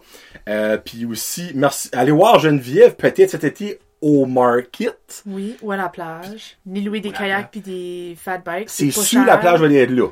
Euh, 0.48 0.78
puis 0.78 1.04
aussi, 1.04 1.50
merci. 1.54 1.88
Allez 1.92 2.12
voir 2.12 2.38
Geneviève, 2.38 2.94
peut-être 2.94 3.30
cet 3.30 3.44
été 3.44 3.80
au 4.00 4.26
Market. 4.26 5.22
Oui, 5.26 5.56
ou 5.62 5.72
à 5.72 5.76
la 5.76 5.88
plage. 5.88 6.58
Ni 6.64 6.80
louer 6.82 7.00
des 7.00 7.10
kayaks 7.10 7.50
puis 7.50 7.60
des 7.60 8.16
fat 8.16 8.38
bikes. 8.38 8.70
C'est 8.70 8.90
cher. 8.90 9.24
la 9.26 9.38
plage, 9.38 9.60
va 9.60 9.68
être 9.68 9.90
là. 9.90 10.08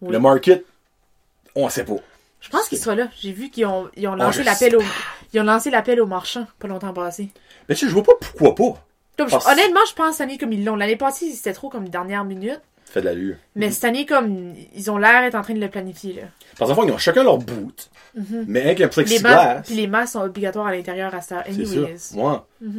Oui. 0.00 0.12
Le 0.12 0.18
Market, 0.18 0.64
on 1.54 1.68
sait 1.68 1.84
pas. 1.84 1.96
Je 2.40 2.50
pense 2.50 2.68
qu'ils 2.68 2.78
soient 2.78 2.94
là. 2.94 3.08
J'ai 3.20 3.32
vu 3.32 3.48
qu'ils 3.50 3.64
ont, 3.66 3.88
ils 3.96 4.06
ont 4.06 4.12
Oh, 4.14 4.16
lancé 4.16 4.42
l'appel 4.42 4.76
au, 4.76 4.82
ils 5.32 5.40
ont 5.40 5.44
lancé 5.44 5.70
l'appel 5.70 6.00
aux 6.00 6.06
marchands 6.06 6.46
pas 6.58 6.68
longtemps 6.68 6.92
passé. 6.92 7.30
Mais 7.68 7.74
tu 7.74 7.82
sais, 7.82 7.88
je 7.88 7.94
vois 7.94 8.02
pas 8.04 8.12
pourquoi 8.20 8.54
pas. 8.54 8.84
Comme, 9.16 9.28
je- 9.28 9.32
Parce- 9.32 9.46
honnêtement, 9.46 9.80
je 9.88 9.94
pense 9.94 10.16
cette 10.16 10.22
année 10.22 10.36
comme 10.38 10.52
ils 10.52 10.64
l'ont. 10.64 10.76
L'année 10.76 10.96
passée, 10.96 11.30
c'était 11.32 11.52
trop 11.54 11.70
comme 11.70 11.88
dernière 11.88 12.24
minute. 12.24 12.60
Fait 12.84 13.00
de 13.00 13.06
l'allure. 13.06 13.36
Mais 13.56 13.70
cette 13.70 13.84
année, 13.84 14.04
comme, 14.06 14.54
ils 14.74 14.90
ont 14.90 14.98
l'air 14.98 15.22
d'être 15.22 15.34
en 15.36 15.42
train 15.42 15.54
de 15.54 15.60
le 15.60 15.68
planifier, 15.70 16.12
là. 16.14 16.22
Parce 16.58 16.70
qu'en 16.70 16.80
fait, 16.82 16.86
ils 16.88 16.92
ont 16.92 16.98
chacun 16.98 17.24
leur 17.24 17.38
boot. 17.38 17.90
Mais 18.46 18.60
avec 18.62 18.80
un 18.80 18.84
Les 18.84 18.88
plexiglas. 18.90 19.54
masques, 19.54 19.64
puis 19.66 19.74
les 19.74 19.86
masques 19.86 20.12
sont 20.12 20.20
obligatoires 20.20 20.66
à 20.66 20.72
l'intérieur 20.72 21.12
à 21.14 21.20
ça. 21.20 21.42
C'est 21.46 21.52
Anyways. 21.54 21.96
ça. 21.98 22.16
Ouais. 22.16 22.36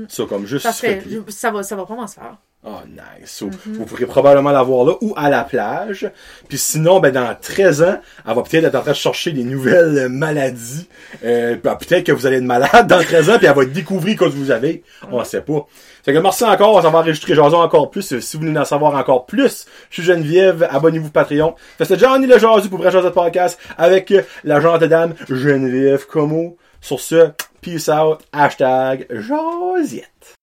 Ça, 0.07 0.23
comme 0.29 0.45
juste. 0.45 0.63
Ça 0.63 0.71
serait, 0.73 1.01
ça 1.29 1.51
va, 1.51 1.63
ça 1.63 1.75
va 1.75 1.83
vraiment 1.83 2.07
se 2.07 2.15
faire. 2.15 2.37
Oh, 2.67 2.79
nice. 2.89 3.29
So, 3.29 3.49
Vous 3.67 3.85
pourrez 3.85 4.07
probablement 4.07 4.49
l'avoir 4.51 4.85
là 4.85 4.93
ou 5.01 5.13
à 5.15 5.29
la 5.29 5.43
plage. 5.43 6.09
Puis 6.47 6.57
sinon, 6.57 6.99
ben, 6.99 7.11
dans 7.13 7.35
13 7.39 7.83
ans, 7.83 7.99
elle 8.27 8.33
va 8.33 8.41
peut-être 8.41 8.63
être 8.65 8.75
en 8.75 8.81
train 8.81 8.91
de 8.91 8.95
chercher 8.95 9.31
des 9.33 9.43
nouvelles 9.43 10.09
maladies. 10.09 10.87
Euh, 11.23 11.57
ben, 11.63 11.75
peut-être 11.75 12.05
que 12.05 12.11
vous 12.11 12.25
allez 12.25 12.37
être 12.37 12.43
malade 12.43 12.87
dans 12.87 13.03
13 13.03 13.29
ans, 13.29 13.37
puis 13.37 13.45
elle 13.45 13.55
va 13.55 13.65
découvrir 13.65 14.17
que 14.17 14.25
vous 14.25 14.49
avez. 14.49 14.83
On 15.11 15.23
sait 15.23 15.41
pas. 15.41 15.67
Fait 16.03 16.11
que 16.11 16.17
merci 16.17 16.43
encore. 16.43 16.81
Ça 16.81 16.89
va 16.89 16.99
enregistrer 16.99 17.35
Jason 17.35 17.57
encore 17.57 17.91
plus. 17.91 18.13
Euh, 18.13 18.19
Si 18.19 18.35
vous 18.35 18.47
voulez 18.47 18.57
en 18.59 18.65
savoir 18.65 18.95
encore 18.95 19.27
plus, 19.27 19.67
je 19.91 20.01
suis 20.01 20.03
Geneviève. 20.03 20.67
Abonnez-vous 20.71 21.11
Patreon. 21.11 21.53
C'était 21.77 21.99
Johnny 21.99 22.25
le 22.25 22.39
Jasu 22.39 22.69
pour 22.69 22.79
Vrai 22.79 22.89
Jason 22.89 23.11
Podcast 23.11 23.59
avec 23.77 24.09
euh, 24.09 24.23
la 24.43 24.59
gentille 24.59 24.89
dame 24.89 25.13
Geneviève 25.29 26.07
Como. 26.07 26.57
Sur 26.81 26.99
ce, 26.99 27.29
peace 27.61 27.89
out. 27.89 28.21
Hashtag 28.33 29.05
Josiette. 29.11 30.35